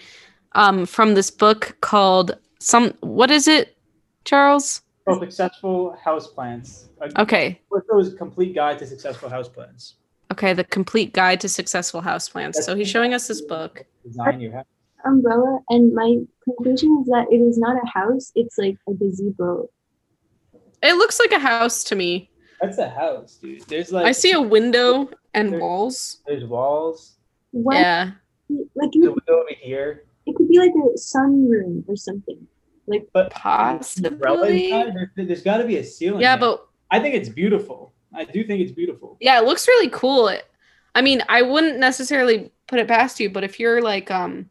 um, 0.53 0.87
from 0.87 1.15
this 1.15 1.31
book 1.31 1.77
called 1.81 2.37
some. 2.59 2.95
What 3.01 3.31
is 3.31 3.47
it, 3.47 3.77
Charles? 4.25 4.83
For 5.05 5.19
successful 5.19 5.97
houseplants. 6.05 6.89
A- 7.03 7.21
Okay, 7.23 7.61
What 7.69 7.83
those 7.91 8.15
complete 8.15 8.55
guide 8.55 8.79
to 8.79 8.87
successful 8.87 9.29
houseplants? 9.31 9.95
Okay. 10.33 10.53
The 10.53 10.65
complete 10.65 11.13
guide 11.13 11.41
to 11.41 11.49
successful 11.49 12.03
houseplants. 12.03 12.57
So 12.57 12.75
he's 12.75 12.89
showing 12.89 13.15
us 13.15 13.29
this 13.29 13.41
book. 13.41 13.85
Design 14.05 14.41
your 14.41 14.53
house. 14.53 14.67
umbrella, 15.05 15.59
and 15.71 15.93
my 15.95 16.17
conclusion 16.45 16.99
is 17.03 17.07
that 17.09 17.27
it 17.31 17.37
is 17.39 17.59
not 17.59 17.77
a 17.83 17.87
house; 17.89 18.33
it's 18.35 18.57
like 18.59 18.77
a 18.89 18.93
gazebo. 18.95 19.69
It 20.83 20.95
looks 20.97 21.19
like 21.21 21.33
a 21.33 21.39
house 21.39 21.85
to 21.85 21.95
me. 21.95 22.31
That's 22.61 22.79
a 22.79 22.89
house, 22.89 23.37
dude. 23.37 23.63
There's 23.63 23.93
like 23.93 24.07
I 24.07 24.13
see 24.13 24.33
a 24.33 24.41
window 24.41 25.11
and 25.35 25.53
There- 25.53 25.61
walls. 25.61 26.21
there's 26.27 26.45
walls. 26.45 27.17
What? 27.53 27.77
Yeah. 27.77 28.13
Like 28.75 28.91
The 28.93 28.99
it, 29.05 29.09
window 29.09 29.41
over 29.41 29.55
here. 29.59 30.05
it 30.27 30.35
could 30.37 30.49
be 30.49 30.59
like 30.59 30.73
a 30.73 30.99
sunroom 30.99 31.85
or 31.89 31.97
something. 31.97 32.47
Like 32.87 33.09
But 33.13 33.31
Possibly. 33.31 34.11
umbrella 34.11 34.49
inside, 34.49 34.95
there, 34.95 35.13
there's 35.27 35.43
got 35.43 35.59
to 35.59 35.65
be 35.65 35.77
a 35.77 35.85
ceiling. 35.85 36.21
Yeah, 36.21 36.37
there. 36.37 36.49
but 36.51 36.67
I 36.91 36.99
think 37.01 37.15
it's 37.15 37.29
beautiful. 37.29 37.93
I 38.15 38.25
do 38.25 38.45
think 38.45 38.61
it's 38.61 38.73
beautiful. 38.73 39.17
yeah, 39.21 39.39
it 39.41 39.45
looks 39.45 39.67
really 39.69 39.89
cool. 39.91 40.29
It, 40.29 40.45
I 40.95 41.03
mean, 41.03 41.23
I 41.29 41.43
wouldn't 41.43 41.79
necessarily 41.79 42.51
put 42.67 42.79
it 42.81 42.89
past 42.89 43.21
you, 43.21 43.31
but 43.31 43.45
if 43.45 43.61
you're 43.61 43.81
like 43.81 44.11
um 44.11 44.49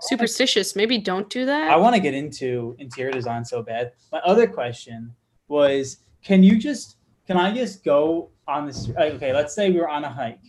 superstitious, 0.00 0.74
maybe 0.74 0.98
don't 0.98 1.28
do 1.30 1.46
that. 1.46 1.70
I 1.70 1.76
want 1.76 1.94
to 1.94 2.00
get 2.00 2.14
into 2.14 2.74
interior 2.78 3.12
design 3.12 3.44
so 3.44 3.62
bad. 3.62 3.92
My 4.10 4.18
other 4.20 4.46
question 4.46 5.14
was, 5.48 5.98
can 6.24 6.42
you 6.42 6.58
just, 6.58 6.96
can 7.26 7.36
I 7.36 7.54
just 7.54 7.84
go 7.84 8.30
on 8.48 8.66
this? 8.66 8.90
Okay, 8.90 9.32
let's 9.32 9.54
say 9.54 9.70
we 9.70 9.78
were 9.78 9.88
on 9.88 10.04
a 10.04 10.08
hike, 10.08 10.40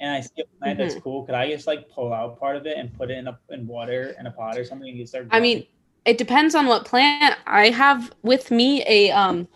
and 0.00 0.10
I 0.10 0.20
see 0.20 0.30
a 0.42 0.44
plant 0.58 0.78
Mm-hmm. 0.78 0.88
that's 0.88 1.00
cool. 1.00 1.24
Could 1.24 1.34
I 1.34 1.48
just 1.50 1.66
like 1.66 1.88
pull 1.88 2.12
out 2.12 2.38
part 2.40 2.56
of 2.56 2.66
it 2.66 2.76
and 2.78 2.92
put 2.96 3.10
it 3.10 3.18
in 3.18 3.28
a 3.28 3.38
in 3.50 3.66
water 3.66 4.14
in 4.18 4.26
a 4.26 4.30
pot 4.30 4.58
or 4.58 4.64
something 4.64 4.88
and 4.88 4.98
you 4.98 5.06
start? 5.06 5.28
I 5.30 5.38
mean, 5.40 5.66
it 6.04 6.18
depends 6.18 6.54
on 6.54 6.66
what 6.66 6.84
plant. 6.84 7.36
I 7.46 7.70
have 7.70 8.12
with 8.22 8.50
me 8.50 8.82
a 8.86 9.10
um 9.12 9.46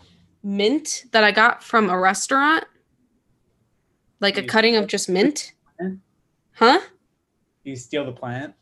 mint 0.43 1.05
that 1.11 1.23
I 1.23 1.31
got 1.31 1.63
from 1.63 1.89
a 1.89 1.97
restaurant. 1.97 2.65
Like 4.19 4.37
a 4.37 4.43
cutting 4.43 4.75
of 4.75 4.87
just 4.87 5.09
mint. 5.09 5.53
Huh? 6.55 6.79
you 7.63 7.75
steal 7.75 8.05
the 8.05 8.11
plant. 8.11 8.53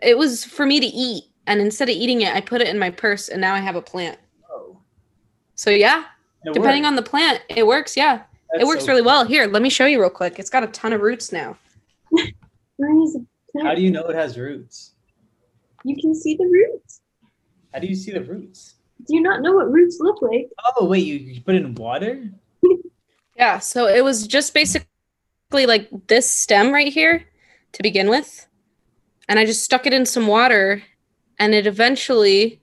It 0.00 0.16
was 0.16 0.44
for 0.44 0.64
me 0.64 0.80
to 0.80 0.86
eat. 0.86 1.24
And 1.46 1.60
instead 1.60 1.88
of 1.88 1.94
eating 1.94 2.22
it, 2.22 2.34
I 2.34 2.40
put 2.40 2.60
it 2.62 2.68
in 2.68 2.78
my 2.78 2.90
purse 2.90 3.28
and 3.28 3.40
now 3.40 3.54
I 3.54 3.58
have 3.58 3.76
a 3.76 3.82
plant. 3.82 4.18
Oh, 4.50 4.78
So 5.54 5.70
yeah, 5.70 6.04
depending 6.52 6.84
on 6.86 6.96
the 6.96 7.02
plant, 7.02 7.42
it 7.48 7.66
works. 7.66 7.96
Yeah. 7.96 8.22
it 8.54 8.66
works 8.66 8.88
really 8.88 9.02
well. 9.02 9.24
Here, 9.26 9.46
let 9.46 9.60
me 9.62 9.68
show 9.68 9.84
you 9.86 10.00
real 10.00 10.10
quick. 10.10 10.38
It's 10.38 10.50
got 10.50 10.64
a 10.64 10.68
ton 10.68 10.92
of 10.92 11.00
roots 11.02 11.32
now. 11.32 11.56
where 12.76 13.02
is 13.02 13.16
a 13.16 13.20
plant? 13.52 13.66
How 13.66 13.74
do 13.74 13.82
you 13.82 13.90
know 13.90 14.04
it 14.06 14.16
has 14.16 14.38
roots? 14.38 14.92
you 15.84 15.96
can 16.00 16.14
see 16.14 16.34
the 16.34 16.44
roots? 16.46 17.02
How 17.72 17.78
do 17.80 17.86
you 17.86 17.94
see 17.94 18.10
the 18.12 18.22
roots? 18.24 18.76
Do 19.06 19.14
you 19.14 19.20
not 19.22 19.42
know 19.42 19.52
what 19.52 19.70
roots 19.70 19.98
look 20.00 20.22
like? 20.22 20.48
Oh 20.76 20.86
wait, 20.86 21.04
you, 21.04 21.14
you 21.16 21.40
put 21.40 21.54
it 21.54 21.62
in 21.62 21.74
water? 21.74 22.30
Yeah, 23.36 23.58
so 23.58 23.88
it 23.88 24.04
was 24.04 24.28
just 24.28 24.54
basically 24.54 24.86
like 25.66 25.88
this 26.06 26.30
stem 26.30 26.72
right 26.72 26.92
here 26.92 27.24
to 27.72 27.82
begin 27.82 28.08
with. 28.08 28.46
And 29.28 29.40
I 29.40 29.44
just 29.44 29.64
stuck 29.64 29.88
it 29.88 29.92
in 29.92 30.06
some 30.06 30.28
water 30.28 30.84
and 31.40 31.52
it 31.52 31.66
eventually 31.66 32.60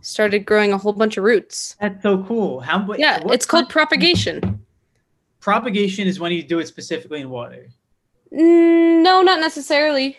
started 0.00 0.46
growing 0.46 0.72
a 0.72 0.78
whole 0.78 0.94
bunch 0.94 1.18
of 1.18 1.24
roots. 1.24 1.76
That's 1.78 2.02
so 2.02 2.24
cool. 2.24 2.60
How? 2.60 2.86
Wait, 2.86 3.00
Yeah, 3.00 3.22
what 3.22 3.34
it's 3.34 3.44
called 3.44 3.68
propagation. 3.68 4.64
propagation. 5.40 6.08
Is 6.08 6.18
when 6.18 6.32
you 6.32 6.42
do 6.42 6.58
it 6.58 6.68
specifically 6.68 7.20
in 7.20 7.28
water. 7.28 7.68
Mm, 8.32 9.02
no, 9.02 9.20
not 9.20 9.40
necessarily. 9.40 10.16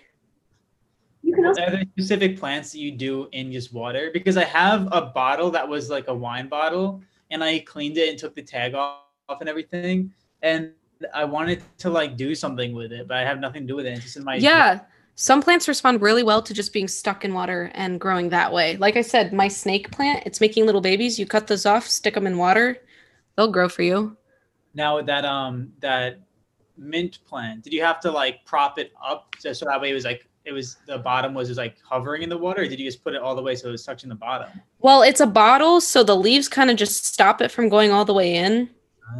You 1.21 1.35
can 1.35 1.45
also 1.45 1.63
Are 1.63 1.71
there 1.71 1.83
specific 1.97 2.39
plants 2.39 2.71
that 2.71 2.79
you 2.79 2.91
do 2.91 3.27
in 3.31 3.51
just 3.51 3.73
water? 3.73 4.09
Because 4.13 4.37
I 4.37 4.45
have 4.45 4.87
a 4.91 5.01
bottle 5.01 5.51
that 5.51 5.67
was 5.67 5.89
like 5.89 6.07
a 6.07 6.13
wine 6.13 6.47
bottle, 6.47 7.01
and 7.31 7.43
I 7.43 7.59
cleaned 7.59 7.97
it 7.97 8.09
and 8.09 8.17
took 8.17 8.35
the 8.35 8.41
tag 8.41 8.73
off 8.73 9.03
and 9.39 9.49
everything, 9.49 10.11
and 10.41 10.71
I 11.13 11.25
wanted 11.25 11.63
to 11.79 11.89
like 11.89 12.17
do 12.17 12.35
something 12.35 12.73
with 12.73 12.91
it, 12.91 13.07
but 13.07 13.17
I 13.17 13.21
have 13.23 13.39
nothing 13.39 13.63
to 13.63 13.67
do 13.67 13.75
with 13.75 13.85
it. 13.85 13.93
It's 13.93 14.03
just 14.03 14.17
in 14.17 14.23
my 14.23 14.35
Yeah, 14.35 14.81
some 15.15 15.41
plants 15.41 15.67
respond 15.67 16.01
really 16.01 16.23
well 16.23 16.41
to 16.41 16.53
just 16.53 16.73
being 16.73 16.87
stuck 16.87 17.25
in 17.25 17.33
water 17.33 17.71
and 17.73 17.99
growing 17.99 18.29
that 18.29 18.51
way. 18.53 18.77
Like 18.77 18.95
I 18.95 19.01
said, 19.01 19.33
my 19.33 19.47
snake 19.47 19.91
plant, 19.91 20.23
it's 20.25 20.41
making 20.41 20.65
little 20.65 20.81
babies. 20.81 21.19
You 21.19 21.25
cut 21.25 21.47
those 21.47 21.65
off, 21.65 21.87
stick 21.87 22.13
them 22.13 22.27
in 22.27 22.37
water, 22.37 22.77
they'll 23.35 23.51
grow 23.51 23.69
for 23.69 23.81
you. 23.81 24.15
Now 24.73 25.01
that 25.01 25.25
um 25.25 25.73
that 25.79 26.19
mint 26.77 27.19
plant, 27.25 27.63
did 27.63 27.73
you 27.73 27.83
have 27.83 27.99
to 28.01 28.11
like 28.11 28.45
prop 28.45 28.79
it 28.79 28.91
up 29.03 29.35
just 29.41 29.59
so 29.59 29.65
that 29.65 29.81
way 29.81 29.91
it 29.91 29.93
was 29.93 30.05
like 30.05 30.28
it 30.45 30.51
was 30.51 30.77
the 30.87 30.97
bottom 30.97 31.33
was 31.33 31.47
just 31.49 31.57
like 31.57 31.75
hovering 31.83 32.21
in 32.23 32.29
the 32.29 32.37
water, 32.37 32.61
or 32.61 32.67
did 32.67 32.79
you 32.79 32.85
just 32.85 33.03
put 33.03 33.13
it 33.13 33.21
all 33.21 33.35
the 33.35 33.41
way 33.41 33.55
so 33.55 33.67
it 33.67 33.71
was 33.71 33.83
touching 33.83 34.09
the 34.09 34.15
bottom? 34.15 34.49
Well, 34.79 35.01
it's 35.03 35.19
a 35.19 35.27
bottle, 35.27 35.81
so 35.81 36.03
the 36.03 36.15
leaves 36.15 36.47
kind 36.47 36.69
of 36.71 36.77
just 36.77 37.05
stop 37.05 37.41
it 37.41 37.51
from 37.51 37.69
going 37.69 37.91
all 37.91 38.05
the 38.05 38.13
way 38.13 38.35
in. 38.35 38.69
Ah. 39.09 39.15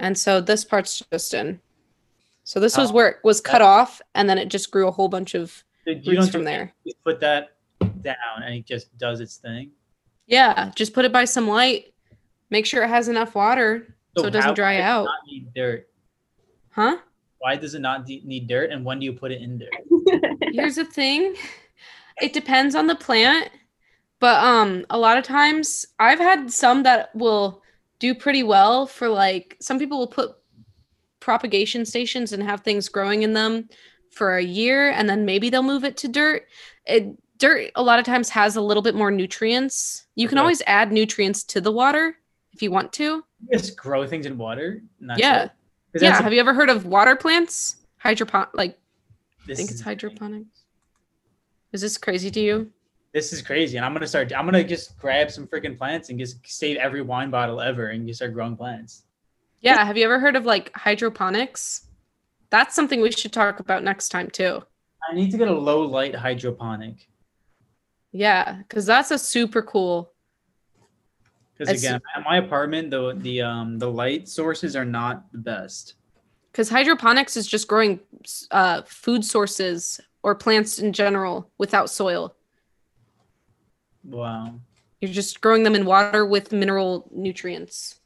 And 0.00 0.16
so 0.16 0.40
this 0.40 0.64
part's 0.64 1.02
just 1.12 1.34
in. 1.34 1.60
So 2.44 2.60
this 2.60 2.78
was 2.78 2.90
Oh, 2.90 2.94
where 2.94 3.08
it 3.08 3.16
was 3.24 3.40
cut 3.40 3.58
that- 3.58 3.62
off, 3.62 4.00
and 4.14 4.28
then 4.30 4.38
it 4.38 4.48
just 4.48 4.70
grew 4.70 4.88
a 4.88 4.92
whole 4.92 5.08
bunch 5.08 5.34
of 5.34 5.64
you 5.86 5.94
roots 5.94 6.06
don't 6.26 6.30
from 6.30 6.44
there. 6.44 6.72
put 7.04 7.20
that 7.20 7.50
down 8.02 8.42
and 8.44 8.54
it 8.54 8.64
just 8.66 8.96
does 8.98 9.20
its 9.20 9.36
thing. 9.36 9.70
Yeah, 10.26 10.70
just 10.74 10.92
put 10.94 11.04
it 11.04 11.12
by 11.12 11.24
some 11.24 11.48
light. 11.48 11.92
Make 12.50 12.64
sure 12.66 12.82
it 12.84 12.88
has 12.88 13.08
enough 13.08 13.34
water 13.34 13.94
so, 14.16 14.26
it 14.26 14.30
doesn't 14.30 14.54
dry 14.54 14.74
why 14.74 14.78
does 14.78 14.84
it 14.84 15.46
out. 15.46 15.54
Dirt. 15.54 15.88
Huh? 16.70 16.98
Why 17.40 17.56
does 17.56 17.74
it 17.74 17.80
not 17.80 18.04
de- 18.06 18.22
need 18.24 18.48
dirt? 18.48 18.70
And 18.70 18.84
when 18.84 18.98
do 18.98 19.04
you 19.04 19.12
put 19.12 19.30
it 19.32 19.40
in 19.42 19.58
dirt? 19.58 20.30
Here's 20.52 20.76
the 20.76 20.84
thing. 20.84 21.34
It 22.20 22.32
depends 22.32 22.74
on 22.74 22.86
the 22.88 22.96
plant, 22.96 23.50
but 24.18 24.42
um 24.42 24.84
a 24.90 24.98
lot 24.98 25.16
of 25.18 25.24
times 25.24 25.86
I've 26.00 26.18
had 26.18 26.52
some 26.52 26.82
that 26.82 27.14
will 27.14 27.62
do 28.00 28.14
pretty 28.14 28.42
well 28.42 28.86
for 28.86 29.08
like 29.08 29.56
some 29.60 29.78
people 29.78 29.98
will 29.98 30.06
put 30.08 30.32
propagation 31.20 31.84
stations 31.84 32.32
and 32.32 32.42
have 32.42 32.60
things 32.62 32.88
growing 32.88 33.22
in 33.22 33.32
them 33.34 33.68
for 34.10 34.36
a 34.36 34.42
year 34.42 34.90
and 34.90 35.08
then 35.08 35.24
maybe 35.24 35.50
they'll 35.50 35.62
move 35.62 35.84
it 35.84 35.96
to 35.98 36.08
dirt. 36.08 36.46
It, 36.86 37.08
dirt 37.38 37.70
a 37.76 37.82
lot 37.82 37.98
of 38.00 38.04
times 38.04 38.28
has 38.30 38.56
a 38.56 38.60
little 38.60 38.82
bit 38.82 38.94
more 38.94 39.10
nutrients. 39.10 40.06
You 40.16 40.26
can 40.28 40.38
Okay. 40.38 40.42
always 40.42 40.62
add 40.66 40.90
nutrients 40.90 41.44
to 41.44 41.60
the 41.60 41.70
water 41.70 42.16
if 42.52 42.62
you 42.62 42.70
want 42.72 42.92
to. 42.94 43.22
Just 43.52 43.76
grow 43.76 44.06
things 44.06 44.26
in 44.26 44.36
water. 44.38 44.82
Yeah. 45.16 45.44
it? 45.44 45.50
'Cause 45.92 46.02
Yeah. 46.02 46.08
that's- 46.10 46.24
Have 46.24 46.32
you 46.32 46.40
ever 46.40 46.54
heard 46.54 46.70
of 46.70 46.84
water 46.86 47.16
plants? 47.16 47.76
Hydropon 47.98 48.46
like 48.54 48.78
I 49.48 49.54
think 49.54 49.70
it's 49.70 49.80
hydroponics. 49.80 50.64
Is 51.72 51.80
this 51.80 51.96
crazy 51.98 52.30
to 52.30 52.40
you? 52.40 52.72
This 53.12 53.32
is 53.32 53.40
crazy, 53.42 53.76
and 53.78 53.84
I'm 53.86 53.94
gonna 53.94 54.06
start. 54.06 54.30
I'm 54.32 54.44
gonna 54.44 54.62
just 54.62 54.98
grab 54.98 55.30
some 55.30 55.46
freaking 55.46 55.76
plants 55.76 56.10
and 56.10 56.18
just 56.18 56.46
save 56.46 56.76
every 56.76 57.00
wine 57.02 57.30
bottle 57.30 57.60
ever, 57.60 57.88
and 57.88 58.06
just 58.06 58.18
start 58.18 58.34
growing 58.34 58.56
plants. 58.56 59.04
Yeah. 59.60 59.84
Have 59.84 59.96
you 59.96 60.04
ever 60.04 60.20
heard 60.20 60.36
of 60.36 60.44
like 60.44 60.70
hydroponics? 60.76 61.86
That's 62.50 62.74
something 62.74 63.00
we 63.00 63.10
should 63.10 63.32
talk 63.32 63.58
about 63.60 63.82
next 63.82 64.10
time 64.10 64.30
too. 64.30 64.62
I 65.10 65.14
need 65.14 65.30
to 65.32 65.38
get 65.38 65.48
a 65.48 65.52
low 65.52 65.82
light 65.82 66.14
hydroponic 66.14 67.08
Yeah, 68.12 68.56
because 68.62 68.86
that's 68.86 69.10
a 69.10 69.18
super 69.18 69.62
cool. 69.62 70.12
Because 71.58 71.82
again, 71.82 72.00
at 72.14 72.24
my 72.24 72.36
apartment, 72.36 72.90
the 72.90 73.14
the 73.18 73.42
um 73.42 73.78
the 73.78 73.90
light 73.90 74.28
sources 74.28 74.76
are 74.76 74.84
not 74.84 75.30
the 75.32 75.38
best. 75.38 75.94
Because 76.52 76.68
hydroponics 76.68 77.36
is 77.36 77.46
just 77.46 77.68
growing 77.68 78.00
uh, 78.50 78.82
food 78.86 79.24
sources 79.24 80.00
or 80.22 80.34
plants 80.34 80.78
in 80.78 80.92
general 80.92 81.50
without 81.58 81.90
soil. 81.90 82.34
Wow. 84.02 84.54
You're 85.00 85.12
just 85.12 85.40
growing 85.40 85.62
them 85.62 85.74
in 85.74 85.84
water 85.84 86.26
with 86.26 86.50
mineral 86.50 87.08
nutrients. 87.14 88.00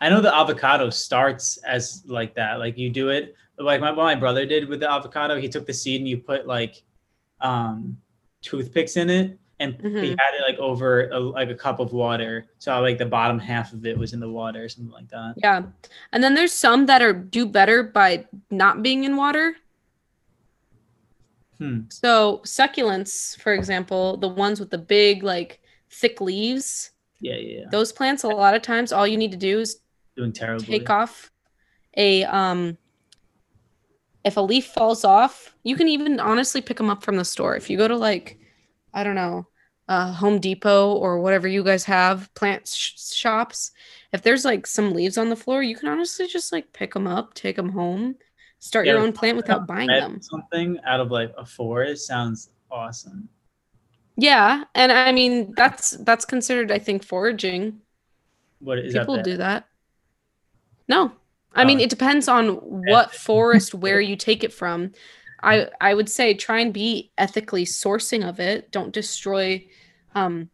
I 0.00 0.08
know 0.08 0.20
the 0.20 0.34
avocado 0.34 0.88
starts 0.90 1.58
as 1.58 2.02
like 2.06 2.34
that. 2.36 2.58
Like 2.58 2.78
you 2.78 2.90
do 2.90 3.10
it 3.10 3.34
like 3.58 3.80
my, 3.80 3.90
what 3.90 4.04
my 4.04 4.14
brother 4.14 4.46
did 4.46 4.68
with 4.68 4.80
the 4.80 4.90
avocado. 4.90 5.38
He 5.38 5.48
took 5.48 5.66
the 5.66 5.74
seed 5.74 6.00
and 6.00 6.08
you 6.08 6.18
put 6.18 6.46
like 6.46 6.82
um 7.40 7.98
toothpicks 8.40 8.96
in 8.96 9.10
it, 9.10 9.38
and 9.60 9.74
he 9.74 9.80
Mhm. 9.88 10.16
had 10.18 10.34
it 10.34 10.42
like 10.46 10.58
over 10.58 11.08
a, 11.10 11.18
like 11.20 11.48
a 11.48 11.54
cup 11.54 11.78
of 11.80 11.92
water. 11.92 12.46
So 12.58 12.80
like 12.80 12.98
the 12.98 13.06
bottom 13.06 13.38
half 13.38 13.72
of 13.72 13.86
it 13.86 13.96
was 13.96 14.12
in 14.12 14.20
the 14.20 14.28
water 14.28 14.64
or 14.64 14.68
something 14.68 14.92
like 14.92 15.08
that. 15.08 15.34
Yeah. 15.36 15.62
And 16.12 16.22
then 16.22 16.34
there's 16.34 16.52
some 16.52 16.86
that 16.86 17.02
are 17.02 17.12
do 17.12 17.46
better 17.46 17.82
by 17.84 18.26
not 18.50 18.82
being 18.82 19.04
in 19.04 19.16
water. 19.16 19.56
Hmm. 21.58 21.82
So 21.88 22.40
succulents, 22.44 23.38
for 23.40 23.52
example, 23.52 24.16
the 24.16 24.28
ones 24.28 24.58
with 24.58 24.70
the 24.70 24.78
big, 24.78 25.22
like 25.22 25.60
thick 25.90 26.20
leaves, 26.20 26.90
Yeah, 27.20 27.36
yeah, 27.36 27.64
those 27.70 27.92
plants, 27.92 28.24
a 28.24 28.28
lot 28.28 28.54
of 28.54 28.62
times 28.62 28.92
all 28.92 29.06
you 29.06 29.16
need 29.16 29.30
to 29.30 29.36
do 29.38 29.60
is 29.60 29.80
Doing 30.16 30.32
terribly. 30.32 30.66
take 30.66 30.90
off 30.90 31.30
a 31.96 32.24
um 32.24 32.76
if 34.24 34.36
a 34.36 34.40
leaf 34.40 34.66
falls 34.66 35.04
off 35.04 35.54
you 35.62 35.76
can 35.76 35.86
even 35.88 36.18
honestly 36.18 36.60
pick 36.60 36.76
them 36.76 36.90
up 36.90 37.04
from 37.04 37.16
the 37.16 37.24
store 37.24 37.54
if 37.56 37.68
you 37.70 37.76
go 37.78 37.86
to 37.86 37.96
like 37.96 38.36
i 38.94 39.04
don't 39.04 39.14
know 39.14 39.46
uh 39.88 40.10
home 40.12 40.38
depot 40.40 40.92
or 40.94 41.20
whatever 41.20 41.46
you 41.46 41.62
guys 41.62 41.84
have 41.84 42.32
plant 42.34 42.66
sh- 42.66 42.92
shops. 43.12 43.70
If 44.14 44.22
there's 44.22 44.44
like 44.44 44.66
some 44.66 44.92
leaves 44.94 45.18
on 45.18 45.28
the 45.28 45.36
floor 45.36 45.62
you 45.62 45.76
can 45.76 45.88
honestly 45.88 46.26
just 46.26 46.52
like 46.52 46.72
pick 46.72 46.94
them 46.94 47.06
up 47.06 47.34
take 47.34 47.56
them 47.56 47.68
home 47.68 48.14
start 48.60 48.86
your 48.86 48.98
own 48.98 49.12
plant 49.12 49.36
without 49.36 49.66
buying 49.66 49.88
them. 49.88 50.22
Something 50.22 50.78
out 50.86 51.00
of 51.00 51.10
like 51.10 51.34
a 51.36 51.44
forest 51.44 52.06
sounds 52.06 52.48
awesome. 52.70 53.28
yeah 54.16 54.64
and 54.74 54.90
i 54.90 55.12
mean 55.12 55.52
that's 55.56 55.90
that's 56.04 56.24
considered 56.24 56.70
i 56.72 56.78
think 56.78 57.04
foraging. 57.04 57.80
What 58.60 58.78
is 58.78 58.94
people 58.94 59.16
that? 59.16 59.24
do 59.24 59.36
that. 59.36 59.66
No. 60.88 61.12
I 61.52 61.64
mean 61.64 61.78
Oh. 61.80 61.82
it 61.82 61.90
depends 61.90 62.26
on 62.28 62.48
what 62.90 63.14
forest 63.14 63.74
where 63.74 64.00
you 64.00 64.16
take 64.16 64.42
it 64.44 64.52
from 64.52 64.92
i 65.44 65.68
i 65.80 65.94
would 65.94 66.08
say 66.08 66.34
try 66.34 66.60
and 66.60 66.72
be 66.72 67.10
ethically 67.18 67.64
sourcing 67.64 68.26
of 68.28 68.40
it. 68.40 68.70
Don't 68.72 68.92
destroy 68.92 69.64
um 70.14 70.48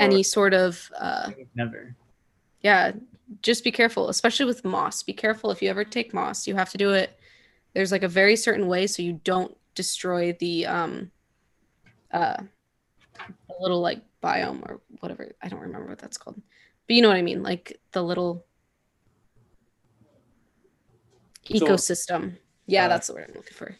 any 0.00 0.22
sort 0.22 0.52
of 0.54 0.90
uh 0.98 1.30
Never. 1.54 1.94
yeah 2.62 2.92
just 3.42 3.62
be 3.62 3.70
careful 3.70 4.08
especially 4.08 4.46
with 4.46 4.64
moss. 4.64 5.02
Be 5.04 5.12
careful 5.12 5.50
if 5.52 5.62
you 5.62 5.70
ever 5.70 5.84
take 5.84 6.12
moss 6.14 6.46
you 6.46 6.54
have 6.56 6.70
to 6.70 6.78
do 6.78 6.92
it. 6.92 7.18
There's 7.74 7.92
like 7.92 8.02
a 8.02 8.08
very 8.08 8.34
certain 8.36 8.66
way 8.66 8.86
so 8.86 9.02
you 9.02 9.20
don't 9.24 9.56
destroy 9.74 10.32
the 10.40 10.66
um 10.66 11.10
uh 12.12 12.42
a 13.20 13.62
little 13.62 13.80
like 13.80 14.00
biome 14.22 14.62
or 14.68 14.80
whatever. 15.00 15.32
I 15.42 15.48
don't 15.48 15.60
remember 15.60 15.88
what 15.88 15.98
that's 15.98 16.16
called. 16.18 16.40
But 16.86 16.96
you 16.96 17.02
know 17.02 17.08
what 17.08 17.16
i 17.18 17.22
mean 17.22 17.42
like 17.44 17.78
the 17.92 18.02
little 18.02 18.44
So- 21.44 21.54
ecosystem 21.66 22.36
yeah 22.70 22.86
Uh, 22.86 22.88
that's 22.88 23.06
the 23.06 23.14
word 23.14 23.26
i'm 23.28 23.34
looking 23.34 23.54
for 23.56 23.76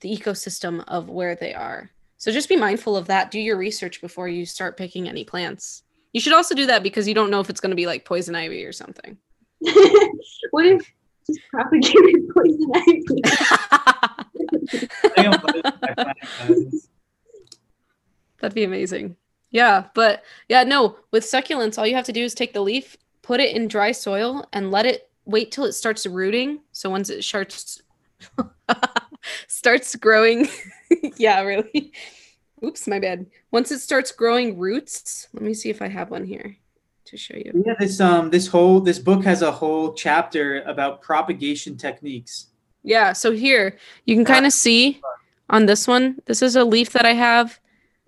the 0.00 0.16
ecosystem 0.16 0.84
of 0.88 1.08
where 1.08 1.34
they 1.34 1.54
are 1.54 1.90
so 2.16 2.30
just 2.30 2.48
be 2.48 2.56
mindful 2.56 2.96
of 2.96 3.06
that 3.06 3.30
do 3.30 3.40
your 3.40 3.56
research 3.56 4.00
before 4.00 4.28
you 4.28 4.44
start 4.46 4.76
picking 4.76 5.08
any 5.08 5.24
plants 5.24 5.82
you 6.12 6.20
should 6.20 6.32
also 6.32 6.54
do 6.54 6.66
that 6.66 6.82
because 6.82 7.08
you 7.08 7.14
don't 7.14 7.30
know 7.30 7.40
if 7.40 7.50
it's 7.50 7.60
going 7.60 7.70
to 7.70 7.76
be 7.76 7.86
like 7.86 8.04
poison 8.04 8.34
ivy 8.34 8.64
or 8.64 8.72
something 8.72 9.16
what 10.50 10.66
if 10.66 10.92
just 11.26 11.40
propagated 11.50 12.28
poison 12.34 12.70
ivy? 12.74 13.02
I 13.24 14.34
think 15.16 15.28
I'm 15.28 15.40
putting 15.40 15.62
my 15.64 15.94
plant 15.94 16.18
guys. 16.36 16.88
That'd 18.40 18.54
be 18.54 18.64
amazing. 18.64 19.16
Yeah, 19.50 19.84
but 19.94 20.22
yeah, 20.48 20.64
no, 20.64 20.96
with 21.12 21.24
succulents, 21.24 21.78
all 21.78 21.86
you 21.86 21.94
have 21.94 22.04
to 22.06 22.12
do 22.12 22.24
is 22.24 22.34
take 22.34 22.52
the 22.52 22.60
leaf, 22.60 22.96
put 23.22 23.40
it 23.40 23.54
in 23.56 23.68
dry 23.68 23.92
soil, 23.92 24.46
and 24.52 24.70
let 24.70 24.84
it 24.84 25.08
wait 25.24 25.52
till 25.52 25.64
it 25.64 25.72
starts 25.72 26.04
rooting. 26.06 26.60
So 26.72 26.90
once 26.90 27.08
it 27.08 27.22
starts 27.22 27.80
starts 29.48 29.96
growing, 29.96 30.48
yeah, 31.16 31.40
really. 31.42 31.92
Oops, 32.64 32.86
my 32.88 32.98
bad. 32.98 33.26
Once 33.50 33.70
it 33.70 33.80
starts 33.80 34.12
growing 34.12 34.58
roots, 34.58 35.28
let 35.32 35.42
me 35.42 35.54
see 35.54 35.70
if 35.70 35.82
I 35.82 35.88
have 35.88 36.10
one 36.10 36.24
here 36.24 36.56
to 37.06 37.16
show 37.16 37.36
you. 37.36 37.62
Yeah, 37.66 37.74
this 37.78 38.00
um 38.00 38.30
this 38.30 38.46
whole 38.46 38.80
this 38.80 38.98
book 38.98 39.24
has 39.24 39.42
a 39.42 39.52
whole 39.52 39.92
chapter 39.92 40.62
about 40.62 41.02
propagation 41.02 41.76
techniques. 41.76 42.48
Yeah, 42.82 43.12
so 43.12 43.32
here 43.32 43.78
you 44.04 44.14
can 44.14 44.24
kind 44.24 44.46
of 44.46 44.52
see 44.52 45.00
on 45.50 45.66
this 45.66 45.86
one. 45.86 46.20
This 46.26 46.42
is 46.42 46.56
a 46.56 46.64
leaf 46.64 46.90
that 46.90 47.06
I 47.06 47.12
have. 47.12 47.60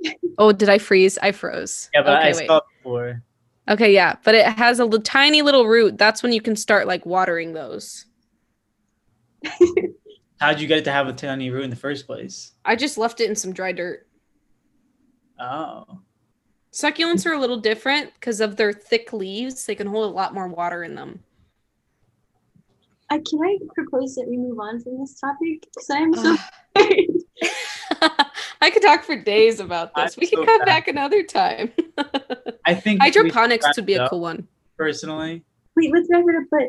Oh, 0.39 0.53
did 0.53 0.69
I 0.69 0.77
freeze? 0.77 1.17
I 1.23 1.33
froze. 1.33 1.89
Yeah, 1.95 2.03
but 2.03 2.19
okay, 2.19 2.29
I 2.29 2.33
wait. 2.37 2.47
saw 2.47 2.61
before. 2.77 3.23
Okay, 3.71 3.95
yeah, 3.95 4.17
but 4.23 4.35
it 4.35 4.45
has 4.45 4.79
a 4.79 4.85
li- 4.85 5.01
tiny 5.01 5.41
little 5.41 5.67
root. 5.67 5.97
That's 5.97 6.23
when 6.23 6.33
you 6.35 6.43
can 6.43 6.55
start 6.57 6.87
like 6.87 7.07
watering 7.07 7.55
those. 7.55 8.05
How'd 10.41 10.61
you 10.61 10.67
get 10.67 10.79
it 10.79 10.85
to 10.85 10.93
have 10.93 11.09
a 11.09 11.13
tiny 11.13 11.51
root 11.51 11.65
in 11.65 11.71
the 11.71 11.77
first 11.77 12.07
place? 12.07 12.53
I 12.65 12.77
just 12.77 12.99
left 12.99 13.21
it 13.21 13.29
in 13.31 13.37
some 13.37 13.53
dry 13.53 13.73
dirt. 13.73 14.07
Oh. 15.41 16.01
Succulents 16.73 17.25
are 17.25 17.33
a 17.33 17.41
little 17.41 17.57
different 17.57 18.13
because 18.15 18.41
of 18.41 18.57
their 18.57 18.73
thick 18.73 19.13
leaves. 19.13 19.65
They 19.65 19.75
can 19.75 19.87
hold 19.87 20.11
a 20.11 20.15
lot 20.15 20.35
more 20.35 20.49
water 20.49 20.83
in 20.83 20.95
them. 20.95 21.21
I 23.09 23.19
can 23.19 23.39
I 23.43 23.57
propose 23.75 24.15
that 24.17 24.27
we 24.29 24.37
move 24.37 24.59
on 24.59 24.81
from 24.81 24.99
this 24.99 25.19
topic 25.21 25.65
because 25.75 25.91
I'm 25.91 26.13
so 26.13 26.37
I 28.61 28.71
could 28.71 28.83
talk 28.83 29.05
for 29.05 29.17
days 29.17 29.61
about 29.61 29.95
this. 29.95 30.17
I'm 30.17 30.21
we 30.21 30.27
can 30.27 30.41
so 30.41 30.45
come 30.45 30.59
bad. 30.59 30.67
back 30.67 30.89
another 30.89 31.23
time. 31.23 31.73
I 32.67 32.75
think 32.75 33.01
Hydroponics 33.01 33.65
wrap 33.65 33.77
would 33.77 33.87
be 33.87 33.95
a 33.95 34.09
cool 34.09 34.21
one. 34.21 34.49
personally. 34.77 35.45
Wait, 35.77 35.93
let's 35.93 36.09
wrap 36.11 36.25
it 36.27 36.37
up. 36.37 36.43
But 36.51 36.69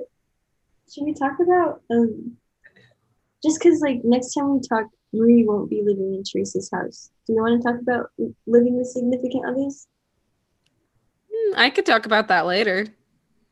should 0.93 1.05
we 1.05 1.13
talk 1.13 1.39
about 1.41 1.81
um? 1.89 2.37
Just 3.43 3.59
because 3.59 3.81
like 3.81 4.01
next 4.03 4.33
time 4.33 4.53
we 4.53 4.67
talk, 4.67 4.85
Marie 5.13 5.45
won't 5.45 5.69
be 5.69 5.81
living 5.85 6.13
in 6.15 6.23
Teresa's 6.23 6.69
house. 6.71 7.11
Do 7.25 7.33
you 7.33 7.41
want 7.41 7.61
to 7.61 7.67
talk 7.67 7.79
about 7.81 8.09
living 8.45 8.77
with 8.77 8.87
significant 8.87 9.45
others? 9.45 9.87
Hmm, 11.33 11.53
I 11.55 11.69
could 11.69 11.85
talk 11.85 12.05
about 12.05 12.27
that 12.29 12.45
later. 12.45 12.87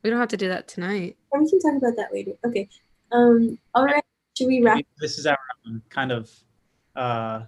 We 0.03 0.09
don't 0.09 0.19
have 0.19 0.29
to 0.29 0.37
do 0.37 0.47
that 0.49 0.67
tonight. 0.67 1.17
Or 1.31 1.41
we 1.41 1.49
can 1.49 1.59
talk 1.59 1.77
about 1.77 1.95
that 1.97 2.13
later. 2.13 2.31
Okay. 2.45 2.69
Um. 3.11 3.57
All 3.73 3.85
right. 3.85 4.03
Should 4.37 4.47
we 4.47 4.61
wrap? 4.61 4.79
This 4.99 5.17
is 5.17 5.25
our 5.25 5.37
um, 5.65 5.81
kind 5.89 6.11
of 6.11 6.29
uh 6.95 7.43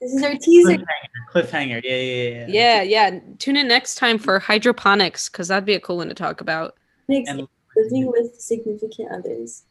This 0.00 0.12
is 0.14 0.22
our 0.22 0.34
teaser. 0.34 0.78
cliffhanger. 0.78 1.32
cliffhanger. 1.32 1.80
Yeah, 1.84 1.96
yeah, 1.96 2.28
yeah. 2.28 2.46
Yeah, 2.48 2.82
yeah. 2.82 3.20
Tune 3.38 3.56
in 3.56 3.68
next 3.68 3.96
time 3.96 4.18
for 4.18 4.38
hydroponics 4.38 5.28
because 5.28 5.48
that'd 5.48 5.64
be 5.64 5.74
a 5.74 5.80
cool 5.80 5.98
one 5.98 6.08
to 6.08 6.14
talk 6.14 6.40
about. 6.40 6.74
Next, 7.08 7.28
And 7.30 7.46
living 7.76 8.06
with 8.10 8.34
significant 8.40 9.12
others, 9.12 9.64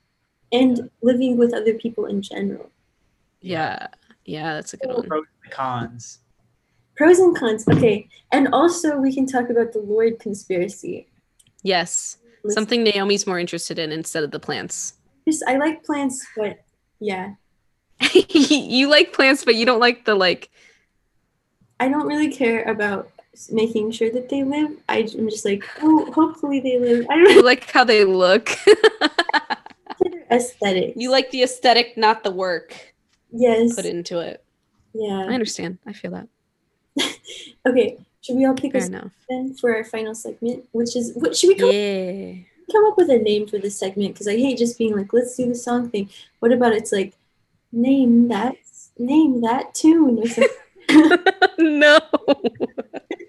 and 0.51 0.89
living 1.01 1.37
with 1.37 1.53
other 1.53 1.73
people 1.73 2.05
in 2.05 2.21
general. 2.21 2.69
Yeah, 3.41 3.87
yeah, 4.25 4.53
that's 4.53 4.73
a 4.73 4.77
good 4.77 4.89
one. 4.89 5.07
pros 5.07 5.25
and 5.43 5.51
cons. 5.51 6.19
Pros 6.95 7.19
and 7.19 7.35
cons. 7.35 7.67
Okay. 7.67 8.07
And 8.31 8.49
also, 8.53 8.97
we 8.97 9.13
can 9.13 9.25
talk 9.25 9.49
about 9.49 9.73
the 9.73 9.79
Lorde 9.79 10.19
conspiracy. 10.19 11.07
Yes, 11.63 12.17
Let's- 12.43 12.55
something 12.55 12.83
Naomi's 12.83 13.25
more 13.25 13.39
interested 13.39 13.79
in 13.79 13.91
instead 13.91 14.23
of 14.23 14.31
the 14.31 14.39
plants. 14.39 14.93
Just, 15.27 15.43
I 15.47 15.57
like 15.57 15.83
plants, 15.83 16.25
but 16.35 16.59
yeah, 16.99 17.33
you 18.29 18.89
like 18.89 19.13
plants, 19.13 19.45
but 19.45 19.55
you 19.55 19.65
don't 19.65 19.79
like 19.79 20.05
the 20.05 20.15
like. 20.15 20.49
I 21.79 21.87
don't 21.87 22.07
really 22.07 22.31
care 22.31 22.63
about 22.63 23.09
making 23.51 23.91
sure 23.91 24.11
that 24.11 24.29
they 24.29 24.43
live. 24.43 24.77
I, 24.89 24.99
am 24.99 25.29
just 25.29 25.45
like, 25.45 25.63
oh, 25.81 26.11
hopefully 26.11 26.59
they 26.59 26.79
live. 26.79 27.05
I 27.09 27.15
don't 27.15 27.35
You 27.35 27.43
like 27.43 27.69
how 27.71 27.83
they 27.83 28.03
look. 28.03 28.49
consider 30.31 30.53
aesthetics. 30.53 30.97
You 30.97 31.11
like 31.11 31.31
the 31.31 31.43
aesthetic, 31.43 31.97
not 31.97 32.23
the 32.23 32.31
work 32.31 32.93
yes. 33.31 33.75
put 33.75 33.85
into 33.85 34.19
it. 34.19 34.43
Yeah. 34.93 35.25
I 35.27 35.33
understand. 35.33 35.77
I 35.85 35.93
feel 35.93 36.11
that. 36.11 36.27
Okay. 37.65 37.97
Should 38.21 38.35
we 38.35 38.45
all 38.45 38.53
pick 38.53 38.75
a 38.75 38.79
Fair 38.79 38.87
enough. 38.87 39.11
then 39.29 39.53
for 39.55 39.75
our 39.75 39.83
final 39.83 40.13
segment? 40.13 40.65
Which 40.71 40.95
is 40.95 41.13
what 41.15 41.35
should 41.35 41.49
we 41.49 41.55
come, 41.55 41.71
Yeah. 41.71 42.33
come 42.71 42.85
up 42.85 42.97
with 42.97 43.09
a 43.09 43.17
name 43.17 43.47
for 43.47 43.57
this 43.57 43.77
segment? 43.77 44.13
Because 44.13 44.27
I 44.27 44.35
hate 44.35 44.57
just 44.57 44.77
being 44.77 44.95
like, 44.95 45.13
let's 45.13 45.35
do 45.35 45.47
the 45.47 45.55
song 45.55 45.89
thing. 45.89 46.09
What 46.39 46.51
about 46.51 46.73
it's 46.73 46.91
like 46.91 47.13
name 47.71 48.27
that 48.27 48.55
name 48.97 49.41
that 49.41 49.73
tune 49.73 50.19
or 50.19 50.27
something? 50.27 51.17
no. 51.79 51.99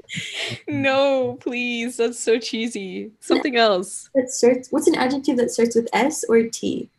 no, 0.68 1.34
please. 1.40 1.96
That's 1.96 2.18
so 2.18 2.38
cheesy. 2.38 3.10
Something 3.20 3.56
else. 3.56 4.10
that 4.14 4.30
starts 4.30 4.70
what's 4.70 4.86
an 4.86 4.94
adjective 4.94 5.36
that 5.38 5.50
starts 5.50 5.74
with 5.76 5.88
S 5.92 6.24
or 6.28 6.42
T? 6.44 6.90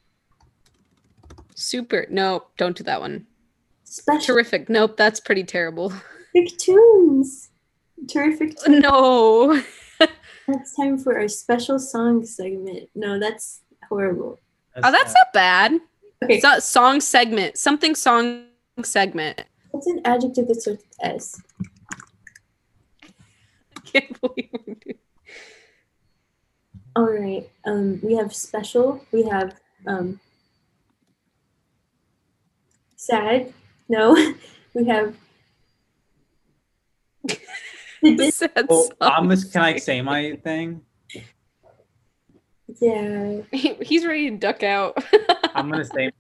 Super. 1.56 2.06
No, 2.10 2.46
don't 2.58 2.76
do 2.76 2.84
that 2.84 3.00
one. 3.02 3.28
Special 3.84 4.22
Terrific. 4.36 4.70
Nope, 4.70 4.98
that's 4.98 5.20
pretty 5.20 5.44
terrible. 5.44 5.94
tunes. 6.58 7.50
Terrific 8.08 8.58
tunes. 8.60 8.82
No. 8.82 9.62
It's 10.46 10.76
time 10.76 10.98
for 10.98 11.18
our 11.18 11.30
special 11.30 11.80
song 11.80 12.26
segment. 12.26 12.90
No, 12.96 13.18
that's 13.18 13.62
horrible. 13.88 14.42
Oh, 14.76 14.92
that's 14.92 15.14
not 15.14 15.32
bad. 15.34 15.80
Okay, 16.22 16.42
So, 16.42 16.60
song 16.60 17.00
segment. 17.00 17.58
Something 17.58 17.96
song 17.96 18.48
segment. 18.84 19.44
what's 19.72 19.88
an 19.88 20.02
adjective 20.04 20.50
that 20.50 20.62
starts 20.62 20.84
with 20.84 20.98
S? 21.02 21.42
I 23.96 24.00
can't 24.00 24.22
believe 24.22 24.50
we 24.66 24.74
do- 24.76 24.94
All 26.96 27.10
right. 27.10 27.50
Um, 27.66 28.00
we 28.04 28.16
have 28.16 28.34
special. 28.36 29.04
We 29.12 29.24
have 29.24 29.56
um, 29.88 30.20
sad. 32.96 33.54
No, 33.90 34.14
we 34.74 34.86
have. 34.88 35.16
the 38.02 38.32
sad 38.32 38.66
Well, 38.70 38.90
I'm 39.02 39.30
just, 39.30 39.54
can 39.54 39.62
I 39.62 39.78
say 39.78 40.02
my 40.02 40.36
thing? 40.44 40.82
yeah. 42.82 43.42
He- 43.52 43.76
He's 43.82 44.06
ready 44.06 44.30
to 44.32 44.38
duck 44.38 44.64
out. 44.64 44.98
I'm 45.54 45.70
gonna 45.70 45.86
say. 45.86 46.12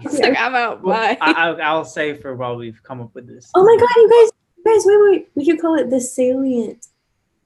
He's 0.00 0.18
like, 0.18 0.36
I'm 0.38 0.54
out. 0.54 0.82
Well, 0.82 0.94
Bye. 0.96 1.18
I, 1.20 1.32
I'll, 1.32 1.62
I'll 1.62 1.84
say 1.84 2.14
for 2.14 2.34
while 2.34 2.56
we've 2.56 2.82
come 2.82 3.00
up 3.02 3.14
with 3.14 3.26
this. 3.26 3.50
Oh 3.54 3.62
my 3.64 3.76
God, 3.78 3.88
you 3.96 4.08
guys, 4.08 4.30
you 4.56 4.64
guys, 4.64 4.86
wait, 4.86 4.98
wait. 5.10 5.28
We 5.34 5.44
could 5.44 5.60
call 5.60 5.74
it 5.78 5.90
the 5.90 6.00
salient, 6.00 6.86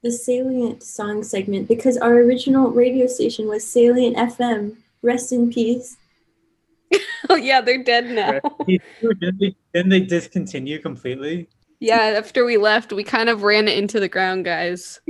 the 0.01 0.11
salient 0.11 0.83
song 0.83 1.23
segment 1.23 1.67
because 1.67 1.97
our 1.97 2.13
original 2.13 2.69
radio 2.71 3.07
station 3.07 3.47
was 3.47 3.67
Salient 3.67 4.15
FM. 4.17 4.77
Rest 5.01 5.31
in 5.31 5.51
peace. 5.51 5.97
oh, 7.29 7.35
yeah, 7.35 7.61
they're 7.61 7.83
dead 7.83 8.05
now. 8.05 8.39
Didn't 8.67 9.39
they, 9.39 9.55
didn't 9.73 9.89
they 9.89 10.01
discontinue 10.01 10.79
completely? 10.79 11.47
Yeah, 11.79 11.97
after 12.17 12.43
we 12.43 12.57
left, 12.57 12.91
we 12.91 13.03
kind 13.03 13.29
of 13.29 13.43
ran 13.43 13.67
it 13.69 13.77
into 13.77 13.99
the 13.99 14.09
ground, 14.09 14.43
guys. 14.45 14.99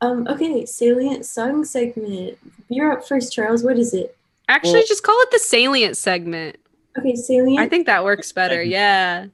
um. 0.00 0.26
Okay, 0.28 0.64
salient 0.64 1.26
song 1.26 1.64
segment. 1.64 2.38
You're 2.68 2.92
up 2.92 3.06
first, 3.06 3.32
Charles. 3.32 3.62
What 3.62 3.78
is 3.78 3.92
it? 3.92 4.16
Actually, 4.48 4.74
Well- 4.74 4.86
just 4.88 5.02
call 5.02 5.20
it 5.20 5.30
the 5.30 5.38
salient 5.38 5.96
segment. 5.96 6.56
Okay, 6.96 7.16
salient. 7.16 7.58
I 7.58 7.68
think 7.68 7.86
that 7.86 8.04
works 8.04 8.32
better. 8.32 8.64
Segment. 8.64 8.70
Yeah. 8.70 9.26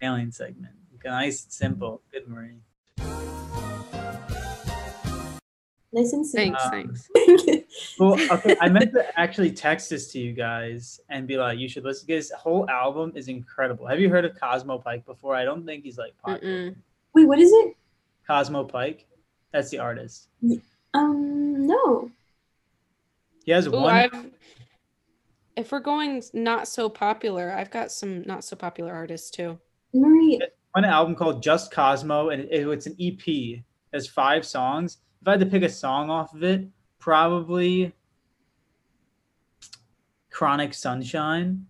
Salient 0.00 0.34
segment. 0.34 0.74
Nice, 1.04 1.46
simple. 1.48 2.02
Good, 2.12 2.28
Marie. 2.28 2.58
nice 5.92 6.12
and 6.12 6.26
simple. 6.26 6.58
Thanks. 6.70 7.08
Um, 7.16 7.36
thanks. 7.36 7.68
Well, 7.98 8.18
okay, 8.32 8.56
I 8.60 8.68
meant 8.68 8.92
to 8.92 9.18
actually 9.18 9.52
text 9.52 9.90
this 9.90 10.10
to 10.12 10.18
you 10.18 10.32
guys 10.32 11.00
and 11.08 11.26
be 11.26 11.36
like, 11.36 11.58
you 11.58 11.68
should 11.68 11.84
listen. 11.84 12.06
This 12.06 12.30
whole 12.30 12.68
album 12.68 13.12
is 13.14 13.28
incredible. 13.28 13.86
Have 13.86 14.00
you 14.00 14.08
heard 14.08 14.24
of 14.24 14.38
Cosmo 14.38 14.78
Pyke 14.78 15.04
before? 15.04 15.34
I 15.34 15.44
don't 15.44 15.64
think 15.64 15.84
he's 15.84 15.98
like 15.98 16.12
popular. 16.18 16.70
Mm-mm. 16.70 16.76
Wait, 17.14 17.26
what 17.26 17.38
is 17.38 17.50
it? 17.52 17.76
Cosmo 18.26 18.64
Pyke. 18.64 19.06
That's 19.52 19.70
the 19.70 19.78
artist. 19.78 20.28
Um, 20.94 21.66
no. 21.66 22.10
He 23.44 23.52
has 23.52 23.66
Ooh, 23.66 23.72
one. 23.72 23.94
I've. 23.94 24.30
If 25.56 25.72
we're 25.72 25.80
going 25.80 26.22
not 26.32 26.66
so 26.68 26.88
popular, 26.88 27.52
I've 27.52 27.70
got 27.70 27.90
some 27.90 28.22
not 28.22 28.44
so 28.44 28.56
popular 28.56 28.92
artists 28.92 29.30
too. 29.30 29.58
Marie, 29.92 30.40
one 30.72 30.84
album 30.84 31.14
called 31.14 31.42
Just 31.42 31.70
Cosmo, 31.70 32.30
and 32.30 32.42
it, 32.42 32.66
it's 32.68 32.86
an 32.86 32.96
EP. 33.00 33.62
There's 33.90 34.08
five 34.08 34.44
songs. 34.44 34.98
If 35.20 35.28
I 35.28 35.32
had 35.32 35.40
to 35.40 35.46
pick 35.46 35.62
a 35.62 35.68
song 35.68 36.10
off 36.10 36.34
of 36.34 36.42
it, 36.42 36.66
probably 36.98 37.92
Chronic 40.30 40.74
Sunshine. 40.74 41.66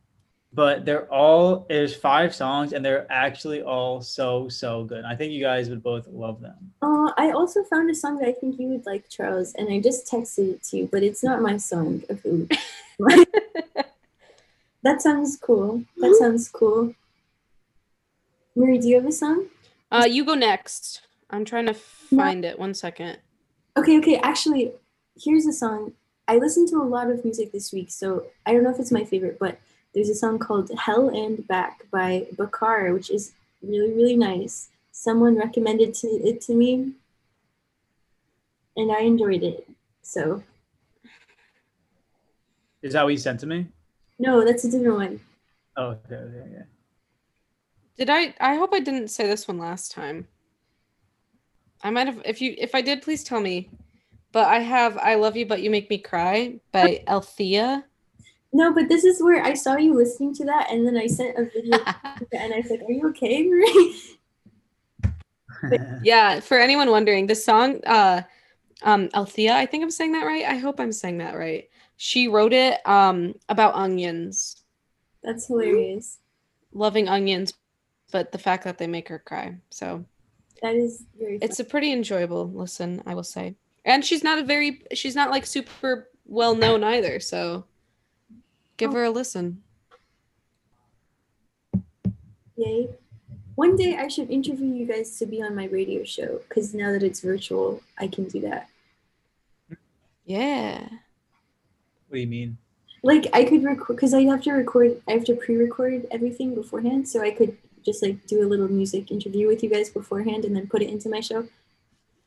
But 0.55 0.85
they're 0.85 1.11
all 1.11 1.65
there's 1.71 1.97
five 1.97 2.35
songs, 2.35 2.75
and 2.75 2.85
they're 2.85 3.07
actually 3.11 3.63
all 3.63 4.03
so 4.03 4.51
so 4.51 4.85
good. 4.85 5.03
I 5.05 5.17
think 5.17 5.33
you 5.33 5.43
guys 5.43 5.71
would 5.71 5.83
both 5.83 6.07
love 6.09 6.43
them. 6.43 6.73
uh, 6.83 7.11
I 7.17 7.31
also 7.31 7.65
found 7.65 7.91
a 7.91 7.95
song 7.95 8.19
that 8.19 8.29
I 8.29 8.33
think 8.33 8.61
you 8.61 8.69
would 8.69 8.85
like, 8.85 9.09
Charles, 9.09 9.55
and 9.55 9.73
I 9.73 9.81
just 9.81 10.07
texted 10.07 10.51
it 10.51 10.63
to 10.65 10.77
you, 10.77 10.89
but 10.93 11.03
it's 11.03 11.25
not 11.25 11.41
my 11.41 11.57
song. 11.57 12.03
That 14.83 15.01
sounds 15.01 15.37
cool. 15.37 15.85
That 15.99 16.17
sounds 16.17 16.49
cool. 16.49 16.95
Marie, 18.55 18.79
do 18.79 18.89
you 18.89 18.97
have 18.97 19.07
a 19.07 19.13
song? 19.13 19.47
Uh, 19.91 20.07
you 20.09 20.25
go 20.25 20.35
next. 20.35 21.03
I'm 21.31 21.45
trying 21.45 21.67
to 21.67 21.75
find 21.75 22.45
it. 22.45 22.59
One 22.59 22.75
second. 22.75 23.19
Okay, 23.77 23.99
okay. 23.99 24.17
Actually, 24.17 24.73
here's 25.19 25.47
a 25.47 25.53
song. 25.53 25.93
I 26.29 26.37
listened 26.37 26.69
to 26.69 26.77
a 26.77 26.85
lot 26.85 27.11
of 27.11 27.25
music 27.25 27.53
this 27.53 27.73
week, 27.73 27.91
so 27.91 28.27
I 28.47 28.53
don't 28.53 28.63
know 28.63 28.71
if 28.71 28.79
it's 28.79 28.93
my 28.93 29.05
favorite, 29.05 29.39
but 29.39 29.59
there's 29.95 30.09
a 30.09 30.15
song 30.15 30.39
called 30.39 30.71
Hell 30.79 31.09
and 31.09 31.47
Back 31.49 31.91
by 31.91 32.27
Bakar, 32.37 32.93
which 32.93 33.11
is 33.11 33.33
really, 33.63 33.93
really 33.93 34.17
nice. 34.17 34.69
Someone 34.93 35.37
recommended 35.37 35.95
to, 35.95 36.07
it 36.09 36.41
to 36.43 36.55
me, 36.55 36.93
and 38.77 38.93
I 38.93 39.01
enjoyed 39.01 39.43
it. 39.43 39.69
So, 40.03 40.43
Is 42.83 42.93
that 42.93 43.05
what 43.05 43.11
you 43.11 43.19
sent 43.19 43.41
to 43.41 43.47
me? 43.47 43.67
no, 44.19 44.45
that's 44.45 44.65
a 44.65 44.71
different 44.71 44.97
one. 44.97 45.21
Oh, 45.77 45.97
okay, 46.07 46.15
okay, 46.15 46.51
yeah. 46.53 46.63
Did 48.03 48.11
I? 48.11 48.35
I 48.41 48.57
hope 48.57 48.75
I 48.75 48.81
didn't 48.81 49.13
say 49.13 49.29
this 49.29 49.47
one 49.47 49.59
last 49.59 49.93
time. 49.93 50.27
I 51.85 51.91
might 51.91 52.09
have. 52.09 52.21
If 52.25 52.43
you, 52.43 52.57
if 52.59 52.75
I 52.75 52.81
did, 52.81 53.01
please 53.01 53.23
tell 53.23 53.39
me. 53.39 53.71
But 54.33 54.49
I 54.49 54.59
have 54.59 54.99
"I 54.99 55.15
Love 55.15 55.37
You, 55.37 55.47
But 55.47 55.63
You 55.63 55.71
Make 55.71 55.89
Me 55.89 55.99
Cry" 55.99 56.59
by 56.73 57.05
Althea. 57.07 57.85
No, 58.53 58.75
but 58.75 58.89
this 58.89 59.05
is 59.05 59.23
where 59.23 59.45
I 59.45 59.55
saw 59.55 59.77
you 59.77 59.95
listening 59.95 60.35
to 60.35 60.45
that, 60.47 60.73
and 60.73 60.85
then 60.85 60.97
I 60.97 61.07
sent 61.07 61.39
a 61.39 61.45
video, 61.45 61.79
and 62.33 62.53
I 62.53 62.57
was 62.57 62.71
like, 62.71 62.83
"Are 62.83 62.91
you 62.91 63.09
okay, 63.11 63.47
Marie?" 63.47 64.03
yeah, 66.03 66.41
for 66.41 66.59
anyone 66.59 66.91
wondering, 66.91 67.29
the 67.29 67.37
song, 67.37 67.85
uh, 67.87 68.23
um, 68.83 69.11
Althea, 69.15 69.55
I 69.55 69.65
think 69.65 69.85
I'm 69.85 69.93
saying 69.93 70.11
that 70.15 70.27
right. 70.27 70.45
I 70.45 70.57
hope 70.57 70.81
I'm 70.81 70.91
saying 70.91 71.19
that 71.19 71.37
right. 71.37 71.69
She 71.99 72.27
wrote 72.27 72.53
it 72.53 72.85
um 72.85 73.35
about 73.49 73.75
onions, 73.77 74.65
That's 75.23 75.47
hilarious. 75.47 76.19
loving 76.73 77.09
onions, 77.09 77.55
but 78.13 78.31
the 78.31 78.39
fact 78.39 78.63
that 78.65 78.79
they 78.79 78.87
make 78.87 79.09
her 79.09 79.19
cry. 79.19 79.57
So 79.71 80.05
That 80.63 80.77
is 80.77 81.05
very. 81.19 81.39
it's 81.43 81.59
a 81.59 81.65
pretty 81.65 81.91
enjoyable 81.91 82.49
listen, 82.49 83.03
I 83.05 83.17
will 83.17 83.25
say. 83.25 83.57
And 83.85 84.05
she's 84.05 84.23
not 84.23 84.39
a 84.39 84.45
very, 84.45 84.85
she's 84.93 85.17
not 85.17 85.31
like 85.31 85.45
super 85.45 86.09
well 86.25 86.55
known 86.55 86.85
either. 86.85 87.19
So 87.19 87.65
give 88.77 88.91
oh. 88.91 88.95
her 88.95 89.05
a 89.05 89.11
listen. 89.11 89.63
Yay. 92.57 92.91
One 93.57 93.77
day 93.77 93.97
I 93.97 94.09
should 94.09 94.31
interview 94.31 94.67
you 94.67 94.87
guys 94.87 95.19
to 95.19 95.27
be 95.27 95.43
on 95.43 95.57
my 95.57 95.67
radio 95.67 96.05
show 96.05 96.41
because 96.49 96.75
now 96.75 96.93
that 96.93 97.03
it's 97.03 97.21
virtual, 97.21 97.83
I 97.99 98.07
can 98.07 98.25
do 98.25 98.41
that. 98.43 98.69
Yeah. 100.25 100.81
What 102.09 102.17
do 102.17 102.21
you 102.21 102.27
mean? 102.27 102.59
Like 103.03 103.27
I 103.33 103.45
could 103.45 103.65
record 103.65 103.97
because 103.97 104.15
I 104.15 104.23
have 104.23 104.43
to 104.43 104.53
record, 104.53 105.03
I 105.09 105.13
have 105.13 105.25
to 105.25 105.35
pre-record 105.35 106.07
everything 106.13 106.55
beforehand, 106.55 107.09
so 107.09 107.21
I 107.21 107.33
could 107.33 107.57
just 107.85 108.03
like 108.03 108.27
do 108.27 108.43
a 108.43 108.49
little 108.49 108.69
music 108.69 109.11
interview 109.11 109.47
with 109.49 109.63
you 109.63 109.69
guys 109.71 109.91
beforehand 109.91 110.45
and 110.45 110.55
then 110.57 110.67
put 110.69 110.83
it 110.83 110.89
into 110.91 111.09
my 111.09 111.21
show 111.21 111.47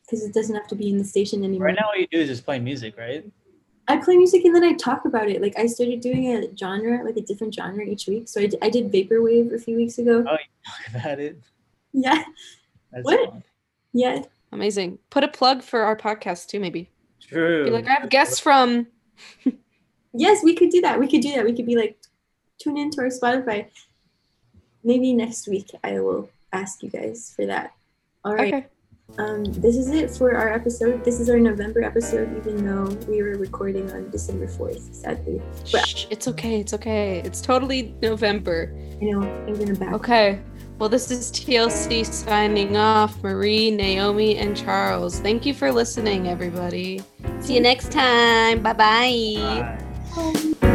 because 0.01 0.23
it 0.23 0.33
doesn't 0.33 0.55
have 0.55 0.67
to 0.67 0.75
be 0.75 0.89
in 0.89 0.97
the 0.97 1.03
station 1.03 1.43
anymore. 1.43 1.67
Right 1.67 1.75
now, 1.79 1.87
all 1.87 1.97
you 1.99 2.07
do 2.11 2.19
is 2.19 2.27
just 2.29 2.45
play 2.45 2.59
music, 2.59 2.97
right? 2.97 3.25
I 3.87 3.97
play 3.97 4.17
music 4.17 4.43
and 4.45 4.55
then 4.55 4.63
I 4.63 4.73
talk 4.73 5.05
about 5.05 5.29
it. 5.29 5.41
Like 5.41 5.57
I 5.59 5.67
started 5.67 5.99
doing 6.01 6.35
a 6.35 6.55
genre, 6.57 7.03
like 7.03 7.17
a 7.17 7.21
different 7.21 7.53
genre 7.53 7.83
each 7.85 8.07
week. 8.07 8.27
So 8.27 8.41
I, 8.41 8.47
d- 8.47 8.57
I 8.61 8.69
did 8.69 8.91
vaporwave 8.91 9.53
a 9.53 9.59
few 9.59 9.75
weeks 9.75 9.97
ago. 9.99 10.23
Oh, 10.27 10.37
Talk 10.65 10.95
about 11.01 11.19
it. 11.19 11.39
Yeah, 11.93 12.23
That's 12.91 13.05
What? 13.05 13.29
fun. 13.29 13.43
yeah. 13.93 14.23
Amazing. 14.51 14.99
Put 15.09 15.23
a 15.23 15.27
plug 15.27 15.61
for 15.61 15.81
our 15.81 15.95
podcast 15.95 16.47
too, 16.47 16.59
maybe. 16.59 16.89
True. 17.21 17.65
Be 17.65 17.69
like, 17.71 17.87
I 17.87 17.93
have 17.93 18.09
guests 18.09 18.39
from. 18.39 18.87
Yes, 20.17 20.41
we 20.45 20.55
could 20.55 20.69
do 20.69 20.79
that. 20.79 20.97
We 20.97 21.09
could 21.09 21.19
do 21.19 21.33
that. 21.33 21.43
We 21.43 21.53
could 21.53 21.65
be 21.65 21.75
like, 21.75 21.97
tune 22.57 22.77
into 22.77 23.01
our 23.01 23.07
Spotify. 23.07 23.67
Maybe 24.85 25.13
next 25.13 25.47
week 25.47 25.71
I 25.83 25.99
will 25.99 26.29
ask 26.53 26.83
you 26.83 26.89
guys 26.89 27.33
for 27.35 27.45
that. 27.47 27.73
All 28.23 28.35
right. 28.35 28.53
Okay. 28.53 28.67
Um, 29.17 29.43
this 29.45 29.77
is 29.77 29.89
it 29.89 30.11
for 30.11 30.35
our 30.35 30.51
episode. 30.53 31.03
This 31.03 31.19
is 31.19 31.29
our 31.29 31.39
November 31.39 31.83
episode, 31.83 32.37
even 32.37 32.65
though 32.65 32.93
we 33.07 33.21
were 33.21 33.37
recording 33.37 33.91
on 33.91 34.09
December 34.09 34.47
4th, 34.47 34.93
sadly. 34.93 35.41
But 35.71 35.87
Shh, 35.87 36.07
it's 36.09 36.27
okay. 36.27 36.59
It's 36.59 36.73
okay. 36.73 37.21
It's 37.23 37.41
totally 37.41 37.95
November. 38.01 38.73
I 39.01 39.05
know 39.05 39.21
I'm 39.21 39.57
gonna 39.57 39.75
back. 39.75 39.93
Okay. 39.93 40.39
Well, 40.77 40.89
this 40.89 41.09
is 41.09 41.31
TLC 41.31 42.05
signing 42.05 42.77
off. 42.77 43.23
Marie, 43.23 43.71
Naomi, 43.71 44.37
and 44.37 44.57
Charles. 44.57 45.19
Thank 45.19 45.45
you 45.45 45.53
for 45.53 45.71
listening, 45.71 46.27
everybody. 46.27 47.01
See 47.39 47.55
you 47.55 47.61
next 47.61 47.91
time. 47.91 48.61
Bye-bye. 48.61 49.77
Bye. 50.15 50.53
Bye. 50.61 50.71